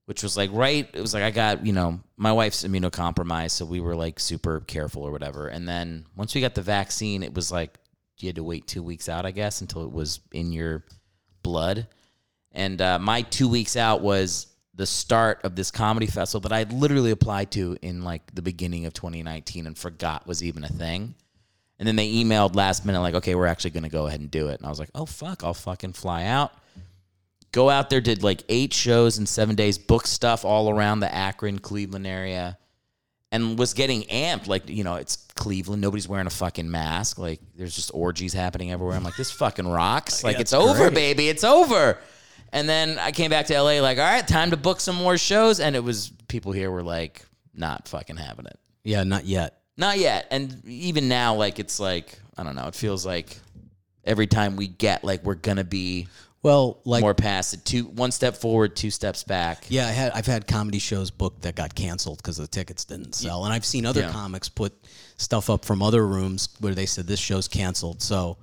which 0.06 0.24
was 0.24 0.36
like 0.36 0.50
right 0.52 0.90
it 0.92 1.00
was 1.00 1.14
like 1.14 1.22
I 1.22 1.30
got, 1.30 1.66
you 1.66 1.72
know, 1.72 2.00
my 2.18 2.32
wife's 2.32 2.64
immunocompromised, 2.64 3.52
so 3.52 3.64
we 3.64 3.80
were 3.80 3.96
like 3.96 4.20
super 4.20 4.62
careful 4.62 5.04
or 5.04 5.12
whatever. 5.12 5.48
And 5.48 5.68
then 5.70 6.08
once 6.16 6.34
we 6.34 6.42
got 6.42 6.56
the 6.56 6.64
vaccine, 6.64 7.22
it 7.22 7.36
was 7.36 7.52
like 7.52 7.78
you 8.18 8.28
had 8.28 8.36
to 8.38 8.44
wait 8.44 8.66
2 8.68 8.82
weeks 8.82 9.08
out, 9.08 9.26
I 9.26 9.32
guess, 9.32 9.62
until 9.62 9.84
it 9.84 9.92
was 9.92 10.20
in 10.32 10.52
your 10.52 10.84
blood. 11.44 11.88
And 12.54 12.82
uh, 12.82 12.98
my 12.98 13.22
2 13.22 13.48
weeks 13.48 13.78
out 13.78 14.02
was 14.02 14.48
the 14.76 14.86
start 14.86 15.40
of 15.44 15.56
this 15.56 15.70
comedy 15.70 16.08
festival 16.08 16.42
that 16.50 16.54
I 16.54 16.64
literally 16.64 17.12
applied 17.12 17.52
to 17.52 17.78
in 17.82 18.04
like 18.04 18.34
the 18.34 18.42
beginning 18.42 18.86
of 18.86 18.94
2019 18.94 19.68
and 19.68 19.78
forgot 19.78 20.26
was 20.26 20.44
even 20.44 20.64
a 20.64 20.70
thing. 20.70 21.16
And 21.80 21.88
then 21.88 21.96
they 21.96 22.12
emailed 22.12 22.56
last 22.56 22.86
minute, 22.86 23.02
like, 23.02 23.16
okay, 23.16 23.36
we're 23.36 23.48
actually 23.48 23.72
going 23.72 23.84
to 23.84 23.90
go 23.90 24.08
ahead 24.08 24.20
and 24.20 24.32
do 24.32 24.48
it. 24.50 24.60
And 24.60 24.66
I 24.66 24.70
was 24.70 24.80
like, 24.80 24.92
oh, 24.96 25.06
fuck, 25.06 25.44
I'll 25.44 25.54
fucking 25.54 25.94
fly 25.94 26.26
out. 26.26 26.54
Go 27.52 27.70
out 27.70 27.90
there, 27.90 28.02
did 28.02 28.24
like 28.24 28.44
eight 28.50 28.74
shows 28.74 29.18
in 29.20 29.26
seven 29.26 29.56
days, 29.56 29.78
book 29.78 30.08
stuff 30.08 30.46
all 30.46 30.70
around 30.70 31.02
the 31.02 31.14
Akron, 31.14 31.60
Cleveland 31.60 32.08
area, 32.08 32.58
and 33.32 33.60
was 33.60 33.74
getting 33.74 34.04
amped. 34.04 34.48
Like, 34.48 34.70
you 34.70 34.84
know, 34.84 34.96
it's 34.96 35.18
Cleveland. 35.36 35.82
Nobody's 35.82 36.08
wearing 36.08 36.26
a 36.26 36.32
fucking 36.32 36.70
mask. 36.70 37.20
Like, 37.20 37.42
there's 37.56 37.76
just 37.76 37.92
orgies 37.94 38.34
happening 38.34 38.72
everywhere. 38.72 38.96
I'm 38.96 39.04
like, 39.04 39.18
this 39.18 39.32
fucking 39.32 39.68
rocks. 39.68 40.24
Like, 40.24 40.40
it's 40.40 40.54
over, 40.54 40.90
baby. 40.90 41.30
It's 41.30 41.44
over. 41.44 42.00
And 42.54 42.70
then 42.70 42.98
I 43.00 43.12
came 43.12 43.30
back 43.32 43.48
to 43.48 43.60
LA, 43.62 43.82
like, 43.82 43.98
all 43.98 44.04
right, 44.06 44.26
time 44.26 44.52
to 44.52 44.58
book 44.58 44.80
some 44.80 44.96
more 44.96 45.18
shows. 45.18 45.60
And 45.60 45.76
it 45.76 45.84
was 45.84 46.12
people 46.30 46.52
here 46.54 46.72
were 46.72 46.84
like, 46.84 47.26
not 47.54 47.88
fucking 47.88 48.16
having 48.18 48.46
it. 48.46 48.58
Yeah, 48.84 49.04
not 49.04 49.26
yet. 49.26 49.60
Not 49.76 49.98
yet. 49.98 50.28
And 50.32 50.64
even 50.66 51.08
now, 51.10 51.34
like 51.36 51.58
it's 51.60 51.80
like 51.80 52.20
I 52.38 52.44
don't 52.44 52.56
know. 52.56 52.68
It 52.68 52.76
feels 52.76 53.06
like 53.06 53.38
every 54.06 54.28
time 54.28 54.56
we 54.56 54.68
get 54.68 55.04
like 55.04 55.24
we're 55.24 55.34
gonna 55.36 55.64
be 55.64 56.08
Well, 56.44 56.80
like 56.86 57.02
more 57.02 57.14
past 57.16 57.54
it. 57.56 57.66
Two 57.66 57.86
one 57.86 58.12
step 58.12 58.36
forward, 58.36 58.76
two 58.76 58.92
steps 58.92 59.24
back. 59.24 59.66
Yeah, 59.70 59.88
I 59.88 59.92
had 59.92 60.12
I've 60.12 60.26
had 60.28 60.46
comedy 60.48 60.78
shows 60.80 61.10
booked 61.10 61.42
that 61.44 61.56
got 61.56 61.74
canceled 61.74 62.18
because 62.18 62.38
the 62.38 62.46
tickets 62.48 62.86
didn't 62.86 63.14
sell, 63.16 63.46
and 63.46 63.54
I've 63.54 63.66
seen 63.66 63.86
other 63.86 64.02
Yeah. 64.02 64.12
comics 64.12 64.48
put 64.50 64.74
stuff 65.18 65.50
up 65.50 65.66
from 65.66 65.82
other 65.82 66.06
rooms 66.06 66.50
where 66.60 66.76
they 66.76 66.86
said 66.86 67.08
this 67.08 67.20
show's 67.20 67.48
canceled. 67.48 68.02
So 68.04 68.38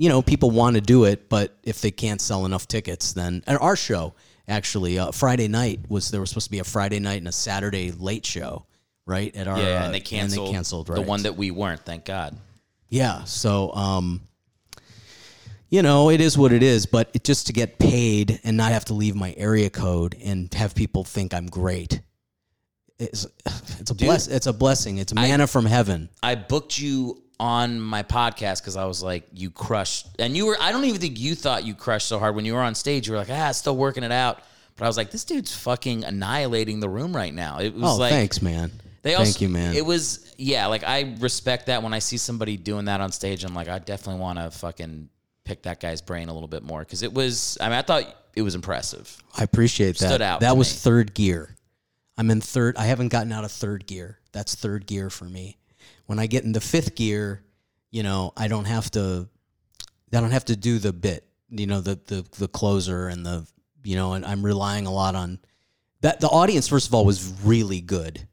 you 0.00 0.08
know, 0.08 0.22
people 0.22 0.50
want 0.50 0.76
to 0.76 0.80
do 0.80 1.04
it, 1.04 1.28
but 1.28 1.58
if 1.62 1.82
they 1.82 1.90
can't 1.90 2.22
sell 2.22 2.46
enough 2.46 2.66
tickets, 2.66 3.12
then 3.12 3.44
and 3.46 3.58
our 3.58 3.76
show 3.76 4.14
actually 4.48 4.98
uh, 4.98 5.10
Friday 5.12 5.46
night 5.46 5.80
was 5.90 6.10
there 6.10 6.22
was 6.22 6.30
supposed 6.30 6.46
to 6.46 6.50
be 6.50 6.58
a 6.58 6.64
Friday 6.64 6.98
night 6.98 7.18
and 7.18 7.28
a 7.28 7.32
Saturday 7.32 7.92
late 7.92 8.24
show, 8.24 8.64
right? 9.04 9.36
At 9.36 9.46
our 9.46 9.58
Yeah, 9.58 9.82
uh, 9.82 9.84
and 9.84 9.94
they 9.94 10.00
canceled. 10.00 10.38
and 10.38 10.48
they 10.48 10.56
canceled 10.56 10.88
right? 10.88 10.94
the 10.94 11.02
one 11.02 11.24
that 11.24 11.36
we 11.36 11.50
weren't. 11.50 11.84
Thank 11.84 12.06
God. 12.06 12.34
Yeah. 12.88 13.24
So, 13.24 13.74
um, 13.74 14.22
you 15.68 15.82
know, 15.82 16.08
it 16.08 16.22
is 16.22 16.38
what 16.38 16.52
it 16.54 16.62
is, 16.62 16.86
but 16.86 17.10
it 17.12 17.22
just 17.22 17.48
to 17.48 17.52
get 17.52 17.78
paid 17.78 18.40
and 18.42 18.56
not 18.56 18.72
have 18.72 18.86
to 18.86 18.94
leave 18.94 19.14
my 19.14 19.34
area 19.36 19.68
code 19.68 20.16
and 20.24 20.52
have 20.54 20.74
people 20.74 21.04
think 21.04 21.34
I'm 21.34 21.46
great. 21.46 22.00
It's, 22.98 23.26
it's 23.78 23.90
a 23.90 23.94
bless. 23.94 24.28
It's 24.28 24.46
a 24.46 24.54
blessing. 24.54 24.96
It's 24.96 25.12
manna 25.12 25.46
from 25.46 25.66
heaven. 25.66 26.08
I 26.22 26.36
booked 26.36 26.78
you 26.78 27.22
on 27.40 27.80
my 27.80 28.02
podcast 28.02 28.60
because 28.60 28.76
I 28.76 28.84
was 28.84 29.02
like, 29.02 29.24
you 29.32 29.50
crushed, 29.50 30.06
and 30.18 30.36
you 30.36 30.44
were. 30.46 30.56
I 30.60 30.70
don't 30.70 30.84
even 30.84 31.00
think 31.00 31.18
you 31.18 31.34
thought 31.34 31.64
you 31.64 31.74
crushed 31.74 32.06
so 32.06 32.18
hard 32.18 32.36
when 32.36 32.44
you 32.44 32.52
were 32.54 32.60
on 32.60 32.74
stage. 32.74 33.06
You 33.08 33.14
were 33.14 33.18
like, 33.18 33.30
ah, 33.30 33.50
still 33.52 33.76
working 33.76 34.04
it 34.04 34.12
out. 34.12 34.40
But 34.76 34.84
I 34.84 34.88
was 34.88 34.96
like, 34.96 35.10
this 35.10 35.24
dude's 35.24 35.54
fucking 35.54 36.04
annihilating 36.04 36.80
the 36.80 36.88
room 36.88 37.16
right 37.16 37.32
now. 37.34 37.58
It 37.58 37.74
was 37.74 37.82
Oh, 37.92 37.96
like, 37.96 38.10
thanks, 38.12 38.40
man. 38.42 38.70
They 39.02 39.14
also, 39.14 39.24
Thank 39.24 39.40
you, 39.40 39.48
man. 39.48 39.74
It 39.74 39.84
was 39.84 40.34
yeah, 40.36 40.66
like 40.66 40.84
I 40.84 41.16
respect 41.20 41.66
that 41.66 41.82
when 41.82 41.94
I 41.94 41.98
see 42.00 42.18
somebody 42.18 42.56
doing 42.58 42.84
that 42.84 43.00
on 43.00 43.10
stage. 43.10 43.42
I'm 43.44 43.54
like, 43.54 43.68
I 43.68 43.78
definitely 43.78 44.20
want 44.20 44.38
to 44.38 44.50
fucking 44.50 45.08
pick 45.44 45.62
that 45.62 45.80
guy's 45.80 46.02
brain 46.02 46.28
a 46.28 46.34
little 46.34 46.48
bit 46.48 46.62
more 46.62 46.80
because 46.80 47.02
it 47.02 47.12
was. 47.12 47.56
I 47.60 47.64
mean, 47.70 47.78
I 47.78 47.82
thought 47.82 48.04
it 48.36 48.42
was 48.42 48.54
impressive. 48.54 49.16
I 49.36 49.42
appreciate 49.44 49.96
that. 49.98 50.08
Stood 50.08 50.22
out 50.22 50.40
that 50.40 50.56
was 50.58 50.70
me. 50.72 50.76
third 50.78 51.14
gear. 51.14 51.56
I'm 52.18 52.30
in 52.30 52.42
third. 52.42 52.76
I 52.76 52.84
haven't 52.84 53.08
gotten 53.08 53.32
out 53.32 53.44
of 53.44 53.52
third 53.52 53.86
gear. 53.86 54.18
That's 54.32 54.54
third 54.54 54.86
gear 54.86 55.08
for 55.08 55.24
me. 55.24 55.56
When 56.10 56.18
I 56.18 56.26
get 56.26 56.42
into 56.42 56.60
fifth 56.60 56.96
gear, 56.96 57.40
you 57.92 58.02
know, 58.02 58.32
I 58.36 58.48
don't 58.48 58.64
have 58.64 58.90
to. 58.90 59.28
I 60.12 60.20
don't 60.20 60.32
have 60.32 60.46
to 60.46 60.56
do 60.56 60.80
the 60.80 60.92
bit. 60.92 61.24
You 61.50 61.68
know, 61.68 61.80
the 61.80 62.00
the 62.04 62.26
the 62.36 62.48
closer 62.48 63.06
and 63.06 63.24
the 63.24 63.46
you 63.84 63.94
know, 63.94 64.14
and 64.14 64.26
I'm 64.26 64.44
relying 64.44 64.88
a 64.88 64.92
lot 64.92 65.14
on 65.14 65.38
that. 66.00 66.18
The 66.18 66.26
audience, 66.26 66.66
first 66.66 66.88
of 66.88 66.94
all, 66.94 67.04
was 67.04 67.32
really 67.44 67.80
good. 67.80 68.26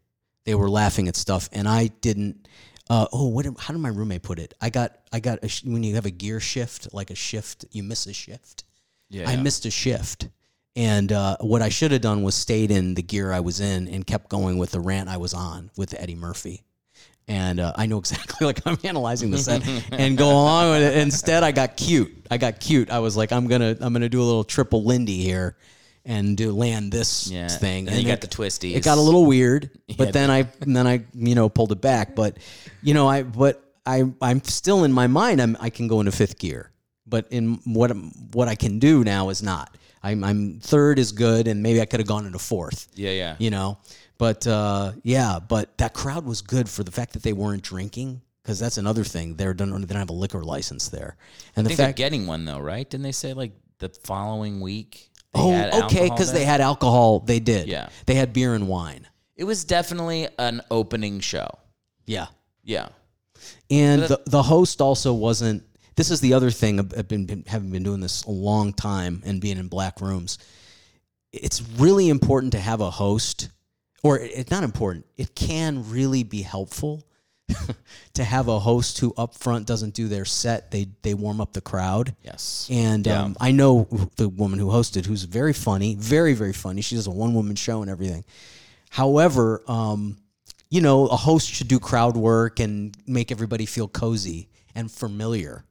They 0.46 0.56
were 0.56 0.72
laughing 0.72 1.08
at 1.08 1.16
stuff, 1.16 1.50
and 1.52 1.68
I 1.68 1.90
didn't. 2.02 2.48
Uh, 2.90 3.06
oh, 3.14 3.28
what? 3.28 3.46
How 3.60 3.76
did 3.76 3.80
my 3.80 3.90
roommate 3.90 4.24
put 4.24 4.40
it? 4.40 4.56
I 4.60 4.72
got. 4.72 4.98
I 5.14 5.20
got. 5.20 5.44
A, 5.44 5.50
when 5.64 5.84
you 5.84 5.94
have 5.94 6.08
a 6.08 6.10
gear 6.10 6.40
shift, 6.40 6.92
like 6.96 7.12
a 7.12 7.16
shift, 7.16 7.66
you 7.70 7.84
miss 7.84 8.08
a 8.08 8.14
shift. 8.14 8.64
Yeah, 9.08 9.30
I 9.30 9.36
missed 9.36 9.68
a 9.68 9.72
shift. 9.72 10.30
And 10.76 11.12
uh, 11.12 11.38
what 11.42 11.62
I 11.62 11.70
should 11.70 11.92
have 11.92 12.02
done 12.02 12.24
was 12.24 12.34
stayed 12.34 12.72
in 12.72 12.96
the 12.96 13.04
gear 13.04 13.32
I 13.32 13.42
was 13.42 13.60
in 13.60 13.88
and 13.88 14.06
kept 14.08 14.30
going 14.30 14.58
with 14.58 14.72
the 14.72 14.80
rant 14.80 15.10
I 15.10 15.18
was 15.18 15.36
on 15.36 15.70
with 15.78 15.94
Eddie 15.94 16.16
Murphy. 16.16 16.64
And 17.30 17.60
uh, 17.60 17.74
I 17.76 17.88
know 17.88 17.98
exactly 17.98 18.46
like 18.48 18.62
I'm 18.66 18.78
analyzing 18.84 19.32
the 19.32 19.38
set 19.38 19.68
and 19.92 20.18
go 20.18 20.30
along 20.32 20.72
with 20.72 20.82
it. 20.82 20.98
Instead, 20.98 21.44
I 21.44 21.52
got 21.52 21.76
cute. 21.76 22.26
I 22.32 22.38
got 22.38 22.60
cute. 22.60 22.90
I 22.90 23.00
was 23.00 23.18
like, 23.18 23.32
I'm 23.32 23.48
gonna 23.48 23.76
I'm 23.82 23.92
gonna 23.94 24.08
do 24.10 24.22
a 24.22 24.24
little 24.24 24.44
triple 24.46 24.84
Lindy 24.86 25.18
here 25.18 25.58
and 26.06 26.38
do 26.38 26.54
land 26.54 26.92
this 26.92 27.30
Yeah, 27.30 27.50
thing. 27.50 27.90
and 27.90 27.98
you 27.98 28.08
got 28.08 28.22
the 28.22 28.28
twisties. 28.28 28.76
It 28.76 28.84
got 28.84 28.98
a 28.98 29.02
little 29.02 29.26
weird, 29.26 29.70
but 29.98 30.14
then 30.14 30.30
I 30.32 30.44
then 30.62 30.88
I 30.88 31.04
you 31.14 31.36
know 31.36 31.50
pulled 31.50 31.74
it 31.74 31.82
back. 31.82 32.16
But 32.16 32.38
you 32.82 32.94
know 32.94 33.08
I 33.10 33.24
but 33.24 33.62
I 33.86 34.04
I'm 34.22 34.42
still 34.44 34.86
in 34.86 34.94
my 34.94 35.08
mind. 35.08 35.42
I'm 35.42 35.58
I 35.60 35.70
can 35.70 35.88
go 35.90 36.00
into 36.00 36.14
fifth 36.14 36.40
gear, 36.40 36.72
but 37.06 37.28
in 37.30 37.56
what 37.66 37.90
what 38.32 38.48
I 38.48 38.56
can 38.56 38.80
do 38.80 39.04
now 39.04 39.28
is 39.30 39.44
not. 39.44 39.76
I'm 40.02 40.24
I'm 40.24 40.60
third 40.62 40.98
is 40.98 41.12
good, 41.12 41.50
and 41.50 41.62
maybe 41.62 41.82
I 41.82 41.86
could 41.86 42.00
have 42.00 42.08
gone 42.08 42.26
into 42.26 42.40
fourth. 42.40 42.88
Yeah, 42.96 43.12
yeah. 43.12 43.36
You 43.40 43.50
know, 43.50 43.78
but 44.18 44.46
uh, 44.48 44.94
yeah, 45.04 45.40
but 45.40 45.78
that 45.78 45.94
crowd 45.94 46.26
was 46.26 46.42
good 46.42 46.70
for 46.70 46.84
the 46.84 46.92
fact 46.92 47.14
that 47.14 47.24
they 47.24 47.34
weren't 47.34 47.64
drinking. 47.64 48.22
Because 48.44 48.60
that's 48.60 48.78
another 48.78 49.04
thing. 49.04 49.36
They're 49.36 49.54
don't, 49.54 49.72
they 49.72 49.88
don't 49.88 49.98
have 49.98 50.10
a 50.10 50.14
liquor 50.14 50.42
license 50.42 50.88
there, 50.88 51.18
and 51.58 51.68
I 51.68 51.70
the 51.70 51.76
fact 51.76 51.98
getting 51.98 52.28
one 52.28 52.46
though, 52.46 52.60
right? 52.60 52.90
Didn't 52.90 53.04
they 53.04 53.12
say 53.12 53.34
like 53.34 53.52
the 53.80 53.90
following 53.90 54.62
week? 54.62 55.10
they 55.34 55.42
oh 55.42 55.52
had 55.52 55.74
okay 55.84 56.10
because 56.10 56.32
they 56.32 56.46
had 56.46 56.62
alcohol. 56.62 57.20
They 57.20 57.40
did. 57.40 57.68
Yeah. 57.68 57.90
they 58.06 58.16
had 58.16 58.34
beer 58.34 58.54
and 58.54 58.68
wine. 58.68 59.08
It 59.36 59.44
was 59.44 59.66
definitely 59.66 60.28
an 60.40 60.62
opening 60.72 61.20
show. 61.20 61.48
Yeah, 62.06 62.28
Yeah. 62.64 62.90
And 63.70 64.04
the, 64.04 64.22
the 64.26 64.42
host 64.42 64.82
also 64.82 65.14
wasn't. 65.14 65.64
This 65.96 66.10
is 66.10 66.22
the 66.22 66.34
other 66.34 66.50
thing. 66.50 66.80
I've 66.80 66.98
I've 66.98 67.08
been, 67.08 67.26
been 67.26 67.44
having 67.46 67.70
been 67.70 67.84
doing 67.84 68.00
this 68.00 68.24
a 68.24 68.32
long 68.32 68.74
time 68.74 69.22
and 69.26 69.42
being 69.42 69.58
in 69.58 69.68
black 69.68 70.02
rooms. 70.02 70.38
It's 71.34 71.62
really 71.78 72.10
important 72.10 72.54
to 72.54 72.60
have 72.60 72.82
a 72.82 72.90
host, 72.90 73.50
or 74.04 74.20
it's 74.20 74.52
not 74.52 74.64
important. 74.64 75.06
It 75.18 75.36
can 75.36 75.90
really 75.90 76.24
be 76.24 76.42
helpful 76.42 77.04
to 78.14 78.24
have 78.24 78.48
a 78.50 78.60
host 78.60 79.00
who 79.00 79.14
up 79.18 79.34
front 79.36 79.66
doesn't 79.66 79.94
do 79.94 80.08
their 80.08 80.26
set. 80.26 80.70
They 80.72 80.88
they 81.02 81.14
warm 81.14 81.40
up 81.40 81.54
the 81.54 81.62
crowd. 81.62 82.16
Yes. 82.24 82.68
And 82.72 83.08
Yeah. 83.08 83.24
um, 83.24 83.38
I 83.40 83.52
know 83.52 83.88
the 84.18 84.28
woman 84.30 84.60
who 84.60 84.68
hosted, 84.68 85.06
who's 85.06 85.24
very 85.24 85.54
funny, 85.54 85.96
very 85.96 86.34
very 86.34 86.54
funny. 86.54 86.82
She 86.82 86.96
does 86.96 87.08
a 87.08 87.12
one 87.12 87.34
woman 87.34 87.56
show 87.56 87.82
and 87.82 87.90
everything. 87.90 88.26
However, 88.90 89.64
um, 89.68 90.18
you 90.70 90.82
know, 90.82 91.08
a 91.08 91.16
host 91.16 91.50
should 91.50 91.68
do 91.70 91.80
crowd 91.80 92.18
work 92.18 92.60
and 92.60 92.96
make 93.08 93.32
everybody 93.32 93.66
feel 93.66 93.88
cozy 93.88 94.50
and 94.76 94.92
familiar. 94.92 95.64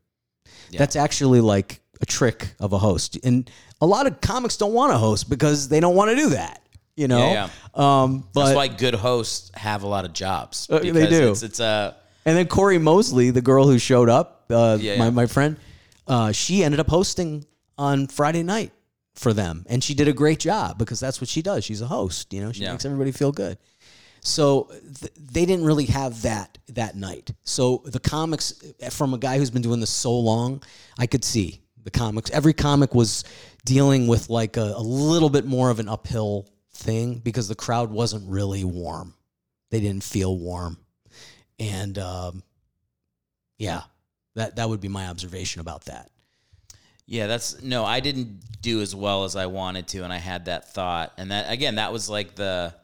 That's 0.73 0.97
actually 0.97 1.40
like 1.40 1.81
a 2.01 2.07
trick 2.07 2.55
of 2.61 2.73
a 2.73 2.78
host, 2.78 3.19
and 3.24 3.48
a 3.81 3.86
lot 3.86 4.07
of 4.07 4.20
comics 4.20 4.57
don't 4.57 4.73
want 4.73 4.93
to 4.93 4.98
host 4.98 5.31
because 5.31 5.69
they 5.69 5.81
don't 5.81 5.94
want 5.94 6.11
to 6.11 6.16
do 6.16 6.31
that. 6.31 6.61
You 6.97 7.09
know, 7.09 7.31
Yeah, 7.31 7.48
Um, 7.74 8.27
but 8.32 8.44
That's 8.47 8.56
why 8.56 8.68
good 8.68 8.94
hosts 8.94 9.51
have 9.55 9.82
a 9.82 9.86
lot 9.86 10.05
of 10.06 10.12
jobs. 10.14 10.66
Uh, 10.70 10.78
they 10.78 10.90
do. 11.06 11.31
It's, 11.31 11.43
it's 11.43 11.60
a 11.60 11.94
And 12.24 12.36
then 12.36 12.47
Corey 12.48 12.78
Mosley, 12.78 13.31
the 13.31 13.43
girl 13.43 13.66
who 13.66 13.78
showed 13.78 14.09
up, 14.09 14.44
uh, 14.51 14.78
Yeah, 14.81 14.97
my, 14.98 15.05
yeah. 15.05 15.10
my 15.10 15.27
friend, 15.27 15.56
uh, 16.06 16.32
she 16.32 16.64
ended 16.64 16.81
up 16.81 16.89
hosting 16.89 17.44
on 17.77 18.06
Friday 18.06 18.43
night 18.43 18.73
for 19.14 19.32
them. 19.35 19.64
And 19.68 19.85
she 19.85 19.93
did 19.94 20.09
a 20.09 20.12
great 20.14 20.39
job 20.40 20.78
because 20.78 20.98
that's 20.98 21.20
what 21.20 21.28
she 21.28 21.43
does. 21.43 21.64
She's 21.64 21.82
a 21.82 21.86
host, 21.86 22.32
you 22.32 22.40
know, 22.40 22.51
she 22.52 22.62
Yeah. 22.62 22.73
makes 22.73 22.85
everybody 22.86 23.12
feel 23.12 23.32
good. 23.32 23.59
So 24.23 24.70
th- 25.01 25.12
they 25.20 25.44
didn't 25.44 25.64
really 25.66 25.85
have 25.86 26.23
that 26.23 26.59
that 26.68 26.97
night. 26.97 27.31
So 27.44 27.82
the 27.85 28.01
comics, 28.01 28.55
from 28.90 29.14
a 29.14 29.18
guy 29.18 29.39
who's 29.39 29.51
been 29.51 29.62
doing 29.62 29.81
this 29.81 29.90
so 29.90 30.18
long, 30.18 30.62
I 30.98 31.06
could 31.06 31.24
see 31.24 31.60
The 31.85 31.90
comics, 31.93 32.31
every 32.32 32.52
comic 32.52 32.94
was 32.94 33.23
dealing 33.64 34.09
with 34.09 34.28
like 34.28 34.56
a, 34.56 34.73
a 34.77 34.81
little 34.82 35.28
bit 35.31 35.44
more 35.47 35.70
of 35.70 35.78
an 35.78 35.89
uphill 35.89 36.48
thing 36.77 37.19
because 37.19 37.48
the 37.48 37.55
crowd 37.55 37.90
wasn't 37.90 38.28
really 38.28 38.65
warm. 38.65 39.15
They 39.70 39.81
didn't 39.81 40.05
feel 40.05 40.36
warm, 40.36 40.78
and 41.59 41.98
um, 41.98 42.43
yeah, 43.59 43.82
that 44.35 44.57
that 44.57 44.69
would 44.69 44.81
be 44.81 44.89
my 44.89 45.09
observation 45.09 45.61
about 45.61 45.86
that. 45.86 46.11
Yeah, 47.07 47.27
that's 47.27 47.62
no, 47.62 47.85
I 47.85 48.01
didn't 48.01 48.40
do 48.61 48.81
as 48.81 48.94
well 48.94 49.24
as 49.24 49.36
I 49.36 49.47
wanted 49.47 49.89
to, 49.89 50.05
and 50.05 50.12
I 50.12 50.19
had 50.19 50.47
that 50.47 50.73
thought, 50.73 51.12
and 51.16 51.31
that 51.31 51.51
again, 51.51 51.77
that 51.77 51.93
was 51.93 52.09
like 52.09 52.35
the, 52.35 52.74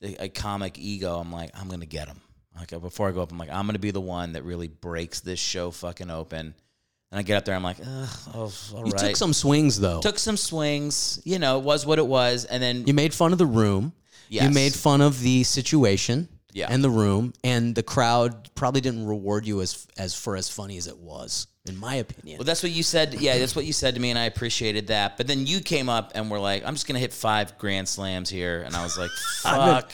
the 0.00 0.16
a 0.24 0.28
comic 0.28 0.78
ego. 0.78 1.18
I'm 1.18 1.32
like, 1.32 1.50
I'm 1.54 1.68
gonna 1.68 1.86
get 1.86 2.08
him. 2.08 2.20
Like 2.56 2.70
before 2.80 3.08
I 3.08 3.12
go 3.12 3.22
up, 3.22 3.30
I'm 3.30 3.38
like, 3.38 3.50
I'm 3.50 3.66
gonna 3.66 3.78
be 3.78 3.90
the 3.90 4.00
one 4.00 4.32
that 4.32 4.44
really 4.44 4.68
breaks 4.68 5.20
this 5.20 5.38
show 5.38 5.70
fucking 5.70 6.10
open. 6.10 6.54
And 7.10 7.18
I 7.18 7.22
get 7.22 7.36
up 7.38 7.44
there, 7.46 7.54
I'm 7.54 7.62
like, 7.62 7.78
Ugh, 7.80 8.08
oh, 8.34 8.52
all 8.74 8.86
You 8.86 8.92
right. 8.92 8.98
took 8.98 9.16
some 9.16 9.32
swings 9.32 9.80
though. 9.80 10.00
took 10.00 10.18
some 10.18 10.36
swings. 10.36 11.20
You 11.24 11.38
know, 11.38 11.58
it 11.58 11.64
was 11.64 11.86
what 11.86 11.98
it 11.98 12.06
was, 12.06 12.44
and 12.44 12.62
then 12.62 12.86
You 12.86 12.92
made 12.94 13.14
fun 13.14 13.32
of 13.32 13.38
the 13.38 13.46
room. 13.46 13.92
You 14.28 14.40
Yes. 14.42 14.54
made 14.54 14.74
fun 14.74 15.00
of 15.00 15.20
the 15.20 15.42
situation 15.44 16.28
Yeah. 16.52 16.66
and 16.68 16.84
the 16.84 16.90
room, 16.90 17.32
and 17.42 17.74
the 17.74 17.82
crowd 17.82 18.54
probably 18.54 18.82
didn't 18.82 19.06
reward 19.06 19.46
you 19.46 19.62
as 19.62 19.86
as 19.96 20.14
for 20.14 20.36
as 20.36 20.50
funny 20.50 20.76
as 20.76 20.86
it 20.86 20.98
was, 20.98 21.46
in 21.66 21.78
my 21.78 21.94
opinion. 21.94 22.36
Well, 22.38 22.44
that's 22.44 22.62
what 22.62 22.72
you 22.72 22.82
said. 22.82 23.14
Yeah, 23.18 23.38
that's 23.38 23.56
what 23.56 23.64
you 23.64 23.72
said 23.72 23.94
to 23.94 24.00
me, 24.02 24.10
and 24.10 24.18
I 24.18 24.24
appreciated 24.24 24.88
that. 24.88 25.16
But 25.16 25.28
then 25.28 25.46
you 25.46 25.60
came 25.60 25.88
up 25.88 26.12
and 26.14 26.30
were 26.30 26.38
like, 26.38 26.62
"I'm 26.66 26.74
just 26.74 26.86
gonna 26.86 26.98
hit 26.98 27.14
five 27.14 27.56
grand 27.56 27.88
slams 27.88 28.28
here," 28.28 28.60
and 28.66 28.76
I 28.76 28.82
was 28.82 28.98
like, 28.98 29.10
"Fuck." 29.42 29.92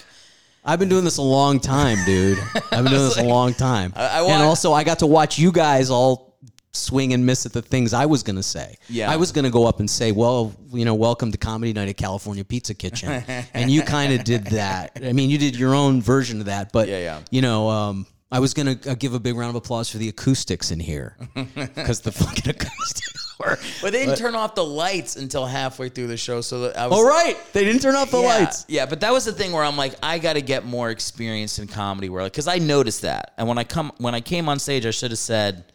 I've 0.64 0.78
been 0.80 0.88
doing 0.88 1.04
this 1.04 1.18
a 1.18 1.22
long 1.22 1.60
time, 1.60 1.98
dude. 2.06 2.38
I've 2.72 2.82
been 2.84 2.92
doing 2.92 3.04
this 3.04 3.18
a 3.18 3.22
long 3.24 3.54
time, 3.54 3.92
I 3.94 4.18
and 4.18 4.26
want- 4.26 4.42
also 4.42 4.72
I 4.72 4.82
got 4.82 4.98
to 5.00 5.06
watch 5.06 5.38
you 5.38 5.52
guys 5.52 5.90
all 5.90 6.33
swing 6.76 7.12
and 7.12 7.24
miss 7.24 7.46
at 7.46 7.52
the 7.52 7.62
things 7.62 7.92
I 7.94 8.06
was 8.06 8.22
going 8.22 8.36
to 8.36 8.42
say. 8.42 8.76
Yeah. 8.88 9.10
I 9.10 9.16
was 9.16 9.32
going 9.32 9.44
to 9.44 9.50
go 9.50 9.66
up 9.66 9.80
and 9.80 9.88
say, 9.88 10.12
"Well, 10.12 10.54
you 10.72 10.84
know, 10.84 10.94
welcome 10.94 11.32
to 11.32 11.38
Comedy 11.38 11.72
Night 11.72 11.88
at 11.88 11.96
California 11.96 12.44
Pizza 12.44 12.74
Kitchen," 12.74 13.10
and 13.54 13.70
you 13.70 13.82
kind 13.82 14.12
of 14.12 14.24
did 14.24 14.46
that. 14.46 14.98
I 15.02 15.12
mean, 15.12 15.30
you 15.30 15.38
did 15.38 15.56
your 15.56 15.74
own 15.74 16.02
version 16.02 16.40
of 16.40 16.46
that, 16.46 16.72
but 16.72 16.88
Yeah, 16.88 16.98
yeah. 16.98 17.20
you 17.30 17.42
know. 17.42 17.68
Um, 17.68 18.06
I 18.32 18.40
was 18.40 18.52
gonna 18.52 18.76
uh, 18.88 18.94
give 18.94 19.14
a 19.14 19.20
big 19.20 19.36
round 19.36 19.50
of 19.50 19.54
applause 19.54 19.88
for 19.88 19.98
the 19.98 20.08
acoustics 20.08 20.72
in 20.72 20.80
here 20.80 21.16
because 21.56 22.00
the 22.00 22.10
fucking 22.10 22.50
acoustics 22.50 23.36
were. 23.38 23.56
But 23.80 23.92
they 23.92 24.04
didn't 24.04 24.16
turn 24.18 24.34
off 24.34 24.56
the 24.56 24.64
lights 24.64 25.14
until 25.14 25.46
halfway 25.46 25.88
through 25.88 26.08
the 26.08 26.16
show, 26.16 26.40
so 26.40 26.62
that 26.62 26.76
I 26.76 26.88
was. 26.88 26.98
All 26.98 27.06
right, 27.06 27.36
they 27.52 27.64
didn't 27.64 27.82
turn 27.82 27.94
off 27.94 28.10
the 28.10 28.20
yeah, 28.20 28.26
lights. 28.26 28.64
Yeah, 28.66 28.86
but 28.86 29.00
that 29.02 29.12
was 29.12 29.24
the 29.24 29.32
thing 29.32 29.52
where 29.52 29.62
I'm 29.62 29.76
like, 29.76 29.94
I 30.02 30.18
got 30.18 30.32
to 30.32 30.42
get 30.42 30.64
more 30.64 30.90
experience 30.90 31.60
in 31.60 31.68
comedy, 31.68 32.08
world 32.08 32.32
because 32.32 32.48
I 32.48 32.58
noticed 32.58 33.02
that, 33.02 33.34
and 33.38 33.46
when 33.46 33.56
I 33.58 33.62
come 33.62 33.92
when 33.98 34.16
I 34.16 34.20
came 34.20 34.48
on 34.48 34.58
stage, 34.58 34.84
I 34.84 34.90
should 34.90 35.12
have 35.12 35.18
said, 35.18 35.72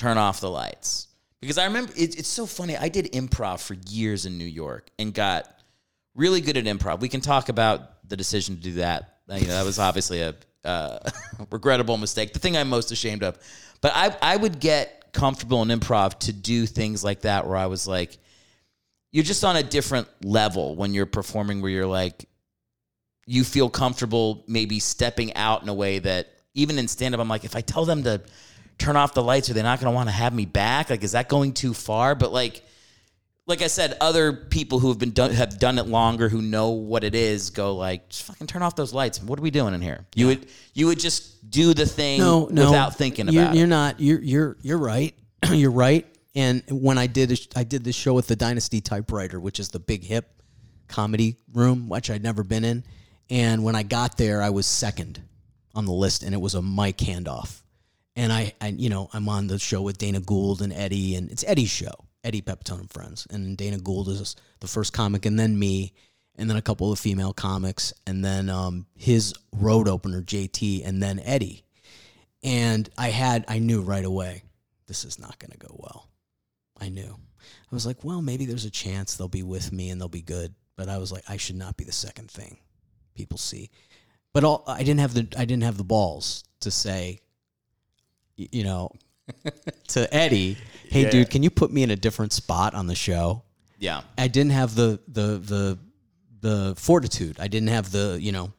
"Turn 0.00 0.18
off 0.18 0.40
the 0.40 0.50
lights," 0.50 1.08
because 1.40 1.58
I 1.58 1.64
remember 1.64 1.92
it, 1.96 2.18
it's 2.18 2.28
so 2.28 2.46
funny. 2.46 2.76
I 2.76 2.88
did 2.88 3.12
improv 3.12 3.60
for 3.60 3.74
years 3.88 4.26
in 4.26 4.38
New 4.38 4.44
York 4.44 4.88
and 4.98 5.12
got 5.12 5.48
really 6.14 6.40
good 6.40 6.56
at 6.56 6.64
improv. 6.64 7.00
We 7.00 7.08
can 7.08 7.20
talk 7.20 7.48
about 7.48 8.08
the 8.08 8.16
decision 8.16 8.56
to 8.56 8.62
do 8.62 8.72
that. 8.74 9.18
You 9.28 9.46
know, 9.46 9.54
that 9.54 9.64
was 9.64 9.78
obviously 9.78 10.22
a 10.22 10.34
uh, 10.64 10.98
regrettable 11.50 11.96
mistake. 11.96 12.32
The 12.32 12.38
thing 12.38 12.56
I'm 12.56 12.68
most 12.68 12.90
ashamed 12.92 13.22
of. 13.22 13.38
But 13.80 13.92
I 13.94 14.16
I 14.20 14.36
would 14.36 14.60
get 14.60 15.12
comfortable 15.12 15.62
in 15.62 15.68
improv 15.68 16.18
to 16.20 16.32
do 16.32 16.66
things 16.66 17.04
like 17.04 17.22
that, 17.22 17.46
where 17.46 17.56
I 17.56 17.66
was 17.66 17.86
like 17.86 18.18
you're 19.12 19.24
just 19.24 19.44
on 19.44 19.56
a 19.56 19.62
different 19.62 20.08
level 20.24 20.76
when 20.76 20.94
you're 20.94 21.06
performing 21.06 21.60
where 21.60 21.70
you're 21.70 21.86
like 21.86 22.26
you 23.26 23.44
feel 23.44 23.68
comfortable 23.68 24.44
maybe 24.46 24.78
stepping 24.78 25.34
out 25.34 25.62
in 25.62 25.68
a 25.68 25.74
way 25.74 25.98
that 25.98 26.32
even 26.54 26.78
in 26.78 26.88
stand 26.88 27.14
up 27.14 27.20
I'm 27.20 27.28
like 27.28 27.44
if 27.44 27.56
I 27.56 27.60
tell 27.60 27.84
them 27.84 28.02
to 28.04 28.22
turn 28.80 28.96
off 28.96 29.14
the 29.14 29.22
lights 29.22 29.50
are 29.50 29.54
they 29.54 29.62
not 29.62 29.80
going 29.80 29.90
to 29.90 29.94
want 29.94 30.08
to 30.08 30.14
have 30.14 30.34
me 30.34 30.46
back 30.46 30.90
like 30.90 31.04
is 31.04 31.12
that 31.12 31.28
going 31.28 31.52
too 31.52 31.72
far 31.74 32.14
but 32.14 32.32
like 32.32 32.64
like 33.46 33.62
I 33.62 33.66
said 33.66 33.96
other 34.00 34.32
people 34.32 34.78
who 34.78 34.88
have 34.88 34.98
been 34.98 35.12
done 35.12 35.32
have 35.32 35.58
done 35.58 35.78
it 35.78 35.86
longer 35.86 36.28
who 36.28 36.42
know 36.42 36.70
what 36.70 37.04
it 37.04 37.14
is 37.14 37.50
go 37.50 37.76
like 37.76 38.08
just 38.08 38.24
fucking 38.24 38.46
turn 38.46 38.62
off 38.62 38.76
those 38.76 38.92
lights 38.92 39.22
what 39.22 39.38
are 39.38 39.42
we 39.42 39.50
doing 39.50 39.74
in 39.74 39.80
here 39.80 40.06
you 40.14 40.26
would 40.26 40.46
you 40.74 40.86
would 40.86 40.98
just 40.98 41.30
do 41.50 41.74
the 41.74 41.86
thing 41.86 42.20
no, 42.20 42.46
no, 42.50 42.66
without 42.66 42.96
thinking 42.96 43.28
you're, 43.28 43.42
about 43.42 43.56
you're 43.56 43.66
not. 43.66 44.00
You're 44.00 44.20
you're 44.20 44.56
you're 44.62 44.78
right. 44.78 45.14
you're 45.50 45.70
right. 45.70 46.06
And 46.34 46.62
when 46.70 46.96
I 46.96 47.06
did, 47.06 47.38
I 47.56 47.64
did 47.64 47.82
this 47.82 47.96
show 47.96 48.14
with 48.14 48.28
the 48.28 48.36
Dynasty 48.36 48.80
Typewriter, 48.80 49.40
which 49.40 49.58
is 49.58 49.70
the 49.70 49.80
big 49.80 50.04
hip 50.04 50.42
comedy 50.86 51.36
room, 51.52 51.88
which 51.88 52.10
I'd 52.10 52.22
never 52.22 52.44
been 52.44 52.64
in. 52.64 52.84
And 53.30 53.64
when 53.64 53.74
I 53.74 53.82
got 53.82 54.16
there, 54.16 54.42
I 54.42 54.50
was 54.50 54.66
second 54.66 55.20
on 55.74 55.86
the 55.86 55.92
list, 55.92 56.22
and 56.22 56.34
it 56.34 56.40
was 56.40 56.54
a 56.54 56.62
mic 56.62 56.98
handoff. 56.98 57.62
And 58.16 58.32
I, 58.32 58.52
I, 58.60 58.68
you 58.68 58.88
know, 58.88 59.08
I'm 59.12 59.28
on 59.28 59.46
the 59.46 59.58
show 59.58 59.82
with 59.82 59.98
Dana 59.98 60.20
Gould 60.20 60.62
and 60.62 60.72
Eddie, 60.72 61.14
and 61.14 61.30
it's 61.30 61.44
Eddie's 61.46 61.70
show, 61.70 61.92
Eddie 62.24 62.42
Pepitone 62.42 62.80
and 62.80 62.90
Friends. 62.90 63.26
And 63.30 63.56
Dana 63.56 63.78
Gould 63.78 64.08
is 64.08 64.36
the 64.60 64.66
first 64.66 64.92
comic, 64.92 65.26
and 65.26 65.38
then 65.38 65.58
me, 65.58 65.92
and 66.36 66.50
then 66.50 66.56
a 66.56 66.62
couple 66.62 66.92
of 66.92 66.98
female 66.98 67.32
comics, 67.32 67.92
and 68.06 68.24
then 68.24 68.48
um, 68.48 68.86
his 68.96 69.34
road 69.52 69.88
opener, 69.88 70.22
JT, 70.22 70.86
and 70.86 71.02
then 71.02 71.20
Eddie. 71.20 71.64
And 72.42 72.88
I 72.96 73.10
had, 73.10 73.44
I 73.48 73.58
knew 73.58 73.82
right 73.82 74.04
away, 74.04 74.42
this 74.86 75.04
is 75.04 75.18
not 75.18 75.38
going 75.38 75.52
to 75.52 75.58
go 75.58 75.76
well. 75.78 76.08
I 76.80 76.88
knew. 76.88 77.16
I 77.40 77.74
was 77.74 77.86
like, 77.86 78.02
well, 78.02 78.22
maybe 78.22 78.46
there's 78.46 78.64
a 78.64 78.70
chance 78.70 79.14
they'll 79.14 79.28
be 79.28 79.42
with 79.42 79.72
me 79.72 79.90
and 79.90 80.00
they'll 80.00 80.08
be 80.08 80.22
good. 80.22 80.54
But 80.76 80.88
I 80.88 80.98
was 80.98 81.12
like, 81.12 81.24
I 81.28 81.36
should 81.36 81.56
not 81.56 81.76
be 81.76 81.84
the 81.84 81.92
second 81.92 82.30
thing 82.30 82.56
people 83.14 83.38
see. 83.38 83.70
But 84.32 84.44
all, 84.44 84.64
I 84.66 84.78
didn't 84.78 85.00
have 85.00 85.14
the, 85.14 85.28
I 85.36 85.44
didn't 85.44 85.64
have 85.64 85.76
the 85.76 85.84
balls 85.84 86.44
to 86.60 86.70
say, 86.70 87.20
you 88.52 88.64
know, 88.64 88.90
to 89.88 90.12
Eddie, 90.14 90.56
hey, 90.90 91.02
Yeah. 91.02 91.10
dude, 91.10 91.30
can 91.30 91.42
you 91.42 91.50
put 91.50 91.70
me 91.72 91.82
in 91.82 91.90
a 91.90 91.96
different 91.96 92.32
spot 92.32 92.74
on 92.74 92.86
the 92.86 92.94
show? 92.94 93.42
yeah 93.78 94.02
I 94.18 94.28
didn't 94.28 94.52
have 94.52 94.74
the 94.74 95.00
the 95.08 95.38
the 95.38 95.78
the 96.42 96.74
fortitude. 96.76 97.36
I 97.40 97.48
didn't 97.48 97.68
have 97.68 97.90
the 97.90 98.18
you 98.20 98.32
know. 98.32 98.52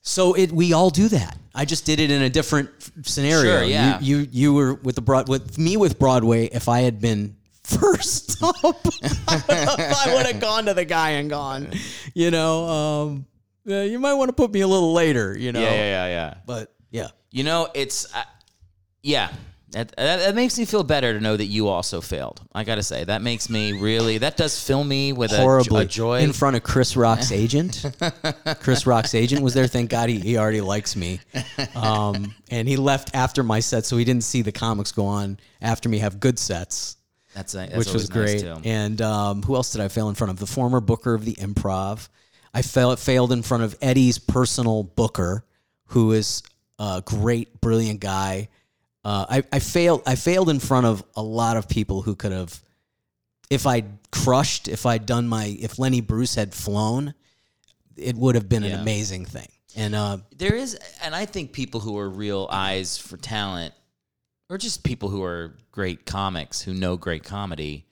So 0.00 0.34
it 0.34 0.50
we 0.50 0.72
all 0.72 0.90
do 0.90 1.08
that. 1.08 1.36
I 1.54 1.64
just 1.64 1.84
did 1.86 2.00
it 2.00 2.10
in 2.10 2.22
a 2.22 2.30
different 2.30 2.70
scenario. 3.02 3.58
Sure, 3.58 3.62
yeah. 3.64 4.00
You 4.00 4.18
you, 4.18 4.28
you 4.32 4.54
were 4.54 4.74
with 4.74 4.94
the 4.96 5.02
broad 5.02 5.28
with 5.28 5.58
me 5.58 5.76
with 5.76 5.98
Broadway. 5.98 6.46
If 6.46 6.68
I 6.68 6.80
had 6.80 7.00
been 7.00 7.36
first 7.62 8.42
up, 8.42 8.80
I 9.28 10.12
would 10.16 10.26
have 10.26 10.40
gone 10.40 10.64
to 10.66 10.74
the 10.74 10.84
guy 10.84 11.10
and 11.10 11.30
gone. 11.30 11.72
You 12.14 12.30
know, 12.30 12.68
um, 12.68 13.26
yeah, 13.64 13.82
you 13.84 13.98
might 14.00 14.14
want 14.14 14.28
to 14.30 14.32
put 14.32 14.52
me 14.52 14.60
a 14.62 14.68
little 14.68 14.92
later. 14.92 15.36
You 15.38 15.52
know, 15.52 15.60
yeah 15.60 15.70
yeah 15.74 15.84
yeah 15.84 16.06
yeah 16.06 16.34
but 16.46 16.74
yeah. 16.90 17.08
You 17.30 17.44
know, 17.44 17.68
it's 17.74 18.12
yeah. 19.02 19.32
That, 19.70 19.96
that 19.96 20.18
that 20.18 20.34
makes 20.34 20.58
me 20.58 20.66
feel 20.66 20.84
better 20.84 21.14
to 21.14 21.20
know 21.20 21.34
that 21.34 21.46
you 21.46 21.68
also 21.68 22.02
failed. 22.02 22.42
I 22.52 22.62
gotta 22.62 22.82
say 22.82 23.04
that 23.04 23.22
makes 23.22 23.48
me 23.48 23.72
really. 23.72 24.18
That 24.18 24.36
does 24.36 24.62
fill 24.62 24.84
me 24.84 25.14
with 25.14 25.32
a, 25.32 25.38
horribly 25.38 25.84
a 25.84 25.86
joy. 25.86 26.20
in 26.20 26.34
front 26.34 26.56
of 26.56 26.62
Chris 26.62 26.94
Rock's 26.94 27.32
agent. 27.32 27.82
Chris 28.60 28.86
Rock's 28.86 29.14
agent 29.14 29.40
was 29.40 29.54
there. 29.54 29.66
Thank 29.66 29.88
God 29.88 30.10
he, 30.10 30.18
he 30.18 30.36
already 30.36 30.60
likes 30.60 30.94
me. 30.94 31.20
Um, 31.74 32.34
and 32.50 32.68
he 32.68 32.76
left 32.76 33.14
after 33.14 33.42
my 33.42 33.60
set, 33.60 33.86
so 33.86 33.96
he 33.96 34.04
didn't 34.04 34.24
see 34.24 34.42
the 34.42 34.52
comics 34.52 34.92
go 34.92 35.06
on 35.06 35.38
after 35.62 35.88
me 35.88 36.00
have 36.00 36.20
good 36.20 36.38
sets, 36.38 36.98
that's, 37.34 37.52
that's 37.52 37.74
which 37.74 37.92
was 37.92 38.08
great. 38.08 38.42
Nice 38.42 38.42
too. 38.42 38.60
and 38.64 39.00
um, 39.00 39.42
who 39.42 39.54
else 39.54 39.72
did 39.72 39.80
I 39.80 39.88
fail 39.88 40.08
in 40.08 40.14
front 40.14 40.32
of? 40.32 40.38
The 40.38 40.46
former 40.46 40.80
booker 40.80 41.14
of 41.14 41.24
the 41.24 41.34
Improv. 41.34 42.08
I 42.54 42.60
fail, 42.62 42.94
failed 42.96 43.32
in 43.32 43.42
front 43.42 43.62
of 43.62 43.76
Eddie's 43.80 44.18
personal 44.18 44.82
booker, 44.82 45.44
who 45.86 46.12
is 46.12 46.42
a 46.78 47.02
great, 47.04 47.60
brilliant 47.60 48.00
guy. 48.00 48.48
Uh, 49.04 49.26
I, 49.28 49.42
I 49.52 49.58
failed. 49.58 50.02
I 50.06 50.14
failed 50.14 50.48
in 50.48 50.60
front 50.60 50.86
of 50.86 51.02
a 51.16 51.22
lot 51.22 51.56
of 51.56 51.68
people 51.68 52.02
who 52.02 52.14
could 52.14 52.32
have 52.32 52.60
if 53.50 53.66
I'd 53.66 53.84
crushed, 54.10 54.66
if 54.68 54.86
I'd 54.86 55.04
done 55.04 55.28
my, 55.28 55.44
if 55.60 55.78
Lenny 55.78 56.00
Bruce 56.00 56.34
had 56.36 56.54
flown, 56.54 57.12
it 57.96 58.16
would 58.16 58.34
have 58.34 58.48
been 58.48 58.62
an 58.62 58.70
Yeah. 58.70 58.80
amazing 58.80 59.26
thing. 59.26 59.48
And 59.76 59.94
uh, 59.94 60.18
there 60.36 60.54
is, 60.54 60.78
and 61.02 61.14
I 61.14 61.26
think 61.26 61.52
people 61.52 61.80
who 61.80 61.98
are 61.98 62.08
real 62.08 62.48
eyes 62.50 62.96
for 62.96 63.16
talent, 63.18 63.74
or 64.48 64.56
just 64.56 64.82
people 64.84 65.08
who 65.10 65.22
are 65.22 65.54
great 65.70 66.06
comics 66.06 66.62
who 66.62 66.72
know 66.72 66.96
great 66.96 67.24
comedy, 67.24 67.84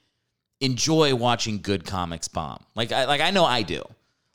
enjoy 0.61 1.15
watching 1.15 1.61
good 1.61 1.85
comics 1.85 2.29
bomb. 2.29 2.65
Like 2.75 2.93
I 2.93 3.05
like 3.07 3.21
I 3.21 3.31
know 3.31 3.45
I 3.45 3.63
do. 3.63 3.83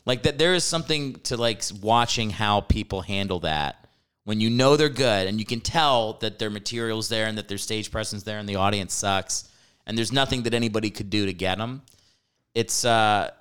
Like 0.05 0.23
that 0.23 0.37
there 0.37 0.53
is 0.53 0.63
something 0.63 1.13
to 1.23 1.37
like 1.37 1.63
watching 1.81 2.29
how 2.31 2.61
people 2.61 3.01
handle 3.01 3.39
that 3.41 3.84
when 4.25 4.41
you 4.41 4.49
know 4.49 4.75
they're 4.75 4.89
good 4.89 5.27
and 5.27 5.39
you 5.39 5.45
can 5.45 5.61
tell 5.61 6.13
that 6.13 6.37
their 6.37 6.49
material's 6.49 7.07
there 7.09 7.27
and 7.27 7.37
that 7.37 7.47
their 7.47 7.57
stage 7.57 7.91
presence 7.91 8.23
there 8.23 8.39
and 8.39 8.49
the 8.49 8.57
audience 8.57 8.93
sucks 8.93 9.49
and 9.87 9.97
there's 9.97 10.11
nothing 10.11 10.43
that 10.43 10.53
anybody 10.53 10.89
could 10.89 11.09
do 11.09 11.27
to 11.27 11.33
get 11.33 11.57
them. 11.57 11.81
It's 12.53 12.83
uh 12.83 13.31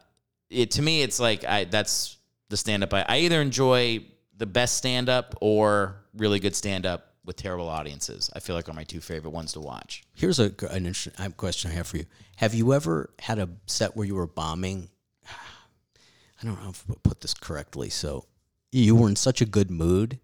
it 0.51 0.71
to 0.73 0.83
me 0.83 1.03
it's 1.03 1.19
like 1.19 1.45
I 1.45 1.65
that's 1.65 2.19
the 2.51 2.57
stand 2.57 2.85
up 2.85 2.95
I, 2.95 3.05
I 3.09 3.19
either 3.21 3.41
enjoy 3.41 4.05
the 4.37 4.47
best 4.47 4.77
stand 4.77 5.09
up 5.09 5.35
or 5.41 5.97
really 6.15 6.39
good 6.39 6.55
stand 6.55 6.87
up 6.87 7.15
with 7.25 7.37
terrible 7.37 7.69
audiences. 7.69 8.31
I 8.35 8.41
feel 8.41 8.55
like 8.55 8.69
are 8.69 8.75
my 8.75 8.85
two 8.85 9.01
favorite 9.01 9.31
ones 9.31 9.55
to 9.55 9.61
watch. 9.61 10.05
here's 10.15 10.39
a, 10.39 10.53
an 10.71 10.87
interesting 10.87 11.33
question 11.33 11.71
I 11.71 11.75
have 11.75 11.87
for 11.87 11.97
you. 11.97 12.07
Have 12.37 12.53
you 12.53 12.75
ever 12.75 13.11
had 13.19 13.39
a 13.39 13.49
set 13.67 13.97
where 13.97 14.07
you 14.07 14.15
were 14.15 14.27
bombing? 14.27 14.91
I 15.27 16.45
don't 16.45 16.63
know 16.63 16.69
if 16.69 16.85
I 16.91 16.95
put 17.03 17.23
this 17.23 17.33
correctly. 17.33 17.89
So 17.89 18.27
you 18.71 18.95
were 18.97 19.09
in 19.09 19.17
such 19.17 19.41
a 19.41 19.47
good 19.47 19.71
mood 19.71 20.19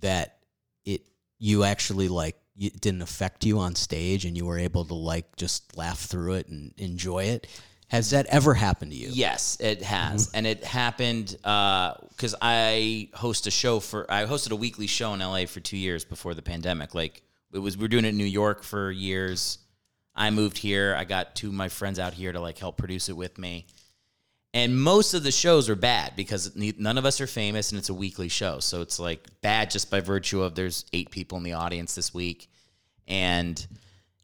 that 0.00 0.38
it, 0.84 1.02
you 1.38 1.64
actually 1.64 2.08
like, 2.08 2.36
it 2.56 2.80
didn't 2.80 3.02
affect 3.02 3.44
you 3.44 3.58
on 3.58 3.74
stage 3.74 4.24
and 4.24 4.36
you 4.36 4.44
were 4.44 4.58
able 4.58 4.84
to 4.84 4.94
like 4.94 5.36
just 5.36 5.76
laugh 5.76 6.00
through 6.00 6.34
it 6.34 6.48
and 6.48 6.72
enjoy 6.76 7.24
it. 7.24 7.46
Has 7.88 8.10
that 8.10 8.26
ever 8.26 8.52
happened 8.52 8.92
to 8.92 8.96
you? 8.98 9.08
Yes, 9.10 9.56
it 9.60 9.82
has, 9.82 10.26
mm-hmm. 10.26 10.36
and 10.36 10.46
it 10.46 10.62
happened 10.62 11.36
uh, 11.42 11.94
because 12.10 12.34
I 12.40 13.08
host 13.14 13.46
a 13.46 13.50
show 13.50 13.80
for 13.80 14.10
I 14.12 14.26
hosted 14.26 14.50
a 14.50 14.56
weekly 14.56 14.86
show 14.86 15.14
in 15.14 15.20
LA 15.20 15.46
for 15.46 15.60
two 15.60 15.78
years 15.78 16.04
before 16.04 16.34
the 16.34 16.42
pandemic. 16.42 16.94
Like 16.94 17.22
it 17.50 17.58
was, 17.58 17.78
we 17.78 17.82
were 17.82 17.88
doing 17.88 18.04
it 18.04 18.08
in 18.08 18.18
New 18.18 18.24
York 18.24 18.62
for 18.62 18.90
years. 18.90 19.58
I 20.14 20.28
moved 20.28 20.58
here. 20.58 20.94
I 20.98 21.04
got 21.04 21.34
two 21.34 21.48
of 21.48 21.54
my 21.54 21.70
friends 21.70 21.98
out 21.98 22.12
here 22.12 22.30
to 22.30 22.40
like 22.40 22.58
help 22.58 22.76
produce 22.76 23.08
it 23.08 23.16
with 23.16 23.38
me, 23.38 23.66
and 24.54 24.80
most 24.80 25.14
of 25.14 25.22
the 25.22 25.32
shows 25.32 25.68
are 25.68 25.76
bad 25.76 26.14
because 26.16 26.54
none 26.56 26.98
of 26.98 27.04
us 27.04 27.20
are 27.20 27.26
famous, 27.26 27.70
and 27.70 27.78
it's 27.78 27.88
a 27.90 27.94
weekly 27.94 28.28
show, 28.28 28.60
so 28.60 28.80
it's 28.80 28.98
like 28.98 29.26
bad 29.42 29.70
just 29.70 29.90
by 29.90 30.00
virtue 30.00 30.42
of 30.42 30.54
there's 30.54 30.84
eight 30.92 31.10
people 31.10 31.38
in 31.38 31.44
the 31.44 31.52
audience 31.52 31.94
this 31.94 32.14
week, 32.14 32.48
and 33.06 33.66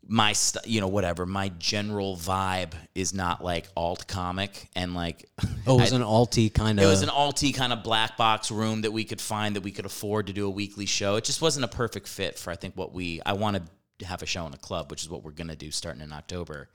my 0.06 0.34
st- 0.34 0.66
you 0.66 0.82
know 0.82 0.86
whatever 0.88 1.24
my 1.24 1.48
general 1.58 2.14
vibe 2.14 2.72
is 2.94 3.14
not 3.14 3.42
like 3.42 3.66
alt 3.74 4.06
comic 4.06 4.68
and 4.76 4.94
like 4.94 5.26
Oh, 5.66 5.78
it 5.78 5.80
was 5.80 5.92
an 5.92 6.02
alti 6.02 6.50
kind 6.50 6.78
of. 6.78 6.84
it 6.84 6.88
was 6.88 7.00
an 7.00 7.08
alti 7.08 7.52
kind 7.52 7.72
of 7.72 7.82
black 7.82 8.18
box 8.18 8.50
room 8.50 8.82
that 8.82 8.92
we 8.92 9.04
could 9.04 9.18
find 9.18 9.56
that 9.56 9.62
we 9.62 9.70
could 9.72 9.86
afford 9.86 10.26
to 10.26 10.34
do 10.34 10.46
a 10.46 10.50
weekly 10.50 10.84
show. 10.84 11.16
It 11.16 11.24
just 11.24 11.40
wasn't 11.40 11.64
a 11.64 11.68
perfect 11.68 12.06
fit 12.06 12.38
for 12.38 12.50
i 12.50 12.54
think 12.54 12.76
what 12.76 12.92
we 12.92 13.22
i 13.24 13.32
want 13.32 13.62
to 13.98 14.04
have 14.04 14.22
a 14.22 14.26
show 14.26 14.46
in 14.46 14.52
a 14.52 14.58
club 14.58 14.90
which 14.90 15.02
is 15.02 15.08
what 15.08 15.22
we're 15.24 15.30
going 15.30 15.48
to 15.48 15.56
do 15.56 15.70
starting 15.70 16.02
in 16.02 16.12
october. 16.12 16.68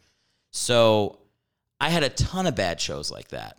So 0.50 1.20
i 1.80 1.90
had 1.90 2.04
a 2.04 2.10
ton 2.10 2.48
of 2.48 2.56
bad 2.56 2.80
shows 2.80 3.12
like 3.12 3.30
that 3.30 3.58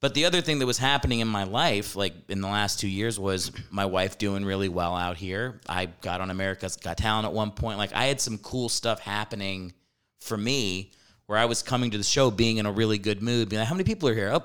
but 0.00 0.14
the 0.14 0.24
other 0.24 0.40
thing 0.40 0.60
that 0.60 0.66
was 0.66 0.78
happening 0.78 1.20
in 1.20 1.28
my 1.28 1.44
life, 1.44 1.94
like 1.94 2.14
in 2.30 2.40
the 2.40 2.48
last 2.48 2.80
two 2.80 2.88
years, 2.88 3.20
was 3.20 3.52
my 3.70 3.84
wife 3.84 4.16
doing 4.16 4.46
really 4.46 4.70
well 4.70 4.96
out 4.96 5.18
here. 5.18 5.60
I 5.68 5.86
got 5.86 6.22
on 6.22 6.30
America's 6.30 6.76
Got 6.76 6.96
Talent 6.96 7.26
at 7.26 7.34
one 7.34 7.50
point. 7.50 7.76
Like 7.76 7.92
I 7.92 8.06
had 8.06 8.18
some 8.18 8.38
cool 8.38 8.70
stuff 8.70 9.00
happening 9.00 9.74
for 10.18 10.38
me 10.38 10.92
where 11.26 11.38
I 11.38 11.44
was 11.44 11.62
coming 11.62 11.90
to 11.90 11.98
the 11.98 12.04
show 12.04 12.30
being 12.30 12.56
in 12.56 12.64
a 12.64 12.72
really 12.72 12.96
good 12.96 13.22
mood, 13.22 13.50
being 13.50 13.60
like, 13.60 13.68
how 13.68 13.74
many 13.74 13.84
people 13.84 14.08
are 14.08 14.14
here? 14.14 14.30
Oh, 14.32 14.44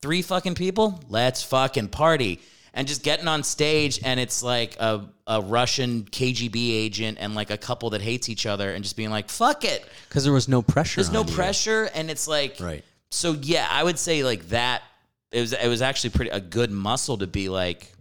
three 0.00 0.22
fucking 0.22 0.54
people? 0.54 1.00
Let's 1.08 1.42
fucking 1.42 1.88
party. 1.88 2.40
And 2.76 2.88
just 2.88 3.04
getting 3.04 3.28
on 3.28 3.44
stage 3.44 4.00
and 4.02 4.18
it's 4.18 4.42
like 4.42 4.76
a, 4.80 5.08
a 5.28 5.40
Russian 5.40 6.02
KGB 6.04 6.72
agent 6.72 7.18
and 7.20 7.34
like 7.34 7.50
a 7.50 7.56
couple 7.56 7.90
that 7.90 8.02
hates 8.02 8.28
each 8.28 8.46
other 8.46 8.72
and 8.72 8.82
just 8.82 8.96
being 8.96 9.10
like, 9.10 9.30
fuck 9.30 9.64
it. 9.64 9.86
because 10.08 10.24
there 10.24 10.32
was 10.32 10.48
no 10.48 10.60
pressure. 10.60 11.00
There's 11.00 11.12
no 11.12 11.22
you. 11.24 11.32
pressure, 11.34 11.88
and 11.94 12.10
it's 12.10 12.26
like 12.26 12.58
Right. 12.60 12.84
So 13.10 13.32
yeah, 13.40 13.68
I 13.70 13.84
would 13.84 13.98
say 13.98 14.24
like 14.24 14.48
that. 14.48 14.82
It 15.30 15.40
was 15.40 15.52
it 15.52 15.68
was 15.68 15.82
actually 15.82 16.10
pretty 16.10 16.30
a 16.30 16.40
good 16.40 16.70
muscle 16.70 17.18
to 17.18 17.26
be 17.26 17.48
like. 17.48 17.92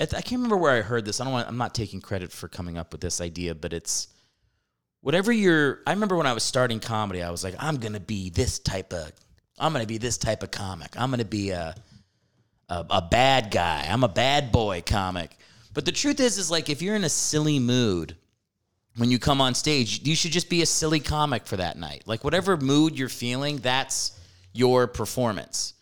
I 0.00 0.06
can't 0.06 0.32
remember 0.32 0.56
where 0.56 0.76
I 0.76 0.80
heard 0.80 1.04
this. 1.04 1.20
I 1.20 1.24
don't 1.24 1.32
want. 1.32 1.48
I'm 1.48 1.56
not 1.58 1.74
taking 1.74 2.00
credit 2.00 2.30
for 2.30 2.48
coming 2.48 2.78
up 2.78 2.92
with 2.92 3.00
this 3.00 3.20
idea, 3.20 3.54
but 3.54 3.72
it's 3.72 4.08
whatever 5.00 5.32
you're. 5.32 5.80
I 5.86 5.92
remember 5.92 6.16
when 6.16 6.26
I 6.26 6.32
was 6.32 6.44
starting 6.44 6.80
comedy, 6.80 7.22
I 7.22 7.30
was 7.30 7.42
like, 7.44 7.56
I'm 7.58 7.76
gonna 7.76 8.00
be 8.00 8.30
this 8.30 8.58
type 8.58 8.92
of. 8.92 9.12
I'm 9.58 9.72
gonna 9.72 9.86
be 9.86 9.98
this 9.98 10.16
type 10.16 10.42
of 10.42 10.50
comic. 10.50 10.90
I'm 10.96 11.10
gonna 11.10 11.24
be 11.24 11.50
a 11.50 11.74
a, 12.68 12.84
a 12.90 13.02
bad 13.02 13.50
guy. 13.50 13.86
I'm 13.88 14.04
a 14.04 14.08
bad 14.08 14.52
boy 14.52 14.82
comic. 14.84 15.36
But 15.74 15.84
the 15.84 15.92
truth 15.92 16.20
is, 16.20 16.38
is 16.38 16.50
like 16.50 16.70
if 16.70 16.82
you're 16.82 16.96
in 16.96 17.04
a 17.04 17.08
silly 17.08 17.58
mood 17.58 18.16
when 18.96 19.10
you 19.10 19.18
come 19.18 19.40
on 19.40 19.54
stage, 19.54 20.06
you 20.06 20.16
should 20.16 20.32
just 20.32 20.50
be 20.50 20.62
a 20.62 20.66
silly 20.66 21.00
comic 21.00 21.46
for 21.46 21.56
that 21.56 21.78
night. 21.78 22.02
Like 22.06 22.24
whatever 22.24 22.56
mood 22.56 22.98
you're 22.98 23.08
feeling, 23.08 23.58
that's 23.58 24.18
your 24.52 24.88
performance. 24.88 25.74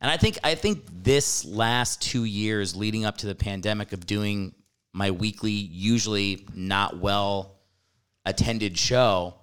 And 0.00 0.10
I 0.10 0.16
think 0.16 0.38
I 0.42 0.54
think 0.54 0.84
this 1.02 1.44
last 1.44 2.02
two 2.02 2.24
years 2.24 2.74
leading 2.74 3.04
up 3.04 3.18
to 3.18 3.26
the 3.26 3.34
pandemic 3.34 3.92
of 3.92 4.06
doing 4.06 4.54
my 4.92 5.10
weekly, 5.10 5.50
usually 5.50 6.46
not 6.54 6.98
well 6.98 7.56
attended 8.24 8.78
show 8.78 9.34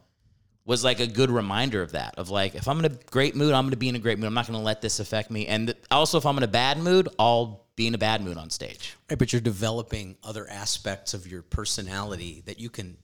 was 0.65 0.83
like 0.83 0.99
a 0.99 1.07
good 1.07 1.31
reminder 1.31 1.81
of 1.81 1.93
that. 1.93 2.15
Of 2.17 2.29
like, 2.29 2.55
if 2.55 2.67
I'm 2.67 2.79
in 2.79 2.85
a 2.85 2.89
great 2.89 3.35
mood, 3.35 3.53
I'm 3.53 3.63
going 3.63 3.71
to 3.71 3.77
be 3.77 3.89
in 3.89 3.95
a 3.95 3.99
great 3.99 4.19
mood. 4.19 4.27
I'm 4.27 4.33
not 4.33 4.47
going 4.47 4.59
to 4.59 4.63
let 4.63 4.81
this 4.81 4.99
affect 4.99 5.31
me. 5.31 5.47
And 5.47 5.67
th- 5.67 5.77
also, 5.89 6.17
if 6.17 6.25
I'm 6.25 6.38
in 6.38 6.43
a 6.43 6.47
bad 6.47 6.77
mood, 6.77 7.09
I'll 7.17 7.65
be 7.75 7.88
in 7.88 7.95
a 7.95 7.97
bad 7.97 8.21
mood 8.21 8.38
on 8.38 8.49
stage. 8.49 8.95
Right, 9.09 9.17
but 9.17 9.33
you're 9.33 9.41
developing 9.41 10.15
other 10.23 10.47
aspects 10.49 11.13
of 11.13 11.25
your 11.27 11.41
personality 11.41 12.43
that 12.45 12.59
you 12.59 12.69
can, 12.69 12.97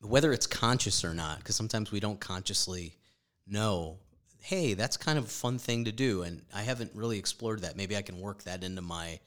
whether 0.00 0.32
it's 0.32 0.46
conscious 0.46 1.04
or 1.04 1.14
not, 1.14 1.38
because 1.38 1.56
sometimes 1.56 1.92
we 1.92 2.00
don't 2.00 2.18
consciously 2.18 2.96
know. 3.46 3.98
Hey, 4.40 4.74
that's 4.74 4.96
kind 4.96 5.18
of 5.18 5.24
a 5.24 5.28
fun 5.28 5.58
thing 5.58 5.84
to 5.84 5.92
do, 5.92 6.22
and 6.22 6.42
I 6.52 6.62
haven't 6.62 6.90
really 6.94 7.18
explored 7.18 7.60
that. 7.62 7.76
Maybe 7.76 7.96
I 7.96 8.02
can 8.02 8.20
work 8.20 8.42
that 8.42 8.64
into 8.64 8.82
my 8.82 9.20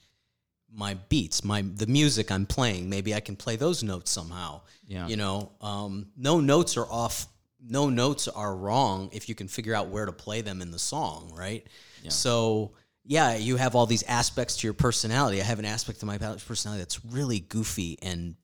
my 0.74 0.96
beats, 1.10 1.44
my 1.44 1.62
the 1.62 1.88
music 1.88 2.32
I'm 2.32 2.46
playing. 2.46 2.90
Maybe 2.90 3.14
I 3.14 3.22
can 3.22 3.36
play 3.36 3.56
those 3.56 3.82
notes 3.82 4.12
somehow. 4.12 4.62
Yeah. 4.88 5.08
you 5.08 5.16
know, 5.16 5.52
um, 5.62 6.08
no 6.18 6.40
notes 6.40 6.76
are 6.76 6.86
off. 6.86 7.28
No 7.68 7.90
notes 7.90 8.28
are 8.28 8.56
wrong 8.56 9.10
if 9.12 9.28
you 9.28 9.36
can 9.36 9.48
figure 9.48 9.74
out 9.74 9.88
where 9.88 10.06
to 10.06 10.12
play 10.12 10.42
them 10.42 10.62
in 10.62 10.72
the 10.72 10.80
song, 10.80 11.32
right? 11.36 11.66
So 12.12 12.72
yeah, 13.04 13.36
you 13.36 13.56
have 13.58 13.76
all 13.76 13.86
these 13.86 14.04
aspects 14.04 14.58
to 14.58 14.68
your 14.68 14.74
personality. 14.74 15.40
I 15.40 15.44
have 15.44 15.60
an 15.60 15.66
aspect 15.66 16.00
to 16.00 16.06
my 16.06 16.18
personality 16.18 16.82
that's 16.82 17.04
really 17.06 17.40
goofy 17.40 17.98
and 18.02 18.36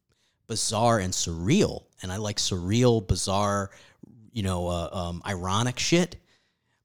bizarre 0.47 0.99
and 0.99 1.13
surreal, 1.13 1.83
and 2.01 2.11
I 2.11 2.17
like 2.17 2.37
surreal, 2.37 3.05
bizarre, 3.05 3.71
you 4.31 4.43
know, 4.43 4.67
uh, 4.67 4.89
um, 4.91 5.21
ironic 5.25 5.79
shit. 5.79 6.17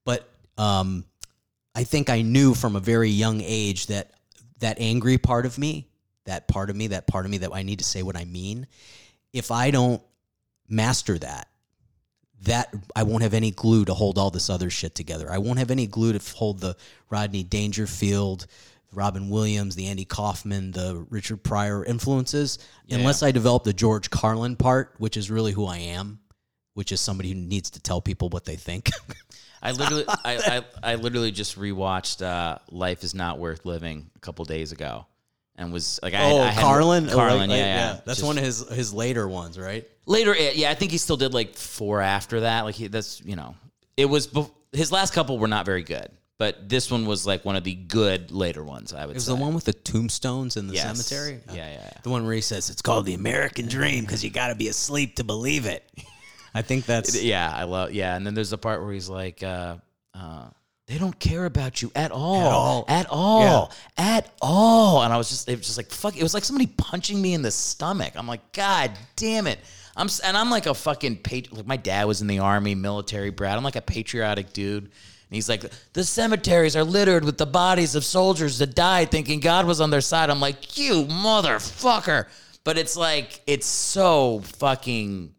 But 0.05 0.29
um, 0.57 1.05
I 1.75 1.85
think 1.85 2.09
I 2.09 2.23
knew 2.23 2.55
from 2.55 2.77
a 2.77 2.81
very 2.81 3.11
young 3.11 3.41
age 3.43 3.87
that 3.87 4.13
that 4.61 4.79
angry 4.81 5.19
part 5.19 5.45
of 5.45 5.59
me, 5.59 5.89
that 6.25 6.49
part 6.49 6.71
of 6.71 6.77
me, 6.77 6.87
that 6.89 7.07
part 7.07 7.27
of 7.27 7.31
me 7.31 7.39
that 7.39 7.51
I 7.53 7.63
need 7.63 7.81
to 7.81 7.85
say 7.85 8.03
what 8.03 8.17
I 8.17 8.25
mean, 8.25 8.67
if 9.33 9.51
I 9.51 9.71
don't 9.71 10.01
master 10.69 11.19
that, 11.19 11.49
that 12.43 12.73
I 12.95 13.03
won't 13.03 13.23
have 13.23 13.35
any 13.35 13.51
glue 13.51 13.85
to 13.87 13.95
hold 13.95 14.19
all 14.19 14.31
this 14.31 14.51
other 14.51 14.71
shit 14.71 14.95
together. 14.95 15.31
I 15.31 15.39
won't 15.39 15.59
have 15.59 15.71
any 15.71 15.87
glue 15.87 16.13
to 16.17 16.37
hold 16.37 16.61
the 16.61 16.77
Rodney 17.11 17.43
Dangerfield, 17.43 18.47
Robin 18.93 19.29
Williams, 19.29 19.75
the 19.75 19.87
Andy 19.89 20.05
Kaufman, 20.05 20.71
the 20.73 21.05
Richard 21.11 21.43
Pryor 21.43 21.85
influences, 21.85 22.59
unless 22.91 23.23
I 23.23 23.31
develop 23.31 23.65
the 23.65 23.73
George 23.73 24.11
Carlin 24.11 24.57
part, 24.57 24.95
which 24.99 25.17
is 25.17 25.31
really 25.31 25.53
who 25.53 25.67
I 25.67 25.79
am, 25.79 26.21
which 26.75 26.93
is 26.93 27.01
somebody 27.01 27.31
who 27.31 27.35
needs 27.37 27.71
to 27.71 27.81
tell 27.81 28.01
people 28.01 28.29
what 28.29 28.45
they 28.45 28.57
think. 28.57 28.91
I 29.63 29.73
literally, 29.73 30.05
I, 30.09 30.63
I, 30.83 30.93
I 30.93 30.95
literally 30.97 31.33
just 31.33 31.59
rewatched 31.59 32.23
uh, 32.25 32.59
"Life 32.71 33.03
Is 33.03 33.15
Not 33.15 33.39
Worth 33.39 33.65
Living" 33.65 34.11
a 34.15 34.19
couple 34.21 34.45
days 34.45 34.71
ago, 34.71 35.07
and 35.57 35.73
was 35.73 35.99
like, 36.03 36.15
I, 36.15 36.31
oh, 36.31 36.43
I 36.43 36.49
had, 36.49 36.63
Carlin, 36.63 37.09
Oh, 37.11 37.15
Carlin, 37.15 37.49
like- 37.51 37.59
yeah, 37.59 37.65
like, 37.65 37.97
yeah, 37.97 38.01
That's 38.05 38.19
Just- 38.19 38.23
one 38.27 38.39
of 38.39 38.45
his 38.45 38.69
his 38.69 38.93
later 38.95 39.27
ones, 39.27 39.59
right? 39.59 39.89
Later. 40.07 40.35
eh, 40.35 40.53
Yeah, 40.55 40.70
I 40.70 40.74
think 40.74 40.91
he 40.93 40.99
still 40.99 41.16
did 41.16 41.35
like 41.35 41.55
four 41.57 42.01
after 42.01 42.41
that. 42.41 42.62
Like 42.62 42.74
he, 42.74 42.87
that's 42.89 43.20
you 43.24 43.37
know, 43.37 43.55
it 43.97 44.07
was 44.07 44.27
bef- 44.27 44.51
his 44.73 44.91
last 44.93 45.12
couple 45.12 45.39
were 45.39 45.49
not 45.49 45.66
very 45.66 45.83
good, 45.83 46.09
but 46.39 46.69
this 46.69 46.91
one 46.91 47.07
was 47.07 47.27
like 47.27 47.45
one 47.45 47.57
of 47.57 47.65
the 47.65 47.74
good 47.74 48.31
later 48.31 48.62
ones. 48.65 48.93
I 48.93 49.07
would 49.07 49.12
It 49.12 49.15
was 49.16 49.24
say 49.27 49.33
the 49.35 49.41
one 49.41 49.55
with 49.55 49.65
the 49.65 49.73
tombstones 49.73 50.57
in 50.57 50.66
the 50.69 50.74
Yes. 50.74 50.85
cemetery. 51.07 51.41
Yeah, 51.49 51.55
yeah, 51.55 51.73
yeah. 51.73 51.91
The 52.03 52.11
one 52.11 52.24
where 52.24 52.35
he 52.35 52.41
says 52.41 52.70
it's 52.70 52.83
called 52.83 53.07
the 53.07 53.15
American 53.15 53.69
Dream 53.69 54.05
because 54.05 54.23
you 54.24 54.31
got 54.31 54.49
to 54.49 54.55
be 54.55 54.69
asleep 54.69 55.16
to 55.16 55.24
believe 55.24 55.66
it. 55.66 55.83
I 56.55 56.62
think 56.62 56.87
that's 56.87 57.20
Yeah, 57.23 57.51
I 57.55 57.65
love. 57.65 57.93
Yeah, 57.93 58.16
and 58.16 58.27
then 58.27 58.35
there's 58.35 58.51
the 58.51 58.59
part 58.59 58.83
where 58.83 58.93
he's 58.93 59.09
like, 59.11 59.43
uh, 59.43 59.77
uh, 60.15 60.49
"They 60.87 60.97
don't 60.97 61.19
care 61.19 61.45
about 61.45 61.83
you 61.83 61.93
at 61.95 62.11
all, 62.12 62.47
all. 62.47 62.85
at 62.89 63.07
all, 63.11 63.73
at 63.99 64.33
all." 64.41 65.03
And 65.03 65.12
I 65.12 65.19
was 65.19 65.28
just, 65.28 65.49
it 65.51 65.59
was 65.59 65.66
just 65.66 65.77
like, 65.77 65.91
"Fuck!" 65.91 66.16
It 66.16 66.23
was 66.23 66.33
like 66.33 66.45
somebody 66.45 66.66
punching 66.78 67.20
me 67.20 67.35
in 67.35 67.43
the 67.43 67.51
stomach. 67.51 68.12
I'm 68.16 68.27
like, 68.27 68.53
"God 68.55 68.93
damn 69.16 69.47
it!" 69.47 69.59
I'm 69.97 70.09
and 70.24 70.36
I'm 70.36 70.51
like 70.51 70.66
a 70.66 70.74
fucking 70.74 71.18
pat- 71.18 71.52
like 71.52 71.66
my 71.66 71.77
dad 71.77 72.05
was 72.05 72.20
in 72.20 72.27
the 72.27 72.40
army, 72.40 72.74
military 72.74 73.31
brat. 73.31 73.56
I'm 73.56 73.64
like 73.64 73.77
a 73.77 73.82
patriotic 73.82 74.52
dude. 74.52 74.85
And 74.85 75.35
he's 75.35 75.48
like, 75.48 75.64
the 75.93 76.05
cemeteries 76.05 76.77
are 76.77 76.85
littered 76.85 77.24
with 77.24 77.36
the 77.36 77.47
bodies 77.47 77.97
of 77.97 78.05
soldiers 78.05 78.59
that 78.59 78.77
died 78.77 79.10
thinking 79.10 79.40
God 79.40 79.66
was 79.66 79.81
on 79.81 79.90
their 79.90 80.01
side. 80.01 80.31
I'm 80.31 80.40
like, 80.40 80.78
you 80.78 81.05
motherfucker. 81.06 82.27
But 82.62 82.78
it's 82.78 82.97
like, 82.97 83.40
it's 83.47 83.66
so 83.66 84.40
fucking 84.59 85.35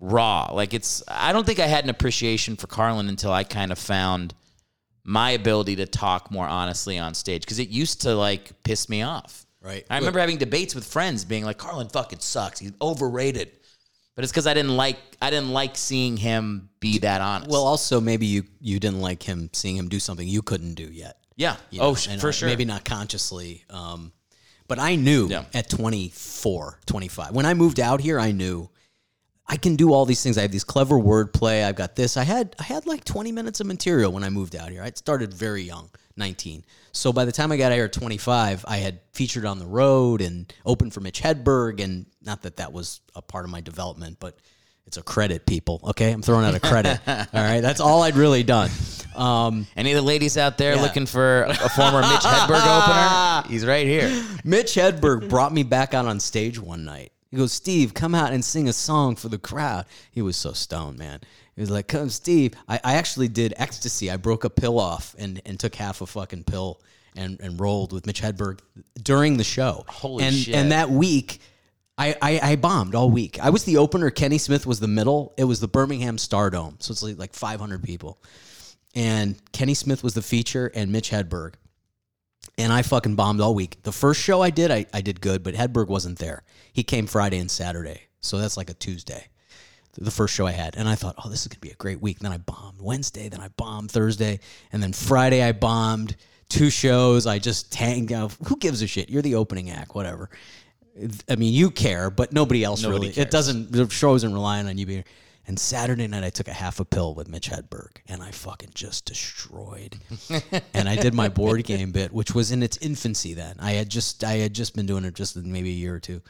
raw. 0.00 0.50
Like 0.52 0.74
it's 0.74 1.02
I 1.06 1.32
don't 1.32 1.46
think 1.46 1.60
I 1.60 1.66
had 1.66 1.84
an 1.84 1.90
appreciation 1.90 2.56
for 2.56 2.66
Carlin 2.66 3.08
until 3.08 3.32
I 3.32 3.44
kind 3.44 3.70
of 3.70 3.78
found 3.78 4.34
my 5.04 5.30
ability 5.30 5.76
to 5.76 5.86
talk 5.86 6.30
more 6.30 6.46
honestly 6.46 6.98
on 6.98 7.14
stage 7.14 7.42
because 7.42 7.58
it 7.58 7.68
used 7.68 8.02
to 8.02 8.14
like 8.14 8.62
piss 8.62 8.88
me 8.88 9.02
off. 9.02 9.46
Right. 9.62 9.84
I 9.90 9.98
remember 9.98 10.20
having 10.20 10.38
debates 10.38 10.74
with 10.74 10.86
friends 10.86 11.24
being 11.24 11.44
like 11.44 11.58
Carlin 11.58 11.88
fucking 11.88 12.20
sucks. 12.20 12.58
He's 12.58 12.72
overrated. 12.80 13.52
But 14.20 14.24
it's 14.24 14.32
cuz 14.32 14.46
I 14.46 14.52
didn't 14.52 14.76
like 14.76 14.98
I 15.22 15.30
didn't 15.30 15.48
like 15.48 15.78
seeing 15.78 16.18
him 16.18 16.68
be 16.78 16.98
that 16.98 17.22
honest. 17.22 17.50
well. 17.50 17.64
Also, 17.64 18.02
maybe 18.02 18.26
you 18.26 18.44
you 18.60 18.78
didn't 18.78 19.00
like 19.00 19.22
him 19.22 19.48
seeing 19.54 19.76
him 19.78 19.88
do 19.88 19.98
something 19.98 20.28
you 20.28 20.42
couldn't 20.42 20.74
do 20.74 20.90
yet. 20.92 21.16
yeah. 21.36 21.56
you 21.70 21.80
oh, 21.80 21.84
know, 21.88 21.94
sh- 21.94 22.08
and, 22.08 22.20
for 22.20 22.28
uh, 22.28 22.32
sure. 22.32 22.46
Maybe 22.46 22.66
not 22.66 22.84
consciously. 22.84 23.64
Um, 23.70 24.12
but 24.68 24.78
I 24.78 24.96
knew 24.96 25.28
Yeah. 25.28 25.44
at 25.54 25.70
24, 25.70 26.80
25. 26.84 27.30
When 27.30 27.46
I 27.46 27.54
moved 27.54 27.80
out 27.80 28.02
here, 28.02 28.20
I 28.20 28.32
knew 28.32 28.68
I 29.52 29.56
can 29.56 29.74
do 29.74 29.92
all 29.92 30.04
these 30.06 30.22
things. 30.22 30.38
I 30.38 30.42
have 30.42 30.52
these 30.52 30.62
clever 30.62 30.94
wordplay. 30.94 31.64
I've 31.64 31.74
got 31.74 31.96
this. 31.96 32.16
I 32.16 32.22
had 32.22 32.54
I 32.60 32.62
had 32.62 32.86
like 32.86 33.02
20 33.04 33.32
minutes 33.32 33.58
of 33.60 33.66
material 33.66 34.12
when 34.12 34.22
I 34.22 34.30
moved 34.30 34.54
out 34.54 34.70
here. 34.70 34.80
I 34.80 34.90
started 34.92 35.34
very 35.34 35.62
young, 35.62 35.90
19. 36.16 36.64
So 36.92 37.12
by 37.12 37.24
the 37.24 37.32
time 37.32 37.50
I 37.50 37.56
got 37.56 37.72
here 37.72 37.86
at 37.86 37.92
25, 37.92 38.64
I 38.68 38.76
had 38.76 39.00
featured 39.12 39.44
on 39.44 39.58
the 39.58 39.66
road 39.66 40.20
and 40.22 40.52
opened 40.64 40.94
for 40.94 41.00
Mitch 41.00 41.20
Hedberg. 41.20 41.80
And 41.82 42.06
not 42.22 42.42
that 42.42 42.58
that 42.58 42.72
was 42.72 43.00
a 43.16 43.22
part 43.22 43.44
of 43.44 43.50
my 43.50 43.60
development, 43.60 44.18
but 44.20 44.38
it's 44.86 44.96
a 44.98 45.02
credit, 45.02 45.46
people. 45.46 45.80
Okay, 45.82 46.12
I'm 46.12 46.22
throwing 46.22 46.44
out 46.44 46.54
a 46.54 46.60
credit. 46.60 47.00
all 47.08 47.26
right, 47.32 47.60
that's 47.60 47.80
all 47.80 48.02
I'd 48.04 48.14
really 48.16 48.44
done. 48.44 48.70
Um, 49.16 49.66
Any 49.76 49.90
of 49.90 49.96
the 49.96 50.02
ladies 50.02 50.38
out 50.38 50.58
there 50.58 50.76
Yeah. 50.76 50.82
looking 50.82 51.06
for 51.06 51.42
a 51.42 51.68
former 51.70 52.02
Mitch 52.02 52.20
Hedberg 52.20 52.62
opener? 53.42 53.48
He's 53.52 53.66
right 53.66 53.86
here. 53.86 54.08
Mitch 54.44 54.74
Hedberg 54.74 55.28
brought 55.28 55.52
me 55.52 55.64
back 55.64 55.92
out 55.92 56.06
on 56.06 56.20
stage 56.20 56.60
one 56.60 56.84
night. 56.84 57.10
He 57.30 57.36
goes, 57.36 57.52
Steve, 57.52 57.94
come 57.94 58.14
out 58.14 58.32
and 58.32 58.44
sing 58.44 58.68
a 58.68 58.72
song 58.72 59.14
for 59.14 59.28
the 59.28 59.38
crowd. 59.38 59.86
He 60.10 60.20
was 60.20 60.36
so 60.36 60.52
stoned, 60.52 60.98
man. 60.98 61.20
He 61.54 61.60
was 61.60 61.70
like, 61.70 61.86
come, 61.86 62.08
Steve. 62.08 62.54
I, 62.68 62.80
I 62.82 62.94
actually 62.94 63.28
did 63.28 63.54
ecstasy. 63.56 64.10
I 64.10 64.16
broke 64.16 64.44
a 64.44 64.50
pill 64.50 64.80
off 64.80 65.14
and, 65.18 65.40
and 65.46 65.58
took 65.58 65.76
half 65.76 66.00
a 66.00 66.06
fucking 66.06 66.44
pill 66.44 66.80
and, 67.14 67.40
and 67.40 67.60
rolled 67.60 67.92
with 67.92 68.06
Mitch 68.06 68.20
Hedberg 68.20 68.60
during 69.00 69.36
the 69.36 69.44
show. 69.44 69.84
Holy 69.88 70.24
and, 70.24 70.34
shit. 70.34 70.54
And 70.54 70.72
that 70.72 70.90
week, 70.90 71.40
I, 71.96 72.16
I, 72.20 72.40
I 72.42 72.56
bombed 72.56 72.96
all 72.96 73.10
week. 73.10 73.38
I 73.40 73.50
was 73.50 73.64
the 73.64 73.76
opener. 73.76 74.10
Kenny 74.10 74.38
Smith 74.38 74.66
was 74.66 74.80
the 74.80 74.88
middle. 74.88 75.32
It 75.36 75.44
was 75.44 75.60
the 75.60 75.68
Birmingham 75.68 76.16
Stardome. 76.16 76.82
So 76.82 76.92
it's 76.92 77.02
like, 77.02 77.18
like 77.18 77.34
500 77.34 77.82
people. 77.82 78.18
And 78.96 79.36
Kenny 79.52 79.74
Smith 79.74 80.02
was 80.02 80.14
the 80.14 80.22
feature 80.22 80.72
and 80.74 80.90
Mitch 80.90 81.10
Hedberg 81.10 81.54
and 82.60 82.72
I 82.72 82.82
fucking 82.82 83.16
bombed 83.16 83.40
all 83.40 83.54
week. 83.54 83.82
The 83.82 83.92
first 83.92 84.20
show 84.20 84.42
I 84.42 84.50
did, 84.50 84.70
I, 84.70 84.86
I 84.92 85.00
did 85.00 85.20
good, 85.20 85.42
but 85.42 85.54
Hedberg 85.54 85.88
wasn't 85.88 86.18
there. 86.18 86.42
He 86.72 86.82
came 86.82 87.06
Friday 87.06 87.38
and 87.38 87.50
Saturday, 87.50 88.02
so 88.20 88.38
that's 88.38 88.56
like 88.56 88.70
a 88.70 88.74
Tuesday. 88.74 89.26
The 89.98 90.10
first 90.10 90.34
show 90.34 90.46
I 90.46 90.52
had, 90.52 90.76
and 90.76 90.88
I 90.88 90.94
thought, 90.94 91.16
oh, 91.24 91.28
this 91.28 91.40
is 91.42 91.48
gonna 91.48 91.60
be 91.60 91.70
a 91.70 91.74
great 91.74 92.00
week. 92.00 92.20
Then 92.20 92.32
I 92.32 92.38
bombed 92.38 92.80
Wednesday, 92.80 93.28
then 93.28 93.40
I 93.40 93.48
bombed 93.48 93.90
Thursday, 93.90 94.38
and 94.72 94.82
then 94.82 94.92
Friday 94.92 95.42
I 95.42 95.52
bombed 95.52 96.16
two 96.48 96.70
shows. 96.70 97.26
I 97.26 97.38
just 97.38 97.72
tanked. 97.72 98.12
out. 98.12 98.34
Who 98.46 98.56
gives 98.56 98.82
a 98.82 98.86
shit? 98.86 99.10
You're 99.10 99.22
the 99.22 99.34
opening 99.34 99.70
act, 99.70 99.94
whatever. 99.94 100.30
I 101.28 101.36
mean, 101.36 101.52
you 101.52 101.70
care, 101.70 102.10
but 102.10 102.32
nobody 102.32 102.62
else 102.62 102.82
Nobody 102.82 103.00
really. 103.00 103.12
cares. 103.14 103.26
It 103.26 103.30
doesn't. 103.30 103.72
The 103.72 103.88
show 103.90 104.14
isn't 104.14 104.32
relying 104.32 104.68
on 104.68 104.78
you 104.78 104.86
being. 104.86 105.04
And 105.50 105.58
Saturday 105.58 106.06
night, 106.06 106.22
I 106.22 106.30
took 106.30 106.46
a 106.46 106.52
half 106.52 106.78
a 106.78 106.84
pill 106.84 107.12
with 107.12 107.26
Mitch 107.26 107.50
Hedberg, 107.50 107.96
and 108.06 108.22
I 108.22 108.30
fucking 108.30 108.70
just 108.72 109.04
destroyed. 109.04 109.98
and 110.74 110.88
I 110.88 110.94
did 110.94 111.12
my 111.12 111.28
board 111.28 111.64
game 111.64 111.90
bit, 111.90 112.12
which 112.12 112.32
was 112.32 112.52
in 112.52 112.62
its 112.62 112.76
infancy. 112.76 113.34
Then 113.34 113.56
I 113.58 113.72
had 113.72 113.88
just 113.88 114.22
I 114.22 114.34
had 114.34 114.54
just 114.54 114.76
been 114.76 114.86
doing 114.86 115.04
it 115.04 115.14
just 115.14 115.34
maybe 115.36 115.70
a 115.70 115.72
year 115.72 115.92
or 115.92 115.98
two, 115.98 116.22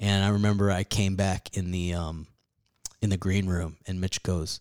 and 0.00 0.24
I 0.24 0.30
remember 0.30 0.70
I 0.70 0.84
came 0.84 1.16
back 1.16 1.54
in 1.54 1.70
the 1.70 1.92
um 1.92 2.26
in 3.02 3.10
the 3.10 3.18
green 3.18 3.46
room, 3.46 3.76
and 3.86 4.00
Mitch 4.00 4.22
goes. 4.22 4.60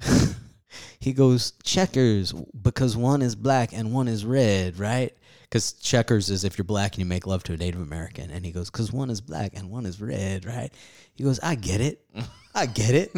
he 0.98 1.12
goes 1.12 1.52
checkers 1.62 2.32
because 2.32 2.96
one 2.96 3.22
is 3.22 3.36
black 3.36 3.72
and 3.72 3.94
one 3.94 4.08
is 4.08 4.24
red, 4.24 4.80
right? 4.80 5.16
Because 5.48 5.72
checkers 5.72 6.28
is 6.28 6.44
if 6.44 6.58
you're 6.58 6.64
black 6.64 6.92
and 6.92 6.98
you 6.98 7.06
make 7.06 7.26
love 7.26 7.42
to 7.44 7.54
a 7.54 7.56
Native 7.56 7.80
American, 7.80 8.30
and 8.30 8.44
he 8.44 8.52
goes 8.52 8.70
because 8.70 8.92
one 8.92 9.08
is 9.08 9.20
black 9.20 9.52
and 9.54 9.70
one 9.70 9.86
is 9.86 10.00
red, 10.00 10.44
right? 10.44 10.70
He 11.14 11.24
goes, 11.24 11.40
I 11.40 11.54
get 11.54 11.80
it, 11.80 12.04
I 12.54 12.66
get 12.66 12.94
it. 12.94 13.10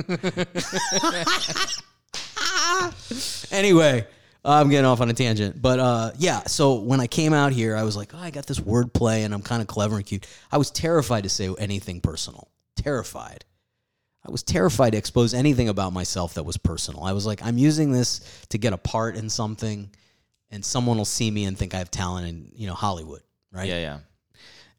anyway, 3.53 4.07
I'm 4.45 4.71
getting 4.71 4.87
off 4.87 5.01
on 5.01 5.11
a 5.11 5.13
tangent, 5.13 5.61
but 5.61 5.81
uh, 5.81 6.13
yeah. 6.19 6.45
So 6.45 6.81
when 6.81 7.01
I 7.01 7.07
came 7.07 7.33
out 7.33 7.53
here, 7.53 7.77
I 7.77 7.83
was 7.83 7.97
like, 7.97 8.15
oh, 8.15 8.19
I 8.19 8.31
got 8.31 8.47
this 8.47 8.61
wordplay, 8.61 9.25
and 9.25 9.35
I'm 9.35 9.43
kind 9.43 9.61
of 9.61 9.69
clever 9.69 9.97
and 9.97 10.07
cute. 10.07 10.27
I 10.51 10.59
was 10.59 10.71
terrified 10.71 11.25
to 11.25 11.29
say 11.29 11.53
anything 11.59 12.01
personal. 12.01 12.49
Terrified. 12.77 13.45
I 14.27 14.31
was 14.31 14.43
terrified 14.43 14.91
to 14.91 14.99
expose 14.99 15.35
anything 15.35 15.69
about 15.69 15.93
myself 15.93 16.35
that 16.35 16.43
was 16.43 16.57
personal. 16.57 17.05
I 17.05 17.13
was 17.13 17.27
like, 17.27 17.43
I'm 17.43 17.59
using 17.59 17.91
this 17.91 18.21
to 18.51 18.59
get 18.59 18.73
a 18.73 18.79
part 18.79 19.17
in 19.17 19.31
something, 19.31 19.91
and 20.51 20.65
someone 20.65 20.97
will 20.99 21.05
see 21.05 21.31
me 21.31 21.45
and 21.45 21.57
think 21.57 21.75
I 21.75 21.79
have 21.79 21.91
talent 21.91 22.29
in 22.29 22.53
you 22.55 22.67
know 22.67 22.75
Hollywood, 22.75 23.23
right? 23.53 23.69
Yeah, 23.69 23.81
yeah. 23.81 23.99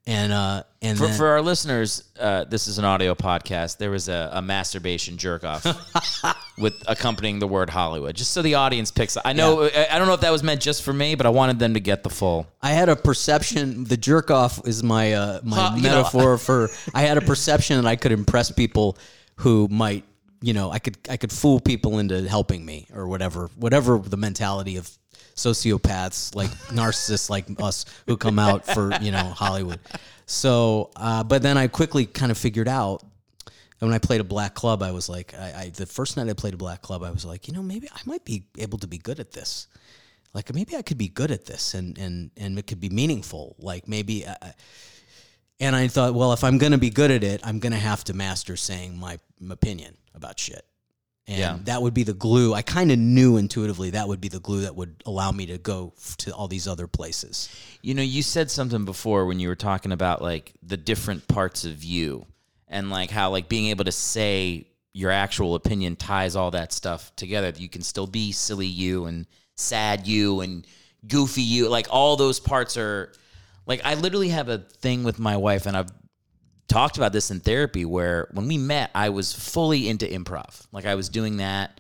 And 0.08 0.34
uh, 0.34 0.64
and 0.82 0.98
For, 0.98 1.06
then, 1.08 1.16
for 1.18 1.28
our 1.28 1.44
listeners, 1.44 2.10
uh, 2.20 2.46
this 2.46 2.68
is 2.68 2.80
an 2.80 2.86
audio 2.86 3.14
podcast. 3.14 3.78
There 3.78 3.92
was 3.92 4.10
a, 4.10 4.32
a 4.34 4.42
masturbation 4.42 5.18
jerk 5.18 5.44
off 5.44 5.64
with 6.58 6.74
accompanying 6.88 7.38
the 7.38 7.48
word 7.48 7.70
Hollywood, 7.70 8.16
just 8.16 8.32
so 8.32 8.42
the 8.42 8.56
audience 8.56 8.90
picks. 8.90 9.16
I 9.24 9.34
know 9.34 9.62
I, 9.66 9.88
I 9.92 10.00
don't 10.00 10.08
know 10.08 10.16
if 10.16 10.22
that 10.22 10.32
was 10.32 10.42
meant 10.42 10.60
just 10.60 10.82
for 10.82 10.92
me, 10.92 11.14
but 11.14 11.28
I 11.28 11.30
wanted 11.30 11.60
them 11.60 11.76
to 11.76 11.80
get 11.80 12.02
the 12.02 12.10
full. 12.10 12.48
I 12.64 12.72
had 12.72 12.90
a 12.90 12.96
perception. 12.96 13.84
The 13.84 13.96
jerk 13.96 14.32
off 14.32 14.68
is 14.68 14.82
my 14.82 15.14
uh, 15.14 15.40
my 15.44 15.56
Huh, 15.56 15.74
you 15.76 15.84
know- 15.84 15.90
metaphor 15.98 16.38
for. 16.40 16.70
I 16.96 17.02
had 17.04 17.18
a 17.18 17.22
perception 17.22 17.80
that 17.80 17.88
I 17.88 17.96
could 17.96 18.12
impress 18.12 18.50
people 18.50 18.98
who 19.36 19.68
might, 19.70 20.04
you 20.42 20.54
know, 20.54 20.72
I 20.72 20.80
could 20.80 20.98
I 21.12 21.18
could 21.18 21.32
fool 21.32 21.60
people 21.60 22.00
into 22.00 22.28
helping 22.28 22.66
me 22.66 22.88
or 22.92 23.08
whatever, 23.08 23.52
whatever 23.56 24.00
the 24.00 24.18
mentality 24.18 24.78
of 24.78 24.90
sociopaths 25.46 26.36
like 26.36 26.50
narcissists 26.70 27.30
like 27.30 27.46
us 27.62 27.86
who 28.08 28.18
come 28.18 28.40
out 28.40 28.66
for 28.66 28.92
you 29.02 29.12
know 29.12 29.24
Hollywood. 29.24 29.80
So, 30.26 30.92
uh, 30.96 31.24
but 31.24 31.42
then 31.42 31.58
I 31.58 31.68
quickly 31.68 32.06
kind 32.06 32.32
of 32.32 32.38
figured 32.38 32.68
out. 32.68 33.04
When 33.80 33.94
I 33.94 33.98
played 33.98 34.22
a 34.22 34.24
black 34.24 34.54
club, 34.54 34.84
I 34.84 34.92
was 34.92 35.10
like, 35.10 35.34
I, 35.34 35.54
I 35.58 35.70
the 35.70 35.88
first 35.88 36.16
night 36.16 36.30
I 36.30 36.34
played 36.34 36.54
a 36.54 36.58
black 36.58 36.84
club, 36.84 37.02
I 37.02 37.10
was 37.10 37.26
like, 37.26 37.48
you 37.48 37.54
know, 37.56 37.64
maybe 37.64 37.90
I 37.92 38.00
might 38.06 38.24
be 38.24 38.44
able 38.60 38.78
to 38.78 38.88
be 38.88 39.00
good 39.00 39.20
at 39.20 39.32
this 39.32 39.68
like 40.34 40.54
maybe 40.54 40.76
I 40.76 40.82
could 40.82 40.98
be 40.98 41.10
good 41.10 41.32
at 41.32 41.46
this 41.46 41.74
and 41.74 41.98
and 41.98 42.32
and 42.38 42.58
it 42.58 42.68
could 42.68 42.80
be 42.80 42.90
meaningful. 42.90 43.56
Like 43.60 43.88
maybe, 43.88 44.26
uh, 44.26 44.36
and 45.60 45.76
I 45.76 45.88
thought, 45.88 46.14
well, 46.14 46.34
if 46.34 46.44
I'm 46.44 46.58
gonna 46.58 46.78
be 46.78 46.90
good 46.90 47.12
at 47.12 47.24
it, 47.24 47.42
I'm 47.44 47.60
gonna 47.60 47.78
have 47.78 48.04
to 48.06 48.14
master 48.14 48.56
saying 48.56 48.98
my 48.98 49.20
opinion 49.50 49.98
about 50.16 50.40
shit. 50.40 50.66
And 51.28 51.38
Yeah. 51.38 51.58
that 51.66 51.82
would 51.82 51.94
be 51.94 52.04
the 52.04 52.14
glue. 52.14 52.54
I 52.54 52.62
kind 52.62 52.92
of 52.92 52.98
knew 52.98 53.38
intuitively 53.38 53.92
that 53.92 54.08
would 54.08 54.20
be 54.20 54.28
the 54.28 54.40
glue 54.40 54.62
that 54.62 54.76
would 54.76 55.02
allow 55.06 55.32
me 55.32 55.46
to 55.48 55.58
go 55.58 55.94
f- 55.98 56.18
to 56.18 56.32
all 56.34 56.48
these 56.48 56.68
other 56.68 56.88
places. 56.88 57.48
You 57.82 57.94
know, 57.94 58.02
you 58.02 58.24
said 58.24 58.50
something 58.50 58.86
before 58.86 59.26
when 59.26 59.40
you 59.40 59.48
were 59.48 59.56
talking 59.56 59.92
about 59.92 60.22
like 60.22 60.54
the 60.64 60.78
different 60.78 61.28
parts 61.28 61.64
of 61.64 61.84
you 61.84 62.26
and 62.68 62.90
like 62.90 63.12
how 63.12 63.30
like 63.30 63.48
being 63.50 63.68
able 63.68 63.86
to 63.86 63.92
say 63.92 64.68
your 64.94 65.12
actual 65.12 65.56
opinion 65.56 65.96
ties 65.96 66.36
all 66.36 66.52
that 66.52 66.74
stuff 66.74 67.16
together. 67.16 67.54
You 67.56 67.70
can 67.70 67.82
still 67.84 68.08
be 68.08 68.32
silly 68.32 68.68
you 68.68 69.06
and 69.06 69.26
sad 69.56 70.08
you 70.08 70.42
and 70.42 70.66
goofy 71.08 71.44
you. 71.44 71.70
Like 71.70 71.88
all 71.92 72.18
those 72.18 72.40
parts 72.40 72.78
are 72.78 73.14
like 73.68 73.82
I 73.86 73.94
literally 73.94 74.30
have 74.30 74.50
a 74.50 74.58
thing 74.58 75.04
with 75.04 75.20
my 75.20 75.38
wife 75.38 75.66
and 75.68 75.78
I've 75.78 75.92
talked 76.72 76.98
about 76.98 77.14
this 77.14 77.32
in 77.32 77.40
therapy 77.40 77.86
where 77.86 78.28
when 78.32 78.48
we 78.48 78.58
met 78.58 78.92
I 78.96 79.10
was 79.10 79.34
fully 79.34 79.90
into 79.90 80.06
improv. 80.06 80.66
Like 80.72 80.86
I 80.86 80.96
was 80.96 81.10
doing 81.10 81.38
that 81.38 81.80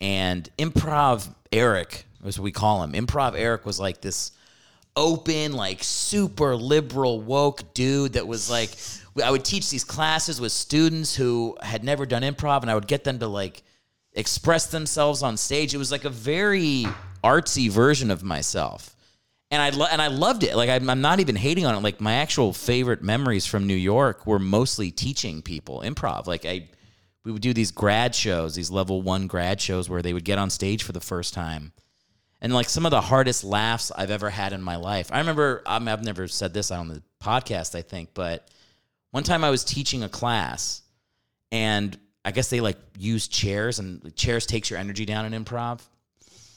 and 0.00 0.48
improv 0.58 1.28
Eric 1.52 2.06
what 2.22 2.38
we 2.38 2.52
call 2.52 2.82
him. 2.82 2.92
Improv 2.92 3.34
Eric 3.36 3.66
was 3.66 3.80
like 3.80 4.00
this 4.00 4.32
open, 4.96 5.52
like 5.52 5.82
super 5.82 6.54
liberal, 6.54 7.20
woke 7.20 7.74
dude 7.74 8.12
that 8.14 8.26
was 8.26 8.50
like, 8.50 8.70
I 9.22 9.30
would 9.30 9.44
teach 9.44 9.70
these 9.70 9.84
classes 9.84 10.40
with 10.40 10.52
students 10.52 11.16
who 11.16 11.56
had 11.62 11.84
never 11.84 12.06
done 12.06 12.22
improv, 12.22 12.62
and 12.62 12.70
I 12.70 12.74
would 12.74 12.86
get 12.86 13.04
them 13.04 13.18
to 13.18 13.26
like 13.26 13.62
express 14.12 14.66
themselves 14.66 15.22
on 15.22 15.36
stage. 15.36 15.74
It 15.74 15.78
was 15.78 15.90
like 15.90 16.04
a 16.04 16.10
very 16.10 16.86
artsy 17.24 17.70
version 17.70 18.10
of 18.10 18.22
myself. 18.22 18.94
And 19.52 19.60
I 19.60 19.68
lo- 19.68 19.86
and 19.88 20.00
I 20.00 20.06
loved 20.06 20.44
it. 20.44 20.56
Like 20.56 20.70
I'm, 20.70 20.88
I'm 20.88 21.02
not 21.02 21.20
even 21.20 21.36
hating 21.36 21.66
on 21.66 21.74
it. 21.74 21.82
Like 21.82 22.00
my 22.00 22.14
actual 22.14 22.54
favorite 22.54 23.02
memories 23.02 23.44
from 23.44 23.66
New 23.66 23.74
York 23.74 24.26
were 24.26 24.38
mostly 24.38 24.90
teaching 24.90 25.42
people 25.42 25.82
improv. 25.84 26.26
Like 26.26 26.46
I, 26.46 26.70
we 27.22 27.32
would 27.32 27.42
do 27.42 27.52
these 27.52 27.70
grad 27.70 28.14
shows, 28.14 28.54
these 28.54 28.70
level 28.70 29.02
one 29.02 29.26
grad 29.26 29.60
shows 29.60 29.90
where 29.90 30.00
they 30.00 30.14
would 30.14 30.24
get 30.24 30.38
on 30.38 30.48
stage 30.48 30.82
for 30.82 30.92
the 30.92 31.00
first 31.00 31.34
time, 31.34 31.72
and 32.40 32.54
like 32.54 32.70
some 32.70 32.86
of 32.86 32.92
the 32.92 33.02
hardest 33.02 33.44
laughs 33.44 33.92
I've 33.94 34.10
ever 34.10 34.30
had 34.30 34.54
in 34.54 34.62
my 34.62 34.76
life. 34.76 35.10
I 35.12 35.18
remember 35.18 35.62
I'm, 35.66 35.86
I've 35.86 36.02
never 36.02 36.28
said 36.28 36.54
this 36.54 36.70
on 36.70 36.88
the 36.88 37.02
podcast, 37.22 37.74
I 37.74 37.82
think, 37.82 38.14
but 38.14 38.48
one 39.10 39.22
time 39.22 39.44
I 39.44 39.50
was 39.50 39.64
teaching 39.64 40.02
a 40.02 40.08
class, 40.08 40.80
and 41.50 41.96
I 42.24 42.30
guess 42.30 42.48
they 42.48 42.62
like 42.62 42.78
use 42.98 43.28
chairs, 43.28 43.78
and 43.78 44.16
chairs 44.16 44.46
takes 44.46 44.70
your 44.70 44.78
energy 44.78 45.04
down 45.04 45.30
in 45.30 45.44
improv. 45.44 45.80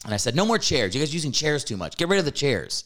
And 0.05 0.13
I 0.13 0.17
said, 0.17 0.35
"No 0.35 0.45
more 0.45 0.57
chairs. 0.57 0.95
You 0.95 1.01
guys 1.01 1.09
are 1.09 1.13
using 1.13 1.31
chairs 1.33 1.63
too 1.63 1.75
much. 1.75 1.97
Get 1.97 2.07
rid 2.07 2.19
of 2.19 2.25
the 2.25 2.31
chairs." 2.31 2.85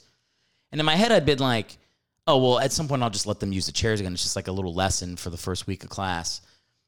And 0.71 0.79
in 0.79 0.85
my 0.85 0.95
head, 0.95 1.11
I'd 1.11 1.25
been 1.25 1.39
like, 1.39 1.77
"Oh 2.25 2.37
well, 2.37 2.59
at 2.59 2.71
some 2.71 2.87
point 2.87 3.03
I'll 3.03 3.09
just 3.09 3.27
let 3.27 3.39
them 3.39 3.53
use 3.53 3.67
the 3.67 3.71
chairs 3.71 3.99
again. 3.99 4.13
It's 4.13 4.23
just 4.23 4.35
like 4.35 4.47
a 4.47 4.51
little 4.51 4.73
lesson 4.73 5.15
for 5.17 5.29
the 5.29 5.37
first 5.37 5.67
week 5.67 5.83
of 5.83 5.89
class." 5.89 6.41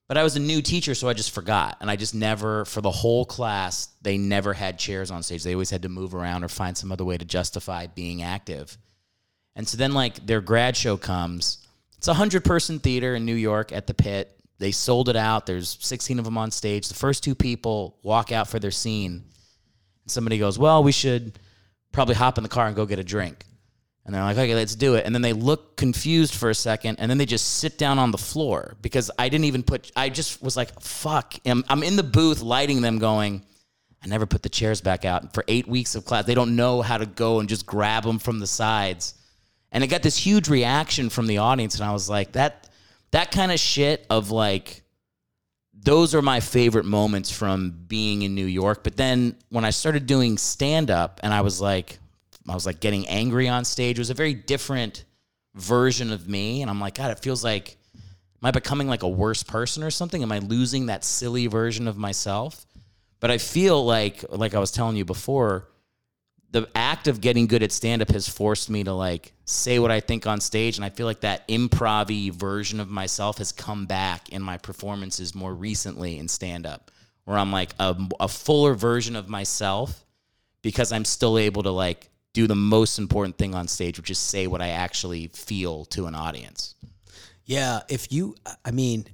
But 0.08 0.18
I 0.18 0.24
was 0.24 0.36
a 0.36 0.41
new 0.41 0.62
teacher, 0.62 0.94
so 0.94 1.08
I 1.08 1.14
just 1.14 1.32
forgot. 1.32 1.78
And 1.80 1.90
I 1.90 1.95
just 1.95 2.14
never, 2.14 2.66
for 2.66 2.82
the 2.82 2.91
whole 2.91 3.24
class, 3.24 3.88
they 4.02 4.18
never 4.18 4.53
had 4.53 4.78
chairs 4.78 5.10
on 5.10 5.24
stage. 5.24 5.44
They 5.44 5.53
always 5.53 5.70
had 5.70 5.84
to 5.84 5.90
move 5.90 6.14
around 6.14 6.44
or 6.44 6.49
find 6.49 6.78
some 6.78 6.91
other 6.91 7.06
way 7.06 7.18
to 7.18 7.24
justify 7.24 7.88
being 7.88 8.22
active. 8.22 8.78
And 9.56 9.66
so 9.66 9.78
then, 9.78 9.94
like, 9.94 10.26
their 10.26 10.41
grad 10.41 10.76
show 10.76 10.98
comes. 10.98 11.60
It's 11.98 12.10
a 12.10 12.12
100 12.12 12.44
person 12.44 12.80
theater 12.80 13.16
in 13.16 13.26
New 13.26 13.36
York 13.36 13.72
at 13.72 13.88
the 13.88 13.94
pit. 13.94 14.38
They 14.58 14.72
sold 14.72 15.08
it 15.08 15.16
out. 15.16 15.45
There's 15.45 15.78
16 15.80 16.20
of 16.20 16.26
them 16.26 16.38
on 16.38 16.52
stage. 16.52 16.90
The 16.90 16.94
first 16.94 17.24
two 17.24 17.34
people 17.34 17.98
walk 18.03 18.34
out 18.34 18.49
for 18.49 18.60
their 18.60 18.70
scene. 18.70 19.24
And 20.03 20.11
somebody 20.11 20.38
goes, 20.38 20.57
Well, 20.60 20.84
we 20.84 20.91
should 20.91 21.40
probably 21.91 22.15
hop 22.15 22.38
in 22.38 22.44
the 22.44 22.49
car 22.49 22.68
and 22.68 22.76
go 22.76 22.86
get 22.86 22.99
a 22.99 23.03
drink. 23.03 23.45
And 24.06 24.15
they're 24.15 24.23
like, 24.23 24.38
okay, 24.38 24.56
let's 24.56 24.76
do 24.76 24.95
it. 24.95 25.06
And 25.06 25.14
then 25.14 25.22
they 25.22 25.34
look 25.34 25.78
confused 25.78 26.34
for 26.34 26.49
a 26.49 26.56
second, 26.56 26.99
and 26.99 27.10
then 27.10 27.18
they 27.18 27.26
just 27.26 27.57
sit 27.60 27.78
down 27.78 27.99
on 27.99 28.11
the 28.11 28.18
floor 28.18 28.76
because 28.82 29.11
I 29.19 29.30
didn't 29.30 29.45
even 29.45 29.61
put. 29.61 29.91
I 29.95 30.10
just 30.10 30.41
was 30.41 30.57
like, 30.57 30.80
fuck. 30.82 31.36
I'm, 31.45 31.64
I'm 31.69 31.84
in 31.84 31.98
the 31.98 32.03
booth 32.03 32.41
lighting 32.41 32.82
them, 32.82 32.98
going. 32.98 33.45
I 34.03 34.07
never 34.07 34.26
put 34.26 34.41
the 34.41 34.49
chairs 34.49 34.82
back 34.82 35.06
out 35.06 35.36
for 35.36 35.45
eight 35.48 35.68
weeks 35.68 35.94
of 35.94 36.06
class. 36.06 36.26
They 36.26 36.34
don't 36.34 36.56
know 36.56 36.82
how 36.82 36.98
to 36.98 37.06
go 37.06 37.40
and 37.40 37.48
just 37.48 37.68
grab 37.68 38.03
them 38.03 38.18
from 38.18 38.40
the 38.40 38.48
sides. 38.48 39.14
And 39.72 39.84
it 39.84 39.88
got 39.88 40.02
this 40.02 40.18
huge 40.18 40.49
reaction 40.49 41.10
from 41.10 41.28
the 41.28 41.38
audience, 41.38 41.76
and 41.76 41.84
I 41.84 41.94
was 41.94 42.10
like, 42.10 42.32
that 42.32 42.69
that 43.11 43.30
kind 43.30 43.52
of 43.52 43.60
shit 43.60 44.06
of 44.10 44.32
like 44.32 44.81
those 45.84 46.14
are 46.14 46.22
my 46.22 46.40
favorite 46.40 46.86
moments 46.86 47.32
from 47.32 47.72
being 47.88 48.22
in 48.22 48.36
New 48.36 48.45
York. 48.45 48.84
But 48.84 48.98
then 48.98 49.36
when 49.49 49.66
I 49.66 49.72
started 49.72 50.06
doing 50.06 50.38
stand 50.38 50.91
up 50.91 51.20
and 51.24 51.34
I 51.34 51.41
was 51.41 51.60
like 51.60 51.99
I 52.48 52.53
was 52.53 52.66
like 52.66 52.80
getting 52.80 53.08
angry 53.08 53.48
on 53.48 53.66
stage, 53.66 53.98
it 53.98 54.02
was 54.02 54.10
a 54.10 54.16
very 54.16 54.34
different 54.34 55.06
version 55.56 56.12
of 56.12 56.28
me. 56.28 56.62
And 56.62 56.70
I'm 56.70 56.80
like, 56.80 56.95
God, 56.95 57.12
it 57.12 57.20
feels 57.20 57.44
like 57.44 57.78
am 57.95 58.48
I 58.48 58.52
becoming 58.52 58.88
like 58.88 59.03
a 59.03 59.10
worse 59.10 59.44
person 59.44 59.84
or 59.84 59.91
something? 59.91 60.22
Am 60.22 60.32
I 60.32 60.40
losing 60.40 60.88
that 60.88 61.03
silly 61.03 61.48
version 61.48 61.88
of 61.88 61.98
myself? 61.98 62.66
But 63.20 63.32
I 63.32 63.38
feel 63.38 63.84
like 63.84 64.24
like 64.30 64.53
I 64.53 64.60
was 64.60 64.72
telling 64.72 64.95
you 64.95 65.06
before, 65.06 65.68
the 66.52 66.68
act 66.76 67.07
of 67.07 67.22
getting 67.22 67.48
good 67.48 67.64
at 67.64 67.72
stand 67.72 68.02
up 68.02 68.10
has 68.10 68.28
forced 68.28 68.69
me 68.69 68.84
to 68.84 68.94
like 68.94 69.34
say 69.45 69.80
what 69.80 69.91
I 69.91 70.02
think 70.02 70.28
on 70.28 70.41
stage. 70.41 70.78
And 70.78 70.86
I 70.86 70.90
feel 70.90 71.06
like 71.06 71.22
that 71.22 71.48
improv 71.48 72.32
version 72.32 72.80
of 72.80 72.90
myself 72.90 73.38
has 73.38 73.52
come 73.52 73.86
back 73.86 74.30
in 74.30 74.41
my 74.41 74.57
performances 74.57 75.34
more 75.34 75.53
recently 75.53 76.18
in 76.19 76.28
stand 76.28 76.65
up, 76.65 76.91
where 77.23 77.38
I'm 77.38 77.52
like 77.52 77.73
a, 77.80 77.95
a 78.19 78.28
fuller 78.28 78.73
version 78.73 79.15
of 79.15 79.30
myself 79.30 80.06
because 80.61 80.91
I'm 80.91 81.06
still 81.06 81.38
able 81.38 81.64
to 81.64 81.72
like 81.72 82.10
do 82.34 82.48
the 82.48 82.56
most 82.56 82.99
important 82.99 83.38
thing 83.38 83.56
on 83.56 83.68
stage, 83.68 83.98
which 83.98 84.10
is 84.10 84.18
say 84.18 84.48
what 84.48 84.61
I 84.61 84.69
actually 84.69 85.28
feel 85.28 85.86
to 85.86 86.06
an 86.06 86.15
audience. 86.15 86.76
Yeah, 87.45 87.82
if 87.90 88.11
you, 88.11 88.36
I 88.64 88.72
mean, 88.72 89.06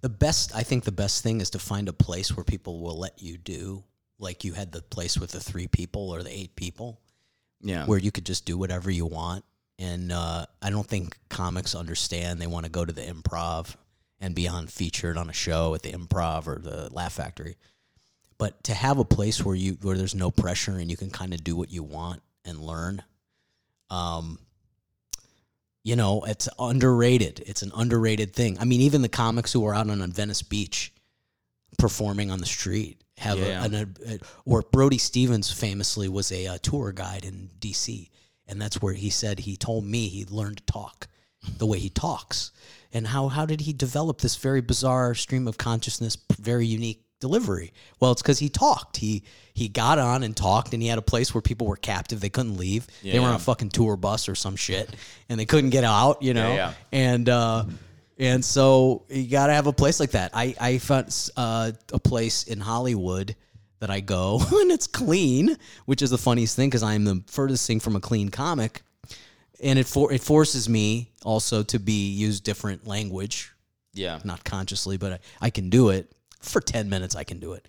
the 0.00 0.08
best, 0.08 0.54
I 0.54 0.62
think 0.62 0.84
the 0.84 0.92
best 0.92 1.22
thing 1.22 1.40
is 1.40 1.50
to 1.50 1.58
find 1.58 1.88
a 1.88 1.92
place 1.92 2.36
where 2.36 2.44
people 2.44 2.80
will 2.80 2.98
let 2.98 3.20
you 3.20 3.36
do, 3.36 3.84
like 4.18 4.44
you 4.44 4.52
had 4.54 4.72
the 4.72 4.82
place 4.82 5.18
with 5.18 5.30
the 5.32 5.40
three 5.40 5.66
people 5.68 6.10
or 6.10 6.22
the 6.22 6.30
eight 6.30 6.56
people, 6.56 7.00
Yeah. 7.60 7.84
where 7.86 7.98
you 7.98 8.10
could 8.10 8.26
just 8.26 8.44
do 8.44 8.56
whatever 8.56 8.90
you 8.90 9.06
want. 9.06 9.44
And 9.78 10.10
uh, 10.10 10.46
I 10.62 10.70
don't 10.70 10.86
think 10.86 11.18
comics 11.28 11.74
understand 11.74 12.40
they 12.40 12.46
want 12.46 12.64
to 12.64 12.72
go 12.72 12.84
to 12.84 12.92
the 12.92 13.02
improv 13.02 13.76
and 14.20 14.34
be 14.34 14.48
on 14.48 14.66
featured 14.68 15.18
on 15.18 15.28
a 15.28 15.34
show 15.34 15.74
at 15.74 15.82
the 15.82 15.92
improv 15.92 16.46
or 16.46 16.58
the 16.58 16.88
Laugh 16.92 17.12
Factory. 17.12 17.56
But 18.38 18.64
to 18.64 18.74
have 18.74 18.98
a 18.98 19.04
place 19.04 19.44
where 19.44 19.54
you 19.54 19.74
where 19.82 19.96
there's 19.96 20.14
no 20.14 20.30
pressure 20.30 20.78
and 20.78 20.90
you 20.90 20.96
can 20.96 21.10
kind 21.10 21.34
of 21.34 21.44
do 21.44 21.54
what 21.56 21.70
you 21.70 21.82
want 21.82 22.22
and 22.44 22.58
learn, 22.58 23.02
um, 23.90 24.38
you 25.84 25.94
know, 25.96 26.22
it's 26.24 26.48
underrated. 26.58 27.42
It's 27.46 27.62
an 27.62 27.72
underrated 27.74 28.34
thing. 28.34 28.58
I 28.58 28.64
mean, 28.64 28.80
even 28.80 29.02
the 29.02 29.08
comics 29.08 29.52
who 29.52 29.64
are 29.66 29.74
out 29.74 29.88
on 29.88 30.10
Venice 30.12 30.42
Beach 30.42 30.92
performing 31.78 32.30
on 32.30 32.38
the 32.40 32.46
street 32.46 33.02
have 33.18 33.38
Yeah. 33.38 33.62
a, 33.62 33.64
an, 33.64 33.94
a, 34.06 34.18
or 34.44 34.62
Brody 34.62 34.98
Stevens 34.98 35.50
famously 35.50 36.08
was 36.08 36.30
a, 36.32 36.46
uh 36.46 36.58
tour 36.62 36.92
guide 36.92 37.24
in 37.24 37.50
D.C. 37.58 38.10
and 38.46 38.60
that's 38.60 38.80
where 38.82 38.94
he 38.94 39.10
said 39.10 39.40
he 39.40 39.56
told 39.56 39.84
me 39.84 40.08
he 40.08 40.24
learned 40.26 40.58
to 40.58 40.64
talk 40.64 41.08
the 41.58 41.66
way 41.66 41.78
he 41.78 41.88
talks 41.90 42.50
and 42.92 43.06
how 43.06 43.28
how 43.28 43.46
did 43.46 43.60
he 43.60 43.72
develop 43.72 44.20
this 44.20 44.36
very 44.36 44.60
bizarre 44.60 45.14
stream 45.14 45.46
of 45.46 45.58
consciousness, 45.58 46.16
very 46.38 46.66
unique 46.66 47.02
delivery? 47.20 47.72
Well, 48.00 48.12
it's 48.12 48.22
because 48.22 48.38
he 48.38 48.48
talked. 48.48 48.96
He 48.96 49.22
he 49.54 49.68
got 49.68 49.98
on 49.98 50.22
and 50.22 50.36
talked, 50.36 50.72
and 50.72 50.82
he 50.82 50.88
had 50.88 50.98
a 50.98 51.02
place 51.02 51.34
where 51.34 51.42
people 51.42 51.66
were 51.66 51.76
captive. 51.76 52.20
They 52.20 52.30
couldn't 52.30 52.56
leave. 52.56 52.86
They 53.02 53.18
were 53.18 53.26
on 53.26 53.34
a 53.34 53.38
fucking 53.38 53.70
tour 53.70 53.96
bus 53.96 54.28
or 54.28 54.34
some 54.34 54.56
shit, 54.56 54.94
and 55.28 55.38
they 55.38 55.44
couldn't 55.46 55.70
get 55.70 55.84
out. 55.84 56.22
You 56.22 56.34
know, 56.34 56.54
yeah. 56.54 56.72
and 56.92 57.28
uh, 57.28 57.64
and 58.18 58.44
so 58.44 59.04
you 59.08 59.28
got 59.28 59.48
to 59.48 59.52
have 59.52 59.66
a 59.66 59.72
place 59.72 60.00
like 60.00 60.12
that. 60.12 60.30
I 60.34 60.54
I 60.60 60.78
found 60.78 61.30
uh, 61.36 61.72
a 61.92 61.98
place 61.98 62.44
in 62.44 62.60
Hollywood 62.60 63.36
that 63.80 63.90
I 63.90 64.00
go 64.00 64.40
and 64.52 64.70
it's 64.70 64.86
clean, 64.86 65.56
which 65.84 66.02
is 66.02 66.10
the 66.10 66.18
funniest 66.18 66.56
thing 66.56 66.68
because 66.70 66.82
I'm 66.82 67.04
the 67.04 67.22
furthest 67.26 67.66
thing 67.66 67.80
from 67.80 67.94
a 67.96 68.00
clean 68.00 68.30
comic, 68.30 68.82
and 69.62 69.78
it 69.78 69.86
for 69.86 70.12
it 70.12 70.22
forces 70.22 70.68
me 70.68 71.10
also 71.24 71.62
to 71.64 71.78
be 71.78 72.10
use 72.12 72.40
different 72.40 72.86
language, 72.86 73.52
Yeah. 73.92 74.20
not 74.24 74.44
consciously, 74.44 74.96
but 74.96 75.12
I, 75.14 75.18
I 75.46 75.50
can 75.50 75.68
do 75.70 75.90
it 75.90 76.10
for 76.40 76.60
ten 76.60 76.88
minutes. 76.88 77.14
I 77.16 77.24
can 77.24 77.38
do 77.38 77.52
it, 77.52 77.66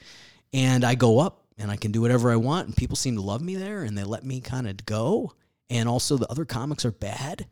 and 0.53 0.84
I 0.86 0.95
go 0.95 1.19
up 1.19 1.44
and 1.60 1.72
I 1.72 1.76
can 1.76 1.91
do 1.91 2.02
whatever 2.02 2.32
I 2.32 2.36
want, 2.36 2.68
and 2.68 2.76
people 2.78 2.95
seem 2.95 3.15
to 3.15 3.22
love 3.22 3.41
me 3.41 3.56
there, 3.56 3.82
and 3.82 3.98
they 3.98 4.03
let 4.03 4.24
me 4.24 4.40
kind 4.41 4.68
of 4.68 4.86
go. 4.86 5.34
And 5.69 5.90
also, 5.90 6.15
the 6.15 6.30
other 6.32 6.45
comics 6.45 6.86
are 6.86 6.91
bad. 6.91 7.48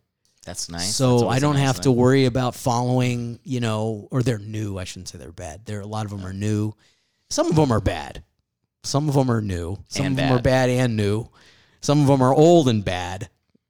That's 0.45 0.69
nice. 0.69 0.95
So 0.95 1.17
always 1.17 1.38
I 1.38 1.39
don't 1.39 1.55
nice 1.55 1.65
have 1.65 1.81
to 1.81 1.91
worry 1.91 2.26
about 2.26 2.55
following, 2.55 3.39
you 3.43 3.59
know, 3.59 4.07
or 4.11 4.22
they're 4.23 4.38
new. 4.38 4.77
I 4.77 4.84
shouldn't 4.84 5.09
say 5.09 5.17
they're 5.17 5.31
bad. 5.31 5.65
There, 5.65 5.80
are 5.80 5.81
a 5.81 5.88
lot 5.88 6.05
of 6.05 6.11
them 6.11 6.26
are 6.26 6.34
new. 6.34 6.73
Some 7.30 7.47
of 7.47 7.55
them 7.55 7.72
are 7.72 7.81
bad. 7.81 8.23
Some 8.84 9.09
of 9.09 9.15
them 9.15 9.31
are 9.31 9.41
new. 9.41 9.77
Some 9.88 10.05
And 10.05 10.13
of 10.13 10.17
them 10.17 10.31
are 10.31 10.35
bad. 10.38 10.67
bad 10.67 10.69
and 10.69 10.95
new. 10.95 11.27
Some 11.81 12.01
of 12.01 12.07
them 12.07 12.22
are 12.22 12.34
old 12.34 12.69
and 12.69 12.85
bad, 12.85 13.30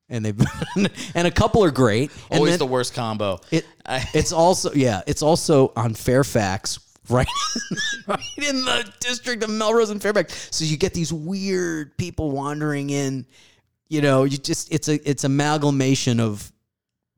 and 0.10 0.24
they've 0.26 0.40
and 1.16 1.28
a 1.28 1.32
couple 1.32 1.64
are 1.64 1.72
great. 1.72 2.12
And 2.30 2.38
Always 2.40 2.52
then 2.54 2.60
the 2.60 2.66
worst 2.66 2.94
combo. 2.94 3.40
it, 3.52 3.66
it's 4.14 4.32
also 4.34 4.74
yeah, 4.74 5.02
it's 5.08 5.22
also 5.22 5.72
on 5.78 5.94
Fairfax, 5.94 6.80
right, 7.10 7.28
right 8.08 8.20
in 8.38 8.64
the 8.66 8.90
district 9.00 9.44
of 9.44 9.50
Melrose 9.50 9.90
and 9.90 10.02
Fairfax. 10.02 10.50
So 10.52 10.66
you 10.66 10.76
get 10.78 10.94
these 10.94 11.12
weird 11.14 11.98
people 11.98 12.32
wandering 12.32 12.90
in. 12.90 13.26
You 13.88 14.02
know, 14.02 14.24
you 14.24 14.38
just 14.38 14.74
it's 14.74 14.88
a 14.90 15.10
it's 15.10 15.24
amalgamation 15.24 16.20
of 16.20 16.52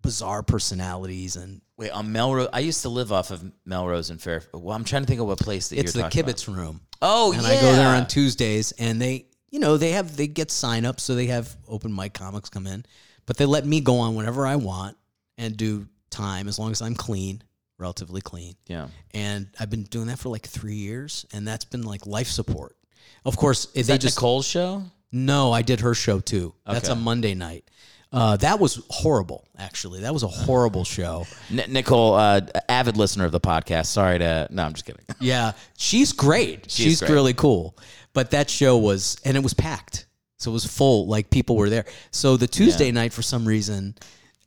bizarre 0.07 0.41
personalities 0.41 1.35
and 1.35 1.59
Wait, 1.75 1.91
on 1.91 2.13
Melrose. 2.13 2.47
I 2.53 2.59
used 2.59 2.83
to 2.83 2.89
live 2.89 3.11
off 3.11 3.29
of 3.29 3.43
Melrose 3.65 4.09
and 4.09 4.21
Fair. 4.21 4.41
Well, 4.53 4.73
I'm 4.73 4.85
trying 4.85 5.01
to 5.01 5.05
think 5.05 5.19
of 5.19 5.27
what 5.27 5.37
place 5.37 5.67
that 5.67 5.79
it's 5.79 5.91
the 5.91 6.03
kibitz 6.03 6.47
room. 6.47 6.79
Oh, 7.01 7.33
and 7.33 7.41
yeah. 7.41 7.49
I 7.49 7.55
go 7.61 7.73
there 7.73 7.89
on 7.89 8.07
Tuesdays, 8.07 8.71
and 8.79 9.01
they, 9.01 9.25
you 9.49 9.59
know, 9.59 9.75
they 9.75 9.91
have 9.91 10.15
they 10.15 10.27
get 10.27 10.49
sign 10.49 10.85
ups, 10.85 11.03
so 11.03 11.13
they 11.13 11.25
have 11.25 11.53
open 11.67 11.93
mic 11.93 12.13
comics 12.13 12.49
come 12.49 12.67
in, 12.67 12.85
but 13.25 13.35
they 13.35 13.45
let 13.45 13.65
me 13.65 13.81
go 13.81 13.99
on 13.99 14.15
whenever 14.15 14.47
I 14.47 14.55
want 14.55 14.95
and 15.37 15.57
do 15.57 15.87
time 16.09 16.47
as 16.47 16.57
long 16.57 16.71
as 16.71 16.81
I'm 16.81 16.95
clean, 16.95 17.43
relatively 17.77 18.21
clean. 18.21 18.55
Yeah. 18.67 18.87
and 19.13 19.47
I've 19.59 19.69
been 19.69 19.83
doing 19.83 20.07
that 20.07 20.19
for 20.19 20.29
like 20.29 20.47
three 20.47 20.75
years, 20.75 21.25
and 21.33 21.45
that's 21.45 21.65
been 21.65 21.83
like 21.83 22.05
life 22.05 22.29
support. 22.29 22.77
Of 23.25 23.35
course, 23.35 23.67
Is 23.73 23.87
they 23.87 23.93
that 23.95 23.99
just 23.99 24.17
Nicole's 24.17 24.47
show? 24.47 24.83
no. 25.11 25.51
I 25.51 25.63
did 25.63 25.81
her 25.81 25.93
show 25.93 26.21
too. 26.21 26.53
That's 26.65 26.87
a 26.87 26.95
Monday 26.95 27.35
night. 27.35 27.69
Uh, 28.11 28.37
that 28.37 28.57
was 28.59 28.81
horrible. 28.89 29.45
Actually, 29.57 30.01
that 30.01 30.13
was 30.13 30.23
a 30.23 30.27
horrible 30.27 30.85
show. 30.85 31.25
N- 31.51 31.65
Nicole, 31.73 32.13
uh, 32.13 32.41
avid 32.69 32.95
listener 32.95 33.25
of 33.25 33.31
the 33.33 33.39
podcast. 33.39 33.87
Sorry 33.87 34.17
to. 34.19 34.47
No, 34.49 34.63
I'm 34.63 34.73
just 34.73 34.85
kidding. 34.85 35.01
Yeah, 35.19 35.53
she's 35.77 36.13
great. 36.13 36.69
She 36.71 36.83
she's 36.83 36.99
great. 36.99 37.11
really 37.11 37.33
cool. 37.33 37.77
But 38.13 38.31
that 38.31 38.49
show 38.49 38.77
was, 38.77 39.17
and 39.25 39.35
it 39.35 39.41
was 39.43 39.53
packed, 39.53 40.05
so 40.37 40.51
it 40.51 40.53
was 40.53 40.65
full. 40.65 41.07
Like 41.07 41.29
people 41.29 41.55
were 41.57 41.69
there. 41.69 41.85
So 42.11 42.37
the 42.37 42.47
Tuesday 42.47 42.85
Yeah. 42.87 42.91
night, 42.91 43.13
for 43.13 43.21
some 43.23 43.45
reason, 43.47 43.95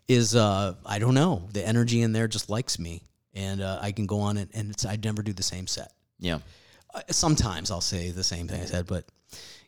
is 0.09 0.35
uh, 0.35 0.75
I 0.87 0.99
don't 0.99 1.15
know. 1.15 1.49
The 1.53 1.67
energy 1.67 2.01
in 2.03 2.13
there 2.13 2.29
just 2.29 2.49
likes 2.51 2.79
me, 2.79 3.03
and 3.35 3.61
uh, 3.61 3.79
I 3.83 3.93
can 3.93 4.07
go 4.07 4.21
on 4.21 4.39
it, 4.39 4.49
and 4.55 4.71
it's 4.71 4.85
I 4.87 4.97
never 5.03 5.23
do 5.23 5.33
the 5.33 5.43
same 5.43 5.67
set. 5.67 5.93
Yeah. 6.19 6.39
Uh, 6.95 7.03
sometimes 7.11 7.71
I'll 7.71 7.81
say 7.81 8.11
the 8.11 8.25
same 8.25 8.49
thing 8.49 8.61
I 8.63 8.65
said, 8.65 8.87
but 8.87 9.05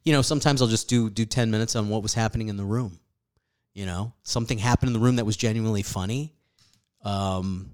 you 0.03 0.13
know, 0.13 0.23
sometimes 0.23 0.63
I'll 0.63 0.69
just 0.69 0.89
do 0.89 1.11
do 1.11 1.25
ten 1.27 1.51
minutes 1.51 1.77
on 1.77 1.89
what 1.91 2.03
was 2.03 2.15
happening 2.15 2.49
in 2.49 2.57
the 2.57 2.65
room. 2.65 2.99
You 3.75 3.87
know, 3.87 4.13
something 4.23 4.59
happened 4.59 4.89
in 4.89 4.93
the 4.93 4.99
room 4.99 5.17
that 5.17 5.25
was 5.25 5.37
genuinely 5.37 5.83
funny. 5.83 6.35
Um, 7.05 7.71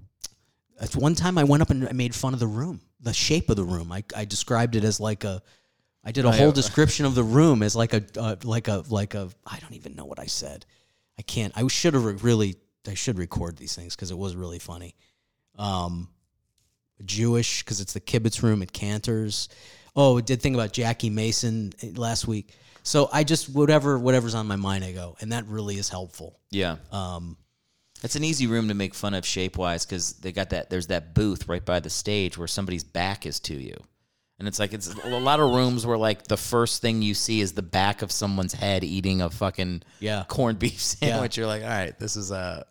at 0.81 0.95
one 0.95 1.15
time 1.15 1.39
I 1.39 1.45
went 1.45 1.63
up 1.63 1.71
and 1.71 1.89
I 1.89 1.93
made 1.93 2.15
fun 2.15 2.35
of 2.35 2.41
the 2.41 2.47
room, 2.47 2.81
the 3.01 3.13
shape 3.13 3.51
of 3.51 3.57
the 3.57 3.65
room. 3.65 3.91
I 3.91 4.05
I 4.17 4.25
described 4.25 4.77
it 4.77 4.85
as 4.85 5.01
like 5.01 5.25
a. 5.25 5.43
I 6.05 6.13
did 6.13 6.25
a 6.25 6.33
whole 6.33 6.53
description 6.63 7.05
of 7.05 7.15
the 7.15 7.25
room 7.25 7.63
as 7.63 7.75
like 7.75 7.93
a 7.93 8.05
uh, 8.17 8.37
like 8.45 8.69
a 8.69 8.85
like 8.89 9.15
a 9.15 9.29
I 9.45 9.59
don't 9.59 9.75
even 9.75 9.97
know 9.97 10.05
what 10.05 10.21
I 10.21 10.27
said. 10.27 10.65
I 11.19 11.23
can't. 11.23 11.53
I 11.57 11.67
should 11.67 11.95
have 11.95 12.25
really. 12.25 12.57
I 12.87 12.95
should 12.95 13.19
record 13.19 13.57
these 13.57 13.75
things 13.75 13.95
because 13.95 14.11
it 14.11 14.17
was 14.17 14.37
really 14.37 14.61
funny. 14.61 14.95
Um, 15.59 16.09
Jewish 17.05 17.63
because 17.63 17.81
it's 17.81 17.93
the 17.93 18.01
kibitz 18.01 18.43
room 18.43 18.63
at 18.63 18.73
Canter's. 18.73 19.49
Oh, 19.97 20.19
I 20.19 20.21
did 20.21 20.41
think 20.41 20.55
about 20.55 20.73
Jackie 20.73 21.11
Mason 21.11 21.73
eh, 21.83 21.91
last 21.97 22.29
week. 22.29 22.55
So 22.89 23.11
I 23.13 23.23
just 23.23 23.51
whatever 23.51 23.99
whatever's 23.99 24.35
on 24.35 24.47
my 24.47 24.57
mind, 24.57 24.83
I 24.83 24.93
go, 24.93 25.15
and 25.21 25.33
that 25.33 25.45
really 25.47 25.77
is 25.77 25.91
helpful. 25.91 26.41
Yeah. 26.51 26.77
Um, 26.91 27.37
It's 28.03 28.17
an 28.17 28.25
easy 28.25 28.47
room 28.47 28.69
to 28.69 28.75
make 28.75 28.95
fun 28.95 29.13
of 29.13 29.27
shape 29.27 29.59
wise 29.59 29.85
because 29.85 30.15
they 30.15 30.33
got 30.33 30.49
that. 30.51 30.71
There's 30.71 30.87
that 30.87 31.15
booth 31.15 31.49
right 31.49 31.63
by 31.63 31.81
the 31.81 31.91
stage 31.91 32.39
where 32.39 32.49
somebody's 32.49 32.85
back 32.85 33.27
is 33.27 33.41
to 33.41 33.55
you, 33.55 33.77
and 34.39 34.49
it's 34.49 34.59
like 34.59 34.73
it's 34.73 34.89
a 35.05 35.21
lot 35.21 35.39
of 35.39 35.51
rooms 35.55 35.85
where 35.85 35.99
like 35.99 36.29
the 36.29 36.39
first 36.39 36.81
thing 36.81 37.03
you 37.03 37.13
see 37.13 37.43
is 37.43 37.53
the 37.53 37.61
back 37.63 38.01
of 38.01 38.11
someone's 38.11 38.55
head 38.55 38.83
eating 38.85 39.21
a 39.21 39.29
fucking 39.29 39.83
Yeah. 40.01 40.25
corned 40.27 40.59
beef 40.59 40.81
sandwich. 40.95 41.37
You're 41.37 41.47
like, 41.47 41.63
all 41.65 41.69
right, 41.69 41.99
this 41.99 42.17
is 42.17 42.33
uh, 42.33 42.65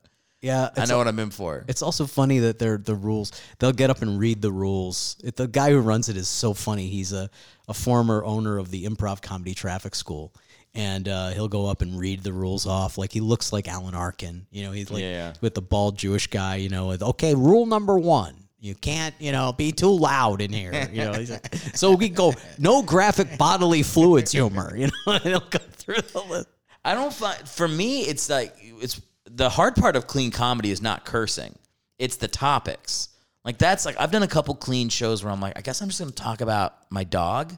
yeah, 0.48 0.70
I 0.78 0.86
know 0.86 0.98
what 0.98 1.08
I'm 1.08 1.20
in 1.20 1.30
for. 1.32 1.64
it's 1.68 1.82
also 1.82 2.06
funny 2.06 2.40
that 2.40 2.58
they're 2.60 2.78
the 2.78 2.96
rules. 2.96 3.32
They'll 3.60 3.72
get 3.84 3.90
up 3.90 4.02
and 4.02 4.20
read 4.20 4.42
the 4.42 4.52
rules. 4.52 5.18
It, 5.24 5.36
the 5.36 5.48
guy 5.48 5.70
who 5.72 5.80
runs 5.80 6.10
it 6.10 6.18
is 6.18 6.28
so 6.30 6.54
funny. 6.54 6.88
He's 6.88 7.14
a 7.14 7.30
a 7.68 7.74
former 7.74 8.24
owner 8.24 8.58
of 8.58 8.72
the 8.72 8.86
Improv 8.86 9.22
Comedy 9.22 9.54
Traffic 9.54 9.94
School. 9.96 10.32
and 10.74 11.08
uh, 11.10 11.30
he'll 11.32 11.48
go 11.50 11.66
up 11.66 11.82
and 11.82 12.00
read 12.00 12.24
the 12.24 12.32
rules 12.32 12.66
off. 12.68 12.98
Like 12.98 13.12
he 13.12 13.20
looks 13.20 13.52
like 13.52 13.68
Alan 13.68 13.96
Arkin. 13.96 14.46
You 14.52 14.64
know, 14.66 14.72
he's 14.72 14.90
like 14.92 15.02
Yeah, 15.02 15.12
yeah. 15.12 15.34
with 15.42 15.54
the 15.54 15.62
bald 15.62 15.98
Jewish 15.98 16.28
guy. 16.28 16.56
You 16.58 16.70
know, 16.70 16.88
with 16.88 17.02
okay, 17.04 17.34
rule 17.36 17.66
number 17.66 17.98
one. 18.00 18.36
You 18.60 18.74
can't, 18.76 19.14
you 19.20 19.32
know, 19.32 19.54
be 19.54 19.72
too 19.72 19.90
loud 20.12 20.42
in 20.42 20.52
here. 20.52 20.74
You 20.92 21.06
know, 21.06 21.12
like, 21.12 21.56
so 21.76 21.92
we 21.94 22.10
go 22.10 22.34
no 22.58 22.82
graphic 22.82 23.38
bodily 23.38 23.84
fluids 23.84 24.32
humor. 24.32 24.76
You 24.76 24.88
know, 24.88 25.14
and 25.14 25.24
he'll 25.24 25.40
go 25.58 25.60
through 25.74 26.02
the 26.14 26.24
list. 26.30 26.48
I 26.86 26.94
don't 26.94 27.14
find 27.14 27.38
for 27.48 27.68
me 27.68 28.02
it's 28.02 28.30
like 28.30 28.56
it's 28.62 29.02
the 29.38 29.50
hard 29.50 29.76
part 29.76 29.96
of 29.96 30.08
clean 30.08 30.32
comedy 30.32 30.72
is 30.72 30.82
not 30.82 31.06
cursing. 31.06 31.56
It's 32.00 32.18
the 32.18 32.28
topics. 32.28 33.10
Like 33.46 33.60
that's 33.60 33.86
like 33.86 33.96
I've 34.00 34.12
done 34.12 34.24
a 34.24 34.28
couple 34.28 34.56
clean 34.56 34.90
shows 34.90 35.24
where 35.24 35.32
I'm 35.32 35.40
like, 35.40 35.58
I 35.58 35.62
guess 35.62 35.80
I'm 35.82 35.88
just 35.88 36.00
gonna 36.00 36.12
talk 36.12 36.42
about 36.42 36.76
my 36.90 37.04
dog. 37.04 37.56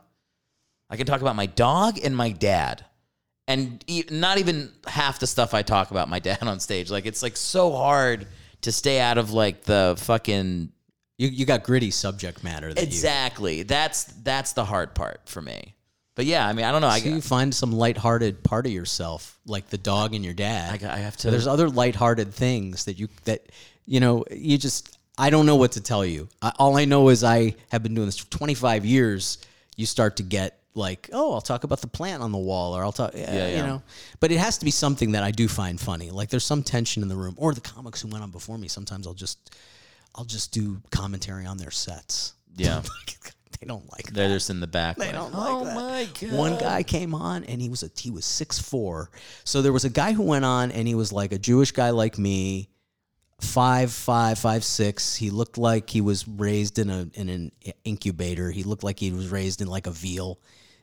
I 0.89 0.97
can 0.97 1.05
talk 1.05 1.21
about 1.21 1.35
my 1.35 1.45
dog 1.45 1.97
and 2.03 2.15
my 2.15 2.31
dad. 2.31 2.85
And 3.47 3.83
e- 3.87 4.03
not 4.11 4.37
even 4.37 4.71
half 4.85 5.19
the 5.19 5.25
stuff 5.25 5.53
I 5.53 5.61
talk 5.61 5.89
about 5.89 6.09
my 6.09 6.19
dad 6.29 6.43
on 6.43 6.59
stage. 6.59 6.91
Like 6.91 7.05
it's 7.05 7.23
like 7.23 7.37
so 7.37 7.71
hard 7.71 8.27
to 8.61 8.71
stay 8.71 8.99
out 8.99 9.17
of 9.17 9.31
like 9.31 9.63
the 9.63 9.95
fucking 9.99 10.71
You 11.17 11.27
you 11.29 11.45
got 11.45 11.63
gritty 11.63 11.91
subject 11.91 12.43
matter. 12.43 12.73
That 12.73 12.81
you, 12.81 12.87
exactly. 12.87 13.63
That's 13.63 14.03
that's 14.03 14.51
the 14.51 14.65
hard 14.65 14.93
part 14.93 15.21
for 15.25 15.41
me. 15.41 15.75
But 16.19 16.25
yeah, 16.25 16.45
I 16.45 16.51
mean, 16.51 16.65
I 16.65 16.73
don't 16.73 16.81
know. 16.81 16.89
I, 16.89 16.97
you 16.97 17.21
find 17.21 17.55
some 17.55 17.71
lighthearted 17.71 18.43
part 18.43 18.65
of 18.65 18.73
yourself, 18.73 19.39
like 19.45 19.69
the 19.69 19.77
dog 19.77 20.13
and 20.13 20.25
your 20.25 20.33
dad. 20.33 20.83
I, 20.83 20.95
I 20.95 20.97
have 20.97 21.15
to. 21.15 21.31
There's 21.31 21.47
other 21.47 21.69
lighthearted 21.69 22.33
things 22.33 22.83
that 22.83 22.99
you 22.99 23.07
that 23.23 23.45
you 23.85 24.01
know 24.01 24.25
you 24.29 24.57
just 24.57 24.99
I 25.17 25.29
don't 25.29 25.45
know 25.45 25.55
what 25.55 25.71
to 25.71 25.81
tell 25.81 26.03
you. 26.03 26.27
I, 26.41 26.51
all 26.59 26.75
I 26.75 26.83
know 26.83 27.07
is 27.07 27.23
I 27.23 27.55
have 27.71 27.83
been 27.83 27.95
doing 27.95 28.05
this 28.05 28.17
for 28.17 28.29
25 28.31 28.83
years. 28.83 29.37
You 29.77 29.85
start 29.85 30.17
to 30.17 30.23
get 30.23 30.59
like, 30.75 31.09
oh, 31.13 31.31
I'll 31.35 31.39
talk 31.39 31.63
about 31.63 31.79
the 31.79 31.87
plant 31.87 32.21
on 32.21 32.33
the 32.33 32.37
wall, 32.37 32.75
or 32.75 32.83
I'll 32.83 32.91
talk, 32.91 33.13
yeah, 33.15 33.33
Yeah, 33.33 33.55
you 33.55 33.63
know. 33.63 33.81
But 34.19 34.33
it 34.33 34.39
has 34.39 34.57
to 34.57 34.65
be 34.65 34.71
something 34.71 35.13
that 35.13 35.23
I 35.23 35.31
do 35.31 35.47
find 35.47 35.79
funny. 35.79 36.11
Like 36.11 36.27
there's 36.27 36.43
some 36.43 36.63
tension 36.63 37.01
in 37.01 37.07
the 37.07 37.15
room, 37.15 37.35
or 37.37 37.53
the 37.53 37.61
comics 37.61 38.01
who 38.01 38.09
went 38.09 38.25
on 38.25 38.31
before 38.31 38.57
me. 38.57 38.67
Sometimes 38.67 39.07
I'll 39.07 39.13
just 39.13 39.55
I'll 40.15 40.25
just 40.25 40.51
do 40.51 40.81
commentary 40.91 41.45
on 41.45 41.55
their 41.55 41.71
sets. 41.71 42.33
Yeah. 42.57 42.81
they 43.59 43.67
don't 43.67 43.89
like 43.91 44.05
that. 44.05 44.13
They're 44.13 44.29
just 44.29 44.49
in 44.49 44.61
the 44.61 44.67
back. 44.67 44.95
They 44.95 45.07
like, 45.07 45.15
don't 45.15 45.33
oh 45.35 45.37
like 45.37 45.49
oh 45.49 45.65
that. 45.65 45.75
my 45.75 46.07
god. 46.21 46.37
One 46.37 46.57
guy 46.57 46.83
came 46.83 47.13
on 47.13 47.43
and 47.43 47.61
he 47.61 47.67
was 47.67 47.83
a 47.83 47.89
he 47.97 48.09
was 48.09 48.25
six 48.25 48.57
four. 48.57 49.09
So 49.43 49.61
there 49.61 49.73
was 49.73 49.83
a 49.83 49.89
guy 49.89 50.13
who 50.13 50.23
went 50.23 50.45
on 50.45 50.71
and 50.71 50.87
he 50.87 50.95
was 50.95 51.11
like 51.11 51.33
a 51.33 51.37
Jewish 51.39 51.71
guy 51.71 51.89
like 51.89 52.17
me, 52.17 52.69
five 53.41 53.91
five 53.91 54.39
five 54.39 54.63
six. 54.63 55.15
He 55.15 55.29
looked 55.29 55.57
like 55.57 55.89
he 55.89 55.99
was 55.99 56.25
raised 56.25 56.79
in 56.79 56.89
a 56.89 57.09
in 57.13 57.27
an 57.27 57.51
incubator. 57.83 58.49
He 58.49 58.63
looked 58.63 58.83
like 58.83 58.97
he 58.99 59.11
was 59.11 59.27
raised 59.27 59.61
in 59.61 59.67
like 59.67 59.87
a 59.87 59.91
veal. 59.91 60.39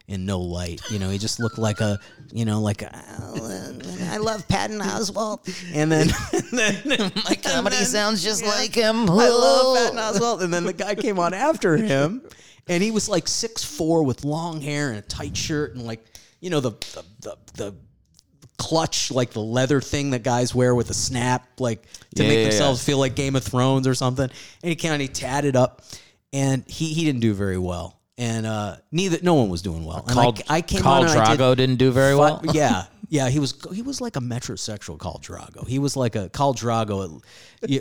In 0.09 0.25
no 0.25 0.39
light, 0.39 0.81
you 0.89 1.01
know, 1.01 1.11
he 1.11 1.19
just 1.19 1.41
looked 1.41 1.59
like 1.59 1.81
a, 1.81 1.99
you 2.31 2.45
know, 2.45 2.61
like 2.61 2.81
a, 2.83 2.97
oh, 3.19 3.77
I 4.03 4.19
love 4.19 4.47
Patton 4.47 4.79
Oswalt, 4.79 5.53
and 5.75 5.91
then, 5.91 6.11
and 6.33 6.47
then 6.53 7.13
my 7.29 7.35
comedy 7.35 7.75
sounds 7.75 8.23
just 8.23 8.47
like 8.47 8.73
him. 8.73 9.11
I 9.11 9.29
love 9.29 9.77
Patton 9.77 9.99
Oswalt. 9.99 10.43
And 10.43 10.55
then 10.55 10.63
the 10.63 10.73
guy 10.73 10.95
came 10.95 11.19
on 11.19 11.35
after 11.35 11.77
him, 11.77 12.23
and 12.69 12.83
he 12.83 12.91
was 12.91 13.09
like 13.09 13.29
six 13.29 13.63
four 13.65 14.03
with 14.03 14.25
long 14.25 14.61
hair 14.61 14.89
and 14.91 14.99
a 14.99 15.03
tight 15.03 15.37
shirt 15.37 15.75
and 15.75 15.87
like 15.87 16.05
you 16.41 16.51
know 16.51 16.61
the 16.61 16.71
the 16.71 17.05
the, 17.21 17.37
the 17.55 17.75
clutch 18.59 19.11
like 19.11 19.31
the 19.33 19.41
leather 19.41 19.81
thing 19.81 20.11
that 20.11 20.23
guys 20.23 20.55
wear 20.55 20.75
with 20.75 20.89
a 20.91 20.95
snap 20.95 21.47
like 21.59 21.83
to 22.15 22.23
Yeah, 22.23 22.29
make 22.29 22.37
yeah, 22.39 22.45
yeah. 22.45 22.49
themselves 22.51 22.83
feel 22.83 22.99
like 22.99 23.15
Game 23.15 23.37
of 23.37 23.45
Thrones 23.45 23.87
or 23.87 23.95
something. 23.95 24.25
And 24.63 24.71
he 24.71 24.77
kind 24.77 24.95
of 24.95 25.01
he 25.01 25.09
tatted 25.09 25.57
up, 25.57 25.83
and 26.33 26.65
he 26.67 26.93
he 26.95 27.05
didn't 27.05 27.21
do 27.21 27.35
very 27.35 27.59
well. 27.59 28.01
And 28.19 28.47
uh, 28.47 28.77
neither 28.91 29.19
no 29.23 29.35
one 29.35 29.51
was 29.51 29.61
doing 29.61 29.85
well. 29.85 30.03
And 30.07 30.15
Called, 30.15 30.41
I, 30.49 30.57
I 30.57 30.61
came 30.63 30.79
and 30.79 30.89
I 30.89 31.03
did 31.37 31.39
Drago 31.39 31.55
didn't 31.55 31.77
do 31.77 31.91
very 31.91 32.15
well. 32.17 32.41
Yeah, 32.51 32.85
yeah. 33.09 33.29
He 33.29 33.39
was 33.39 33.55
he 33.73 33.83
was 33.83 34.01
like 34.01 34.17
a 34.17 34.21
metrosexual 34.21 34.99
Khal 34.99 35.21
Drago. 35.23 35.67
He 35.67 35.79
was 35.79 35.97
like 35.97 36.17
a 36.17 36.29
Khal 36.31 36.55
Drago, 36.57 37.23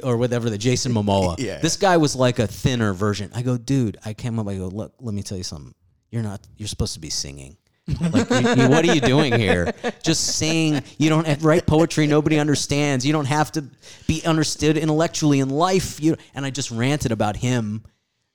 or 0.03 0.17
whatever 0.17 0.49
the 0.49 0.57
Jason 0.57 0.93
Momoa. 0.97 1.35
Yeah. 1.39 1.59
This 1.59 1.77
guy 1.77 1.97
was 1.97 2.15
like 2.15 2.39
a 2.39 2.47
thinner 2.47 2.93
version. 2.93 3.31
I 3.33 3.41
go, 3.41 3.57
dude. 3.57 3.97
I 4.05 4.13
came 4.13 4.39
up. 4.39 4.47
I 4.47 4.55
go, 4.57 4.67
look. 4.67 4.93
Let 4.99 5.13
me 5.13 5.23
tell 5.23 5.37
you 5.37 5.43
something. 5.43 5.73
You're 6.11 6.23
not. 6.23 6.41
You're 6.57 6.67
supposed 6.67 6.93
to 6.93 6.99
be 6.99 7.09
singing. 7.09 7.57
like, 7.99 8.29
you- 8.29 8.63
you- 8.63 8.69
what 8.69 8.83
are 8.87 8.93
you 8.95 9.01
doing 9.01 9.33
here? 9.37 9.71
Just 10.03 10.37
sing. 10.37 10.81
You 10.97 11.09
don't 11.09 11.27
have, 11.27 11.45
write 11.45 11.67
poetry. 11.67 12.07
Nobody 12.07 12.39
understands. 12.39 13.05
You 13.05 13.13
don't 13.13 13.25
have 13.27 13.51
to 13.51 13.63
be 14.07 14.23
understood 14.25 14.77
intellectually 14.77 15.39
in 15.39 15.49
life. 15.49 15.99
You 16.01 16.15
and 16.33 16.45
I 16.45 16.49
just 16.49 16.71
ranted 16.71 17.11
about 17.11 17.35
him 17.37 17.83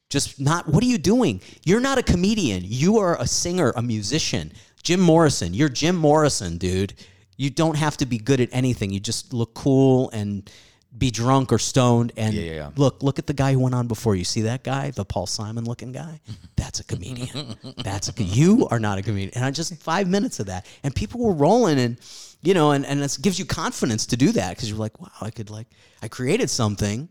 just 0.09 0.41
not 0.41 0.67
what 0.67 0.83
are 0.83 0.87
you 0.89 0.99
doing 0.99 1.41
you're 1.65 1.79
not 1.79 1.97
a 1.97 2.03
comedian 2.03 2.63
you 2.67 2.99
are 2.99 3.17
a 3.21 3.27
singer 3.29 3.73
a 3.77 3.81
musician 3.83 4.53
jim 4.83 5.01
morrison 5.01 5.55
you're 5.55 5.69
jim 5.69 5.97
morrison 5.97 6.59
dude. 6.59 6.95
You 7.37 7.49
don't 7.49 7.77
have 7.77 7.97
to 7.97 8.05
be 8.05 8.19
good 8.19 8.39
at 8.43 8.51
anything. 8.53 8.91
You 8.91 9.01
just 9.01 9.33
look 9.33 9.55
cool 9.55 10.11
and 10.11 10.51
be 10.99 11.11
drunk 11.11 11.53
or 11.55 11.59
stoned. 11.59 12.13
And 12.19 12.35
Yeah, 12.35 12.43
yeah, 12.43 12.53
yeah. 12.53 12.71
look 12.77 13.03
look 13.03 13.19
at 13.19 13.27
the 13.27 13.33
guy 13.33 13.55
who 13.55 13.61
went 13.61 13.75
on 13.75 13.87
before 13.87 14.15
you. 14.15 14.25
See 14.25 14.43
that 14.43 14.63
guy? 14.63 14.91
The 14.91 15.07
paul 15.07 15.27
simon 15.27 15.65
looking 15.65 15.91
guy? 15.93 16.21
That's 16.57 16.81
a 16.81 16.85
comedian. 16.85 17.57
That's 17.79 18.11
a 18.11 18.23
you 18.23 18.69
are 18.71 18.79
not 18.79 18.99
a 18.99 19.03
comedian. 19.03 19.33
And 19.35 19.45
i 19.45 19.51
just 19.51 19.75
five 19.83 20.07
minutes 20.07 20.39
of 20.39 20.47
that. 20.47 20.67
And 20.83 20.95
people 20.95 21.21
were 21.21 21.33
rolling 21.33 21.79
and 21.81 21.97
you 22.43 22.53
know 22.53 22.73
and, 22.73 22.85
and 22.85 23.01
it 23.01 23.17
gives 23.23 23.39
you 23.39 23.47
confidence 23.47 24.05
to 24.07 24.17
do 24.19 24.33
that 24.33 24.51
because 24.57 24.69
you're 24.69 24.79
like 24.79 25.01
wow 25.01 25.09
i 25.23 25.31
could 25.31 25.49
like 25.51 25.67
i 26.03 26.09
created 26.09 26.49
something 26.51 27.09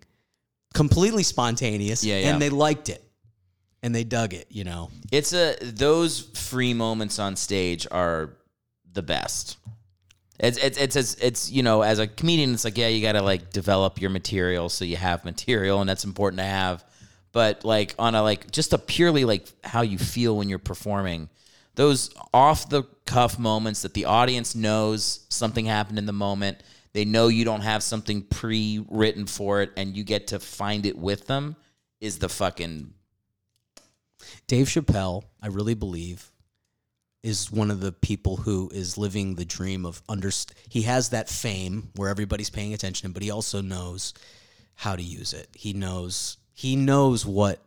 completely 0.74 1.24
spontaneous 1.24 2.04
and 2.32 2.42
they 2.42 2.50
liked 2.50 2.90
it 2.90 3.04
and 3.82 3.94
they 3.94 4.04
dug 4.04 4.34
it 4.34 4.48
you 4.50 4.64
know 4.64 4.90
It's 5.12 5.34
a 5.34 5.56
those 5.62 6.22
free 6.36 6.74
moments 6.74 7.20
on 7.20 7.36
stage 7.36 7.88
are 7.90 8.38
the 8.94 9.02
best. 9.02 9.58
It's 10.40 10.58
it's 10.58 10.78
it's 10.78 10.96
it's, 10.96 11.14
it's 11.16 11.52
you 11.52 11.64
know 11.64 11.82
as 11.82 12.00
a 12.00 12.08
comedian 12.08 12.54
it's 12.54 12.66
like 12.66 12.78
yeah 12.78 12.88
you 12.88 13.02
got 13.02 13.14
to 13.14 13.22
like 13.22 13.52
develop 13.52 14.00
your 14.00 14.10
material 14.10 14.70
so 14.70 14.86
you 14.86 14.98
have 14.98 15.26
material 15.26 15.82
and 15.82 15.90
that's 15.90 16.06
important 16.06 16.40
to 16.40 16.46
have. 16.46 16.84
But 17.32 17.64
like 17.64 17.94
on 18.00 18.16
a 18.16 18.24
like 18.24 18.52
just 18.52 18.74
a 18.74 18.78
purely 18.78 19.26
like 19.26 19.48
how 19.64 19.82
you 19.82 19.98
feel 19.98 20.36
when 20.36 20.50
you're 20.50 20.60
performing, 20.60 21.30
those 21.76 22.10
off 22.34 22.70
the 22.70 22.84
cuff 23.06 23.38
moments 23.38 23.84
that 23.84 23.94
the 23.94 24.06
audience 24.06 24.56
knows 24.56 25.26
something 25.30 25.66
happened 25.66 26.00
in 26.00 26.06
the 26.06 26.14
moment, 26.14 26.64
they 26.94 27.06
know 27.06 27.28
you 27.28 27.46
don't 27.46 27.62
have 27.62 27.84
something 27.84 28.24
pre 28.24 28.84
written 28.90 29.28
for 29.28 29.62
it, 29.62 29.72
and 29.78 29.96
you 29.96 30.04
get 30.04 30.28
to 30.28 30.40
find 30.40 30.86
it 30.86 30.98
with 30.98 31.28
them 31.28 31.56
is 32.02 32.18
the 32.18 32.30
fucking 32.30 32.94
dave 34.48 34.68
chappelle 34.68 35.24
i 35.42 35.48
really 35.48 35.74
believe 35.74 36.32
is 37.22 37.52
one 37.52 37.70
of 37.70 37.82
the 37.82 37.92
people 37.92 38.38
who 38.38 38.70
is 38.74 38.98
living 38.98 39.36
the 39.36 39.44
dream 39.46 39.86
of 39.86 40.02
under 40.08 40.32
he 40.70 40.84
has 40.84 41.10
that 41.10 41.28
fame 41.30 41.90
where 41.96 42.10
everybody's 42.10 42.50
paying 42.50 42.74
attention 42.74 43.12
but 43.12 43.22
he 43.22 43.30
also 43.32 43.62
knows 43.62 44.14
how 44.76 44.96
to 44.96 45.04
use 45.04 45.34
it 45.34 45.48
he 45.54 45.74
knows 45.74 46.38
he 46.54 46.76
knows 46.76 47.26
what 47.26 47.60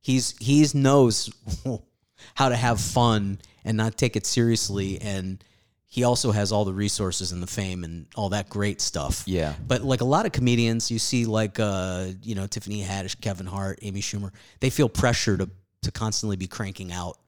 he's 0.00 0.34
he's 0.38 0.74
knows 0.74 1.30
how 2.34 2.48
to 2.48 2.56
have 2.56 2.80
fun 2.80 3.38
and 3.64 3.76
not 3.76 3.96
take 3.98 4.16
it 4.16 4.24
seriously 4.24 4.98
and 5.00 5.44
he 5.90 6.04
also 6.04 6.32
has 6.32 6.52
all 6.52 6.64
the 6.66 6.72
resources 6.72 7.32
and 7.32 7.42
the 7.42 7.46
fame 7.46 7.82
and 7.84 8.06
all 8.14 8.28
that 8.30 8.48
great 8.48 8.80
stuff 8.80 9.22
Yeah. 9.26 9.54
but 9.66 9.82
like 9.82 10.00
a 10.00 10.04
lot 10.06 10.24
of 10.26 10.32
comedians 10.32 10.90
you 10.90 10.98
see 10.98 11.26
like 11.26 11.58
uh 11.60 12.08
you 12.22 12.34
know 12.34 12.46
tiffany 12.46 12.82
haddish 12.82 13.20
kevin 13.20 13.46
hart 13.46 13.78
amy 13.82 14.00
schumer 14.00 14.30
they 14.60 14.70
feel 14.70 14.88
pressure 14.88 15.36
to 15.36 15.48
to 15.82 15.90
constantly 15.90 16.36
be 16.36 16.46
cranking 16.46 16.92
out 16.92 17.18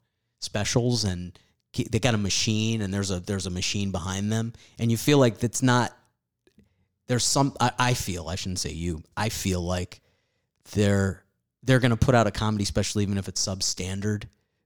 specials 0.40 1.04
and 1.04 1.38
they 1.90 1.98
got 2.00 2.14
a 2.14 2.18
machine 2.18 2.80
and 2.82 2.92
there's 2.92 3.10
a 3.10 3.20
there's 3.20 3.46
a 3.46 3.50
machine 3.50 3.90
behind 3.92 4.32
them 4.32 4.52
and 4.78 4.90
you 4.90 4.96
feel 4.96 5.18
like 5.18 5.38
that's 5.38 5.62
not 5.62 5.96
there's 7.06 7.24
some 7.24 7.54
I, 7.60 7.70
I 7.78 7.94
feel 7.94 8.28
I 8.28 8.34
shouldn't 8.34 8.58
say 8.58 8.70
you 8.70 9.02
I 9.16 9.28
feel 9.28 9.60
like 9.60 10.00
they're 10.72 11.22
they're 11.62 11.78
gonna 11.78 11.96
put 11.96 12.14
out 12.14 12.26
a 12.26 12.30
comedy 12.30 12.64
special 12.64 13.00
even 13.00 13.18
if 13.18 13.28
it's 13.28 13.44
substandard 13.46 14.24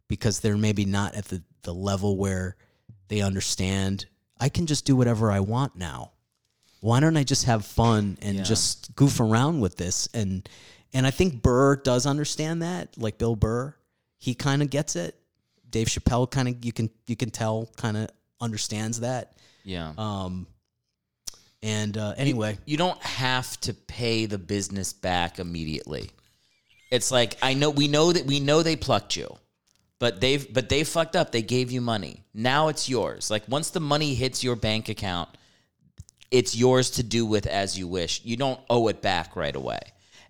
because 0.09 0.41
they're 0.41 0.57
maybe 0.57 0.85
not 0.85 1.15
at 1.15 1.27
the 1.27 1.43
the 1.63 1.75
level 1.75 2.17
where 2.17 2.57
they 3.09 3.21
understand 3.21 4.07
I 4.41 4.49
can 4.49 4.67
just 4.67 4.85
do 4.85 4.97
whatever 4.97 5.31
I 5.31 5.41
want 5.41 5.77
now. 5.77 6.11
Why 6.81 7.01
don't 7.01 7.17
I 7.17 7.23
just 7.25 7.45
have 7.45 7.65
fun 7.65 8.19
and 8.21 8.39
Yeah. 8.39 8.43
just 8.43 8.95
goof 8.95 9.21
around 9.21 9.61
with 9.61 9.77
this 9.77 10.09
and 10.13 10.47
and 10.95 11.07
I 11.07 11.11
think 11.11 11.43
Burr 11.43 11.77
does 11.77 12.07
understand 12.07 12.63
that, 12.63 12.97
like 12.97 13.19
Bill 13.19 13.35
Burr, 13.35 13.75
he 14.19 14.35
kind 14.35 14.63
of 14.63 14.71
gets 14.71 14.95
it. 14.97 15.17
Dave 15.69 15.89
Chappelle 15.89 16.31
kind 16.31 16.49
of 16.49 16.65
you 16.65 16.73
can 16.73 16.89
you 17.09 17.17
can 17.17 17.31
tell 17.31 17.69
kind 17.77 17.97
of 17.97 18.09
understands 18.41 19.01
that. 19.01 19.35
yeah. 19.65 19.93
Um, 19.99 20.47
and 21.63 21.97
uh, 21.97 22.15
anyway, 22.17 22.59
you 22.67 22.77
don't 22.77 23.03
have 23.03 23.59
to 23.63 23.75
pay 23.75 24.27
the 24.27 24.39
business 24.39 24.93
back 24.93 25.39
immediately. 25.39 26.11
It's 26.93 27.11
like 27.11 27.37
I 27.43 27.55
know 27.55 27.71
we 27.71 27.89
know 27.89 28.13
that 28.13 28.25
we 28.25 28.39
know 28.39 28.63
they 28.63 28.77
plucked 28.77 29.17
you, 29.17 29.35
but 29.99 30.21
they've 30.21 30.53
but 30.53 30.69
they 30.69 30.85
fucked 30.85 31.17
up. 31.17 31.33
They 31.33 31.43
gave 31.43 31.73
you 31.73 31.81
money. 31.81 32.23
Now 32.33 32.69
it's 32.69 32.89
yours. 32.89 33.31
Like 33.31 33.43
once 33.49 33.71
the 33.71 33.81
money 33.81 34.15
hits 34.15 34.45
your 34.45 34.55
bank 34.55 34.89
account, 34.89 35.31
it's 36.31 36.55
yours 36.55 36.91
to 36.91 37.03
do 37.03 37.27
with 37.27 37.47
as 37.47 37.77
you 37.77 37.89
wish. 37.89 38.21
You 38.25 38.37
don't 38.37 38.61
owe 38.71 38.87
it 38.89 39.03
back 39.03 39.35
right 39.35 39.57
away. 39.57 39.81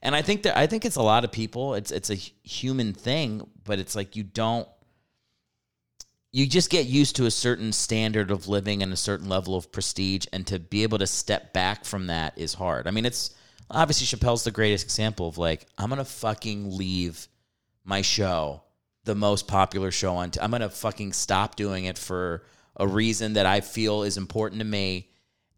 And 0.05 0.15
I 0.15 0.21
think 0.21 0.43
that 0.43 0.57
I 0.57 0.67
think 0.67 0.85
it's 0.85 0.97
a 0.97 1.03
lot 1.03 1.25
of 1.25 1.33
people. 1.33 1.75
It's 1.75 1.91
it's 1.91 2.11
a 2.11 2.15
human 2.15 2.93
thing, 2.93 3.49
but 3.65 3.79
it's 3.79 3.97
like 3.97 4.15
you 4.15 4.23
don't 4.23 4.69
you 6.31 6.47
just 6.47 6.69
get 6.69 6.87
used 6.87 7.17
to 7.17 7.27
a 7.27 7.31
certain 7.31 7.73
standard 7.73 8.31
of 8.31 8.49
living 8.49 8.83
and 8.83 8.93
a 8.93 8.97
certain 8.97 9.29
level 9.29 9.57
of 9.57 9.73
prestige, 9.73 10.27
and 10.33 10.47
to 10.49 10.59
be 10.59 10.83
able 10.83 10.99
to 10.99 11.07
step 11.07 11.53
back 11.55 11.85
from 11.85 12.09
that 12.09 12.37
is 12.37 12.53
hard. 12.53 12.87
I 12.87 12.91
mean, 12.91 13.07
it's 13.07 13.35
obviously 13.71 14.07
Chappelle's 14.07 14.45
the 14.45 14.51
greatest 14.51 14.85
example 14.85 15.29
of 15.29 15.39
like, 15.39 15.67
I'm 15.79 15.89
gonna 15.89 16.05
fucking 16.05 16.77
leave 16.77 17.29
my 17.85 18.03
show, 18.03 18.63
the 19.05 19.15
most 19.15 19.49
popular 19.49 19.91
show 19.91 20.17
on. 20.17 20.33
I'm 20.41 20.51
gonna 20.51 20.69
fucking 20.69 21.15
stop 21.15 21.57
doing 21.57 21.87
it 21.87 21.97
for 21.97 22.45
a 22.77 22.87
reason 22.87 23.35
that 23.35 23.47
I 23.47 23.61
feel 23.63 24.03
is 24.03 24.19
important 24.19 24.59
to 24.59 24.67
me, 24.67 25.09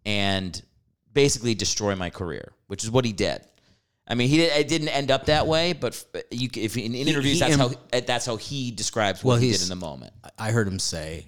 and 0.04 0.60
basically 1.12 1.54
destroy 1.54 1.96
my 1.96 2.10
career, 2.10 2.52
which 2.68 2.84
is 2.84 2.90
what 2.90 3.04
he 3.04 3.12
did. 3.12 3.40
I 4.08 4.14
mean, 4.14 4.28
he 4.28 4.40
it 4.42 4.68
didn't 4.68 4.88
end 4.88 5.10
up 5.10 5.26
that 5.26 5.46
way, 5.46 5.72
but 5.72 6.04
you, 6.30 6.48
if 6.54 6.76
in, 6.76 6.94
in 6.94 7.08
interviews, 7.08 7.34
he 7.34 7.40
that's 7.40 7.56
how 7.56 7.72
uh, 7.92 8.00
that's 8.06 8.24
how 8.26 8.36
he 8.36 8.70
describes 8.70 9.24
what 9.24 9.32
Well, 9.32 9.40
he 9.40 9.52
did 9.52 9.62
in 9.62 9.68
the 9.68 9.76
moment. 9.76 10.12
I 10.38 10.52
heard 10.52 10.68
him 10.68 10.78
say, 10.78 11.26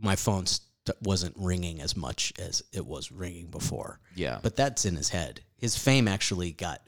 "My 0.00 0.16
phone 0.16 0.46
st- 0.46 0.66
wasn't 1.02 1.34
ringing 1.36 1.80
as 1.80 1.96
much 1.96 2.32
as 2.38 2.64
it 2.72 2.84
was 2.84 3.12
ringing 3.12 3.46
before." 3.46 4.00
Yeah. 4.16 4.40
but 4.42 4.56
that's 4.56 4.84
in 4.84 4.96
his 4.96 5.10
head. 5.10 5.42
His 5.58 5.76
fame 5.78 6.08
actually 6.08 6.52
got 6.52 6.80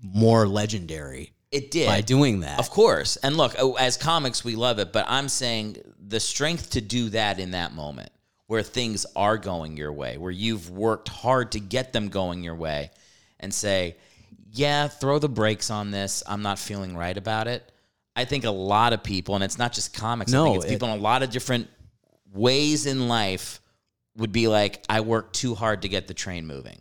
more 0.00 0.48
legendary 0.48 1.34
It 1.50 1.70
did 1.70 1.86
by 1.86 2.00
doing 2.00 2.40
that. 2.40 2.58
Of 2.58 2.70
course. 2.70 3.16
And 3.16 3.36
look, 3.36 3.54
oh, 3.58 3.74
as 3.74 3.96
comics, 3.96 4.44
we 4.44 4.56
love 4.56 4.78
it, 4.78 4.92
but 4.92 5.04
I'm 5.08 5.28
saying 5.28 5.76
the 5.98 6.20
strength 6.20 6.70
to 6.70 6.80
do 6.80 7.10
that 7.10 7.38
in 7.38 7.50
that 7.50 7.74
moment 7.74 8.10
where 8.46 8.62
things 8.62 9.06
are 9.14 9.38
going 9.38 9.76
your 9.76 9.92
way, 9.92 10.18
where 10.18 10.30
you've 10.30 10.70
worked 10.70 11.08
hard 11.08 11.52
to 11.52 11.60
get 11.60 11.92
them 11.92 12.08
going 12.08 12.42
your 12.42 12.54
way, 12.56 12.90
and 13.40 13.52
say, 13.52 13.96
yeah, 14.52 14.86
throw 14.88 15.18
the 15.18 15.28
brakes 15.28 15.70
on 15.70 15.90
this. 15.90 16.22
I'm 16.26 16.42
not 16.42 16.58
feeling 16.58 16.96
right 16.96 17.16
about 17.16 17.48
it. 17.48 17.70
I 18.14 18.26
think 18.26 18.44
a 18.44 18.50
lot 18.50 18.92
of 18.92 19.02
people, 19.02 19.34
and 19.34 19.42
it's 19.42 19.56
not 19.58 19.72
just 19.72 19.94
comics, 19.94 20.32
I 20.32 20.36
No, 20.36 20.44
think 20.44 20.56
it's 20.56 20.64
it- 20.66 20.68
people 20.70 20.88
in 20.92 20.98
a 20.98 21.02
lot 21.02 21.22
of 21.22 21.30
different 21.30 21.68
ways 22.32 22.86
in 22.86 23.08
life 23.08 23.60
would 24.16 24.32
be 24.32 24.48
like, 24.48 24.84
I 24.88 25.00
worked 25.00 25.34
too 25.34 25.54
hard 25.54 25.82
to 25.82 25.88
get 25.88 26.06
the 26.06 26.14
train 26.14 26.46
moving 26.46 26.80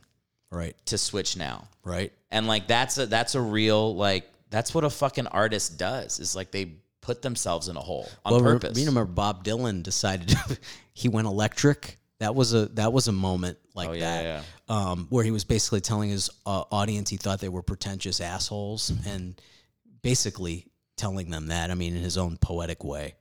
right, 0.52 0.76
to 0.88 0.98
switch 0.98 1.38
now 1.38 1.68
right. 1.86 2.12
and 2.30 2.46
like 2.48 2.68
that's 2.68 2.98
a 2.98 3.06
that's 3.06 3.36
a 3.36 3.42
real 3.42 3.96
like 3.96 4.30
that's 4.50 4.74
what 4.76 4.84
a 4.84 4.90
fucking 4.90 5.28
artist 5.28 5.78
does 5.78 6.20
is 6.20 6.36
like 6.36 6.52
they 6.52 6.74
put 7.00 7.22
themselves 7.22 7.70
in 7.70 7.78
a 7.78 7.80
hole 7.80 8.10
on 8.26 8.34
well, 8.34 8.42
purpose 8.42 8.78
You 8.78 8.86
remember 8.88 9.12
Bob 9.12 9.46
Dylan 9.46 9.82
decided 9.82 10.36
he 10.94 11.08
went 11.08 11.26
electric. 11.28 11.98
That 12.22 12.36
was 12.36 12.54
a 12.54 12.68
that 12.74 12.94
was 12.94 13.08
a 13.08 13.12
moment 13.12 13.58
like 13.74 13.90
Oh, 13.90 13.94
yeah, 13.94 14.22
that, 14.22 14.24
Um, 14.70 15.08
where 15.10 15.24
he 15.24 15.32
was 15.32 15.44
basically 15.44 15.82
telling 15.82 16.12
his 16.12 16.30
uh, 16.46 16.66
audience 16.72 17.10
he 17.10 17.18
thought 17.18 17.40
they 17.40 17.50
were 17.50 17.64
pretentious 17.64 18.22
assholes, 18.22 18.94
and 19.08 19.42
basically 20.04 20.68
telling 20.98 21.32
them 21.32 21.48
that. 21.48 21.72
I 21.72 21.74
mean, 21.74 21.96
in 21.96 22.04
his 22.04 22.20
own 22.20 22.38
poetic 22.38 22.84
way. 22.84 23.16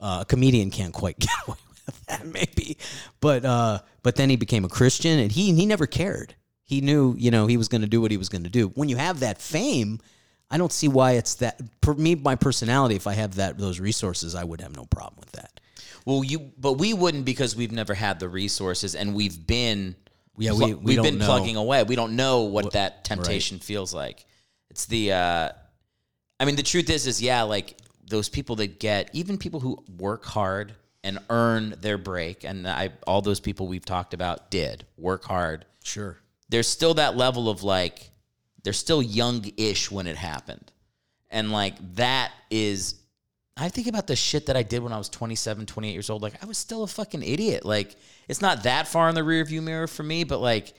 Uh, 0.00 0.18
a 0.20 0.24
comedian 0.24 0.70
can't 0.70 0.94
quite 0.94 1.18
get 1.26 1.30
away 1.48 1.56
with 1.86 2.06
that, 2.06 2.24
maybe, 2.24 2.78
but 3.20 3.44
uh, 3.44 3.80
but 4.04 4.14
then 4.14 4.30
he 4.30 4.36
became 4.36 4.64
a 4.64 4.68
Christian, 4.68 5.18
and 5.18 5.32
he 5.32 5.52
he 5.52 5.66
never 5.66 5.88
cared. 5.88 6.36
He 6.62 6.80
knew, 6.80 7.16
you 7.18 7.32
know, 7.32 7.48
he 7.48 7.56
was 7.56 7.66
going 7.66 7.80
to 7.80 7.88
do 7.88 8.00
what 8.00 8.12
he 8.12 8.16
was 8.16 8.28
going 8.28 8.44
to 8.44 8.50
do. 8.50 8.68
When 8.68 8.88
you 8.88 8.96
have 8.96 9.20
that 9.20 9.42
fame, 9.42 9.98
I 10.52 10.56
don't 10.56 10.72
see 10.72 10.86
why 10.86 11.12
it's 11.12 11.34
that. 11.36 11.60
For 11.82 11.94
me, 11.94 12.14
my 12.14 12.36
personality, 12.36 12.94
if 12.94 13.08
I 13.08 13.14
have 13.14 13.34
that 13.36 13.58
those 13.58 13.80
resources, 13.80 14.36
I 14.36 14.44
would 14.44 14.60
have 14.60 14.76
no 14.76 14.84
problem 14.84 15.18
with 15.18 15.32
that. 15.32 15.58
Well 16.06 16.24
you 16.24 16.50
but 16.58 16.74
we 16.74 16.94
wouldn't 16.94 17.26
because 17.26 17.54
we've 17.54 17.72
never 17.72 17.92
had 17.92 18.18
the 18.20 18.28
resources 18.28 18.94
and 18.94 19.14
we've 19.14 19.46
been 19.46 19.94
Yeah, 20.38 20.52
we- 20.52 20.72
we 20.74 20.94
have 20.94 21.04
been 21.04 21.18
know. 21.18 21.26
plugging 21.26 21.56
away. 21.56 21.82
We 21.82 21.96
don't 21.96 22.16
know 22.16 22.42
what 22.42 22.72
that 22.72 23.04
temptation 23.04 23.58
feels 23.58 23.92
like. 23.92 24.24
It's 24.70 24.86
the 24.86 25.12
uh 25.12 25.48
i 26.40 26.44
mean 26.44 26.56
the 26.56 26.62
truth 26.62 26.88
is 26.90 27.06
is 27.06 27.20
yeah 27.22 27.42
like 27.42 27.76
those 28.08 28.28
people 28.28 28.56
that 28.56 28.78
get 28.78 29.10
even 29.14 29.36
people 29.38 29.58
who 29.60 29.82
work 29.98 30.24
hard 30.24 30.74
and 31.02 31.18
earn 31.30 31.74
their 31.80 31.96
break 31.98 32.44
and 32.44 32.68
i 32.68 32.90
all 33.06 33.22
those 33.22 33.40
people 33.40 33.66
we've 33.66 33.84
talked 33.86 34.12
about 34.14 34.50
did 34.50 34.84
work 34.98 35.24
hard. 35.24 35.64
Sure. 35.82 36.18
there's 36.48 36.68
still 36.68 36.94
that 36.94 37.16
level 37.16 37.48
of 37.48 37.62
like 37.62 38.10
they're 38.62 38.72
still 38.72 39.00
young-ish 39.02 39.90
when 39.92 40.06
it 40.08 40.16
happened. 40.16 40.72
And 41.30 41.52
like 41.52 41.76
that 41.94 42.32
is 42.50 42.96
i 43.56 43.68
think 43.68 43.86
about 43.86 44.06
the 44.06 44.16
shit 44.16 44.46
that 44.46 44.56
i 44.56 44.62
did 44.62 44.82
when 44.82 44.92
i 44.92 44.98
was 44.98 45.08
27 45.08 45.66
28 45.66 45.92
years 45.92 46.10
old. 46.10 46.22
Like 46.22 46.42
i 46.42 46.46
was 46.46 46.58
still 46.58 46.82
a 46.82 46.86
fucking 46.86 47.22
idiot. 47.22 47.64
Like 47.64 47.96
it's 48.28 48.42
not 48.42 48.64
that 48.64 48.88
far 48.88 49.08
in 49.08 49.14
the 49.14 49.22
rearview 49.22 49.62
mirror 49.62 49.86
for 49.86 50.02
me 50.02 50.24
but 50.24 50.40
like 50.40 50.74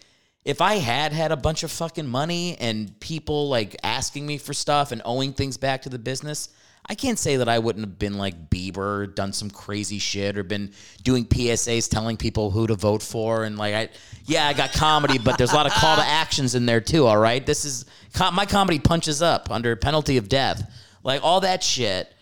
if 0.46 0.62
i 0.62 0.76
had 0.76 1.14
had 1.14 1.32
a 1.32 1.38
bunch 1.38 1.64
of 1.64 1.72
fucking 1.72 2.08
money 2.08 2.58
and 2.60 3.00
people 3.00 3.50
like 3.50 3.76
asking 3.84 4.26
me 4.26 4.38
for 4.38 4.54
stuff 4.54 4.92
and 4.92 5.02
owing 5.06 5.34
things 5.34 5.58
back 5.58 5.84
to 5.84 5.90
the 5.90 6.00
business 6.00 6.50
I 6.90 6.96
can't 6.96 7.20
say 7.20 7.38
that 7.38 7.50
I 7.50 7.60
wouldn't 7.60 7.86
have 7.86 8.00
been 8.00 8.18
like 8.18 8.50
Bieber, 8.50 9.14
done 9.14 9.34
some 9.34 9.50
crazy 9.50 10.00
shit, 10.00 10.38
or 10.38 10.44
been 10.44 10.72
doing 11.04 11.26
PSAs 11.26 11.90
telling 11.90 12.16
people 12.16 12.50
who 12.50 12.66
to 12.68 12.76
vote 12.76 13.04
for, 13.04 13.44
and 13.44 13.58
like 13.58 13.74
I, 13.74 13.90
yeah, 14.26 14.48
I 14.48 14.54
got 14.54 14.72
comedy, 14.72 15.18
but 15.18 15.38
there's 15.38 15.52
a 15.52 15.56
lot 15.56 15.66
of 15.66 15.74
call 15.74 15.98
to 15.98 16.02
actions 16.06 16.56
in 16.56 16.66
there 16.66 16.80
too. 16.80 17.06
All 17.06 17.18
right, 17.18 17.46
this 17.46 17.66
is 17.66 17.86
my 18.32 18.46
comedy 18.46 18.80
punches 18.80 19.22
up 19.22 19.52
under 19.52 19.76
penalty 19.76 20.16
of 20.16 20.30
death, 20.30 20.72
like 21.04 21.22
all 21.24 21.42
that 21.42 21.62
shit 21.62 22.14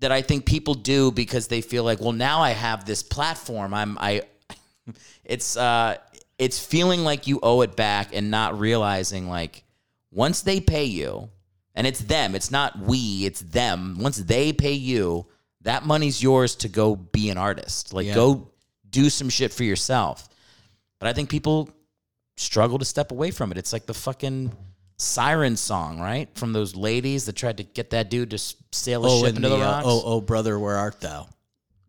that 0.00 0.12
I 0.12 0.22
think 0.22 0.44
people 0.44 0.74
do 0.74 1.10
because 1.10 1.48
they 1.48 1.60
feel 1.60 1.84
like, 1.84 2.00
well, 2.00 2.12
now 2.12 2.40
I 2.40 2.50
have 2.50 2.84
this 2.84 3.02
platform. 3.02 3.72
I'm 3.72 3.96
I, 3.98 4.22
it's 5.24 5.56
uh, 5.56 5.96
it's 6.38 6.58
feeling 6.64 7.02
like 7.04 7.26
you 7.26 7.40
owe 7.42 7.62
it 7.62 7.76
back 7.76 8.14
and 8.14 8.30
not 8.30 8.58
realizing 8.58 9.28
like 9.28 9.64
once 10.12 10.42
they 10.42 10.60
pay 10.60 10.84
you 10.84 11.28
and 11.74 11.86
it's 11.86 12.00
them 12.00 12.34
it's 12.34 12.50
not 12.50 12.78
we 12.78 13.24
it's 13.26 13.40
them 13.40 13.98
once 14.00 14.16
they 14.18 14.52
pay 14.52 14.72
you 14.72 15.26
that 15.62 15.84
money's 15.84 16.22
yours 16.22 16.54
to 16.56 16.68
go 16.68 16.94
be 16.96 17.28
an 17.28 17.36
artist 17.38 17.92
like 17.92 18.06
Yeah. 18.06 18.14
go 18.14 18.50
do 18.88 19.10
some 19.10 19.28
shit 19.28 19.52
for 19.52 19.64
yourself 19.64 20.28
but 21.00 21.08
i 21.08 21.12
think 21.12 21.28
people 21.28 21.68
struggle 22.36 22.78
to 22.78 22.84
step 22.84 23.10
away 23.10 23.30
from 23.30 23.50
it 23.50 23.58
it's 23.58 23.72
like 23.72 23.84
the 23.86 23.94
fucking 23.94 24.52
siren 24.98 25.56
song 25.56 26.00
right 26.00 26.28
from 26.36 26.52
those 26.52 26.74
ladies 26.74 27.26
that 27.26 27.34
tried 27.36 27.58
to 27.58 27.62
get 27.64 27.90
that 27.90 28.08
dude 28.10 28.30
to 28.30 28.38
sail 28.72 29.04
a 29.04 29.08
Oh, 29.10 29.20
ship 29.24 29.36
into 29.36 29.48
the, 29.48 29.56
the 29.56 29.62
uh, 29.62 29.66
rocks 29.70 29.84
oh, 29.86 30.02
oh, 30.04 30.20
brother, 30.20 30.58
where 30.58 30.76
art 30.76 31.00
thou? 31.00 31.28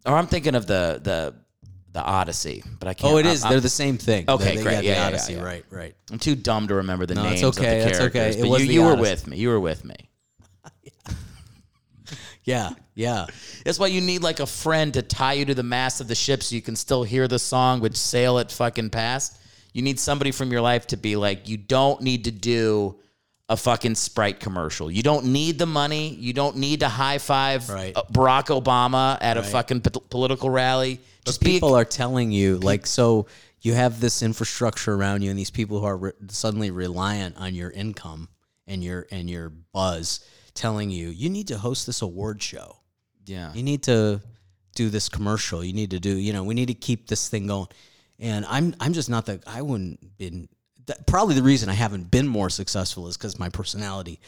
or 0.06 0.14
i'm 0.16 0.28
thinking 0.28 0.56
of 0.56 0.68
the 0.68 1.00
the 1.04 1.34
the 1.94 2.02
odyssey 2.04 2.64
but 2.80 2.88
i 2.90 2.94
can't 2.94 3.14
Oh, 3.14 3.18
it 3.18 3.26
is. 3.26 3.44
I'm, 3.44 3.52
They're 3.52 3.60
the 3.62 3.70
same 3.70 3.98
thing. 3.98 4.26
Okay, 4.30 4.56
they 4.58 4.62
great. 4.64 4.74
got 4.76 4.84
Yeah, 4.84 4.94
the 4.94 5.00
yeah, 5.00 5.08
Odyssey. 5.08 5.34
yeah. 5.34 5.42
Right, 5.44 5.66
right. 5.72 5.96
I'm 6.12 6.20
too 6.20 6.36
dumb 6.36 6.68
to 6.68 6.76
remember 6.76 7.06
the 7.06 7.16
No, 7.16 7.24
it's 7.30 7.42
names 7.42 7.58
okay, 7.58 7.78
of 7.80 7.84
the 7.86 7.90
that's 7.92 8.00
okay. 8.10 8.30
It 8.38 8.42
but 8.42 8.50
was 8.50 8.66
you, 8.66 8.72
you 8.74 8.84
were 8.84 8.96
with 8.96 9.26
me 9.26 9.38
you 9.38 9.50
were 9.50 9.60
with 9.60 9.84
me 9.86 9.96
Yeah, 12.44 12.70
yeah. 12.96 13.26
That's 13.66 13.78
why 13.78 13.88
you 13.88 14.00
need 14.00 14.22
like 14.24 14.40
a 14.40 14.46
friend 14.46 14.94
to 14.94 15.02
tie 15.02 15.34
you 15.34 15.44
to 15.46 15.54
the 15.54 15.64
mast 15.64 16.00
of 16.00 16.08
the 16.08 16.16
ship 16.16 16.42
so 16.42 16.56
you 16.56 16.62
can 16.62 16.76
still 16.78 17.04
hear 17.04 17.28
the 17.28 17.40
song 17.40 17.82
but 17.82 17.98
sail 17.98 18.38
it 18.38 18.52
fucking 18.52 18.90
past. 18.90 19.37
You 19.78 19.84
need 19.84 20.00
somebody 20.00 20.32
from 20.32 20.52
your 20.52 20.62
life 20.62 20.88
to 20.88 20.98
be 20.98 21.16
like, 21.16 21.48
you 21.48 21.56
don't 21.56 22.02
need 22.02 22.24
to 22.24 22.32
do 22.32 22.96
a 23.48 23.56
fucking 23.56 23.94
Sprite 23.94 24.40
commercial. 24.40 24.90
You 24.90 25.04
don't 25.04 25.26
need 25.26 25.60
the 25.60 25.68
money. 25.68 26.16
You 26.16 26.34
don't 26.34 26.58
need 26.58 26.80
to 26.80 26.90
high 26.90 27.20
five 27.20 27.70
Right. 27.70 27.96
uh, 27.96 28.02
Barack 28.12 28.48
Obama 28.48 29.20
at 29.22 29.38
a 29.38 29.44
fucking 29.44 29.82
po- 29.82 30.00
political 30.00 30.50
rally. 30.50 31.00
Just 31.26 31.42
be 31.42 31.52
people 31.52 31.76
are 31.76 31.86
telling 31.86 32.32
you 32.32 32.58
like 32.58 32.88
so 32.88 33.28
you 33.62 33.74
have 33.74 34.00
this 34.00 34.24
infrastructure 34.24 34.96
around 34.96 35.22
you 35.22 35.30
and 35.30 35.38
these 35.38 35.52
people 35.52 35.80
who 35.80 35.86
are 35.86 35.98
re- 35.98 36.12
suddenly 36.30 36.72
reliant 36.72 37.38
on 37.38 37.54
your 37.54 37.70
income 37.70 38.30
and 38.66 38.84
your 38.84 39.06
and 39.12 39.30
your 39.30 39.50
buzz 39.74 40.22
telling 40.56 40.90
you 40.90 41.10
you 41.10 41.30
need 41.30 41.50
to 41.50 41.58
host 41.60 41.86
this 41.86 42.02
award 42.02 42.42
show 42.42 42.78
yeah. 43.28 43.54
you 43.54 43.62
need 43.62 43.84
to 43.84 44.22
do 44.74 44.90
this 44.90 45.08
commercial 45.08 45.64
you 45.64 45.74
need 45.74 45.92
to 45.92 46.00
do 46.00 46.16
you 46.16 46.34
know 46.34 46.44
we 46.44 46.56
need 46.56 46.68
to 46.68 46.74
keep 46.74 47.08
this 47.08 47.30
thing 47.30 47.46
going 47.46 47.68
and 48.20 48.46
i'm 48.48 48.76
i'm 48.80 48.94
just 48.94 49.10
not 49.10 49.26
that 49.26 49.44
i 49.48 49.62
wouldn't 49.62 50.18
been 50.18 50.48
that, 50.86 51.06
probably 51.08 51.36
the 51.36 51.44
reason 51.44 51.70
i 51.70 51.74
haven't 51.74 52.10
been 52.10 52.28
more 52.28 52.50
successful 52.50 53.08
is 53.08 53.18
because 53.18 53.40
my 53.40 53.50
personality 53.50 54.20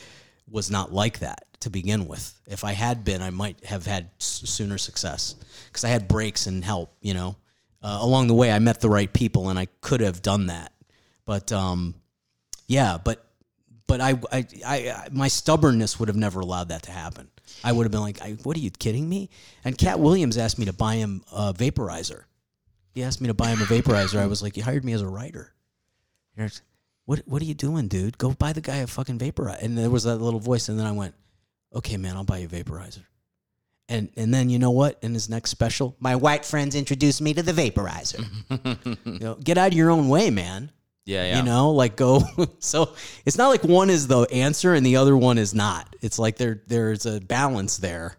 was 0.49 0.71
not 0.71 0.91
like 0.91 1.19
that 1.19 1.45
to 1.59 1.69
begin 1.69 2.07
with 2.07 2.39
if 2.47 2.63
i 2.63 2.71
had 2.71 3.03
been 3.03 3.21
i 3.21 3.29
might 3.29 3.63
have 3.65 3.85
had 3.85 4.09
sooner 4.19 4.77
success 4.77 5.35
because 5.67 5.83
i 5.83 5.89
had 5.89 6.07
breaks 6.07 6.47
and 6.47 6.63
help 6.63 6.93
you 7.01 7.13
know 7.13 7.35
uh, 7.81 7.99
along 8.01 8.27
the 8.27 8.33
way 8.33 8.51
i 8.51 8.59
met 8.59 8.81
the 8.81 8.89
right 8.89 9.13
people 9.13 9.49
and 9.49 9.59
i 9.59 9.67
could 9.81 10.01
have 10.01 10.21
done 10.21 10.47
that 10.47 10.73
but 11.25 11.51
um 11.51 11.93
yeah 12.67 12.97
but 13.03 13.25
but 13.89 14.01
I, 14.01 14.19
I, 14.31 14.45
I, 14.67 15.07
my 15.11 15.27
stubbornness 15.27 15.99
would 15.99 16.09
have 16.09 16.15
never 16.15 16.41
allowed 16.41 16.69
that 16.69 16.83
to 16.83 16.91
happen. 16.91 17.27
I 17.63 17.71
would 17.71 17.85
have 17.85 17.91
been 17.91 18.01
like, 18.01 18.19
"What 18.43 18.55
are 18.55 18.59
you 18.59 18.69
kidding 18.69 19.09
me?" 19.09 19.31
And 19.65 19.75
Katt 19.75 19.99
Williams 19.99 20.37
asked 20.37 20.59
me 20.59 20.65
to 20.65 20.73
buy 20.73 20.95
him 20.95 21.23
a 21.33 21.53
vaporizer. 21.53 22.25
He 22.93 23.03
asked 23.03 23.21
me 23.21 23.27
to 23.27 23.33
buy 23.33 23.49
him 23.49 23.61
a 23.61 23.65
vaporizer. 23.65 24.19
I 24.19 24.25
was 24.27 24.41
like, 24.41 24.57
"You 24.57 24.63
hired 24.63 24.83
me 24.85 24.93
as 24.93 25.01
a 25.01 25.07
writer." 25.07 25.53
Here's- 26.35 26.61
What, 27.05 27.23
what 27.25 27.41
are 27.41 27.45
you 27.45 27.53
doing, 27.55 27.87
dude? 27.87 28.17
Go 28.17 28.31
buy 28.33 28.53
the 28.53 28.61
guy 28.61 28.77
a 28.77 28.87
fucking 28.87 29.17
vaporizer. 29.19 29.61
And 29.63 29.77
there 29.77 29.89
was 29.89 30.03
that 30.03 30.17
little 30.17 30.39
voice, 30.39 30.69
and 30.69 30.77
then 30.79 30.85
I 30.85 30.91
went, 30.91 31.15
"Okay, 31.73 31.97
man, 31.97 32.15
I'll 32.15 32.23
buy 32.23 32.37
you 32.39 32.45
a 32.45 32.49
vaporizer." 32.49 33.03
And 33.87 34.09
and 34.15 34.31
then 34.33 34.49
you 34.51 34.59
know 34.59 34.69
what? 34.71 34.99
In 35.01 35.13
his 35.15 35.29
next 35.29 35.49
special, 35.49 35.95
my 35.99 36.15
white 36.15 36.45
friends 36.45 36.75
introduced 36.75 37.21
me 37.21 37.33
to 37.33 37.41
the 37.41 37.51
vaporizer. 37.53 38.23
you 39.05 39.19
know, 39.19 39.35
get 39.35 39.57
out 39.57 39.69
of 39.71 39.73
your 39.77 39.89
own 39.89 40.07
way, 40.09 40.29
man. 40.29 40.71
Yeah, 41.05 41.23
yeah. 41.25 41.37
You 41.37 41.43
know, 41.43 41.71
like 41.71 41.95
go. 41.95 42.21
so 42.59 42.93
it's 43.25 43.37
not 43.39 43.47
like 43.49 43.63
one 43.63 43.89
is 43.89 44.05
the 44.07 44.27
answer 44.31 44.75
and 44.75 44.85
the 44.85 44.97
other 44.97 45.17
one 45.17 45.39
is 45.39 45.55
not. 45.55 45.95
It's 46.01 46.19
like 46.19 46.37
there 46.37 46.61
there's 46.67 47.07
a 47.07 47.19
balance 47.19 47.77
there, 47.77 48.17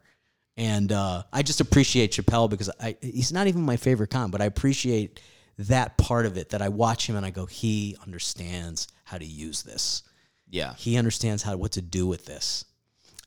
And 0.60 0.92
uh, 0.92 1.22
I 1.32 1.40
just 1.40 1.62
appreciate 1.62 2.12
Chappelle 2.12 2.50
because 2.50 2.68
I, 2.78 2.94
he's 3.00 3.32
not 3.32 3.46
even 3.46 3.62
my 3.62 3.78
favorite 3.78 4.10
con, 4.10 4.30
but 4.30 4.42
I 4.42 4.44
appreciate 4.44 5.18
that 5.56 5.96
part 5.96 6.26
of 6.26 6.36
it 6.36 6.50
that 6.50 6.60
I 6.60 6.68
watch 6.68 7.08
him 7.08 7.16
and 7.16 7.24
I 7.24 7.30
go, 7.30 7.46
he 7.46 7.96
understands 8.02 8.86
how 9.04 9.16
to 9.16 9.24
use 9.24 9.62
this. 9.62 10.02
Yeah. 10.50 10.74
He 10.74 10.98
understands 10.98 11.42
how 11.42 11.56
what 11.56 11.72
to 11.72 11.80
do 11.80 12.06
with 12.06 12.26
this. 12.26 12.66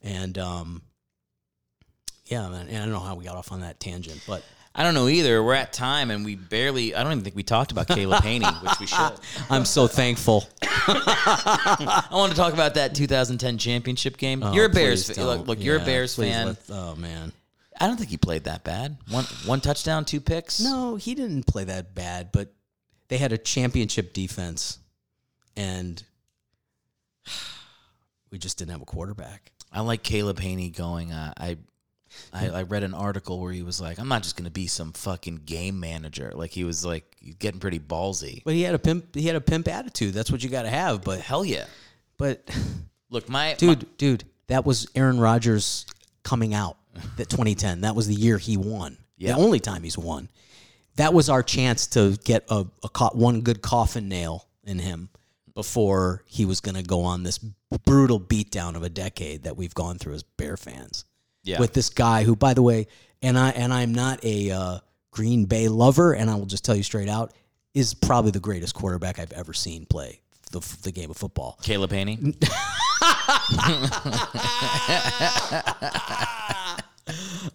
And 0.03 0.37
um, 0.37 0.83
yeah, 2.25 2.47
man, 2.49 2.67
and 2.67 2.77
I 2.77 2.81
don't 2.81 2.91
know 2.91 2.99
how 2.99 3.15
we 3.15 3.25
got 3.25 3.35
off 3.35 3.51
on 3.51 3.61
that 3.61 3.79
tangent, 3.79 4.21
but 4.27 4.43
I 4.75 4.81
don't 4.83 4.95
know 4.95 5.07
either. 5.07 5.43
We're 5.43 5.53
at 5.53 5.71
time 5.71 6.09
and 6.09 6.25
we 6.25 6.35
barely, 6.35 6.95
I 6.95 7.03
don't 7.03 7.11
even 7.11 7.23
think 7.23 7.35
we 7.35 7.43
talked 7.43 7.71
about 7.71 7.87
Caleb 7.87 8.23
Hanie, 8.23 8.61
which 8.63 8.79
we 8.79 8.87
should. 8.87 9.13
I'm 9.49 9.65
so 9.65 9.85
thankful. 9.87 10.47
I 10.63 12.07
want 12.11 12.31
to 12.31 12.37
talk 12.37 12.53
about 12.53 12.73
that 12.75 12.95
2010 12.95 13.57
championship 13.59 14.17
game. 14.17 14.41
you're 14.53 14.65
a 14.65 14.69
Bears 14.69 15.09
Oh, 15.09 15.13
Please 15.13 15.17
fan. 15.17 15.25
Look, 15.27 15.45
don't. 15.47 15.61
you're 15.61 15.77
a 15.77 15.85
Bears 15.85 16.15
fan. 16.15 16.57
oh 16.71 16.95
man. 16.95 17.31
I 17.79 17.87
don't 17.87 17.97
think 17.97 18.09
he 18.09 18.17
played 18.17 18.43
that 18.45 18.63
bad. 18.63 18.97
One 19.09 19.25
one 19.45 19.59
touchdown, 19.61 20.05
two 20.05 20.21
picks. 20.21 20.59
No, 20.59 20.95
he 20.95 21.15
didn't 21.15 21.45
play 21.47 21.63
that 21.65 21.93
bad, 21.95 22.31
but 22.31 22.53
they 23.09 23.17
had 23.17 23.31
a 23.33 23.37
championship 23.37 24.13
defense, 24.13 24.77
and 25.57 26.01
we 28.31 28.37
just 28.37 28.57
didn't 28.57 28.71
have 28.71 28.81
a 28.81 28.85
quarterback. 28.85 29.51
I 29.71 29.81
like 29.81 30.03
Caleb 30.03 30.39
Hanie 30.39 30.75
going. 30.75 31.11
Uh, 31.11 31.33
I, 31.37 31.57
I 32.31 32.49
I 32.49 32.61
read 32.63 32.83
an 32.83 32.93
article 32.93 33.39
where 33.39 33.51
he 33.51 33.63
was 33.63 33.79
like, 33.81 33.99
"I'm 33.99 34.07
not 34.07 34.23
just 34.23 34.35
going 34.35 34.45
to 34.45 34.51
be 34.51 34.67
some 34.67 34.93
fucking 34.93 35.41
game 35.45 35.79
manager." 35.79 36.31
Like 36.33 36.51
he 36.51 36.63
was 36.63 36.85
like 36.85 37.15
getting 37.39 37.59
pretty 37.59 37.79
ballsy. 37.79 38.43
But 38.43 38.53
he 38.53 38.61
had 38.63 38.75
a 38.75 38.79
pimp. 38.79 39.15
He 39.15 39.27
had 39.27 39.35
a 39.35 39.41
pimp 39.41 39.67
attitude. 39.67 40.13
That's 40.13 40.31
what 40.31 40.43
you 40.43 40.49
got 40.49 40.63
to 40.63 40.69
have. 40.69 41.03
But 41.03 41.19
Hell 41.21 41.45
yeah! 41.45 41.65
but, 42.17 42.49
Look, 43.09 43.29
my 43.29 43.53
dude, 43.53 43.97
dude, 43.97 44.23
that 44.47 44.65
was 44.65 44.87
Aaron 44.95 45.19
Rodgers 45.19 45.85
coming 46.23 46.53
out. 46.53 46.77
That 47.17 47.27
2010. 47.27 47.81
That 47.81 47.95
was 47.95 48.07
the 48.07 48.13
year 48.13 48.37
he 48.37 48.55
won. 48.55 48.97
Yeah. 49.17 49.33
The 49.33 49.39
only 49.39 49.59
time 49.59 49.81
he's 49.81 49.97
won. 49.97 50.29
That 50.97 51.11
was 51.11 51.27
our 51.27 51.41
chance 51.41 51.87
to 51.87 52.17
get 52.23 52.45
a, 52.49 52.67
a 52.83 52.89
co- 52.89 53.09
one 53.13 53.41
good 53.41 53.63
coffin 53.63 54.07
nail 54.09 54.47
in 54.63 54.77
him 54.77 55.09
before 55.55 56.23
he 56.25 56.45
was 56.45 56.59
going 56.59 56.75
to 56.75 56.83
go 56.83 57.01
on 57.01 57.23
this 57.23 57.39
brutal 57.85 58.19
beatdown 58.19 58.75
of 58.75 58.83
a 58.83 58.89
decade 58.89 59.43
that 59.43 59.57
we've 59.57 59.73
gone 59.73 59.97
through 59.97 60.13
as 60.13 60.23
Bear 60.23 60.57
fans. 60.57 61.05
Yeah. 61.43 61.59
With 61.59 61.73
this 61.73 61.89
guy 61.89 62.23
who, 62.23 62.35
by 62.35 62.53
the 62.53 62.61
way, 62.61 62.87
and 63.21 63.37
I 63.37 63.49
and 63.49 63.73
I'm 63.73 63.93
not 63.93 64.23
a 64.23 64.51
uh, 64.51 64.79
Green 65.11 65.45
Bay 65.45 65.67
lover, 65.67 66.13
and 66.13 66.29
I 66.29 66.35
will 66.35 66.45
just 66.45 66.63
tell 66.63 66.75
you 66.75 66.83
straight 66.83 67.09
out, 67.09 67.33
is 67.73 67.93
probably 67.93 68.31
the 68.31 68.39
greatest 68.39 68.75
quarterback 68.75 69.19
I've 69.19 69.33
ever 69.33 69.53
seen 69.53 69.85
play 69.85 70.21
the, 70.51 70.59
the 70.83 70.91
game 70.91 71.11
of 71.11 71.17
football. 71.17 71.59
Caleb 71.61 71.91
Hanie. 71.91 72.33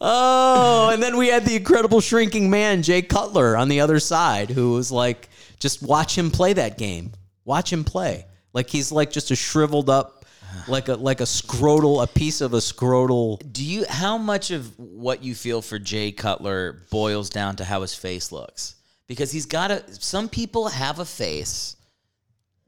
Oh, 0.01 0.91
and 0.93 1.03
then 1.03 1.17
we 1.17 1.29
had 1.29 1.45
the 1.45 1.57
incredible 1.57 2.01
shrinking 2.01 2.51
man, 2.51 2.83
Jay 2.83 3.03
Cutler, 3.03 3.57
on 3.57 3.69
the 3.69 3.81
other 3.81 3.99
side, 3.99 4.51
who 4.51 4.73
was 4.73 4.93
like, 4.93 5.29
just 5.59 5.83
watch 5.83 6.17
him 6.17 6.31
play 6.31 6.53
that 6.53 6.79
game. 6.79 7.13
Watch 7.45 7.73
him 7.73 7.83
play. 7.83 8.27
Like 8.53 8.69
he's 8.69 8.93
like 8.93 9.11
just 9.11 9.31
a 9.31 9.37
shriveled 9.37 9.89
up, 9.89 10.18
like 10.67 10.89
a 10.89 10.95
like 10.95 11.21
a 11.21 11.25
scrotal, 11.25 12.03
a 12.03 12.07
piece 12.07 12.41
of 12.41 12.55
a 12.55 12.59
scrotal. 12.59 13.41
Do 13.53 13.65
you? 13.65 13.85
How 13.89 14.19
much 14.19 14.51
of 14.51 14.79
what 14.79 15.23
you 15.23 15.35
feel 15.35 15.63
for 15.63 15.79
Jay 15.79 16.13
Cutler 16.13 16.83
boils 16.91 17.31
down 17.31 17.57
to 17.57 17.65
how 17.65 17.83
his 17.83 17.95
face 17.95 18.33
looks? 18.33 18.77
Because 19.07 19.33
he's 19.33 19.47
got 19.47 19.71
a. 19.71 19.83
Some 19.95 20.29
people 20.29 20.69
have 20.69 20.99
a 20.99 21.05
face. 21.05 21.77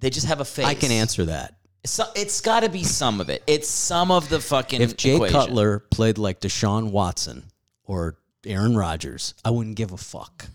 They 0.01 0.11
just 0.11 0.27
have 0.27 0.41
a 0.41 0.45
face. 0.45 0.67
I 0.67 0.75
can 0.75 0.91
answer 0.91 1.27
that. 1.27 1.57
So 1.85 2.05
it's 2.15 2.41
got 2.41 2.61
to 2.61 2.69
be 2.69 2.85
some 2.85 3.21
of 3.21 3.29
it. 3.31 3.43
It's 3.47 3.69
some 3.69 4.11
of 4.11 4.29
the 4.29 4.41
fucking. 4.41 4.81
If 4.81 4.97
Jay 4.97 5.15
equation. 5.15 5.39
Cutler 5.39 5.79
played 5.79 6.19
like 6.19 6.41
Deshaun 6.41 6.91
Watson 6.91 7.45
or 7.85 8.17
Aaron 8.47 8.77
Rodgers, 8.77 9.35
I 9.45 9.51
wouldn't 9.51 9.77
give 9.77 9.93
a 9.93 9.97
fuck. 9.97 10.47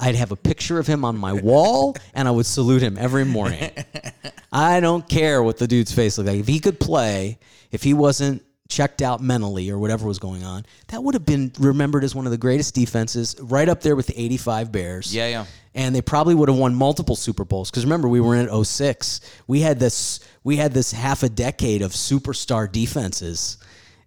I'd 0.00 0.16
have 0.16 0.32
a 0.32 0.36
picture 0.36 0.78
of 0.78 0.86
him 0.86 1.04
on 1.04 1.16
my 1.16 1.32
wall 1.32 1.96
and 2.14 2.26
I 2.26 2.30
would 2.30 2.46
salute 2.46 2.82
him 2.82 2.98
every 2.98 3.24
morning. 3.24 3.70
I 4.52 4.80
don't 4.80 5.08
care 5.08 5.42
what 5.42 5.58
the 5.58 5.66
dude's 5.66 5.92
face 5.92 6.18
looked 6.18 6.28
like. 6.28 6.40
If 6.40 6.48
he 6.48 6.60
could 6.60 6.80
play, 6.80 7.38
if 7.70 7.82
he 7.82 7.94
wasn't 7.94 8.44
checked 8.68 9.02
out 9.02 9.20
mentally 9.20 9.70
or 9.70 9.78
whatever 9.78 10.06
was 10.06 10.18
going 10.18 10.42
on, 10.42 10.64
that 10.88 11.02
would 11.02 11.14
have 11.14 11.26
been 11.26 11.52
remembered 11.58 12.02
as 12.02 12.14
one 12.14 12.26
of 12.26 12.32
the 12.32 12.38
greatest 12.38 12.74
defenses, 12.74 13.36
right 13.40 13.68
up 13.68 13.82
there 13.82 13.94
with 13.94 14.06
the 14.06 14.20
85 14.20 14.72
Bears. 14.72 15.14
Yeah, 15.14 15.28
yeah. 15.28 15.46
And 15.74 15.94
they 15.94 16.02
probably 16.02 16.34
would 16.34 16.48
have 16.48 16.58
won 16.58 16.74
multiple 16.74 17.16
Super 17.16 17.44
Bowls 17.44 17.70
because 17.70 17.84
remember 17.84 18.08
we 18.08 18.20
were 18.20 18.36
in 18.36 18.64
06. 18.64 19.20
We 19.46 19.60
had 19.60 19.80
this 19.80 20.20
we 20.44 20.56
had 20.56 20.72
this 20.72 20.92
half 20.92 21.22
a 21.22 21.28
decade 21.28 21.82
of 21.82 21.92
superstar 21.92 22.70
defenses 22.70 23.58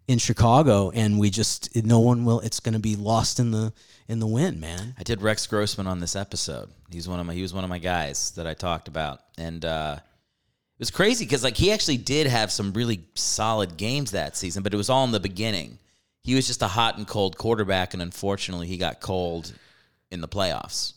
in 0.08 0.18
Chicago 0.18 0.92
and 0.92 1.20
we 1.20 1.30
just 1.30 1.76
no 1.84 2.00
one 2.00 2.24
will 2.24 2.40
it's 2.40 2.62
going 2.62 2.74
to 2.74 2.80
be 2.80 2.96
lost 2.96 3.40
in 3.40 3.52
the 3.52 3.74
in 4.08 4.20
the 4.20 4.28
wind, 4.28 4.60
man. 4.60 4.96
I 4.98 5.04
did 5.04 5.22
Rex 5.22 5.46
Grossman 5.48 5.88
on 5.88 6.00
this 6.00 6.16
episode. 6.16 6.70
He's 6.90 7.08
one 7.08 7.20
of 7.20 7.26
my 7.26 7.34
he 7.34 7.42
was 7.42 7.54
one 7.54 7.64
of 7.64 7.70
my 7.70 7.80
guys 7.80 8.32
that 8.32 8.48
I 8.48 8.54
talked 8.54 8.88
about, 8.88 9.20
and 9.38 9.64
uh, 9.64 9.98
it 10.00 10.80
was 10.80 10.92
crazy 10.92 11.26
because 11.26 11.44
like 11.44 11.58
he 11.58 11.72
actually 11.72 11.98
did 11.98 12.28
have 12.28 12.52
some 12.52 12.74
really 12.74 13.02
solid 13.16 13.78
games 13.78 14.12
that 14.12 14.38
season, 14.38 14.64
but 14.64 14.74
it 14.74 14.78
was 14.78 14.90
all 14.90 15.04
in 15.04 15.12
the 15.12 15.20
beginning. 15.20 15.78
He 16.24 16.36
was 16.36 16.48
just 16.48 16.62
a 16.62 16.68
hot 16.68 16.98
and 16.98 17.08
cold 17.08 17.38
quarterback, 17.38 17.94
and 17.94 18.02
unfortunately, 18.02 18.68
he 18.68 18.78
got 18.78 19.00
cold 19.00 19.54
in 20.12 20.22
the 20.22 20.28
playoffs. 20.28 20.94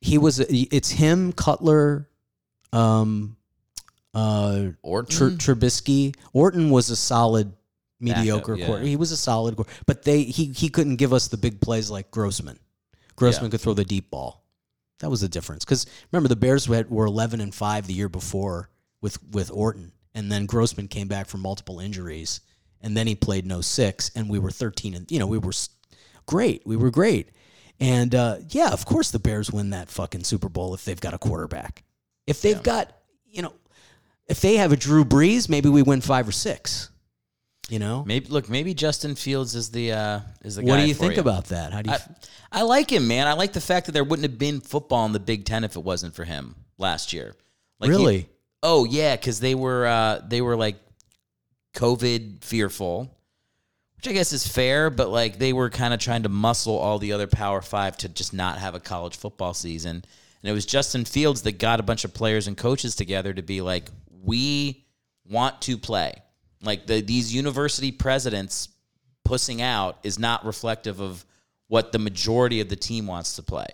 He 0.00 0.18
was 0.18 0.40
it's 0.40 0.90
him 0.90 1.32
Cutler 1.32 2.08
um 2.72 3.36
uh 4.14 4.70
Orton, 4.82 5.38
Tr- 5.38 5.52
Trubisky. 5.52 6.14
Orton 6.32 6.70
was 6.70 6.90
a 6.90 6.96
solid 6.96 7.52
mediocre 8.02 8.56
yeah. 8.56 8.66
quarter. 8.66 8.84
He 8.84 8.96
was 8.96 9.12
a 9.12 9.16
solid 9.16 9.56
quarter, 9.56 9.72
but 9.86 10.02
they 10.02 10.22
he 10.22 10.46
he 10.46 10.68
couldn't 10.68 10.96
give 10.96 11.12
us 11.12 11.28
the 11.28 11.36
big 11.36 11.60
plays 11.60 11.90
like 11.90 12.10
Grossman. 12.10 12.58
Grossman 13.16 13.46
Yeah. 13.46 13.50
could 13.52 13.60
throw 13.60 13.74
the 13.74 13.84
deep 13.84 14.10
ball. 14.10 14.44
That 15.00 15.10
was 15.10 15.20
the 15.20 15.28
difference. 15.28 15.64
Because 15.64 15.86
remember, 16.10 16.28
the 16.28 16.36
Bears 16.36 16.66
had, 16.66 16.90
were 16.90 17.06
eleven 17.06 17.40
and 17.40 17.54
five 17.54 17.86
the 17.86 17.94
year 17.94 18.08
before 18.08 18.70
with 19.00 19.22
with 19.32 19.50
Orton, 19.50 19.92
and 20.14 20.30
then 20.30 20.46
Grossman 20.46 20.88
came 20.88 21.08
back 21.08 21.26
from 21.28 21.40
multiple 21.40 21.80
injuries, 21.80 22.40
and 22.80 22.96
then 22.96 23.06
he 23.06 23.14
played 23.14 23.46
no 23.46 23.60
six, 23.60 24.10
and 24.14 24.28
we 24.28 24.38
were 24.38 24.50
thirteen 24.50 24.94
and 24.94 25.10
you 25.10 25.18
know 25.18 25.26
we 25.26 25.38
were 25.38 25.52
great. 26.26 26.62
We 26.66 26.76
were 26.76 26.90
great, 26.90 27.30
and 27.80 28.14
uh, 28.14 28.36
yeah, 28.50 28.70
of 28.72 28.84
course 28.86 29.10
the 29.10 29.18
Bears 29.18 29.50
win 29.50 29.70
that 29.70 29.90
fucking 29.90 30.24
Super 30.24 30.48
Bowl 30.48 30.74
if 30.74 30.84
they've 30.84 31.00
got 31.00 31.14
a 31.14 31.18
quarterback. 31.18 31.82
If 32.26 32.40
they've 32.40 32.62
got 32.62 32.92
you 33.26 33.42
know, 33.42 33.54
if 34.28 34.40
they 34.40 34.56
have 34.56 34.70
a 34.70 34.76
Drew 34.76 35.04
Brees, 35.04 35.48
maybe 35.48 35.68
we 35.68 35.82
win 35.82 36.00
five 36.00 36.28
or 36.28 36.32
six. 36.32 36.90
You 37.72 37.78
know, 37.78 38.04
maybe 38.04 38.26
look, 38.26 38.50
maybe 38.50 38.74
Justin 38.74 39.14
Fields 39.14 39.54
is 39.54 39.70
the 39.70 39.92
uh, 39.92 40.20
is 40.44 40.56
the 40.56 40.62
guy. 40.62 40.68
what 40.68 40.76
do 40.76 40.86
you 40.86 40.92
think 40.92 41.16
about 41.16 41.46
that? 41.46 41.72
How 41.72 41.80
do 41.80 41.88
you? 41.88 41.96
I, 42.52 42.60
I 42.60 42.62
like 42.64 42.92
him, 42.92 43.08
man. 43.08 43.26
I 43.26 43.32
like 43.32 43.54
the 43.54 43.62
fact 43.62 43.86
that 43.86 43.92
there 43.92 44.04
wouldn't 44.04 44.28
have 44.28 44.38
been 44.38 44.60
football 44.60 45.06
in 45.06 45.12
the 45.12 45.18
Big 45.20 45.46
Ten 45.46 45.64
if 45.64 45.74
it 45.74 45.82
wasn't 45.82 46.14
for 46.14 46.24
him 46.24 46.54
last 46.76 47.14
year. 47.14 47.34
Like 47.80 47.90
he- 47.90 47.96
really? 47.96 48.28
Oh 48.62 48.84
yeah, 48.84 49.16
because 49.16 49.40
they 49.40 49.54
were 49.54 49.86
uh, 49.86 50.20
they 50.28 50.42
were 50.42 50.54
like 50.54 50.76
COVID 51.74 52.44
fearful, 52.44 53.16
which 53.96 54.06
I 54.08 54.12
guess 54.12 54.34
is 54.34 54.46
fair, 54.46 54.90
but 54.90 55.08
like 55.08 55.38
they 55.38 55.54
were 55.54 55.70
kind 55.70 55.94
of 55.94 56.00
trying 56.00 56.24
to 56.24 56.28
muscle 56.28 56.76
all 56.76 56.98
the 56.98 57.12
other 57.14 57.26
Power 57.26 57.62
Five 57.62 57.96
to 57.98 58.08
just 58.10 58.34
not 58.34 58.58
have 58.58 58.74
a 58.74 58.80
college 58.80 59.16
football 59.16 59.54
season. 59.54 59.96
And 60.42 60.50
it 60.50 60.52
was 60.52 60.66
Justin 60.66 61.06
Fields 61.06 61.42
that 61.42 61.58
got 61.58 61.80
a 61.80 61.82
bunch 61.82 62.04
of 62.04 62.12
players 62.12 62.48
and 62.48 62.56
coaches 62.56 62.96
together 62.96 63.32
to 63.32 63.42
be 63.42 63.62
like, 63.62 63.88
we 64.22 64.84
want 65.24 65.62
to 65.62 65.78
play. 65.78 66.14
Like 66.62 66.86
the, 66.86 67.00
these 67.00 67.34
university 67.34 67.92
presidents 67.92 68.68
pussing 69.24 69.62
out 69.62 69.98
is 70.02 70.18
not 70.18 70.44
reflective 70.44 71.00
of 71.00 71.24
what 71.68 71.92
the 71.92 71.98
majority 71.98 72.60
of 72.60 72.68
the 72.68 72.76
team 72.76 73.06
wants 73.06 73.36
to 73.36 73.42
play, 73.42 73.68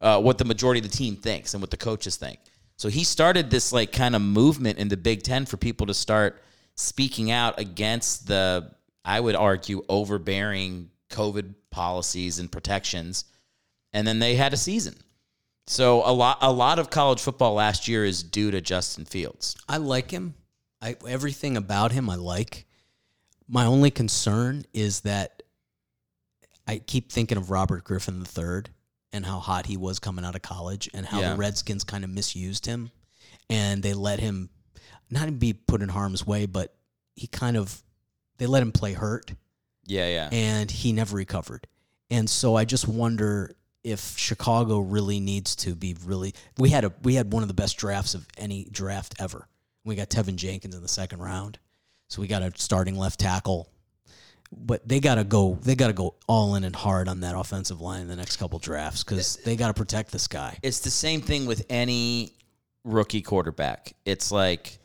uh, 0.00 0.20
what 0.20 0.38
the 0.38 0.44
majority 0.44 0.80
of 0.80 0.90
the 0.90 0.96
team 0.96 1.16
thinks, 1.16 1.54
and 1.54 1.60
what 1.60 1.70
the 1.70 1.76
coaches 1.76 2.16
think. 2.16 2.38
So 2.76 2.88
he 2.88 3.04
started 3.04 3.50
this 3.50 3.72
like 3.72 3.92
kind 3.92 4.16
of 4.16 4.22
movement 4.22 4.78
in 4.78 4.88
the 4.88 4.96
Big 4.96 5.22
Ten 5.22 5.46
for 5.46 5.56
people 5.56 5.86
to 5.86 5.94
start 5.94 6.42
speaking 6.74 7.30
out 7.30 7.60
against 7.60 8.26
the, 8.26 8.72
I 9.04 9.20
would 9.20 9.36
argue, 9.36 9.84
overbearing 9.88 10.90
COVID 11.10 11.54
policies 11.70 12.38
and 12.38 12.50
protections. 12.50 13.24
And 13.92 14.06
then 14.06 14.18
they 14.18 14.34
had 14.34 14.52
a 14.52 14.56
season. 14.56 14.94
So 15.66 16.02
a 16.04 16.10
lot, 16.12 16.38
a 16.40 16.50
lot 16.50 16.78
of 16.78 16.90
college 16.90 17.20
football 17.20 17.54
last 17.54 17.86
year 17.86 18.04
is 18.04 18.22
due 18.22 18.50
to 18.50 18.60
Justin 18.60 19.04
Fields. 19.04 19.56
I 19.68 19.76
like 19.76 20.10
him. 20.10 20.34
I 20.82 20.96
everything 21.06 21.56
about 21.56 21.92
him 21.92 22.10
I 22.10 22.16
like. 22.16 22.66
My 23.48 23.64
only 23.66 23.90
concern 23.90 24.64
is 24.74 25.00
that 25.00 25.42
I 26.66 26.78
keep 26.78 27.10
thinking 27.12 27.38
of 27.38 27.50
Robert 27.50 27.84
Griffin 27.84 28.24
III 28.36 28.62
and 29.12 29.26
how 29.26 29.38
hot 29.40 29.66
he 29.66 29.76
was 29.76 29.98
coming 29.98 30.24
out 30.24 30.34
of 30.34 30.42
college 30.42 30.88
and 30.94 31.04
how 31.06 31.20
Yeah. 31.20 31.30
the 31.30 31.36
Redskins 31.36 31.84
kind 31.84 32.02
of 32.04 32.10
misused 32.10 32.66
him 32.66 32.90
and 33.50 33.82
they 33.82 33.94
let 33.94 34.20
him 34.20 34.50
not 35.10 35.38
be 35.38 35.52
put 35.52 35.82
in 35.82 35.88
harm's 35.90 36.26
way, 36.26 36.46
but 36.46 36.74
he 37.14 37.26
kind 37.26 37.56
of 37.56 37.82
they 38.38 38.46
let 38.46 38.62
him 38.62 38.72
play 38.72 38.94
hurt 38.94 39.32
Yeah, 39.86 40.08
yeah. 40.08 40.28
and 40.32 40.70
he 40.70 40.92
never 40.92 41.16
recovered. 41.16 41.66
And 42.10 42.28
so 42.28 42.56
I 42.56 42.64
just 42.64 42.88
wonder 42.88 43.54
if 43.84 44.16
Chicago 44.16 44.78
really 44.78 45.20
needs 45.20 45.56
to 45.56 45.74
be 45.74 45.96
really 46.04 46.34
we 46.56 46.70
had 46.70 46.84
a 46.84 46.92
we 47.02 47.14
had 47.16 47.32
one 47.32 47.42
of 47.42 47.48
the 47.48 47.54
best 47.54 47.76
drafts 47.76 48.14
of 48.14 48.26
any 48.38 48.64
draft 48.70 49.14
ever. 49.18 49.46
We 49.84 49.94
got 49.96 50.08
Teven 50.10 50.36
Jenkins 50.36 50.74
in 50.74 50.82
the 50.82 50.88
second 50.88 51.20
round. 51.20 51.58
So 52.08 52.20
we 52.20 52.28
got 52.28 52.42
a 52.42 52.52
starting 52.56 52.96
left 52.96 53.20
tackle. 53.20 53.68
but 54.54 54.86
they 54.86 55.00
gotta 55.00 55.24
go. 55.24 55.58
They 55.62 55.74
gotta 55.74 55.94
go 55.94 56.14
all 56.28 56.54
in 56.56 56.64
and 56.64 56.76
hard 56.76 57.08
on 57.08 57.20
that 57.20 57.34
offensive 57.34 57.80
line 57.80 58.02
in 58.02 58.08
the 58.08 58.16
next 58.16 58.36
couple 58.36 58.58
drafts 58.58 59.02
because 59.02 59.36
they 59.38 59.56
gotta 59.56 59.72
protect 59.74 60.12
this 60.12 60.28
guy. 60.28 60.58
It's 60.62 60.80
the 60.80 60.90
same 60.90 61.22
thing 61.22 61.46
with 61.46 61.64
any 61.70 62.34
rookie 62.84 63.22
quarterback. 63.22 63.94
It's 64.04 64.30
like 64.30 64.78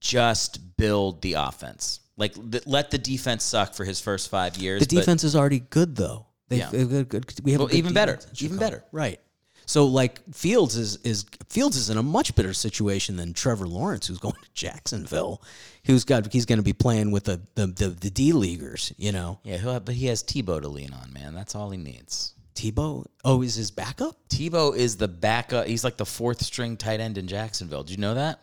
just 0.00 0.76
build 0.76 1.22
the 1.22 1.34
offense. 1.34 2.00
Like 2.16 2.34
th- 2.52 2.66
let 2.66 2.90
the 2.90 2.98
defense 2.98 3.42
suck 3.44 3.74
for 3.74 3.84
his 3.84 4.00
first 4.00 4.30
five 4.30 4.56
years. 4.56 4.80
The 4.86 4.94
but- 4.94 5.00
defense 5.00 5.24
is 5.24 5.34
already 5.36 5.60
good 5.60 5.96
though. 5.96 6.26
They, 6.48 6.58
Yeah. 6.58 6.70
they've 6.70 6.88
got 6.88 7.08
good, 7.08 7.40
we 7.42 7.52
have 7.52 7.60
Well, 7.60 7.68
good 7.68 7.76
even 7.78 7.94
better. 7.94 8.18
Even 8.38 8.58
better. 8.58 8.84
Right. 8.92 9.20
So 9.66 9.86
like 9.86 10.20
Fields 10.34 10.76
is 10.76 10.96
is 10.98 11.24
Fields 11.48 11.76
is 11.76 11.90
in 11.90 11.98
a 11.98 12.02
much 12.02 12.34
better 12.34 12.52
situation 12.52 13.16
than 13.16 13.32
Trevor 13.32 13.66
Lawrence, 13.66 14.06
who's 14.06 14.18
going 14.26 14.34
to 14.34 14.50
Jacksonville. 14.54 15.42
Who's 15.84 16.04
got 16.04 16.32
he's 16.32 16.46
going 16.46 16.58
to 16.58 16.64
be 16.64 16.72
playing 16.72 17.10
with 17.10 17.24
the 17.24 17.40
the 17.54 17.66
the, 17.66 17.88
the 17.88 18.10
D 18.10 18.32
leaguers. 18.32 18.92
You 18.96 19.12
know, 19.12 19.40
yeah, 19.42 19.58
he'll 19.58 19.72
have, 19.72 19.84
but 19.84 19.94
he 19.94 20.06
has 20.06 20.22
Tebow 20.22 20.60
to 20.60 20.68
lean 20.68 20.92
on, 20.92 21.12
man. 21.12 21.34
That's 21.34 21.54
all 21.54 21.70
he 21.70 21.78
needs. 21.78 22.34
Tebow. 22.54 23.06
Oh, 23.24 23.42
is 23.42 23.54
his 23.54 23.70
backup? 23.70 24.16
Tebow 24.28 24.76
is 24.76 24.96
the 24.96 25.08
backup. 25.08 25.66
He's 25.66 25.84
like 25.84 25.96
the 25.96 26.06
fourth 26.06 26.42
string 26.42 26.76
tight 26.76 27.00
end 27.00 27.18
in 27.18 27.26
Jacksonville. 27.26 27.82
Did 27.82 27.92
you 27.92 27.96
know 27.98 28.14
that? 28.14 28.40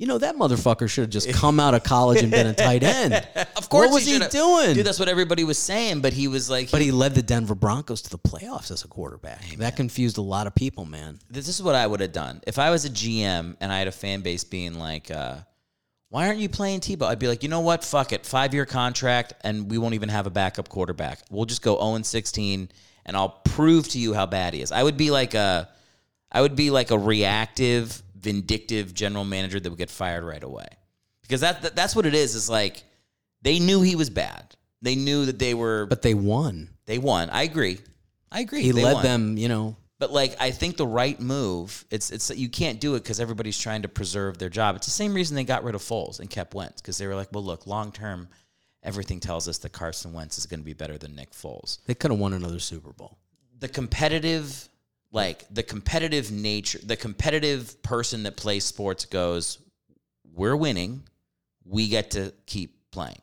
You 0.00 0.06
know 0.06 0.16
that 0.16 0.34
motherfucker 0.34 0.88
should 0.88 1.02
have 1.02 1.10
just 1.10 1.30
come 1.34 1.60
out 1.60 1.74
of 1.74 1.82
college 1.82 2.22
and 2.22 2.30
been 2.30 2.46
a 2.46 2.54
tight 2.54 2.82
end. 2.82 3.12
Of 3.56 3.68
course, 3.68 3.88
what 3.88 3.94
was 3.96 4.06
he, 4.06 4.12
should've- 4.14 4.30
doing? 4.30 4.74
Dude, 4.74 4.86
that's 4.86 4.98
what 4.98 5.08
everybody 5.10 5.44
was 5.44 5.58
saying. 5.58 6.00
But 6.00 6.14
he 6.14 6.26
was 6.26 6.48
like, 6.48 6.70
but 6.70 6.80
he 6.80 6.90
led 6.90 7.14
the 7.14 7.22
Denver 7.22 7.54
Broncos 7.54 8.00
to 8.02 8.10
the 8.10 8.18
playoffs 8.18 8.70
as 8.70 8.82
a 8.82 8.88
quarterback. 8.88 9.44
that 9.58 9.76
confused 9.76 10.16
a 10.16 10.22
lot 10.22 10.46
of 10.46 10.54
people, 10.54 10.86
man. 10.86 11.18
this 11.28 11.46
is 11.46 11.62
what 11.62 11.74
I 11.74 11.86
would 11.86 12.00
have 12.00 12.12
done 12.12 12.40
if 12.46 12.58
I 12.58 12.70
was 12.70 12.86
a 12.86 12.90
GM 12.90 13.56
and 13.60 13.70
I 13.70 13.78
had 13.78 13.86
a 13.88 13.92
fan 13.92 14.22
base 14.22 14.42
being 14.42 14.78
like, 14.78 15.10
uh, 15.10 15.36
"Why 16.08 16.26
aren't 16.26 16.38
you 16.38 16.48
playing 16.48 16.80
Tebow?" 16.80 17.02
I'd 17.06 17.18
be 17.18 17.28
like, 17.28 17.42
"You 17.42 17.50
know 17.50 17.60
what? 17.60 17.84
Fuck 17.84 18.12
it. 18.14 18.24
Five 18.24 18.54
year 18.54 18.64
contract, 18.64 19.34
and 19.42 19.70
we 19.70 19.76
won't 19.76 19.94
even 19.94 20.08
have 20.08 20.26
a 20.26 20.30
backup 20.30 20.70
quarterback. 20.70 21.20
We'll 21.30 21.44
just 21.44 21.60
go 21.60 21.76
0 21.76 22.02
16, 22.02 22.70
and 23.04 23.16
I'll 23.16 23.40
prove 23.44 23.88
to 23.90 23.98
you 23.98 24.14
how 24.14 24.24
bad 24.24 24.54
he 24.54 24.62
is." 24.62 24.72
I 24.72 24.82
would 24.82 24.96
be 24.96 25.10
like 25.10 25.34
a, 25.34 25.68
I 26.32 26.40
would 26.40 26.56
be 26.56 26.70
like 26.70 26.90
a 26.90 26.98
reactive, 26.98 28.02
vindictive 28.20 28.94
general 28.94 29.24
manager 29.24 29.58
that 29.60 29.68
would 29.70 29.78
get 29.78 29.90
fired 29.90 30.24
right 30.24 30.42
away, 30.42 30.66
because 31.22 31.40
that, 31.40 31.62
that 31.62 31.76
that's 31.76 31.96
what 31.96 32.06
it 32.06 32.14
is. 32.14 32.34
Is 32.34 32.48
like 32.50 32.84
they 33.42 33.58
knew 33.58 33.82
he 33.82 33.96
was 33.96 34.10
bad. 34.10 34.54
They 34.82 34.94
knew 34.94 35.26
that 35.26 35.38
they 35.38 35.52
were, 35.54 35.86
But 35.86 36.02
they 36.02 36.14
won. 36.14 36.70
they 36.86 36.98
won. 36.98 37.28
I 37.30 37.42
agree. 37.42 37.78
I 38.32 38.40
agree. 38.40 38.62
He 38.62 38.70
They 38.72 38.82
led 38.82 38.94
won. 38.94 39.02
them. 39.02 39.36
You 39.38 39.48
know, 39.48 39.76
But 39.98 40.10
like 40.12 40.36
I 40.40 40.50
think 40.52 40.76
the 40.78 40.86
right 40.86 41.20
move, 41.20 41.84
it's 41.90 42.10
it's 42.10 42.30
you 42.34 42.48
can't 42.48 42.80
do 42.80 42.94
it 42.94 43.02
because 43.02 43.20
everybody's 43.20 43.58
trying 43.58 43.82
to 43.82 43.88
preserve 43.88 44.38
their 44.38 44.48
job. 44.48 44.76
It's 44.76 44.86
the 44.86 44.90
same 44.92 45.12
reason 45.12 45.36
they 45.36 45.44
got 45.44 45.64
rid 45.64 45.74
of 45.74 45.82
Foles 45.82 46.18
and 46.20 46.30
kept 46.30 46.54
Wentz 46.54 46.80
because 46.80 46.96
they 46.96 47.06
were 47.06 47.14
like, 47.14 47.28
well, 47.32 47.44
look, 47.44 47.66
long 47.66 47.92
term, 47.92 48.28
everything 48.82 49.20
tells 49.20 49.48
us 49.48 49.58
that 49.58 49.72
Carson 49.72 50.14
Wentz 50.14 50.38
is 50.38 50.46
going 50.46 50.60
to 50.60 50.64
be 50.64 50.72
better 50.72 50.96
than 50.96 51.14
Nick 51.14 51.32
Foles. 51.32 51.78
they 51.84 51.94
could 51.94 52.10
have 52.10 52.18
won 52.20 52.32
another 52.32 52.58
Super 52.58 52.92
Bowl. 52.94 53.18
The 53.58 53.68
competitive, 53.68 54.69
like 55.12 55.44
the 55.52 55.62
competitive 55.62 56.30
nature, 56.30 56.78
the 56.82 56.96
competitive 56.96 57.82
person 57.82 58.22
that 58.24 58.36
plays 58.36 58.64
sports 58.64 59.04
goes, 59.04 59.58
we're 60.34 60.56
winning, 60.56 61.02
we 61.64 61.88
get 61.88 62.12
to 62.12 62.32
keep 62.46 62.90
playing. 62.90 63.20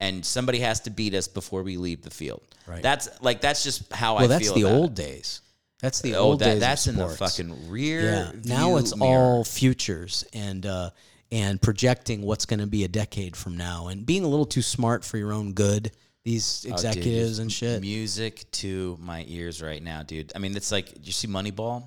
And 0.00 0.24
somebody 0.24 0.58
has 0.60 0.80
to 0.80 0.90
beat 0.90 1.14
us 1.14 1.26
before 1.28 1.62
we 1.62 1.76
leave 1.78 2.02
the 2.02 2.10
field. 2.10 2.42
Right. 2.66 2.82
That's 2.82 3.08
like 3.22 3.40
that's 3.40 3.62
just 3.64 3.90
how 3.92 4.16
I 4.16 4.20
Well, 4.20 4.28
that's 4.28 4.46
feel. 4.50 4.54
the 4.54 4.64
old 4.64 4.98
it. 4.98 5.02
days. 5.02 5.40
That's 5.80 6.00
the 6.00 6.14
Oh, 6.16 6.20
old 6.24 6.38
that, 6.40 6.44
days. 6.46 6.54
of 6.54 6.60
that's 6.60 6.86
in 6.86 6.96
the 6.96 7.08
fucking 7.08 7.68
rear. 7.70 8.02
Yeah. 8.02 8.32
Now 8.44 8.76
it's 8.76 8.94
mirror. 8.96 9.10
all 9.10 9.44
futures 9.44 10.24
and 10.32 10.64
uh, 10.66 10.90
and 11.32 11.60
projecting 11.60 12.22
what's 12.22 12.44
going 12.46 12.60
to 12.60 12.66
be 12.66 12.84
a 12.84 12.88
decade 12.88 13.36
from 13.36 13.56
now 13.56 13.88
and 13.88 14.04
being 14.06 14.24
a 14.24 14.28
little 14.28 14.46
too 14.46 14.62
smart 14.62 15.04
for 15.04 15.16
your 15.18 15.32
own 15.32 15.52
good. 15.52 15.92
These 16.26 16.66
Oh, 16.66 16.70
dude, 16.70 16.72
executives 16.72 17.38
and 17.38 17.52
shit. 17.52 17.80
Music 17.80 18.50
to 18.50 18.98
my 19.00 19.24
ears 19.28 19.62
right 19.62 19.80
now, 19.80 20.02
dude. 20.02 20.32
I 20.34 20.40
mean, 20.40 20.56
it's 20.56 20.72
like, 20.72 20.92
did 20.92 21.06
you 21.06 21.12
see 21.12 21.28
Moneyball? 21.28 21.84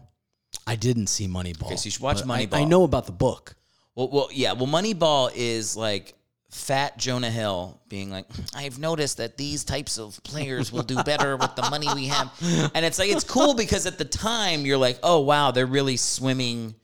I 0.65 0.77
didn't 0.77 1.07
see 1.07 1.27
Moneyball. 1.27 1.65
Okay, 1.65 1.75
so 1.75 1.85
you 1.87 1.91
should 1.91 2.01
watch 2.01 2.25
but 2.25 2.53
I- 2.53 2.61
I, 2.61 2.63
know 2.63 2.85
about 2.85 3.05
the 3.05 3.11
book. 3.11 3.53
Well, 3.95 4.07
well, 4.07 4.29
yeah. 4.31 4.53
Well, 4.53 4.67
Moneyball 4.67 5.29
is 5.35 5.75
like 5.75 6.13
fat 6.51 6.97
Jonah 6.97 7.29
Hill 7.29 7.81
being 7.89 8.11
like, 8.11 8.27
I've 8.55 8.79
noticed 8.79 9.17
that 9.17 9.35
these 9.35 9.65
types 9.65 9.99
of 9.99 10.23
players 10.23 10.71
will 10.71 10.83
do 10.83 11.03
better 11.03 11.35
with 11.35 11.53
the 11.57 11.69
money 11.69 11.87
we 11.93 12.07
have, 12.07 12.31
and 12.73 12.85
it's 12.85 12.97
like 12.97 13.09
it's 13.09 13.25
cool 13.25 13.55
because 13.55 13.85
at 13.87 13.97
the 13.97 14.05
time 14.05 14.65
you're 14.65 14.77
like, 14.77 14.99
oh 15.03 15.19
wow, 15.19 15.51
they're 15.51 15.65
really 15.65 15.97
swimming 15.97 16.75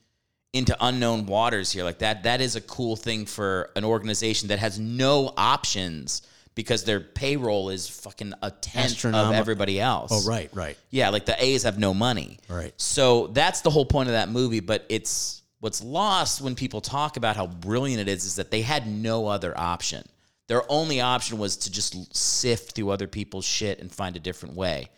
into 0.52 0.76
unknown 0.78 1.24
waters 1.24 1.72
here. 1.72 1.84
Like 1.84 2.00
that, 2.00 2.24
that 2.24 2.42
is 2.42 2.54
a 2.54 2.60
cool 2.60 2.96
thing 2.96 3.24
for 3.24 3.70
an 3.76 3.84
organization 3.84 4.48
that 4.48 4.58
has 4.58 4.78
no 4.78 5.32
options 5.38 6.20
because 6.56 6.82
their 6.84 6.98
payroll 6.98 7.68
is 7.68 7.86
fucking 7.86 8.32
a 8.42 8.50
tenth 8.50 9.04
of 9.04 9.32
everybody 9.32 9.78
else. 9.78 10.10
Oh, 10.12 10.28
right, 10.28 10.50
right. 10.52 10.76
Yeah, 10.90 11.10
like 11.10 11.26
the 11.26 11.40
A's 11.40 11.62
have 11.62 11.78
no 11.78 11.94
money. 11.94 12.38
Right. 12.48 12.72
So 12.78 13.28
that's 13.28 13.60
the 13.60 13.70
whole 13.70 13.86
point 13.86 14.08
of 14.08 14.14
that 14.14 14.30
movie. 14.30 14.60
But 14.60 14.84
it's 14.88 15.42
what's 15.60 15.84
lost 15.84 16.40
when 16.40 16.56
people 16.56 16.80
talk 16.80 17.16
about 17.18 17.36
how 17.36 17.46
brilliant 17.46 18.00
it 18.00 18.08
is 18.08 18.24
is 18.24 18.36
that 18.36 18.50
they 18.50 18.62
had 18.62 18.88
no 18.88 19.28
other 19.28 19.56
option. 19.56 20.02
Their 20.48 20.62
only 20.70 21.00
option 21.00 21.38
was 21.38 21.56
to 21.58 21.70
just 21.70 22.16
sift 22.16 22.74
through 22.74 22.90
other 22.90 23.06
people's 23.06 23.44
shit 23.44 23.78
and 23.78 23.92
find 23.92 24.16
a 24.16 24.20
different 24.20 24.56
way. 24.56 24.88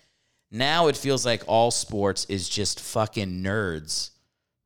Now 0.51 0.86
it 0.86 0.97
feels 0.97 1.26
like 1.26 1.43
all 1.47 1.70
sports 1.70 2.24
is 2.26 2.48
just 2.48 2.80
fucking 2.80 3.43
nerds 3.43 4.10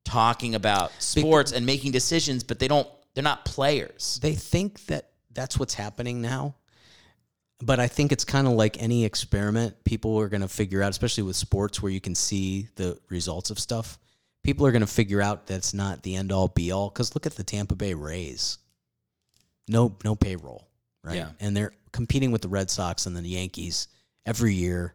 talking 0.05 0.55
about 0.55 0.93
sports 1.01 1.53
and 1.53 1.65
making 1.65 1.93
decisions, 1.93 2.45
but 2.45 2.59
they 2.59 2.69
don't. 2.69 2.87
They're 3.15 3.25
not 3.25 3.45
players. 3.47 4.19
They 4.23 4.35
think 4.35 4.87
that 4.87 5.11
that's 5.33 5.59
what's 5.59 5.75
happening 5.75 6.21
now. 6.21 6.55
But 7.65 7.79
I 7.79 7.87
think 7.87 8.11
it's 8.11 8.25
kind 8.25 8.47
of 8.49 8.55
like 8.55 8.83
any 8.83 9.05
experiment. 9.05 9.85
People 9.85 10.19
are 10.19 10.29
going 10.29 10.41
to 10.41 10.49
figure 10.49 10.83
out, 10.83 10.91
especially 10.91 11.23
with 11.23 11.37
sports 11.37 11.81
where 11.81 11.93
you 11.93 12.01
can 12.01 12.15
see 12.15 12.69
the 12.75 12.99
results 13.09 13.51
of 13.51 13.59
stuff. 13.59 13.99
People 14.43 14.67
are 14.67 14.73
going 14.73 14.81
to 14.81 14.87
figure 14.89 15.23
out 15.23 15.47
that's 15.47 15.73
not 15.73 16.03
the 16.03 16.17
end 16.17 16.33
all 16.33 16.49
be 16.49 16.73
all. 16.73 16.89
Because 16.89 17.15
look 17.15 17.25
at 17.25 17.37
the 17.37 17.45
Tampa 17.45 17.77
Bay 17.77 17.95
Rays. 17.95 18.59
No, 19.69 19.97
no 20.05 20.17
payroll, 20.17 20.67
right? 21.05 21.17
Yeah. 21.17 21.29
And 21.39 21.57
they're 21.57 21.73
competing 21.93 22.33
with 22.33 22.43
the 22.43 22.49
Red 22.49 22.69
Sox 22.69 23.07
and 23.07 23.17
the 23.17 23.23
Yankees 23.23 23.87
every 24.27 24.55
year. 24.55 24.95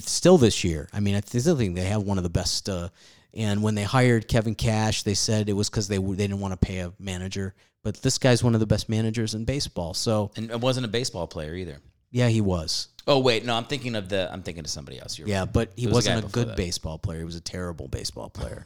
Still 0.00 0.38
this 0.38 0.64
year, 0.64 0.88
I 0.94 1.00
mean, 1.00 1.14
I 1.14 1.20
still 1.20 1.58
think 1.58 1.74
they 1.74 1.84
have 1.84 2.02
one 2.02 2.16
of 2.16 2.24
the 2.24 2.30
best. 2.30 2.70
Uh, 2.70 2.88
and 3.34 3.62
when 3.62 3.74
they 3.74 3.82
hired 3.82 4.26
Kevin 4.28 4.54
Cash, 4.54 5.02
they 5.02 5.12
said 5.12 5.50
it 5.50 5.52
was 5.52 5.68
because 5.68 5.88
they 5.88 5.98
they 5.98 6.26
didn't 6.26 6.40
want 6.40 6.58
to 6.58 6.66
pay 6.66 6.78
a 6.78 6.94
manager. 6.98 7.54
But 7.84 8.02
this 8.02 8.18
guy's 8.18 8.42
one 8.42 8.54
of 8.54 8.60
the 8.60 8.66
best 8.66 8.88
managers 8.88 9.34
in 9.34 9.44
baseball. 9.44 9.94
So 9.94 10.32
And 10.36 10.50
it 10.50 10.60
wasn't 10.60 10.86
a 10.86 10.88
baseball 10.88 11.28
player 11.28 11.54
either. 11.54 11.78
yeah, 12.10 12.26
he 12.28 12.40
was. 12.40 12.88
Oh 13.06 13.20
wait, 13.20 13.44
no, 13.44 13.54
I'm 13.54 13.64
thinking 13.66 13.94
of 13.94 14.08
the. 14.08 14.28
I'm 14.32 14.42
thinking 14.42 14.64
of 14.64 14.70
somebody 14.70 14.98
else. 14.98 15.18
You're 15.18 15.28
Yeah, 15.28 15.40
right. 15.40 15.52
but 15.52 15.72
he 15.76 15.86
was 15.86 15.94
wasn't 15.94 16.18
a 16.18 16.22
before 16.22 16.32
good 16.32 16.48
that. 16.48 16.56
baseball 16.56 16.98
player. 16.98 17.18
He 17.20 17.24
was 17.24 17.36
a 17.36 17.40
terrible 17.42 17.86
baseball 17.86 18.30
player. 18.30 18.64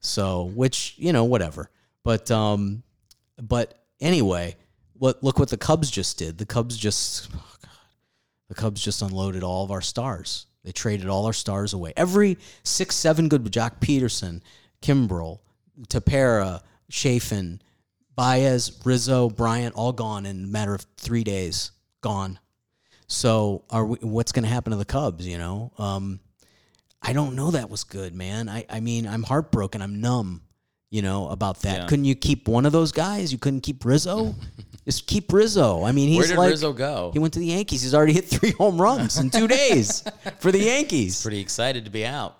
So, 0.00 0.44
which 0.54 0.94
you 0.98 1.12
know, 1.12 1.24
whatever. 1.24 1.70
But 2.04 2.30
um, 2.30 2.82
but 3.42 3.82
anyway, 4.00 4.56
what 4.92 5.24
look 5.24 5.38
what 5.38 5.48
the 5.48 5.56
Cubs 5.56 5.90
just 5.90 6.18
did. 6.18 6.36
The 6.38 6.44
Cubs 6.46 6.76
just, 6.76 7.30
oh 7.34 7.54
God, 7.62 7.70
the 8.48 8.54
Cubs 8.54 8.82
just 8.84 9.00
unloaded 9.00 9.42
all 9.42 9.64
of 9.64 9.70
our 9.70 9.80
stars. 9.80 10.44
They 10.62 10.72
traded 10.72 11.08
all 11.08 11.24
our 11.24 11.32
stars 11.32 11.72
away. 11.72 11.94
Every 11.96 12.36
six, 12.64 12.94
seven 12.94 13.28
good. 13.28 13.42
Joc 13.44 13.80
Pederson, 13.80 14.42
Kimbrel, 14.82 15.38
Tepera, 15.88 16.60
Chafin, 16.90 17.60
Baez, 18.18 18.72
Rizzo, 18.84 19.30
Bryant, 19.30 19.76
all 19.76 19.92
gone 19.92 20.26
in 20.26 20.42
a 20.42 20.46
matter 20.48 20.74
of 20.74 20.84
three 20.96 21.22
days. 21.22 21.70
Gone. 22.00 22.40
So, 23.06 23.64
are 23.70 23.86
we, 23.86 23.98
what's 24.00 24.32
going 24.32 24.42
to 24.42 24.48
happen 24.50 24.72
to 24.72 24.76
the 24.76 24.84
Cubs? 24.84 25.24
You 25.24 25.38
know, 25.38 25.70
um, 25.78 26.18
I 27.00 27.12
don't 27.12 27.36
know. 27.36 27.52
That 27.52 27.70
was 27.70 27.84
good, 27.84 28.16
man. 28.16 28.48
I, 28.48 28.66
I 28.68 28.80
mean, 28.80 29.06
I'm 29.06 29.22
heartbroken. 29.22 29.80
I'm 29.82 30.00
numb. 30.00 30.42
You 30.90 31.02
know 31.02 31.28
about 31.28 31.60
that. 31.60 31.76
Yeah. 31.82 31.86
Couldn't 31.86 32.06
you 32.06 32.16
keep 32.16 32.48
one 32.48 32.66
of 32.66 32.72
those 32.72 32.90
guys? 32.90 33.30
You 33.30 33.38
couldn't 33.38 33.60
keep 33.60 33.84
Rizzo. 33.84 34.34
Just 34.84 35.06
keep 35.06 35.32
Rizzo. 35.32 35.84
I 35.84 35.92
mean, 35.92 36.08
he's 36.08 36.18
Where 36.18 36.26
did 36.28 36.38
like 36.38 36.50
Rizzo 36.50 36.72
go? 36.72 37.10
he 37.12 37.20
went 37.20 37.34
to 37.34 37.38
the 37.40 37.46
Yankees. 37.46 37.82
He's 37.82 37.94
already 37.94 38.14
hit 38.14 38.24
three 38.24 38.50
home 38.52 38.80
runs 38.82 39.18
in 39.18 39.30
two 39.30 39.46
days 39.46 40.02
for 40.40 40.50
the 40.50 40.58
Yankees. 40.58 41.22
Pretty 41.22 41.40
excited 41.40 41.84
to 41.84 41.90
be 41.90 42.04
out. 42.04 42.36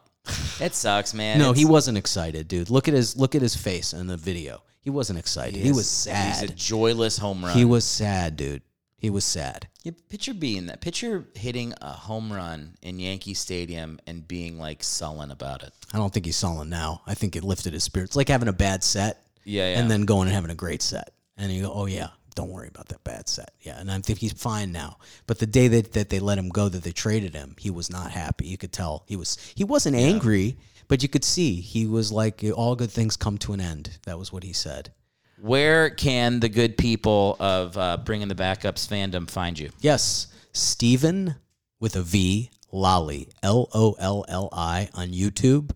It 0.61 0.75
sucks, 0.75 1.15
man. 1.15 1.39
No, 1.39 1.51
It's- 1.51 1.59
he 1.59 1.65
wasn't 1.67 1.99
excited, 1.99 2.49
dude. 2.49 2.69
Look 2.69 2.89
at 2.89 2.95
his 2.95 3.17
look 3.17 3.35
at 3.37 3.43
his 3.43 3.55
face 3.55 3.93
in 3.93 4.09
the 4.09 4.17
video. 4.17 4.63
He 4.81 4.91
wasn't 4.91 5.19
excited. 5.19 5.57
He, 5.57 5.73
was 5.73 5.89
sad. 5.89 6.41
He's 6.41 6.51
a 6.51 6.55
joyless 6.55 7.19
home 7.19 7.45
run. 7.45 7.57
He 7.57 7.65
was 7.65 7.85
sad, 7.85 8.37
dude. 8.37 8.63
He 8.97 9.11
was 9.11 9.25
sad. 9.25 9.69
Yeah, 9.85 9.93
picture 10.09 10.35
being 10.35 10.67
that. 10.67 10.81
Picture 10.81 11.25
hitting 11.35 11.73
a 11.81 11.93
home 11.93 12.33
run 12.33 12.77
in 12.83 12.99
Yankee 12.99 13.35
Stadium 13.35 13.99
and 14.07 14.27
being 14.27 14.59
like 14.59 14.83
sullen 14.83 15.31
about 15.31 15.63
it. 15.63 15.73
I 15.93 15.99
don't 15.99 16.13
think 16.13 16.27
he's 16.27 16.37
sullen 16.37 16.69
now. 16.69 17.03
I 17.07 17.15
think 17.15 17.37
it 17.37 17.45
lifted 17.45 17.75
his 17.75 17.85
spirits. 17.85 18.17
Like 18.17 18.29
having 18.29 18.49
a 18.49 18.53
bad 18.53 18.83
set, 18.83 19.23
Yeah, 19.45 19.71
yeah. 19.73 19.79
and 19.79 19.91
then 19.91 20.03
going 20.03 20.27
and 20.27 20.35
having 20.35 20.51
a 20.51 20.55
great 20.57 20.83
set, 20.83 21.13
and 21.37 21.53
you 21.53 21.63
go, 21.63 21.73
"Oh 21.73 21.87
yeah, 21.87 22.09
don't 22.35 22.51
worry 22.51 22.67
about 22.67 22.89
that 22.89 23.05
bad 23.05 23.29
set." 23.29 23.53
Yeah, 23.61 23.79
and 23.79 23.89
I 23.89 24.01
think 24.01 24.19
he's 24.19 24.33
fine 24.33 24.73
now. 24.73 24.99
But 25.29 25.39
the 25.39 25.47
day 25.47 25.69
that, 25.69 25.93
that 25.93 26.11
they 26.11 26.19
let 26.19 26.37
him 26.39 26.49
go, 26.49 26.69
that 26.69 26.83
they 26.83 26.91
traded 26.93 27.35
him, 27.35 27.55
he 27.59 27.71
was 27.71 27.89
not 27.91 28.11
happy. 28.11 28.47
You 28.49 28.59
could 28.59 28.73
tell 28.73 29.05
he 29.07 29.15
was. 29.15 29.39
He 29.55 29.63
wasn't 29.63 29.95
angry, 29.95 30.57
but 30.89 31.03
you 31.03 31.09
could 31.09 31.25
see 31.25 31.61
he 31.61 31.87
was 31.87 32.11
like, 32.11 32.43
"All 32.55 32.75
good 32.77 32.91
things 32.91 33.17
come 33.17 33.39
to 33.39 33.53
an 33.53 33.61
end." 33.61 33.99
That 34.07 34.19
was 34.19 34.33
what 34.33 34.43
he 34.43 34.53
said. 34.53 34.93
where 35.41 35.89
can 35.91 36.41
the 36.41 36.49
good 36.49 36.77
people 36.77 37.37
of 37.39 37.77
uh, 37.79 37.97
Bringing 37.99 38.29
the 38.29 38.35
Backups 38.35 38.89
fandom 38.89 39.31
find 39.31 39.59
you? 39.59 39.71
Yes, 39.81 40.27
Steven 40.53 41.37
with 41.79 41.95
a 41.95 42.03
V, 42.03 42.51
Lolli, 42.73 43.29
L 43.43 43.69
O 43.73 43.95
L 43.99 44.25
L 44.29 44.49
I 44.53 44.89
on 44.95 45.09
YouTube. 45.11 45.71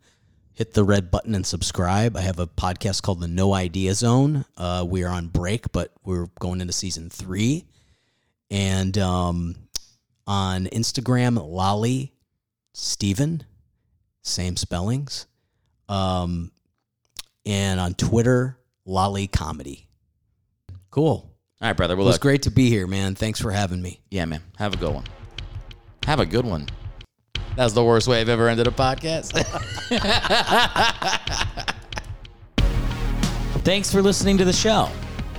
Hit 0.54 0.74
the 0.74 0.84
red 0.84 1.10
button 1.10 1.34
and 1.34 1.46
subscribe. 1.46 2.16
I 2.16 2.20
have 2.20 2.38
a 2.38 2.46
podcast 2.46 3.02
called 3.02 3.20
The 3.20 3.28
No 3.28 3.54
Idea 3.54 3.94
Zone. 3.94 4.44
Uh, 4.56 4.84
we 4.86 5.02
are 5.02 5.08
on 5.10 5.28
break, 5.28 5.72
but 5.72 5.92
we're 6.04 6.26
going 6.40 6.60
into 6.60 6.74
season 6.74 7.08
three. 7.08 7.64
And 8.50 8.98
um, 8.98 9.54
on 10.26 10.66
Instagram, 10.66 11.38
Lolli 11.42 12.12
Steven, 12.74 13.44
same 14.22 14.56
spellings. 14.56 15.26
Um, 15.88 16.52
and 17.44 17.80
on 17.80 17.94
Twitter, 17.94 18.58
Lolli 18.86 19.26
Comedy. 19.26 19.88
Cool. 20.90 21.28
All 21.60 21.68
right, 21.68 21.76
brother. 21.76 21.96
Well, 21.96 22.04
Well, 22.06 22.10
it's 22.10 22.16
look, 22.16 22.22
great 22.22 22.42
to 22.42 22.50
be 22.50 22.68
here, 22.68 22.86
man. 22.86 23.14
Thanks 23.14 23.40
for 23.40 23.50
having 23.50 23.82
me. 23.82 24.00
yeah, 24.10 24.24
man. 24.24 24.40
Have 24.58 24.74
a 24.74 24.76
good 24.76 24.94
one. 24.94 25.04
Have 26.06 26.20
a 26.20 26.26
good 26.26 26.44
one. 26.44 26.68
That's 27.56 27.74
the 27.74 27.84
worst 27.84 28.08
way 28.08 28.20
I've 28.20 28.28
ever 28.28 28.48
ended 28.48 28.66
a 28.66 28.70
podcast. 28.70 29.32
Thanks 33.64 33.92
for 33.92 34.02
listening 34.02 34.38
to 34.38 34.44
the 34.44 34.52
show. 34.52 34.88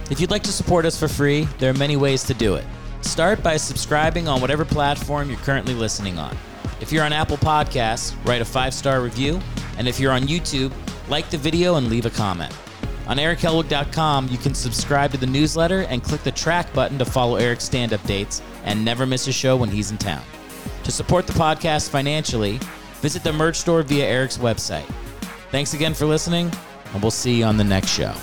If 0.10 0.22
you'd 0.22 0.31
like 0.31 0.43
to 0.43 0.51
support 0.51 0.85
us 0.85 0.97
for 0.97 1.07
free, 1.07 1.47
there 1.60 1.69
are 1.72 1.77
many 1.77 1.97
ways 1.97 2.23
to 2.23 2.34
do 2.34 2.55
it. 2.55 2.64
Start 3.01 3.43
by 3.43 3.57
subscribing 3.57 4.27
on 4.27 4.39
whatever 4.41 4.64
platform 4.64 5.30
you're 5.30 5.39
currently 5.39 5.73
listening 5.73 6.18
on. 6.18 6.38
If 6.84 6.91
you're 6.91 7.05
on 7.05 7.14
Apple 7.14 7.38
Podcasts, 7.38 8.14
write 8.26 8.41
a 8.41 8.45
five 8.45 8.73
star 8.73 8.99
review. 8.99 9.39
And 9.77 9.88
if 9.88 10.01
you're 10.01 10.11
on 10.11 10.23
YouTube, 10.23 10.73
like 11.07 11.30
the 11.30 11.38
video 11.38 11.76
and 11.76 11.88
leave 11.88 12.05
a 12.05 12.10
comment. 12.10 12.53
On 13.07 13.15
erichellwig.com, 13.15 14.27
you 14.27 14.38
can 14.38 14.53
subscribe 14.53 15.11
to 15.11 15.18
the 15.18 15.26
newsletter 15.26 15.84
and 15.84 16.03
click 16.03 16.23
the 16.23 16.31
track 16.34 16.73
button 16.73 16.97
to 16.97 17.05
follow 17.05 17.38
Eric's 17.38 17.64
stand 17.64 17.93
up 17.93 18.03
dates 18.03 18.41
and 18.65 18.84
never 18.84 19.05
miss 19.05 19.30
a 19.30 19.31
show 19.31 19.55
when 19.55 19.69
he's 19.69 19.91
in 19.91 19.97
town. 19.97 20.23
To 20.84 20.91
support 20.91 21.26
the 21.26 21.31
podcast 21.31 21.89
financially, 21.89 22.60
visit 22.95 23.23
the 23.23 23.31
merch 23.31 23.55
store 23.55 23.81
via 23.84 24.05
Eric's 24.05 24.38
website. 24.38 24.88
Thanks 25.51 25.73
again 25.73 25.93
for 25.93 26.05
listening, 26.05 26.51
and 26.93 27.01
we'll 27.01 27.11
see 27.11 27.39
you 27.39 27.45
on 27.45 27.55
the 27.55 27.64
next 27.64 27.91
show. 27.91 28.14